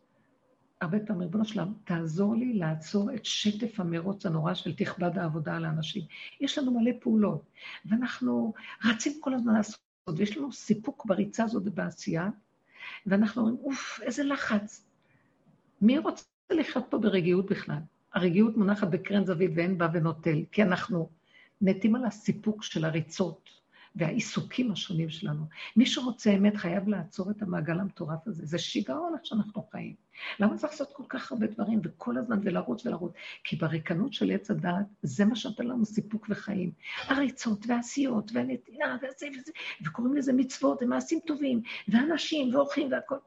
הרבה 0.80 0.98
פעמים, 1.06 1.22
ריבונו 1.22 1.44
שלם, 1.44 1.72
תעזור 1.84 2.36
לי 2.36 2.52
לעצור 2.52 3.14
את 3.14 3.24
שטף 3.24 3.80
המרוץ 3.80 4.26
הנורא 4.26 4.54
של 4.54 4.76
תכבד 4.76 5.18
העבודה 5.18 5.56
על 5.56 5.64
האנשים. 5.64 6.02
יש 6.40 6.58
לנו 6.58 6.80
מלא 6.80 6.90
פעולות, 7.00 7.42
ואנחנו 7.86 8.54
רצים 8.84 9.12
כל 9.20 9.34
הזמן 9.34 9.54
לעשות, 9.54 9.80
ויש 10.16 10.36
לנו 10.36 10.52
סיפוק 10.52 11.06
בריצה 11.06 11.44
הזאת 11.44 11.62
ובעשייה, 11.66 12.30
ואנחנו 13.06 13.42
אומרים, 13.42 13.58
אוף, 13.64 14.00
איזה 14.02 14.24
לחץ. 14.24 14.86
מי 15.80 15.98
רוצה 15.98 16.24
לחיות 16.52 16.84
פה 16.90 16.98
ברגיעות 16.98 17.46
בכלל? 17.46 17.78
הרגיעות 18.14 18.56
מונחת 18.56 18.88
בקרן 18.88 19.24
זווית 19.24 19.50
ואין 19.56 19.78
בה 19.78 19.88
ונוטל, 19.92 20.44
כי 20.52 20.62
אנחנו 20.62 21.10
נטים 21.60 21.94
על 21.94 22.04
הסיפוק 22.04 22.62
של 22.62 22.84
הריצות. 22.84 23.50
והעיסוקים 23.96 24.72
השונים 24.72 25.10
שלנו. 25.10 25.44
מי 25.76 25.86
שרוצה 25.86 26.30
אמת 26.30 26.56
חייב 26.56 26.88
לעצור 26.88 27.30
את 27.30 27.42
המעגל 27.42 27.80
המטורף 27.80 28.26
הזה. 28.26 28.46
זה 28.46 28.58
שיגעון 28.58 29.14
איך 29.14 29.26
שאנחנו 29.26 29.62
חיים. 29.70 29.94
למה 30.40 30.56
צריך 30.56 30.72
לעשות 30.72 30.92
כל 30.92 31.02
כך 31.08 31.32
הרבה 31.32 31.46
דברים 31.46 31.80
וכל 31.84 32.16
הזמן 32.16 32.40
ולרוץ 32.42 32.86
ולרוץ? 32.86 33.12
כי 33.44 33.56
בריקנות 33.56 34.12
של 34.12 34.30
עץ 34.30 34.50
הדעת, 34.50 34.86
זה 35.02 35.24
מה 35.24 35.36
שנותן 35.36 35.66
לנו 35.66 35.84
סיפוק 35.84 36.26
וחיים. 36.30 36.70
הריצות 37.06 37.66
והעשיות 37.66 38.30
והנתינה 38.34 38.96
וזה 39.02 39.26
וזה, 39.38 39.52
וקוראים 39.84 40.16
לזה 40.16 40.32
מצוות 40.32 40.82
ומעשים 40.82 41.18
טובים, 41.26 41.62
ואנשים 41.88 42.54
ואורחים 42.54 42.92
והכול. 42.92 43.18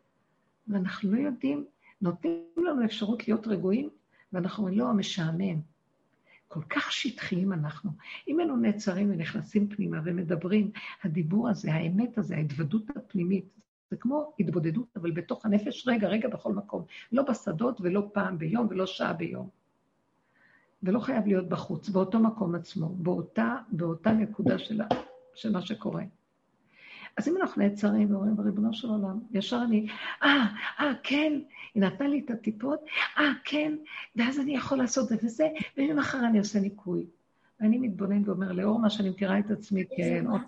ואנחנו 0.67 1.11
לא 1.11 1.17
יודעים, 1.17 1.65
נותנים 2.01 2.43
לנו 2.57 2.85
אפשרות 2.85 3.27
להיות 3.27 3.47
רגועים, 3.47 3.89
ואנחנו 4.33 4.63
אומרים, 4.63 4.79
לא, 4.79 4.89
המשעמם. 4.89 5.76
כל 6.47 6.61
כך 6.69 6.91
שטחיים 6.91 7.53
אנחנו. 7.53 7.91
אם 8.27 8.39
היינו 8.39 8.57
נעצרים 8.57 9.11
ונכנסים 9.11 9.69
פנימה 9.69 10.01
ומדברים, 10.05 10.71
הדיבור 11.03 11.49
הזה, 11.49 11.73
האמת 11.73 12.17
הזה, 12.17 12.35
ההתוודות 12.35 12.89
הפנימית, 12.95 13.45
זה 13.89 13.97
כמו 13.97 14.33
התבודדות, 14.39 14.97
אבל 14.97 15.11
בתוך 15.11 15.45
הנפש, 15.45 15.87
רגע, 15.87 16.07
רגע, 16.07 16.29
בכל 16.29 16.53
מקום. 16.53 16.85
לא 17.11 17.23
בשדות 17.23 17.81
ולא 17.81 18.09
פעם 18.13 18.37
ביום 18.37 18.67
ולא 18.69 18.85
שעה 18.85 19.13
ביום. 19.13 19.49
ולא 20.83 20.99
חייב 20.99 21.27
להיות 21.27 21.49
בחוץ, 21.49 21.89
באותו 21.89 22.19
מקום 22.19 22.55
עצמו, 22.55 22.89
באותה, 22.89 23.55
באותה 23.71 24.11
נקודה 24.11 24.59
של, 24.59 24.81
של 25.35 25.51
מה 25.51 25.61
שקורה. 25.61 26.03
אז 27.17 27.27
אם 27.27 27.37
אנחנו 27.37 27.61
נעצרים 27.61 28.11
ואומרים, 28.11 28.39
ריבונו 28.39 28.73
של 28.73 28.87
עולם, 28.87 29.19
ישר 29.31 29.61
אני, 29.65 29.87
אה, 30.23 30.45
אה, 30.79 30.93
כן, 31.03 31.39
היא 31.75 31.83
נתנה 31.83 32.07
לי 32.07 32.21
את 32.25 32.31
הטיפות, 32.31 32.79
אה, 33.17 33.31
כן, 33.43 33.77
ואז 34.15 34.39
אני 34.39 34.55
יכול 34.55 34.77
לעשות 34.77 35.07
זה 35.07 35.15
וזה, 35.23 35.47
וממחר 35.77 36.19
אני 36.29 36.39
עושה 36.39 36.59
ניקוי. 36.59 37.05
ואני 37.59 37.77
מתבונן 37.77 38.29
ואומר, 38.29 38.51
לאור 38.51 38.79
מה 38.79 38.89
שאני 38.89 39.09
מכירה 39.09 39.39
את 39.39 39.51
עצמי 39.51 39.83
כן, 39.97 40.25
עוד 40.27 40.41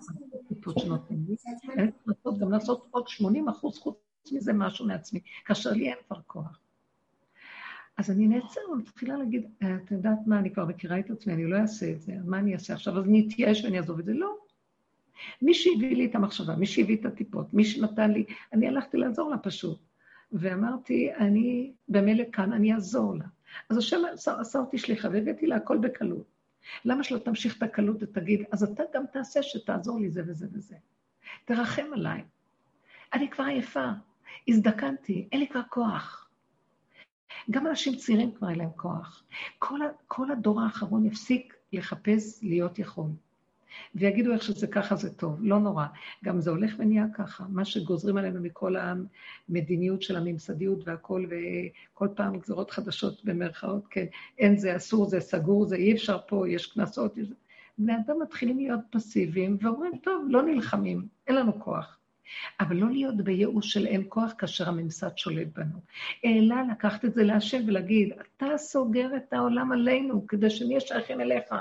טיפות 0.48 0.78
שנותנים 0.78 1.24
לי, 1.28 1.36
אני 1.78 1.92
צריך 1.92 2.06
לעשות 2.06 2.38
גם 2.38 2.52
לעשות 2.52 2.88
עוד 2.90 3.08
80 3.08 3.48
אחוז 3.48 3.78
חוץ 3.78 3.96
מזה 4.32 4.52
משהו 4.52 4.86
מעצמי, 4.86 5.20
כאשר 5.44 5.70
לי 5.70 5.88
אין 5.88 5.98
כבר 6.08 6.20
כוח. 6.26 6.60
אז 7.96 8.10
אני 8.10 8.28
נעצר 8.28 8.60
ומתחילה 8.72 9.16
להגיד, 9.16 9.50
אה, 9.62 9.76
את 9.76 9.90
יודעת 9.90 10.18
מה, 10.26 10.38
אני 10.38 10.50
כבר 10.50 10.66
מכירה 10.66 10.98
את 10.98 11.10
עצמי, 11.10 11.32
אני 11.32 11.44
לא 11.44 11.56
אעשה 11.56 11.92
את 11.92 12.02
זה, 12.02 12.12
מה 12.24 12.38
אני 12.38 12.54
אעשה 12.54 12.74
עכשיו? 12.74 12.98
אז 12.98 13.04
אני 13.04 13.28
אתייאש 13.28 13.64
ואני 13.64 13.78
אעזוב 13.78 13.98
את 13.98 14.04
זה? 14.04 14.12
לא. 14.14 14.39
מי 15.42 15.54
שהביא 15.54 15.96
לי 15.96 16.06
את 16.06 16.14
המחשבה, 16.14 16.56
מי 16.56 16.66
שהביא 16.66 16.96
את 16.96 17.06
הטיפות, 17.06 17.54
מי 17.54 17.64
שנתן 17.64 18.10
לי, 18.10 18.24
אני 18.52 18.68
הלכתי 18.68 18.96
לעזור 18.96 19.30
לה 19.30 19.38
פשוט. 19.38 19.78
ואמרתי, 20.32 21.14
אני 21.14 21.72
במילא 21.88 22.24
כאן, 22.32 22.52
אני 22.52 22.74
אעזור 22.74 23.16
לה. 23.16 23.24
אז 23.68 23.76
השם 23.76 23.98
עשה 24.40 24.58
אותי 24.58 24.78
שליחה 24.78 25.08
והבאתי 25.12 25.46
לה 25.46 25.56
הכל 25.56 25.78
בקלות. 25.78 26.26
למה 26.84 27.04
שלא 27.04 27.18
תמשיך 27.18 27.56
את 27.58 27.62
הקלות 27.62 28.02
ותגיד, 28.02 28.42
אז 28.52 28.62
אתה 28.62 28.82
גם 28.94 29.04
תעשה 29.12 29.42
שתעזור 29.42 30.00
לי 30.00 30.10
זה 30.10 30.22
וזה 30.26 30.46
וזה. 30.52 30.76
תרחם 31.44 31.86
עליי. 31.92 32.24
אני 33.12 33.30
כבר 33.30 33.44
עייפה, 33.44 33.88
הזדקנתי, 34.48 35.28
אין 35.32 35.40
לי 35.40 35.48
כבר 35.48 35.62
כוח. 35.68 36.30
גם 37.50 37.66
אנשים 37.66 37.96
צעירים 37.96 38.32
כבר 38.32 38.48
אין 38.48 38.58
להם 38.58 38.70
כוח. 38.76 39.24
כל, 39.58 39.80
כל 40.06 40.30
הדור 40.30 40.60
האחרון 40.60 41.06
יפסיק 41.06 41.54
לחפש 41.72 42.42
להיות 42.42 42.78
יכול. 42.78 43.10
ויגידו 43.94 44.32
איך 44.32 44.42
שזה 44.42 44.66
ככה 44.66 44.96
זה 44.96 45.14
טוב, 45.14 45.38
לא 45.40 45.58
נורא. 45.58 45.86
גם 46.24 46.40
זה 46.40 46.50
הולך 46.50 46.74
ונהיה 46.78 47.04
ככה, 47.14 47.44
מה 47.48 47.64
שגוזרים 47.64 48.16
עלינו 48.16 48.40
מכל 48.40 48.74
המדיניות 48.76 50.02
של 50.02 50.16
הממסדיות 50.16 50.88
והכול, 50.88 51.30
וכל 51.30 52.08
פעם 52.16 52.38
גזרות 52.38 52.70
חדשות 52.70 53.24
במרכאות, 53.24 53.86
כן, 53.90 54.04
אין 54.38 54.56
זה 54.56 54.76
אסור, 54.76 55.06
זה 55.06 55.20
סגור, 55.20 55.64
זה 55.64 55.76
אי 55.76 55.92
אפשר 55.92 56.18
פה, 56.28 56.48
יש 56.48 56.66
קנסות, 56.66 57.14
בני 57.78 57.92
אדם 57.96 58.22
מתחילים 58.22 58.58
להיות 58.58 58.80
פסיביים 58.90 59.56
ואומרים, 59.60 59.92
טוב, 60.02 60.24
לא 60.28 60.42
נלחמים, 60.42 61.06
אין 61.26 61.36
לנו 61.36 61.60
כוח. 61.60 61.96
אבל 62.60 62.76
לא 62.76 62.90
להיות 62.90 63.16
בייאוש 63.16 63.72
של 63.72 63.86
אין 63.86 64.04
כוח 64.08 64.32
כאשר 64.38 64.68
הממסד 64.68 65.16
שולט 65.16 65.48
בנו. 65.56 65.78
אלא 66.24 66.56
לקחת 66.72 67.04
את 67.04 67.14
זה 67.14 67.22
להשם 67.24 67.62
ולהגיד, 67.66 68.12
אתה 68.12 68.46
סוגר 68.56 69.16
את 69.16 69.32
העולם 69.32 69.72
עלינו 69.72 70.26
כדי 70.26 70.50
שנהיה 70.50 70.80
שייכים 70.80 71.20
אליך. 71.20 71.54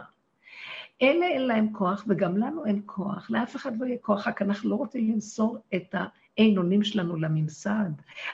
אלה 1.01 1.25
אין 1.25 1.47
להם 1.47 1.73
כוח, 1.73 2.05
וגם 2.07 2.37
לנו 2.37 2.65
אין 2.65 2.81
כוח, 2.85 3.31
לאף 3.31 3.55
אחד 3.55 3.77
לא 3.77 3.85
יהיה 3.85 3.97
כוח, 4.01 4.27
רק 4.27 4.41
אנחנו 4.41 4.69
לא 4.69 4.75
רוצים 4.75 5.11
למסור 5.11 5.57
את 5.75 5.95
האין 5.95 6.57
אונים 6.57 6.83
שלנו 6.83 7.15
לממסד. 7.15 7.91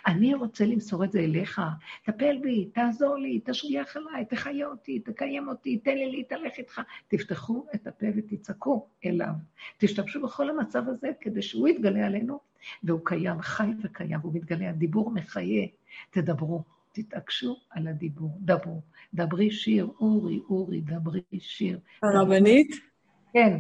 אני 0.08 0.34
רוצה 0.34 0.66
למסור 0.66 1.04
את 1.04 1.12
זה 1.12 1.20
אליך, 1.20 1.62
טפל 2.04 2.38
בי, 2.42 2.66
תעזור 2.66 3.18
לי, 3.18 3.40
תשגיח 3.46 3.98
עליי, 3.98 4.26
תחיה 4.26 4.68
אותי, 4.68 5.00
תקיים 5.00 5.48
אותי, 5.48 5.78
תן 5.78 5.96
לי 5.96 6.12
להתהלך 6.12 6.54
איתך. 6.58 6.82
תפתחו 7.08 7.66
את 7.76 7.88
הפה 7.88 8.06
ותצעקו 8.18 8.88
אליו. 9.06 9.34
תשתמשו 9.78 10.22
בכל 10.22 10.50
המצב 10.50 10.84
הזה 10.90 11.12
כדי 11.22 11.42
שהוא 11.42 11.68
יתגלה 11.68 12.06
עלינו, 12.06 12.40
והוא 12.84 13.02
קיים, 13.04 13.42
חי 13.42 13.70
וקיים, 13.82 14.20
והוא 14.22 14.34
מתגלה, 14.34 14.70
הדיבור 14.70 15.12
מחיה. 15.12 15.68
תדברו, 16.10 16.64
תתעקשו 16.96 17.60
על 17.70 17.88
הדיבור, 17.88 18.38
דברו. 18.42 18.82
דברי 19.14 19.52
שיר, 19.52 19.88
אורי, 20.00 20.40
אורי, 20.50 20.82
דברי 20.82 21.22
שיר. 21.40 21.80
הרבנית? 22.04 22.76
כן. 23.34 23.58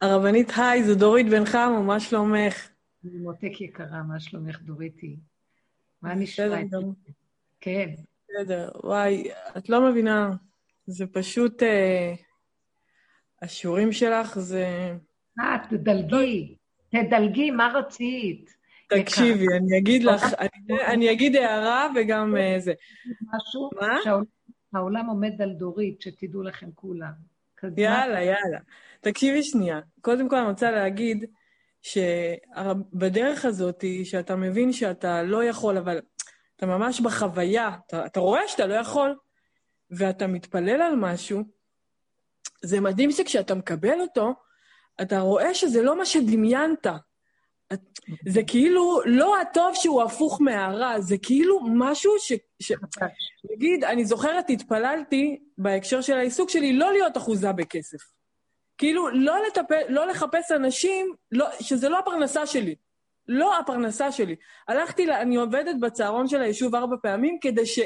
הרבנית, 0.00 0.52
היי, 0.56 0.84
זו 0.84 0.94
דורית 0.94 1.28
בן 1.28 1.44
חמו, 1.44 1.82
מה 1.82 2.00
שלומך? 2.00 2.68
אני 3.04 3.18
מותק 3.18 3.60
יקרה, 3.60 4.02
מה 4.02 4.20
שלומך, 4.20 4.60
דוריתי? 4.62 5.16
מה 6.02 6.14
נשמע? 6.14 6.60
כן. 7.60 7.94
בסדר, 8.28 8.68
וואי, 8.84 9.30
את 9.56 9.68
לא 9.68 9.90
מבינה, 9.90 10.30
זה 10.86 11.06
פשוט... 11.06 11.62
אה, 11.62 12.14
השיעורים 13.42 13.92
שלך 13.92 14.38
זה... 14.38 14.96
אה, 15.40 15.56
תדלגי, 15.70 16.56
תדלגי, 16.88 17.50
מה 17.50 17.72
רצית? 17.74 18.55
תקשיבי, 18.88 19.46
אני 19.56 19.78
אגיד 19.78 20.04
לך, 20.04 20.24
אני 20.86 21.12
אגיד 21.12 21.36
הערה 21.36 21.88
וגם 21.96 22.36
אה, 22.36 22.56
זה. 22.58 22.72
משהו? 23.34 23.70
מה? 23.80 24.22
העולם 24.72 25.06
עומד 25.06 25.42
על 25.42 25.52
דורית, 25.52 26.02
שתדעו 26.02 26.42
לכם 26.42 26.68
כולם. 26.74 27.12
יאללה, 27.76 28.22
יאללה. 28.22 28.58
תקשיבי 29.00 29.42
שנייה. 29.42 29.80
קודם 30.00 30.28
כל 30.28 30.36
אני 30.36 30.48
רוצה 30.48 30.70
להגיד 30.70 31.24
שבדרך 31.82 33.44
הזאת, 33.44 33.84
שאתה 34.04 34.36
מבין 34.36 34.72
שאתה 34.72 35.22
לא 35.22 35.44
יכול, 35.44 35.78
אבל 35.78 36.00
אתה 36.56 36.66
ממש 36.66 37.00
בחוויה, 37.00 37.70
אתה, 37.86 38.06
אתה 38.06 38.20
רואה 38.20 38.40
שאתה 38.48 38.66
לא 38.66 38.74
יכול, 38.74 39.16
ואתה 39.90 40.26
מתפלל 40.26 40.82
על 40.82 40.96
משהו, 40.96 41.42
זה 42.62 42.80
מדהים 42.80 43.10
שכשאתה 43.10 43.54
מקבל 43.54 44.00
אותו, 44.00 44.34
אתה 45.02 45.20
רואה 45.20 45.54
שזה 45.54 45.82
לא 45.82 45.98
מה 45.98 46.04
שדמיינת. 46.04 46.86
זה 48.28 48.40
כאילו 48.46 49.00
לא 49.04 49.40
הטוב 49.40 49.70
שהוא 49.74 50.02
הפוך 50.02 50.40
מהרע, 50.40 51.00
זה 51.00 51.18
כאילו 51.18 51.60
משהו 51.74 52.12
ש... 52.18 52.32
ש... 52.62 52.72
נגיד, 53.50 53.84
אני 53.84 54.04
זוכרת, 54.04 54.50
התפללתי 54.50 55.38
בהקשר 55.58 56.00
של 56.00 56.18
העיסוק 56.18 56.50
שלי 56.50 56.72
לא 56.72 56.92
להיות 56.92 57.16
אחוזה 57.16 57.52
בכסף. 57.52 57.98
כאילו, 58.78 59.08
לא, 59.08 59.34
לטפ... 59.46 59.74
לא 59.88 60.06
לחפש 60.06 60.52
אנשים, 60.52 61.14
לא... 61.32 61.46
שזה 61.60 61.88
לא 61.88 61.98
הפרנסה 61.98 62.46
שלי. 62.46 62.74
לא 63.28 63.58
הפרנסה 63.58 64.12
שלי. 64.12 64.36
הלכתי, 64.68 65.06
לה... 65.06 65.20
אני 65.20 65.36
עובדת 65.36 65.76
בצהרון 65.80 66.28
של 66.28 66.42
היישוב 66.42 66.74
ארבע 66.74 66.96
פעמים 67.02 67.38
כדי 67.40 67.66
ש... 67.66 67.78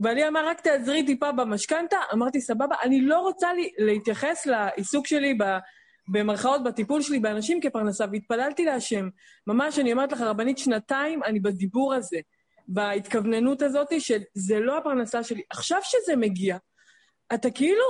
ואני 0.00 0.28
אמר, 0.28 0.48
רק 0.48 0.60
תעזרי 0.60 1.06
טיפה 1.06 1.32
במשכנתה, 1.32 1.96
אמרתי, 2.12 2.40
סבבה, 2.40 2.76
אני 2.82 3.00
לא 3.00 3.18
רוצה 3.18 3.52
לי, 3.52 3.72
להתייחס 3.78 4.46
לעיסוק 4.46 5.06
שלי 5.06 5.34
ב... 5.34 5.44
במרכאות, 6.08 6.64
בטיפול 6.64 7.02
שלי 7.02 7.18
באנשים 7.18 7.60
כפרנסה, 7.60 8.04
והתפללתי 8.12 8.64
להשם. 8.64 9.08
ממש, 9.46 9.78
אני 9.78 9.92
אומרת 9.92 10.12
לך, 10.12 10.20
רבנית, 10.20 10.58
שנתיים 10.58 11.22
אני 11.24 11.40
בדיבור 11.40 11.94
הזה, 11.94 12.18
בהתכווננות 12.68 13.62
הזאת, 13.62 14.00
שזה 14.00 14.60
לא 14.60 14.78
הפרנסה 14.78 15.22
שלי. 15.22 15.42
עכשיו 15.50 15.78
שזה 15.82 16.16
מגיע, 16.16 16.56
אתה 17.34 17.50
כאילו, 17.50 17.84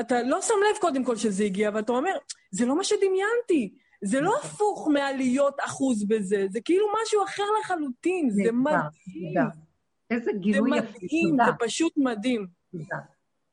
אתה 0.00 0.22
לא 0.22 0.42
שם 0.42 0.54
לב 0.70 0.80
קודם 0.80 1.04
כל 1.04 1.16
שזה 1.16 1.44
הגיע, 1.44 1.70
ואתה 1.74 1.92
אומר, 1.92 2.16
זה 2.50 2.66
לא 2.66 2.76
מה 2.76 2.84
שדמיינתי. 2.84 3.74
זה 4.04 4.20
לא 4.20 4.36
הפוך 4.42 4.88
מהלהיות 4.92 5.56
אחוז 5.60 6.04
בזה, 6.08 6.46
זה 6.50 6.60
כאילו 6.64 6.86
משהו 7.02 7.24
אחר 7.24 7.42
לחלוטין, 7.60 8.30
זה 8.30 8.52
מדהים. 8.52 9.48
איזה 10.10 10.30
גילוי 10.32 10.78
יפה, 10.78 10.88
זה 10.88 10.96
מדהים, 10.96 11.36
זה 11.46 11.52
פשוט 11.58 11.92
מדהים. 11.96 12.46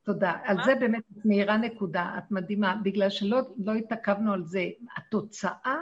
תודה. 0.05 0.33
על 0.43 0.57
זה 0.65 0.75
באמת 0.75 1.03
את 1.11 1.25
מאירה 1.25 1.57
נקודה, 1.57 2.11
את 2.17 2.31
מדהימה, 2.31 2.75
בגלל 2.83 3.09
שלא 3.09 3.39
לא 3.57 3.73
התעכבנו 3.73 4.33
על 4.33 4.43
זה. 4.45 4.65
התוצאה 4.97 5.77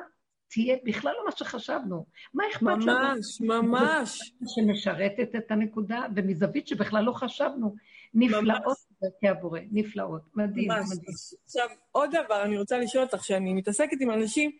תהיה 0.49 0.77
בכלל 0.83 1.13
לא 1.17 1.25
מה 1.25 1.31
שחשבנו. 1.31 2.05
מה 2.33 2.43
אכפת 2.51 2.63
לנו? 2.63 2.85
ממש, 2.85 3.41
ממש. 3.41 4.33
שמשרתת 4.55 5.35
את 5.35 5.51
הנקודה, 5.51 6.05
ומזווית 6.15 6.67
שבכלל 6.67 7.03
לא 7.03 7.11
חשבנו. 7.11 7.75
נפלאות 8.13 8.77
דרכי 9.03 9.27
הבורא, 9.27 9.59
נפלאות. 9.71 10.21
מדהים, 10.35 10.71
ממש. 10.71 10.79
מדהים. 10.79 11.15
עכשיו, 11.45 11.67
עוד 11.91 12.09
דבר, 12.25 12.43
אני 12.43 12.57
רוצה 12.57 12.77
לשאול 12.77 13.03
אותך, 13.03 13.17
כשאני 13.17 13.53
מתעסקת 13.53 14.01
עם 14.01 14.11
אנשים, 14.11 14.51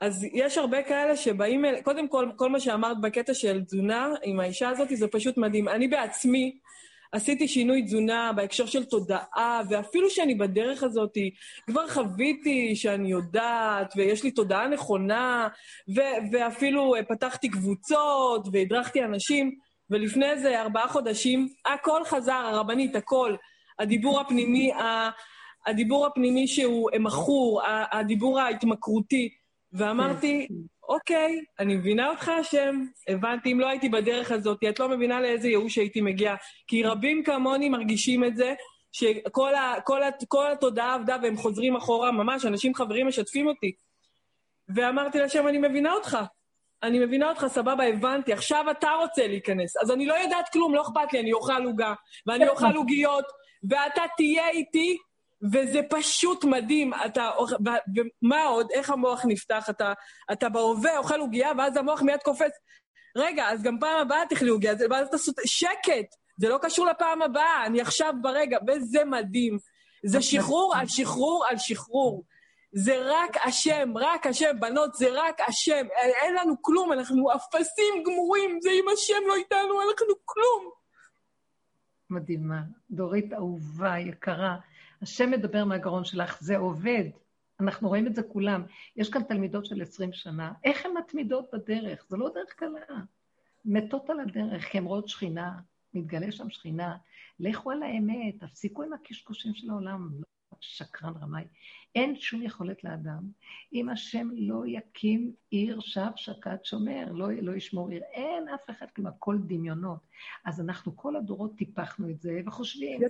אז 0.00 0.24
יש 0.32 0.58
הרבה 0.58 0.82
כאלה 0.82 1.16
שבאים, 1.16 1.64
קודם 1.84 2.08
כל, 2.08 2.30
כל 2.36 2.50
מה 2.50 2.60
שאמרת 2.60 3.00
בקטע 3.00 3.34
של 3.34 3.64
תזונה 3.64 4.08
עם 4.22 4.40
האישה 4.40 4.68
הזאת, 4.68 4.88
זה 4.94 5.08
פשוט 5.08 5.36
מדהים. 5.36 5.68
אני 5.68 5.88
בעצמי, 5.88 6.58
עשיתי 7.12 7.48
שינוי 7.48 7.82
תזונה 7.82 8.32
בהקשר 8.36 8.66
של 8.66 8.84
תודעה, 8.84 9.60
ואפילו 9.68 10.10
שאני 10.10 10.34
בדרך 10.34 10.82
הזאת, 10.82 11.12
כבר 11.66 11.88
חוויתי 11.88 12.76
שאני 12.76 13.10
יודעת, 13.10 13.92
ויש 13.96 14.24
לי 14.24 14.30
תודעה 14.30 14.68
נכונה, 14.68 15.48
ו- 15.96 16.32
ואפילו 16.32 16.94
פתחתי 17.08 17.48
קבוצות, 17.48 18.48
והדרכתי 18.52 19.04
אנשים, 19.04 19.54
ולפני 19.90 20.30
איזה 20.30 20.60
ארבעה 20.60 20.88
חודשים, 20.88 21.48
הכל 21.66 22.04
חזר, 22.04 22.32
הרבנית, 22.32 22.96
הכל. 22.96 23.34
הדיבור 23.78 24.20
הפנימי, 24.20 24.70
הדיבור 25.66 26.06
הפנימי 26.06 26.46
שהוא 26.46 26.90
מכור, 27.00 27.62
הדיבור 27.92 28.40
ההתמכרותי, 28.40 29.28
ואמרתי, 29.72 30.48
אוקיי, 30.90 31.40
אני 31.58 31.74
מבינה 31.74 32.10
אותך, 32.10 32.28
השם, 32.28 32.84
הבנתי, 33.08 33.52
אם 33.52 33.60
לא 33.60 33.68
הייתי 33.68 33.88
בדרך 33.88 34.30
הזאת, 34.30 34.58
את 34.68 34.80
לא 34.80 34.88
מבינה 34.88 35.20
לאיזה 35.20 35.48
ייאוש 35.48 35.78
הייתי 35.78 36.00
מגיעה. 36.00 36.36
כי 36.66 36.82
רבים 36.82 37.22
כמוני 37.24 37.68
מרגישים 37.68 38.24
את 38.24 38.36
זה, 38.36 38.54
שכל 38.92 39.54
ה, 39.54 39.74
כל 39.84 40.02
ה, 40.02 40.08
כל 40.28 40.52
התודעה 40.52 40.94
עבדה 40.94 41.16
והם 41.22 41.36
חוזרים 41.36 41.76
אחורה, 41.76 42.12
ממש, 42.12 42.44
אנשים 42.44 42.74
חברים 42.74 43.06
משתפים 43.06 43.46
אותי. 43.46 43.72
ואמרתי 44.74 45.18
לשם, 45.18 45.48
אני 45.48 45.58
מבינה 45.58 45.92
אותך. 45.92 46.18
אני 46.82 46.98
מבינה 46.98 47.28
אותך, 47.28 47.46
סבבה, 47.48 47.84
הבנתי, 47.84 48.32
עכשיו 48.32 48.64
אתה 48.70 48.90
רוצה 49.00 49.26
להיכנס. 49.26 49.76
אז 49.76 49.90
אני 49.90 50.06
לא 50.06 50.14
יודעת 50.14 50.48
כלום, 50.52 50.74
לא 50.74 50.82
אכפת 50.82 51.12
לי, 51.12 51.20
אני 51.20 51.32
אוכל 51.32 51.64
עוגה, 51.64 51.94
ואני 52.26 52.48
אוכל 52.48 52.76
עוגיות, 52.76 53.24
ואתה 53.70 54.02
תהיה 54.16 54.48
איתי, 54.48 54.96
וזה 55.42 55.80
פשוט 55.90 56.44
מדהים. 56.44 56.94
אתה, 57.06 57.30
ומה 58.22 58.44
עוד? 58.44 58.66
איך 58.74 58.90
המוח 58.90 59.24
נפתח? 59.28 59.70
אתה, 59.70 59.92
אתה 60.32 60.48
בהווה 60.48 60.98
אוכל 60.98 61.20
עוגייה, 61.20 61.52
ואז 61.58 61.76
המוח 61.76 62.02
מיד 62.02 62.20
קופץ. 62.24 62.52
רגע, 63.16 63.48
אז 63.48 63.62
גם 63.62 63.78
פעם 63.80 64.00
הבאה 64.00 64.26
תאכלי 64.28 64.50
עוגייה, 64.50 64.74
ואז 64.90 65.08
אתה 65.08 65.18
סוט... 65.18 65.40
שקט! 65.46 66.14
זה 66.36 66.48
לא 66.48 66.58
קשור 66.62 66.86
לפעם 66.86 67.22
הבאה, 67.22 67.66
אני 67.66 67.80
עכשיו 67.80 68.14
ברגע, 68.22 68.58
וזה 68.68 69.04
מדהים. 69.04 69.58
זה 70.06 70.22
שחרור 70.22 70.74
על 70.76 70.86
שחרור 70.86 71.46
על 71.48 71.56
שחרור. 71.58 72.24
זה 72.72 72.94
רק 73.04 73.36
השם, 73.44 73.92
רק 73.96 74.26
השם, 74.26 74.60
בנות, 74.60 74.94
זה 74.94 75.08
רק 75.12 75.40
השם. 75.48 75.86
אין 76.22 76.34
לנו 76.34 76.62
כלום, 76.62 76.92
אנחנו 76.92 77.28
אפסים 77.34 78.02
גמורים, 78.06 78.58
זה 78.62 78.70
אם 78.70 78.84
השם 78.92 79.28
לא 79.28 79.34
איתנו, 79.34 79.80
אין 79.80 79.88
לנו 79.88 80.14
כלום. 80.24 80.70
מדהימה. 82.10 82.60
דורית 82.90 83.32
אהובה, 83.32 83.98
יקרה. 83.98 84.56
השם 85.02 85.30
מדבר 85.30 85.64
מהגרון 85.64 86.04
שלך, 86.04 86.40
זה 86.40 86.56
עובד. 86.56 87.04
אנחנו 87.60 87.88
רואים 87.88 88.06
את 88.06 88.14
זה 88.14 88.22
כולם. 88.22 88.62
יש 88.96 89.10
כאן 89.10 89.22
תלמידות 89.22 89.66
של 89.66 89.82
20 89.82 90.12
שנה, 90.12 90.52
איך 90.64 90.86
הן 90.86 90.92
מתמידות 90.98 91.50
בדרך? 91.52 92.06
זו 92.08 92.16
לא 92.16 92.30
דרך 92.34 92.52
קלה. 92.56 93.00
מתות 93.64 94.10
על 94.10 94.20
הדרך, 94.20 94.64
כי 94.64 94.78
הן 94.78 94.84
רואות 94.84 95.08
שכינה, 95.08 95.58
מתגלה 95.94 96.32
שם 96.32 96.50
שכינה. 96.50 96.96
לכו 97.40 97.70
על 97.70 97.82
האמת, 97.82 98.34
תפסיקו 98.40 98.82
עם 98.82 98.92
הקשקושים 98.92 99.54
של 99.54 99.70
העולם. 99.70 100.10
שקרן 100.60 101.12
רמאי. 101.22 101.44
אין 101.94 102.16
שום 102.16 102.42
יכולת 102.42 102.84
לאדם 102.84 103.22
אם 103.72 103.88
השם 103.88 104.28
לא 104.32 104.62
יקים 104.66 105.32
עיר 105.50 105.80
שב 105.80 106.10
שקד 106.16 106.56
שומר, 106.64 107.12
לא, 107.12 107.32
לא 107.32 107.52
ישמור 107.52 107.88
עיר. 107.88 108.02
אין 108.12 108.48
אף 108.48 108.70
אחד 108.70 108.86
כלומר, 108.96 109.10
הכל 109.10 109.38
דמיונות. 109.46 109.98
אז 110.44 110.60
אנחנו 110.60 110.96
כל 110.96 111.16
הדורות 111.16 111.56
טיפחנו 111.56 112.10
את 112.10 112.20
זה 112.20 112.40
וחושבים, 112.46 113.00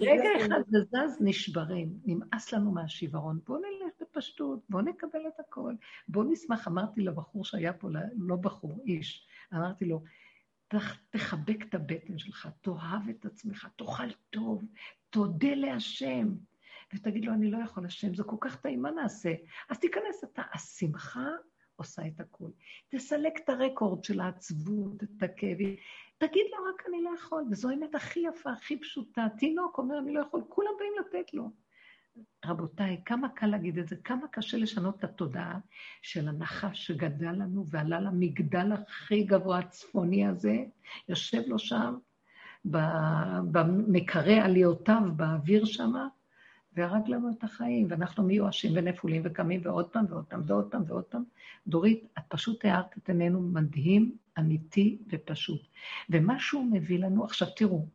רגע 0.00 0.28
אחד 0.40 0.60
זה 0.68 0.78
זז, 0.80 1.16
נשברים. 1.20 1.98
נמאס 2.06 2.52
לנו 2.52 2.72
מהשיוורון. 2.72 3.38
בואו 3.46 3.58
נלך 3.58 3.92
בפשטות, 4.00 4.60
בואו 4.68 4.82
נקבל 4.82 5.20
את 5.28 5.40
הכל. 5.40 5.74
בואו 6.08 6.24
נשמח, 6.32 6.68
אמרתי 6.68 7.00
לבחור 7.00 7.44
שהיה 7.44 7.72
פה, 7.72 7.88
לא 8.18 8.36
בחור, 8.36 8.72
איש, 8.86 9.26
אמרתי 9.54 9.84
לו, 9.84 10.02
תחבק 11.10 11.64
את 11.68 11.74
הבטן 11.74 12.18
שלך, 12.18 12.48
תאהב 12.60 13.08
את 13.10 13.24
עצמך, 13.24 13.68
תאכל 13.76 14.10
טוב, 14.30 14.64
תודה 15.10 15.54
להשם. 15.54 16.28
ותגיד 16.94 17.24
לו, 17.24 17.32
אני 17.32 17.50
לא 17.50 17.58
יכול, 17.58 17.86
השם, 17.86 18.14
זה 18.14 18.24
כל 18.24 18.36
כך 18.40 18.56
טעים, 18.56 18.82
מה 18.82 18.90
נעשה? 18.90 19.32
אז 19.70 19.78
תיכנס 19.78 20.24
אתה. 20.24 20.42
השמחה 20.54 21.28
עושה 21.76 22.02
את 22.06 22.20
הכול. 22.20 22.50
תסלק 22.88 23.32
את 23.44 23.48
הרקורד 23.48 24.04
של 24.04 24.20
העצבות, 24.20 25.02
את 25.02 25.22
הכאבים. 25.22 25.76
תגיד 26.18 26.46
לו, 26.52 26.64
רק 26.74 26.82
אני 26.88 27.02
לא 27.02 27.10
יכול. 27.18 27.44
וזו 27.50 27.70
האמת 27.70 27.94
הכי 27.94 28.20
יפה, 28.20 28.52
הכי 28.52 28.80
פשוטה. 28.80 29.26
תינוק 29.38 29.78
אומר, 29.78 29.98
אני 29.98 30.14
לא 30.14 30.20
יכול, 30.20 30.42
כולם 30.48 30.70
באים 30.78 30.92
לתת 31.00 31.34
לו. 31.34 31.50
רבותיי, 32.44 33.00
כמה 33.04 33.28
קל 33.28 33.46
להגיד 33.46 33.78
את 33.78 33.88
זה, 33.88 33.96
כמה 33.96 34.28
קשה 34.28 34.56
לשנות 34.56 34.98
את 34.98 35.04
התודעה 35.04 35.58
של 36.02 36.28
הנחש 36.28 36.86
שגדל 36.86 37.32
לנו 37.32 37.66
ועלה 37.70 38.00
למגדל 38.00 38.72
הכי 38.72 39.22
גבוה 39.22 39.58
הצפוני 39.58 40.26
הזה, 40.26 40.56
יושב 41.08 41.42
לו 41.46 41.58
שם, 41.58 41.94
במקרה 43.52 44.44
עליותיו 44.44 45.02
באוויר 45.16 45.64
שם, 45.64 45.92
והרג 46.76 47.08
לנו 47.08 47.30
את 47.30 47.44
החיים, 47.44 47.86
ואנחנו 47.90 48.22
מיואשים 48.22 48.72
ונפולים 48.74 49.22
וקמים 49.24 49.60
ועוד 49.64 49.88
פעם 49.88 50.04
ועוד 50.08 50.24
פעם 50.24 50.42
ועוד 50.46 50.70
פעם 50.70 50.82
ועוד 50.86 51.04
פעם. 51.04 51.24
דורית, 51.66 52.04
את 52.18 52.22
פשוט 52.28 52.64
הארת 52.64 52.98
את 52.98 53.08
עינינו 53.08 53.40
מדהים, 53.40 54.16
אמיתי 54.38 54.98
ופשוט. 55.10 55.60
ומה 56.10 56.38
שהוא 56.38 56.64
מביא 56.72 56.98
לנו, 56.98 57.24
עכשיו 57.24 57.48
תראו, 57.56 57.86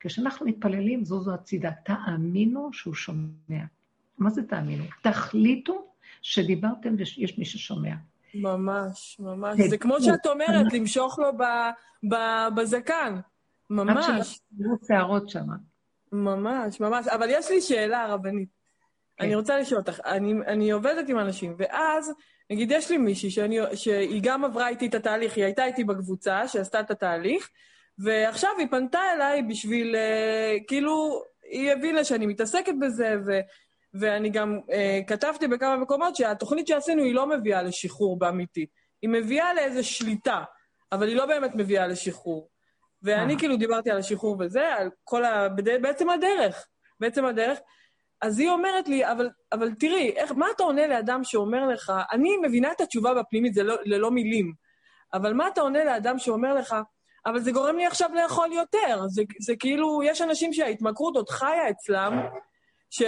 כשאנחנו 0.00 0.46
מתפללים, 0.46 1.04
זוזו 1.04 1.34
הצידה, 1.34 1.70
תאמינו 1.84 2.72
שהוא 2.72 2.94
שומע. 2.94 3.64
מה 4.18 4.30
זה 4.30 4.42
תאמינו? 4.42 4.84
תחליטו 5.02 5.86
שדיברתם 6.22 6.94
ויש 6.98 7.38
מי 7.38 7.44
ששומע. 7.44 7.94
ממש, 8.34 9.16
ממש. 9.20 9.60
זה 9.68 9.78
כמו 9.78 10.00
שאת 10.00 10.26
אומרת, 10.26 10.72
למשוך 10.72 11.18
לו 11.18 11.30
בזקן. 12.56 13.20
ממש. 13.70 14.06
עד 14.08 14.24
שלא 14.24 14.74
שערות 14.88 15.28
שם. 15.28 15.46
ממש, 16.12 16.80
ממש. 16.80 17.08
אבל 17.08 17.26
יש 17.30 17.50
לי 17.50 17.60
שאלה, 17.60 18.06
רבנית. 18.06 18.48
כן. 19.16 19.24
אני 19.24 19.34
רוצה 19.34 19.58
לשאול 19.58 19.80
אותך, 19.80 20.00
אני, 20.06 20.32
אני 20.46 20.70
עובדת 20.70 21.08
עם 21.08 21.18
אנשים, 21.18 21.54
ואז, 21.58 22.12
נגיד, 22.50 22.70
יש 22.70 22.90
לי 22.90 22.98
מישהי 22.98 23.30
שאני, 23.30 23.58
שהיא 23.74 24.20
גם 24.24 24.44
עברה 24.44 24.68
איתי 24.68 24.86
את 24.86 24.94
התהליך, 24.94 25.36
היא 25.36 25.44
הייתה 25.44 25.64
איתי 25.64 25.84
בקבוצה 25.84 26.48
שעשתה 26.48 26.80
את 26.80 26.90
התהליך, 26.90 27.50
ועכשיו 27.98 28.50
היא 28.58 28.66
פנתה 28.70 29.00
אליי 29.14 29.42
בשביל, 29.42 29.94
uh, 29.94 30.64
כאילו, 30.68 31.22
היא 31.50 31.72
הבינה 31.72 32.04
שאני 32.04 32.26
מתעסקת 32.26 32.74
בזה, 32.80 33.16
ו, 33.26 33.40
ואני 33.94 34.30
גם 34.30 34.58
uh, 34.68 34.72
כתבתי 35.06 35.48
בכמה 35.48 35.76
מקומות 35.76 36.16
שהתוכנית 36.16 36.66
שעשינו 36.66 37.02
היא 37.02 37.14
לא 37.14 37.26
מביאה 37.26 37.62
לשחרור 37.62 38.18
באמיתי. 38.18 38.66
היא 39.02 39.10
מביאה 39.10 39.54
לאיזו 39.54 39.84
שליטה, 39.84 40.42
אבל 40.92 41.08
היא 41.08 41.16
לא 41.16 41.26
באמת 41.26 41.54
מביאה 41.54 41.86
לשחרור. 41.86 42.51
ואני 43.02 43.38
כאילו 43.38 43.56
דיברתי 43.56 43.90
על 43.90 43.98
השחרור 43.98 44.36
וזה, 44.40 44.74
על 44.74 44.90
כל 45.04 45.24
ה... 45.24 45.48
בעצם 45.80 46.10
הדרך. 46.10 46.66
בעצם 47.00 47.24
הדרך. 47.24 47.58
אז 48.22 48.38
היא 48.38 48.50
אומרת 48.50 48.88
לי, 48.88 49.10
אבל, 49.12 49.30
אבל 49.52 49.74
תראי, 49.74 50.12
איך, 50.16 50.32
מה 50.32 50.46
אתה 50.56 50.62
עונה 50.62 50.86
לאדם 50.86 51.24
שאומר 51.24 51.66
לך, 51.66 51.92
אני 52.12 52.36
מבינה 52.36 52.72
את 52.72 52.80
התשובה 52.80 53.14
בפנימית, 53.14 53.54
זה 53.54 53.62
לא, 53.62 53.76
ללא 53.84 54.10
מילים, 54.10 54.52
אבל 55.14 55.32
מה 55.32 55.48
אתה 55.48 55.60
עונה 55.60 55.84
לאדם 55.84 56.18
שאומר 56.18 56.54
לך, 56.54 56.76
אבל 57.26 57.40
זה 57.40 57.52
גורם 57.52 57.76
לי 57.76 57.86
עכשיו 57.86 58.10
לאכול 58.14 58.52
יותר. 58.52 59.08
זה, 59.08 59.22
זה 59.40 59.56
כאילו, 59.56 60.02
יש 60.02 60.22
אנשים 60.22 60.52
שההתמכרות 60.52 61.16
עוד 61.16 61.28
חיה 61.28 61.70
אצלם, 61.70 62.20
ש... 62.90 63.02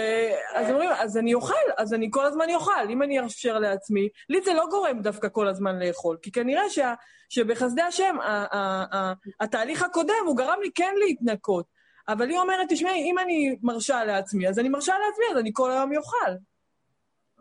אז 0.55 0.69
אומרים, 0.69 0.89
אז 0.99 1.17
אני 1.17 1.33
אוכל, 1.33 1.53
אז 1.77 1.93
אני 1.93 2.07
כל 2.11 2.25
הזמן 2.25 2.45
אוכל, 2.53 2.89
אם 2.89 3.03
אני 3.03 3.19
אאפשר 3.19 3.59
לעצמי. 3.59 4.09
לי 4.29 4.41
זה 4.41 4.53
לא 4.53 4.65
גורם 4.69 5.01
דווקא 5.01 5.27
כל 5.31 5.47
הזמן 5.47 5.79
לאכול, 5.79 6.17
כי 6.21 6.31
כנראה 6.31 6.69
שה... 6.69 6.93
שבחסדי 7.29 7.81
השם, 7.81 8.15
ה... 8.21 8.55
ה... 8.55 8.85
ה... 8.95 9.13
התהליך 9.39 9.83
הקודם, 9.83 10.13
הוא 10.25 10.37
גרם 10.37 10.57
לי 10.61 10.69
כן 10.75 10.93
להתנקות. 10.99 11.65
אבל 12.07 12.29
היא 12.29 12.37
אומרת, 12.37 12.67
תשמעי, 12.69 13.11
אם 13.11 13.19
אני 13.19 13.55
מרשה 13.61 14.03
לעצמי, 14.03 14.47
אז 14.47 14.59
אני 14.59 14.69
מרשה 14.69 14.93
לעצמי, 14.93 15.25
אז 15.31 15.37
אני 15.37 15.49
כל 15.53 15.71
היום 15.71 15.97
אוכל. 15.97 16.31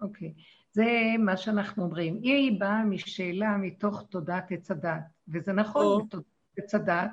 אוקיי. 0.02 0.28
Okay. 0.28 0.40
זה 0.72 0.84
מה 1.18 1.36
שאנחנו 1.36 1.82
אומרים. 1.82 2.18
היא 2.22 2.60
באה 2.60 2.84
משאלה 2.84 3.56
מתוך 3.56 4.02
תודעת 4.10 4.52
עץ 4.52 4.70
הדת, 4.70 5.00
וזה 5.28 5.52
נכון, 5.52 6.02
oh. 6.02 6.10
תודעת 6.10 6.26
עץ 6.58 6.74
הדת, 6.74 7.10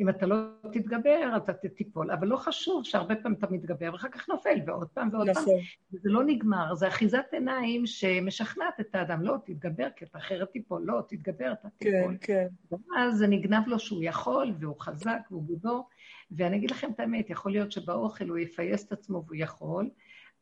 אם 0.00 0.08
אתה 0.08 0.26
לא 0.26 0.36
תתגבר, 0.72 1.36
אתה 1.36 1.52
תיפול. 1.52 2.10
אבל 2.10 2.28
לא 2.28 2.36
חשוב 2.36 2.84
שהרבה 2.84 3.16
פעמים 3.16 3.38
אתה 3.38 3.46
מתגבר, 3.50 3.90
ואחר 3.92 4.08
כך 4.08 4.28
נופל, 4.28 4.58
ועוד 4.66 4.88
פעם 4.88 5.08
ועוד. 5.12 5.30
פעם. 5.30 5.44
וזה 5.92 6.10
לא 6.10 6.24
נגמר, 6.24 6.74
זה 6.74 6.88
אחיזת 6.88 7.26
עיניים 7.32 7.86
שמשכנעת 7.86 8.80
את 8.80 8.94
האדם, 8.94 9.22
לא, 9.22 9.36
תתגבר, 9.44 9.88
כי 9.96 10.04
אתה 10.04 10.18
אחרת 10.18 10.50
תיפול, 10.50 10.82
לא, 10.84 11.02
תתגבר, 11.08 11.52
אתה 11.52 11.68
כן, 11.80 11.90
תיפול. 11.90 12.16
כן, 12.20 12.48
כן. 12.70 12.76
ואז 12.94 13.18
זה 13.18 13.26
נגנב 13.26 13.66
לו 13.66 13.78
שהוא 13.78 14.02
יכול, 14.02 14.52
והוא 14.60 14.80
חזק, 14.80 15.20
והוא 15.30 15.46
גיבור. 15.46 15.88
ואני 16.30 16.56
אגיד 16.56 16.70
לכם 16.70 16.90
את 16.94 17.00
האמת, 17.00 17.30
יכול 17.30 17.52
להיות 17.52 17.72
שבאוכל 17.72 18.28
הוא 18.28 18.38
יפייס 18.38 18.86
את 18.86 18.92
עצמו 18.92 19.24
והוא 19.26 19.36
יכול, 19.36 19.88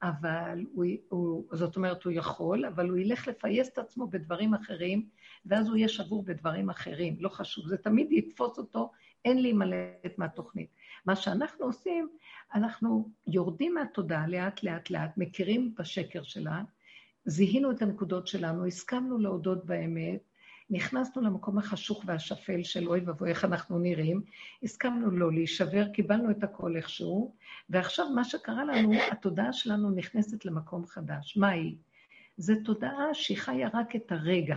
אבל 0.02 0.64
הוא, 0.72 0.84
הוא, 1.08 1.44
זאת 1.52 1.76
אומרת, 1.76 2.04
הוא 2.04 2.12
יכול, 2.12 2.64
אבל 2.64 2.88
הוא 2.88 2.98
ילך 2.98 3.28
לפייס 3.28 3.68
את 3.68 3.78
עצמו 3.78 4.06
בדברים 4.06 4.54
אחרים, 4.54 5.06
ואז 5.46 5.68
הוא 5.68 5.76
יהיה 5.76 5.88
שבור 5.88 6.22
בדברים 6.22 6.70
אחרים. 6.70 7.16
לא 7.20 7.28
חשוב, 7.28 7.66
זה 7.68 7.76
תמיד 7.76 8.12
יתפוס 8.12 8.58
אותו 8.58 8.90
אין 9.24 9.42
להימלט 9.42 10.18
מהתוכנית. 10.18 10.70
מה 11.06 11.16
שאנחנו 11.16 11.66
עושים, 11.66 12.08
אנחנו 12.54 13.08
יורדים 13.26 13.74
מהתודעה 13.74 14.26
לאט 14.26 14.62
לאט 14.62 14.90
לאט, 14.90 15.10
מכירים 15.16 15.74
בשקר 15.78 16.22
שלה, 16.22 16.62
זיהינו 17.24 17.70
את 17.70 17.82
הנקודות 17.82 18.26
שלנו, 18.26 18.66
הסכמנו 18.66 19.18
להודות 19.18 19.64
באמת, 19.64 20.20
נכנסנו 20.70 21.22
למקום 21.22 21.58
החשוך 21.58 22.02
והשפל 22.06 22.62
של 22.62 22.88
אוי 22.88 23.00
ואבוי, 23.00 23.30
איך 23.30 23.44
אנחנו 23.44 23.78
נראים, 23.78 24.22
הסכמנו 24.62 25.10
לא 25.10 25.32
להישבר, 25.32 25.88
קיבלנו 25.88 26.30
את 26.30 26.44
הכל 26.44 26.76
איכשהו, 26.76 27.34
ועכשיו 27.70 28.06
מה 28.14 28.24
שקרה 28.24 28.64
לנו, 28.64 28.92
התודעה 29.12 29.52
שלנו 29.52 29.90
נכנסת 29.90 30.44
למקום 30.44 30.86
חדש. 30.86 31.36
מה 31.36 31.48
היא? 31.48 31.76
זו 32.36 32.54
תודעה 32.64 33.14
שהיא 33.14 33.38
חיה 33.38 33.68
רק 33.74 33.96
את 33.96 34.12
הרגע. 34.12 34.56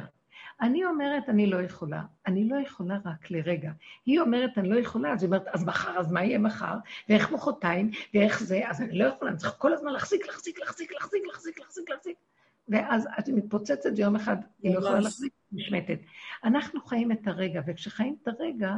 אני 0.63 0.85
אומרת, 0.85 1.29
אני 1.29 1.47
לא 1.47 1.61
יכולה. 1.61 2.01
אני 2.27 2.49
לא 2.49 2.55
יכולה 2.55 2.97
רק 3.05 3.31
לרגע. 3.31 3.71
היא 4.05 4.19
אומרת, 4.19 4.57
אני 4.57 4.69
לא 4.69 4.79
יכולה, 4.79 5.13
אז 5.13 5.23
היא 5.23 5.27
אומרת, 5.27 5.47
אז 5.47 5.63
מחר, 5.63 5.99
אז 5.99 6.11
מה 6.11 6.23
יהיה 6.23 6.37
מחר? 6.37 6.75
ואיך 7.09 7.31
מחרתיים? 7.31 7.91
ואיך 8.13 8.43
זה? 8.43 8.61
אז 8.69 8.81
אני 8.81 8.97
לא 8.97 9.05
יכולה, 9.05 9.31
אני 9.31 9.39
צריכה 9.39 9.57
כל 9.57 9.73
הזמן 9.73 9.91
להחזיק, 9.91 10.27
להחזיק, 10.27 10.59
להחזיק, 10.59 10.91
להחזיק, 10.91 11.23
להחזיק, 11.27 11.59
להחזיק, 11.59 11.89
להחזיק. 11.89 12.17
ואז 12.69 13.07
את 13.19 13.29
מתפוצצת 13.29 13.89
ויום 13.95 14.15
אחד 14.15 14.37
היא 14.63 14.73
לא 14.73 14.79
יכולה 14.79 14.99
להחזיק, 14.99 15.33
נשמטת. 15.51 15.99
אנחנו 16.43 16.81
חיים 16.81 17.11
את 17.11 17.27
הרגע, 17.27 17.61
וכשחיים 17.67 18.15
את 18.21 18.27
הרגע, 18.27 18.71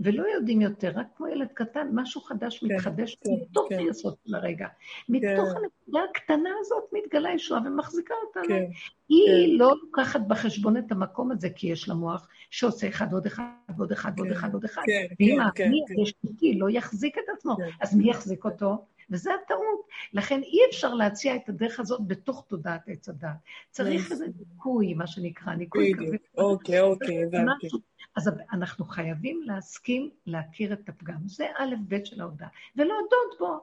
ולא 0.00 0.24
יודעים 0.34 0.60
יותר, 0.60 0.92
רק 0.94 1.06
כמו 1.16 1.28
ילד 1.28 1.48
קטן, 1.54 1.88
משהו 1.94 2.20
חדש 2.20 2.58
כן, 2.58 2.66
מתחדש 2.66 3.14
כן, 3.14 3.30
מתוך 3.42 3.66
כן. 3.68 3.78
היסוד 3.78 4.14
של 4.26 4.34
הרגע. 4.34 4.66
מתוך 5.08 5.48
הנקודה 5.48 6.00
הקטנה 6.10 6.50
הזאת 6.60 6.84
מתגלה 6.92 7.32
ישועה 7.34 7.60
ומחזיקה 7.66 8.14
אותנו. 8.26 8.44
כן, 8.48 8.64
היא 9.08 9.26
כן. 9.26 9.58
לא 9.58 9.74
לוקחת 9.84 10.20
בחשבון 10.26 10.76
את 10.76 10.92
המקום 10.92 11.30
הזה, 11.30 11.50
כי 11.50 11.66
יש 11.66 11.88
לה 11.88 11.94
מוח 11.94 12.28
שעושה 12.50 12.88
אחד 12.88 13.12
עוד 13.12 13.26
אחד 13.26 13.44
ועוד 13.76 13.92
אחד 13.92 14.12
ועוד 14.16 14.32
אחד 14.32 14.48
ועוד 14.50 14.64
אחד. 14.64 14.82
ואם 15.20 15.38
האמי 15.40 15.80
הישותי 15.88 16.58
לא 16.58 16.70
יחזיק 16.70 17.18
את 17.18 17.28
עצמו, 17.36 17.56
אז 17.80 17.96
מי 17.96 18.10
יחזיק 18.10 18.44
אותו? 18.44 18.86
וזה 19.10 19.30
הטעות. 19.34 19.80
לכן 20.12 20.40
אי 20.42 20.58
אפשר 20.70 20.94
להציע 20.94 21.36
את 21.36 21.48
הדרך 21.48 21.80
הזאת 21.80 22.00
בתוך 22.06 22.44
תודעת 22.48 22.88
עץ 22.88 23.08
הדת. 23.08 23.30
צריך 23.70 24.12
איזה 24.12 24.26
ניקוי, 24.38 24.94
מה 24.94 25.06
שנקרא, 25.06 25.54
ניקוי 25.54 25.92
כזה. 25.98 26.16
אוקיי, 26.36 26.80
אוקיי, 26.80 27.24
הבנתי. 27.24 27.68
אז 28.16 28.30
אנחנו 28.52 28.84
חייבים 28.84 29.42
להסכים 29.42 30.10
להכיר 30.26 30.72
את 30.72 30.88
הפגם. 30.88 31.28
זה 31.28 31.46
א' 31.58 31.74
ב' 31.88 32.04
של 32.04 32.20
ההודעה, 32.20 32.48
ולהודות 32.76 33.38
בו. 33.38 33.60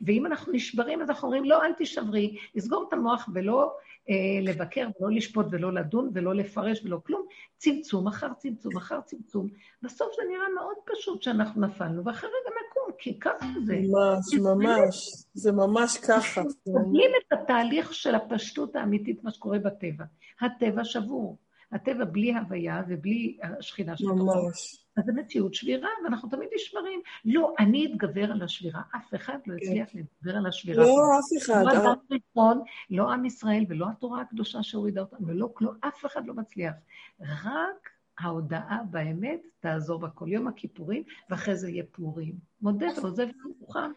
ואם 0.00 0.26
אנחנו 0.26 0.52
נשברים, 0.52 1.02
אז 1.02 1.10
אנחנו 1.10 1.28
אומרים, 1.28 1.44
לא, 1.44 1.62
אל 1.62 1.72
תישברי, 1.72 2.36
לסגור 2.54 2.84
את 2.88 2.92
המוח 2.92 3.28
ולא 3.34 3.72
אה, 4.10 4.40
לבקר 4.42 4.88
ולא 5.00 5.10
לשפוט 5.10 5.46
ולא 5.50 5.72
לדון 5.72 6.10
ולא 6.14 6.34
לפרש 6.34 6.80
ולא 6.84 6.98
כלום, 7.06 7.26
צמצום 7.56 8.06
אחר 8.06 8.28
צמצום 8.38 8.76
אחר 8.76 9.00
צמצום. 9.00 9.46
בסוף 9.82 10.08
זה 10.16 10.22
נראה 10.30 10.48
מאוד 10.54 10.76
פשוט 10.84 11.22
שאנחנו 11.22 11.66
נפלנו, 11.66 12.04
ואחרי 12.04 12.30
רגע 12.30 12.56
נקום, 12.68 12.92
כי 12.98 13.18
ככה 13.20 13.46
זה. 13.64 13.80
ממש, 13.82 14.34
ממש, 14.34 15.24
זה 15.34 15.52
ממש 15.52 15.96
ככה. 15.96 16.42
מקבלים 16.66 17.10
את 17.26 17.32
התהליך 17.32 17.94
של 17.94 18.14
הפשטות 18.14 18.76
האמיתית, 18.76 19.24
מה 19.24 19.30
שקורה 19.30 19.58
בטבע. 19.58 20.04
הטבע 20.40 20.84
שבור. 20.84 21.38
הטבע 21.72 22.04
בלי 22.04 22.34
הוויה 22.34 22.82
ובלי 22.88 23.38
השכינה 23.58 23.96
של 23.96 24.04
תוכו. 24.04 24.24
ממש. 24.24 24.83
אז 24.96 25.04
זו 25.04 25.12
מציאות 25.12 25.54
שבירה, 25.54 25.88
ואנחנו 26.04 26.28
תמיד 26.28 26.48
נשברים. 26.54 27.00
לא, 27.24 27.54
אני 27.58 27.86
אתגבר 27.86 28.32
על 28.32 28.42
השבירה. 28.42 28.82
אף 28.96 29.14
אחד 29.14 29.38
לא 29.46 29.54
כן. 29.58 29.66
הצליח 29.66 29.88
להתגבר 29.94 30.36
על 30.36 30.46
השבירה. 30.46 30.84
לא, 30.84 30.96
אף 31.18 31.42
אחד. 31.42 31.62
לא 31.64 31.72
אדם 31.72 31.94
ראשון, 32.10 32.62
לא 32.90 33.12
עם 33.12 33.24
ישראל 33.24 33.64
ולא 33.68 33.86
התורה 33.88 34.20
הקדושה 34.20 34.62
שהורידה 34.62 35.00
אותנו, 35.00 35.26
ולא 35.26 35.50
כלום, 35.54 35.74
אף 35.80 36.06
אחד 36.06 36.26
לא 36.26 36.34
מצליח. 36.34 36.74
רק 37.20 37.90
ההודעה 38.18 38.78
באמת 38.90 39.40
תעזור 39.60 39.98
בכל 39.98 40.28
יום 40.28 40.48
הכיפורים, 40.48 41.02
ואחרי 41.30 41.56
זה 41.56 41.70
יהיה 41.70 41.84
פורים. 41.92 42.34
מודה 42.62 42.86
ועוזב 42.96 43.26
ומוכן. 43.44 43.90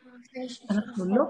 אנחנו 0.70 1.16
לא, 1.16 1.24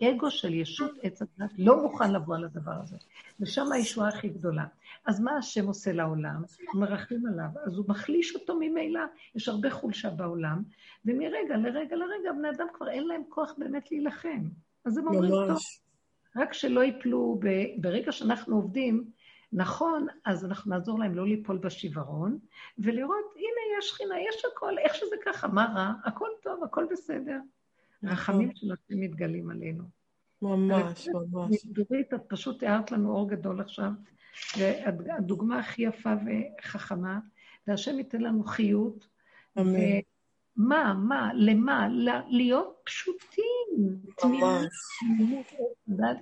האגו 0.00 0.30
של 0.30 0.54
ישות 0.54 0.90
עץ 1.02 1.22
הדת 1.22 1.50
לא 1.58 1.82
מוכן 1.82 2.12
לבוא 2.12 2.36
על 2.36 2.44
הדבר 2.44 2.72
הזה. 2.82 2.96
ושם 3.40 3.72
הישועה 3.72 4.08
הכי 4.08 4.28
גדולה. 4.28 4.64
אז 5.06 5.20
מה 5.20 5.36
השם 5.36 5.66
עושה 5.66 5.92
לעולם? 5.92 6.42
הוא 6.72 6.80
מרחם 6.80 7.26
עליו, 7.32 7.48
אז 7.66 7.78
הוא 7.78 7.84
מחליש 7.88 8.34
אותו 8.34 8.56
ממילא. 8.60 9.00
יש 9.34 9.48
הרבה 9.48 9.70
חולשה 9.70 10.10
בעולם, 10.10 10.62
ומרגע 11.04 11.56
לרגע 11.56 11.96
לרגע 11.96 12.32
בני 12.38 12.50
אדם 12.50 12.66
כבר 12.74 12.88
אין 12.88 13.06
להם 13.06 13.22
כוח 13.28 13.54
באמת 13.58 13.90
להילחם. 13.90 14.42
אז 14.84 14.98
הם 14.98 15.06
אומרים, 15.08 15.30
טוב, 15.30 15.58
רק 16.36 16.52
שלא 16.52 16.80
ייפלו, 16.80 17.38
ב... 17.40 17.48
ברגע 17.80 18.12
שאנחנו 18.12 18.56
עובדים, 18.56 19.10
נכון, 19.52 20.06
אז 20.24 20.44
אנחנו 20.44 20.70
נעזור 20.70 20.98
להם 20.98 21.14
לא 21.14 21.26
ליפול 21.26 21.58
בשיוורון, 21.58 22.38
ולראות, 22.78 23.34
הנה, 23.36 23.78
יש 23.78 23.88
שכינה, 23.88 24.14
יש 24.28 24.44
הכל, 24.52 24.78
איך 24.78 24.94
שזה 24.94 25.16
ככה, 25.24 25.48
מה 25.48 25.72
רע? 25.74 25.92
הכל 26.04 26.28
טוב, 26.42 26.64
הכל 26.64 26.86
בסדר. 26.90 27.38
נכון. 28.02 28.12
רחמים 28.12 28.50
של 28.54 28.72
השם 28.72 29.00
מתגלים 29.00 29.50
עלינו. 29.50 29.84
ממש, 30.42 31.08
ממש. 31.08 31.66
דורית, 31.66 32.14
את 32.14 32.20
פשוט 32.28 32.62
הערת 32.62 32.92
לנו 32.92 33.10
אור 33.12 33.28
גדול 33.28 33.60
עכשיו, 33.60 33.90
והדוגמה 34.58 35.58
הכי 35.58 35.82
יפה 35.82 36.12
וחכמה, 36.60 37.18
והשם 37.66 37.98
ייתן 37.98 38.20
לנו 38.20 38.44
חיות. 38.44 39.06
אמן. 39.58 40.00
מה, 40.56 40.94
מה, 40.94 41.30
למה? 41.34 41.88
להיות 42.28 42.80
פשוטים. 42.84 43.52
תמימות, 44.16 44.68
תמימות, 45.00 45.46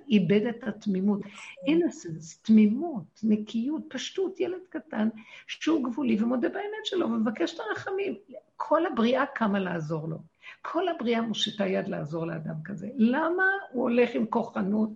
איבד 0.07 0.45
את 0.45 0.63
התמימות. 0.67 1.19
אינסנס, 1.67 2.41
תמימות, 2.41 3.19
נקיות, 3.23 3.81
פשטות, 3.89 4.39
ילד 4.39 4.61
קטן 4.69 5.09
שהוא 5.47 5.83
גבולי 5.83 6.23
ומודה 6.23 6.49
באמת 6.49 6.85
שלו 6.85 7.05
ומבקש 7.05 7.55
את 7.55 7.59
הרחמים. 7.59 8.15
כל 8.57 8.85
הבריאה 8.85 9.25
קמה 9.25 9.59
לעזור 9.59 10.07
לו. 10.07 10.17
כל 10.61 10.87
הבריאה 10.87 11.21
מושיטה 11.21 11.67
יד 11.67 11.87
לעזור 11.87 12.27
לאדם 12.27 12.55
כזה. 12.63 12.89
למה 12.95 13.43
הוא 13.71 13.83
הולך 13.83 14.09
עם 14.13 14.25
כוחנות 14.25 14.89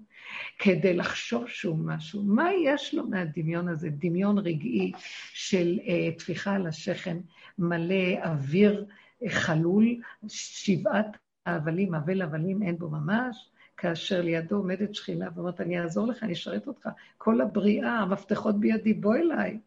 כדי 0.59 0.93
לחשוב 0.93 1.47
שהוא 1.47 1.77
משהו? 1.77 2.23
מה 2.23 2.49
יש 2.53 2.93
לו 2.93 3.07
מהדמיון 3.07 3.67
הזה? 3.67 3.89
דמיון 3.89 4.37
רגעי 4.37 4.91
של 5.33 5.79
uh, 5.81 6.19
טפיחה 6.19 6.55
על 6.55 6.67
השכם, 6.67 7.17
מלא 7.59 8.23
אוויר 8.23 8.85
uh, 9.23 9.29
חלול, 9.29 9.85
שבעת 10.27 11.17
ההבלים, 11.45 11.95
אבל 11.95 12.21
הבלים 12.21 12.63
אין 12.63 12.77
בו 12.77 12.89
ממש, 12.89 13.49
כאשר 13.77 14.21
לידו 14.21 14.55
עומדת 14.55 14.95
שכינה 14.95 15.29
ואומרת, 15.35 15.61
אני 15.61 15.79
אעזור 15.79 16.07
לך, 16.07 16.23
אני 16.23 16.33
אשרת 16.33 16.67
אותך. 16.67 16.89
כל 17.17 17.41
הבריאה, 17.41 17.99
המפתחות 17.99 18.59
בידי, 18.59 18.93
בוא 18.93 19.15
אליי. 19.15 19.59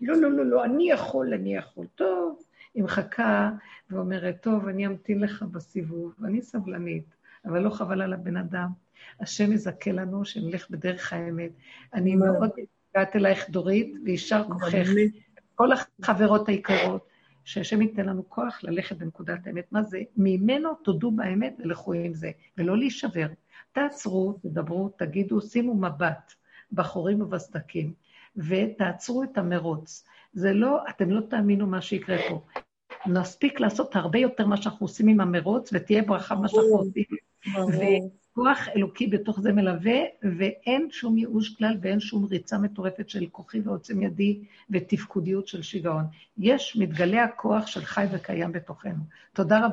לא, 0.00 0.16
לא, 0.16 0.30
לא, 0.30 0.46
לא, 0.46 0.64
אני 0.64 0.90
יכול, 0.90 1.34
אני 1.34 1.56
יכול. 1.56 1.86
טוב, 1.94 2.42
היא 2.74 2.84
מחכה 2.84 3.50
ואומרת, 3.90 4.42
טוב, 4.42 4.68
אני 4.68 4.86
אמתין 4.86 5.20
לך 5.20 5.42
בסיבוב, 5.42 6.14
אני 6.24 6.42
סבלנית, 6.42 7.14
אבל 7.44 7.60
לא 7.60 7.70
חבל 7.70 8.02
על 8.02 8.12
הבן 8.12 8.36
אדם. 8.36 8.68
השם 9.20 9.52
יזכה 9.52 9.92
לנו 9.92 10.24
שנלך 10.24 10.70
בדרך 10.70 11.12
האמת. 11.12 11.50
אני 11.94 12.14
מאוד 12.14 12.50
מתגעת 12.56 13.16
אלייך, 13.16 13.50
דורית, 13.50 13.94
ויישר 14.04 14.44
כוחך. 14.44 14.88
כל 15.54 15.68
החברות 15.72 16.48
היקרות, 16.48 17.06
שהשם 17.44 17.82
ייתן 17.82 18.06
לנו 18.06 18.28
כוח 18.28 18.64
ללכת 18.64 18.96
בנקודת 18.96 19.46
האמת. 19.46 19.72
מה 19.72 19.82
זה? 19.82 20.00
ממנו 20.16 20.74
תודו 20.74 21.10
באמת 21.10 21.56
ולכו 21.58 21.92
עם 21.92 22.14
זה, 22.14 22.30
ולא 22.58 22.78
להישבר. 22.78 23.26
תעצרו, 23.72 24.38
תדברו, 24.42 24.88
תגידו, 24.88 25.40
שימו 25.40 25.74
מבט 25.74 26.32
בחורים 26.72 27.20
ובסדקים, 27.20 27.92
ותעצרו 28.36 29.22
את 29.22 29.38
המרוץ. 29.38 30.04
זה 30.32 30.52
לא, 30.52 30.78
אתם 30.88 31.10
לא 31.10 31.20
תאמינו 31.20 31.66
מה 31.66 31.82
שיקרה 31.82 32.16
פה. 32.28 32.40
נספיק 33.06 33.60
לעשות 33.60 33.96
הרבה 33.96 34.18
יותר 34.18 34.46
מה 34.46 34.56
שאנחנו 34.56 34.84
עושים 34.84 35.08
עם 35.08 35.20
המרוץ, 35.20 35.70
ותהיה 35.72 36.02
ברכה 36.02 36.34
מה 36.34 36.48
שאנחנו 36.48 36.76
עושים. 36.76 37.04
וכוח 38.32 38.68
אלוקי 38.76 39.06
בתוך 39.06 39.40
זה 39.40 39.52
מלווה, 39.52 39.98
ואין 40.38 40.88
שום 40.90 41.18
ייאוש 41.18 41.56
כלל 41.56 41.76
ואין 41.80 42.00
שום 42.00 42.24
ריצה 42.24 42.58
מטורפת 42.58 43.08
של 43.08 43.26
כוחי 43.32 43.60
ועוצם 43.60 44.02
ידי 44.02 44.40
ותפקודיות 44.70 45.48
של 45.48 45.62
שיגעון. 45.62 46.04
יש, 46.38 46.76
מתגלה 46.76 47.24
הכוח 47.24 47.66
של 47.66 47.84
חי 47.84 48.04
וקיים 48.12 48.52
בתוכנו. 48.52 49.04
תודה 49.32 49.58
רבה. 49.58 49.68